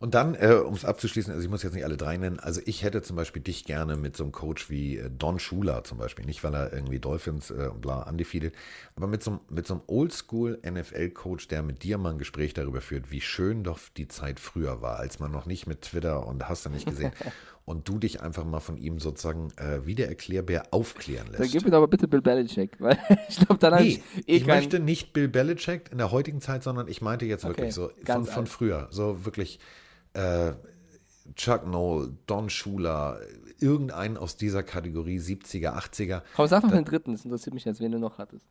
Und 0.00 0.14
dann, 0.14 0.36
äh, 0.36 0.54
um 0.54 0.74
es 0.74 0.84
abzuschließen, 0.84 1.32
also 1.32 1.42
ich 1.42 1.50
muss 1.50 1.64
jetzt 1.64 1.74
nicht 1.74 1.84
alle 1.84 1.96
drei 1.96 2.16
nennen, 2.16 2.38
also 2.38 2.60
ich 2.64 2.84
hätte 2.84 3.02
zum 3.02 3.16
Beispiel 3.16 3.42
dich 3.42 3.64
gerne 3.64 3.96
mit 3.96 4.16
so 4.16 4.22
einem 4.22 4.32
Coach 4.32 4.70
wie 4.70 4.96
äh, 4.96 5.10
Don 5.10 5.40
Schuler 5.40 5.82
zum 5.82 5.98
Beispiel, 5.98 6.24
nicht 6.24 6.44
weil 6.44 6.54
er 6.54 6.72
irgendwie 6.72 7.00
Dolphins 7.00 7.50
äh, 7.50 7.68
und 7.72 7.80
bla 7.80 8.08
undefeated, 8.08 8.54
aber 8.94 9.08
mit 9.08 9.24
so, 9.24 9.40
mit 9.48 9.66
so 9.66 9.74
einem 9.74 9.82
Oldschool-NFL-Coach, 9.88 11.48
der 11.48 11.62
mit 11.62 11.82
dir 11.82 11.98
mal 11.98 12.12
ein 12.12 12.18
Gespräch 12.18 12.54
darüber 12.54 12.80
führt, 12.80 13.10
wie 13.10 13.20
schön 13.20 13.64
doch 13.64 13.80
die 13.96 14.06
Zeit 14.06 14.38
früher 14.38 14.82
war, 14.82 14.98
als 14.98 15.18
man 15.18 15.32
noch 15.32 15.46
nicht 15.46 15.66
mit 15.66 15.82
Twitter 15.82 16.26
und 16.26 16.48
hast 16.48 16.64
du 16.66 16.70
nicht 16.70 16.86
gesehen. 16.86 17.12
und 17.68 17.88
du 17.88 17.98
dich 17.98 18.22
einfach 18.22 18.44
mal 18.44 18.60
von 18.60 18.78
ihm 18.78 18.98
sozusagen 18.98 19.52
äh, 19.56 19.84
wie 19.84 19.94
der 19.94 20.08
Erklärbär 20.08 20.64
aufklären 20.70 21.26
lässt. 21.28 21.40
Dann 21.40 21.48
gib 21.50 21.64
mir 21.64 21.76
aber 21.76 21.86
bitte 21.86 22.08
Bill 22.08 22.22
Belichick, 22.22 22.72
weil 22.80 22.98
ich 23.28 23.36
glaube, 23.36 23.58
dann 23.58 23.82
nee, 23.82 24.02
ich 24.16 24.28
eh 24.28 24.36
Ich 24.36 24.46
möchte 24.46 24.80
nicht 24.80 25.12
Bill 25.12 25.28
Belichick 25.28 25.92
in 25.92 25.98
der 25.98 26.10
heutigen 26.10 26.40
Zeit, 26.40 26.62
sondern 26.62 26.88
ich 26.88 27.02
meinte 27.02 27.26
jetzt 27.26 27.44
okay, 27.44 27.58
wirklich 27.58 27.74
so 27.74 27.90
von, 28.04 28.24
von 28.24 28.46
früher, 28.46 28.88
so 28.90 29.24
wirklich 29.24 29.60
äh, 30.14 30.52
Chuck 31.34 31.66
Noll, 31.66 32.16
Don 32.26 32.48
Schuler, 32.48 33.20
irgendeinen 33.60 34.16
aus 34.16 34.36
dieser 34.36 34.62
Kategorie 34.62 35.18
70er, 35.18 35.74
80er. 35.74 36.22
Komm, 36.34 36.46
sag 36.46 36.62
da, 36.62 36.68
den 36.68 36.84
dritten, 36.84 37.12
das 37.12 37.24
interessiert 37.24 37.54
mich 37.54 37.64
jetzt, 37.64 37.80
wen 37.80 37.92
du 37.92 37.98
noch 37.98 38.18
hattest. 38.18 38.46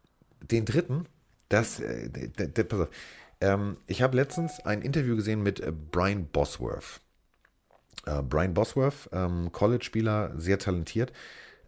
Den 0.52 0.66
dritten? 0.66 1.08
Das, 1.50 1.80
äh, 1.80 2.10
pass 2.68 2.82
auf. 2.82 2.90
Ähm, 3.40 3.78
ich 3.88 4.02
habe 4.02 4.16
letztens 4.16 4.60
ein 4.66 4.82
Interview 4.82 5.16
gesehen 5.16 5.44
mit 5.44 5.60
äh, 5.60 5.72
Brian 5.72 6.28
Bosworth. 6.28 7.02
Äh, 8.06 8.22
Brian 8.22 8.54
Bosworth, 8.54 9.10
ähm, 9.12 9.52
College-Spieler, 9.52 10.34
sehr 10.38 10.60
talentiert, 10.60 11.12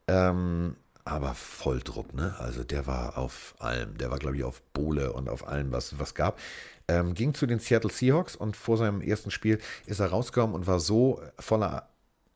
ähm, 0.07 0.75
aber 1.05 1.33
voll 1.33 1.79
Druck, 1.79 2.13
ne? 2.13 2.35
Also 2.39 2.63
der 2.63 2.85
war 2.85 3.17
auf 3.17 3.55
allem, 3.59 3.97
der 3.97 4.11
war, 4.11 4.19
glaube 4.19 4.37
ich, 4.37 4.43
auf 4.43 4.61
Bohle 4.73 5.13
und 5.13 5.29
auf 5.29 5.47
allem, 5.47 5.71
was 5.71 5.91
es 5.91 6.13
gab. 6.13 6.39
Ähm, 6.87 7.13
ging 7.13 7.33
zu 7.33 7.45
den 7.45 7.59
Seattle 7.59 7.91
Seahawks 7.91 8.35
und 8.35 8.55
vor 8.55 8.77
seinem 8.77 9.01
ersten 9.01 9.31
Spiel 9.31 9.59
ist 9.85 9.99
er 9.99 10.07
rausgekommen 10.07 10.55
und 10.55 10.67
war 10.67 10.79
so 10.79 11.21
voller 11.37 11.89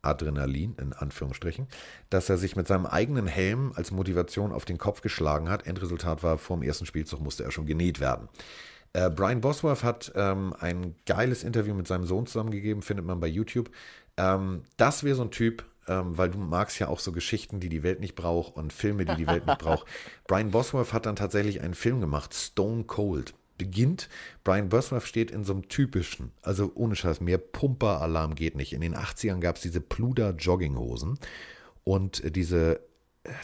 Adrenalin, 0.03 0.75
in 0.79 0.93
Anführungsstrichen, 0.93 1.67
dass 2.09 2.29
er 2.29 2.37
sich 2.37 2.55
mit 2.55 2.67
seinem 2.67 2.85
eigenen 2.85 3.25
Helm 3.25 3.71
als 3.75 3.91
Motivation 3.91 4.51
auf 4.51 4.65
den 4.65 4.77
Kopf 4.77 5.01
geschlagen 5.01 5.49
hat. 5.49 5.65
Endresultat 5.65 6.23
war, 6.23 6.37
vor 6.37 6.57
dem 6.57 6.63
ersten 6.63 6.85
Spielzug 6.85 7.21
musste 7.21 7.43
er 7.43 7.51
schon 7.51 7.65
genäht 7.65 7.99
werden. 7.99 8.27
Äh, 8.93 9.09
Brian 9.09 9.41
Bosworth 9.41 9.83
hat 9.83 10.11
ähm, 10.15 10.53
ein 10.59 10.95
geiles 11.05 11.43
Interview 11.43 11.73
mit 11.73 11.87
seinem 11.87 12.05
Sohn 12.05 12.27
zusammengegeben, 12.27 12.83
findet 12.83 13.05
man 13.05 13.19
bei 13.19 13.27
YouTube. 13.27 13.71
Ähm, 14.17 14.63
das 14.77 15.03
wäre 15.03 15.15
so 15.15 15.23
ein 15.23 15.31
Typ, 15.31 15.65
ähm, 15.87 16.17
weil 16.17 16.29
du 16.29 16.37
magst 16.37 16.79
ja 16.79 16.87
auch 16.87 16.99
so 16.99 17.11
Geschichten, 17.11 17.59
die 17.59 17.69
die 17.69 17.83
Welt 17.83 17.99
nicht 17.99 18.15
braucht 18.15 18.55
und 18.55 18.71
Filme, 18.71 19.05
die 19.05 19.15
die 19.15 19.27
Welt 19.27 19.47
nicht 19.47 19.59
braucht. 19.59 19.87
Brian 20.27 20.51
Bosworth 20.51 20.93
hat 20.93 21.07
dann 21.07 21.15
tatsächlich 21.15 21.61
einen 21.61 21.73
Film 21.73 21.99
gemacht, 21.99 22.33
Stone 22.33 22.83
Cold 22.83 23.33
beginnt. 23.57 24.09
Brian 24.43 24.69
Bosworth 24.69 25.03
steht 25.03 25.31
in 25.31 25.43
so 25.43 25.53
einem 25.53 25.67
typischen, 25.67 26.31
also 26.41 26.71
ohne 26.75 26.95
Scheiß, 26.95 27.19
mehr 27.21 27.37
Pumper-Alarm 27.37 28.35
geht 28.35 28.55
nicht. 28.55 28.73
In 28.73 28.81
den 28.81 28.95
80ern 28.95 29.39
gab 29.39 29.55
es 29.55 29.63
diese 29.63 29.81
Pluder-Jogginghosen 29.81 31.17
und 31.83 32.23
äh, 32.23 32.31
diese 32.31 32.79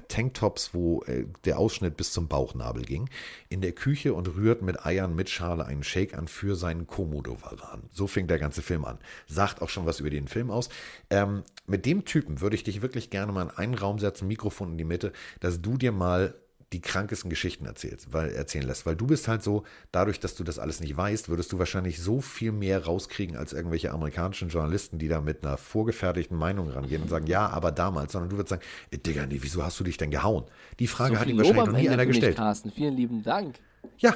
Tanktops, 0.09 0.73
wo 0.73 1.03
äh, 1.03 1.25
der 1.45 1.57
Ausschnitt 1.57 1.95
bis 1.95 2.11
zum 2.11 2.27
Bauchnabel 2.27 2.83
ging, 2.83 3.09
in 3.47 3.61
der 3.61 3.71
Küche 3.71 4.13
und 4.13 4.35
rührt 4.35 4.61
mit 4.61 4.85
Eiern 4.85 5.15
mit 5.15 5.29
Schale 5.29 5.65
einen 5.65 5.83
Shake 5.83 6.17
an 6.17 6.27
für 6.27 6.55
seinen 6.55 6.85
Komodo-Varan. 6.85 7.83
So 7.91 8.07
fing 8.07 8.27
der 8.27 8.39
ganze 8.39 8.61
Film 8.61 8.83
an. 8.83 8.99
Sagt 9.27 9.61
auch 9.61 9.69
schon 9.69 9.85
was 9.85 9.99
über 9.99 10.09
den 10.09 10.27
Film 10.27 10.51
aus. 10.51 10.69
Ähm, 11.09 11.43
mit 11.65 11.85
dem 11.85 12.03
Typen 12.03 12.41
würde 12.41 12.55
ich 12.55 12.63
dich 12.63 12.81
wirklich 12.81 13.09
gerne 13.09 13.31
mal 13.31 13.43
in 13.43 13.51
einen 13.51 13.73
Raum 13.73 13.99
setzen, 13.99 14.27
Mikrofon 14.27 14.71
in 14.71 14.77
die 14.77 14.83
Mitte, 14.83 15.13
dass 15.39 15.61
du 15.61 15.77
dir 15.77 15.91
mal 15.91 16.35
die 16.73 16.81
krankesten 16.81 17.29
Geschichten 17.29 17.65
erzählst, 17.65 18.13
weil, 18.13 18.29
erzählen 18.29 18.65
lässt. 18.65 18.85
Weil 18.85 18.95
du 18.95 19.07
bist 19.07 19.27
halt 19.27 19.41
so, 19.41 19.63
dadurch, 19.91 20.19
dass 20.19 20.35
du 20.35 20.43
das 20.43 20.59
alles 20.59 20.79
nicht 20.79 20.95
weißt, 20.95 21.29
würdest 21.29 21.51
du 21.51 21.57
wahrscheinlich 21.57 21.99
so 22.01 22.21
viel 22.21 22.51
mehr 22.51 22.85
rauskriegen 22.85 23.35
als 23.35 23.53
irgendwelche 23.53 23.91
amerikanischen 23.91 24.49
Journalisten, 24.49 24.99
die 24.99 25.07
da 25.07 25.19
mit 25.19 25.43
einer 25.43 25.57
vorgefertigten 25.57 26.37
Meinung 26.37 26.69
rangehen 26.69 27.01
und 27.01 27.09
sagen, 27.09 27.25
ja, 27.25 27.47
aber 27.47 27.71
damals, 27.71 28.11
sondern 28.11 28.29
du 28.29 28.37
würdest 28.37 28.49
sagen, 28.49 28.61
ey, 28.91 28.99
Digga, 28.99 29.25
nee, 29.25 29.39
wieso 29.41 29.63
hast 29.63 29.79
du 29.79 29.83
dich 29.83 29.97
denn 29.97 30.11
gehauen? 30.11 30.45
Die 30.77 30.87
Frage 30.87 31.15
so 31.15 31.19
hat 31.19 31.27
ihm 31.27 31.37
wahrscheinlich 31.37 31.65
noch 31.65 31.73
nie 31.73 31.89
einer 31.89 32.05
gestellt. 32.05 32.37
Carsten, 32.37 32.71
vielen 32.71 32.95
lieben 32.95 33.23
Dank. 33.23 33.55
Ja. 33.97 34.15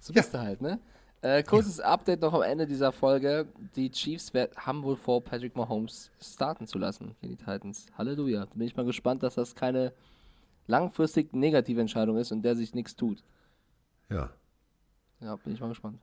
So 0.00 0.12
bist 0.12 0.32
ja. 0.32 0.40
du 0.40 0.46
halt, 0.46 0.62
ne? 0.62 0.80
Äh, 1.20 1.44
kurzes 1.44 1.76
ja. 1.76 1.84
Update 1.84 2.20
noch 2.20 2.34
am 2.34 2.42
Ende 2.42 2.66
dieser 2.66 2.90
Folge. 2.90 3.46
Die 3.76 3.90
Chiefs 3.90 4.32
haben 4.56 4.82
wohl 4.82 4.96
vor, 4.96 5.22
Patrick 5.22 5.54
Mahomes 5.54 6.10
starten 6.20 6.66
zu 6.66 6.78
lassen 6.78 7.14
gegen 7.20 7.36
die 7.36 7.44
Titans. 7.44 7.86
Halleluja. 7.96 8.46
Da 8.46 8.54
bin 8.54 8.66
ich 8.66 8.74
mal 8.74 8.84
gespannt, 8.84 9.22
dass 9.22 9.36
das 9.36 9.54
keine 9.54 9.92
langfristig 10.72 11.34
negative 11.34 11.80
Entscheidung 11.80 12.16
ist 12.16 12.32
und 12.32 12.42
der 12.42 12.56
sich 12.56 12.74
nichts 12.74 12.96
tut. 12.96 13.22
Ja. 14.08 14.30
Ja, 15.20 15.36
bin 15.36 15.52
ich 15.52 15.60
mal 15.60 15.68
gespannt. 15.68 15.98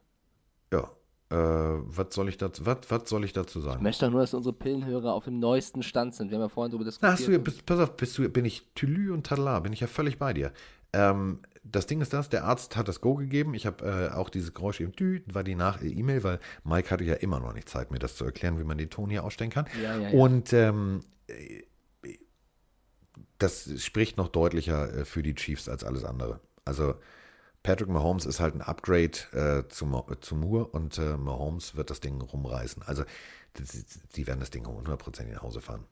Ja. 0.71 0.91
Äh, 1.31 1.35
was 1.35 2.07
soll 2.15 2.29
ich 2.29 2.37
dazu, 2.37 2.65
was, 2.65 2.77
was 2.89 3.09
soll 3.09 3.23
ich 3.23 3.33
dazu 3.33 3.59
sagen? 3.59 3.77
Ich 3.77 3.83
möchte 3.83 4.05
doch 4.05 4.11
nur, 4.11 4.21
dass 4.21 4.33
unsere 4.33 4.53
Pillenhörer 4.53 5.13
auf 5.13 5.25
dem 5.25 5.39
neuesten 5.39 5.83
Stand 5.83 6.15
sind. 6.15 6.29
Wir 6.31 6.37
haben 6.37 6.43
ja 6.43 6.49
vorhin 6.49 6.71
darüber 6.71 6.85
diskutiert. 6.85 7.11
Na, 7.11 7.17
hast 7.17 7.27
du, 7.27 7.39
bist, 7.39 7.65
pass 7.65 7.79
auf, 7.79 7.95
bist 7.97 8.17
du, 8.17 8.27
bin 8.29 8.45
ich 8.45 8.67
Tülü 8.73 9.11
und 9.11 9.27
Tadala, 9.27 9.59
bin 9.59 9.73
ich 9.73 9.79
ja 9.79 9.87
völlig 9.87 10.17
bei 10.17 10.33
dir. 10.33 10.51
Ähm, 10.93 11.39
das 11.63 11.85
Ding 11.85 12.01
ist 12.01 12.13
das, 12.13 12.29
der 12.29 12.45
Arzt 12.45 12.75
hat 12.75 12.87
das 12.87 12.99
Go 13.01 13.15
gegeben. 13.15 13.53
Ich 13.53 13.67
habe 13.67 13.85
äh, 13.85 14.15
auch 14.15 14.29
dieses 14.29 14.55
Geräusch 14.55 14.81
eben, 14.81 14.91
dü, 14.93 15.21
war 15.31 15.43
die 15.43 15.53
nach 15.53 15.83
E-Mail, 15.83 16.23
weil 16.23 16.39
Mike 16.63 16.89
hatte 16.89 17.03
ja 17.03 17.15
immer 17.15 17.39
noch 17.39 17.53
nicht 17.53 17.69
Zeit, 17.69 17.91
mir 17.91 17.99
das 17.99 18.15
zu 18.15 18.25
erklären, 18.25 18.57
wie 18.59 18.63
man 18.63 18.79
den 18.79 18.89
Ton 18.89 19.11
hier 19.11 19.23
ausstellen 19.23 19.51
kann. 19.51 19.65
Ja, 19.83 19.97
ja, 19.97 20.09
ja. 20.09 20.19
Und 20.19 20.51
ähm, 20.53 21.01
das 23.39 23.69
spricht 23.81 24.17
noch 24.17 24.27
deutlicher 24.27 24.93
äh, 24.93 25.05
für 25.05 25.23
die 25.23 25.35
Chiefs 25.35 25.67
als 25.67 25.83
alles 25.83 26.03
andere. 26.03 26.39
Also 26.65 26.95
Patrick 27.63 27.89
Mahomes 27.89 28.25
ist 28.25 28.39
halt 28.39 28.55
ein 28.55 28.61
Upgrade 28.61 29.17
äh, 29.33 29.67
zu, 29.69 29.85
zu 30.21 30.35
Moore 30.35 30.67
und 30.67 30.97
äh, 30.97 31.17
Mahomes 31.17 31.75
wird 31.75 31.89
das 31.89 31.99
Ding 31.99 32.21
rumreißen. 32.21 32.83
Also 32.83 33.03
die 34.15 34.27
werden 34.27 34.39
das 34.39 34.51
Ding 34.51 34.65
100% 34.65 35.23
nach 35.33 35.41
Hause 35.41 35.61
fahren. 35.61 35.85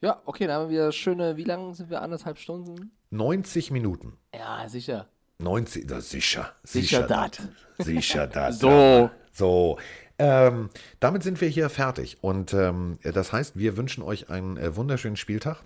Ja, 0.00 0.22
okay, 0.24 0.46
dann 0.46 0.62
haben 0.62 0.70
wir 0.70 0.92
schöne, 0.92 1.36
wie 1.36 1.44
lange 1.44 1.74
sind 1.74 1.90
wir? 1.90 2.02
Anderthalb 2.02 2.38
Stunden? 2.38 2.92
90 3.10 3.70
Minuten. 3.70 4.16
Ja, 4.34 4.68
sicher. 4.68 5.08
90, 5.38 5.86
das 5.86 6.10
sicher. 6.10 6.52
Sicher, 6.62 7.02
das. 7.02 7.38
Sicher 7.78 8.26
das. 8.26 8.58
so. 8.60 9.10
So. 9.32 9.78
Ähm, 10.18 10.70
damit 10.98 11.22
sind 11.22 11.40
wir 11.40 11.48
hier 11.48 11.68
fertig. 11.70 12.18
Und 12.22 12.52
ähm, 12.52 12.98
das 13.02 13.32
heißt, 13.32 13.56
wir 13.56 13.76
wünschen 13.76 14.02
euch 14.02 14.30
einen 14.30 14.56
äh, 14.56 14.74
wunderschönen 14.74 15.16
Spieltag. 15.16 15.62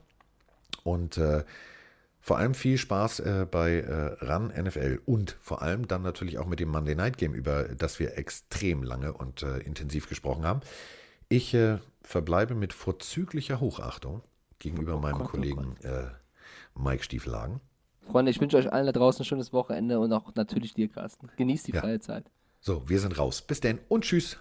Und 0.85 1.19
äh, 1.19 1.44
vor 2.20 2.39
allem 2.39 2.55
viel 2.55 2.78
Spaß 2.78 3.20
äh, 3.20 3.47
bei 3.51 3.81
äh, 3.81 4.24
RAN 4.24 4.49
NFL 4.49 5.01
und 5.07 5.36
vor 5.40 5.62
allem 5.62 5.89
dann 5.89 6.03
natürlich 6.03 6.39
auch 6.39 6.47
mit 6.47 6.61
dem 6.61 6.69
Monday 6.69 6.94
Night 6.94 7.19
Game, 7.19 7.35
über 7.35 7.65
das 7.65 7.99
wir 7.99 8.16
extrem 8.16 8.82
lange 8.82 9.12
und 9.12 9.43
äh, 9.43 9.59
intensiv 9.59 10.09
gesprochen 10.09 10.44
haben. 10.44 10.61
Ich 11.28 11.53
äh, 11.55 11.78
verbleibe 12.03 12.55
mit 12.55 12.73
vorzüglicher 12.73 13.61
Hochachtung 13.61 14.23
gegenüber 14.59 14.97
oh 14.97 15.01
meinem 15.01 15.19
Gott, 15.19 15.31
Kollegen 15.31 15.77
oh 15.85 16.81
Mike 16.81 17.03
Stiefelagen. 17.03 17.61
Freunde, 18.03 18.31
ich 18.31 18.40
wünsche 18.40 18.57
euch 18.57 18.73
allen 18.73 18.86
da 18.86 18.93
draußen 18.93 19.23
ein 19.23 19.24
schönes 19.24 19.53
Wochenende 19.53 19.99
und 19.99 20.12
auch 20.12 20.35
natürlich 20.35 20.74
dir, 20.74 20.89
Carsten. 20.89 21.31
Genießt 21.36 21.69
die 21.69 21.73
ja. 21.73 21.81
freie 21.81 22.01
Zeit. 22.01 22.24
So, 22.61 22.89
wir 22.89 23.01
sind 23.01 23.19
raus. 23.19 23.43
Bis 23.43 23.61
denn 23.61 23.78
und 23.89 24.05
tschüss. 24.05 24.39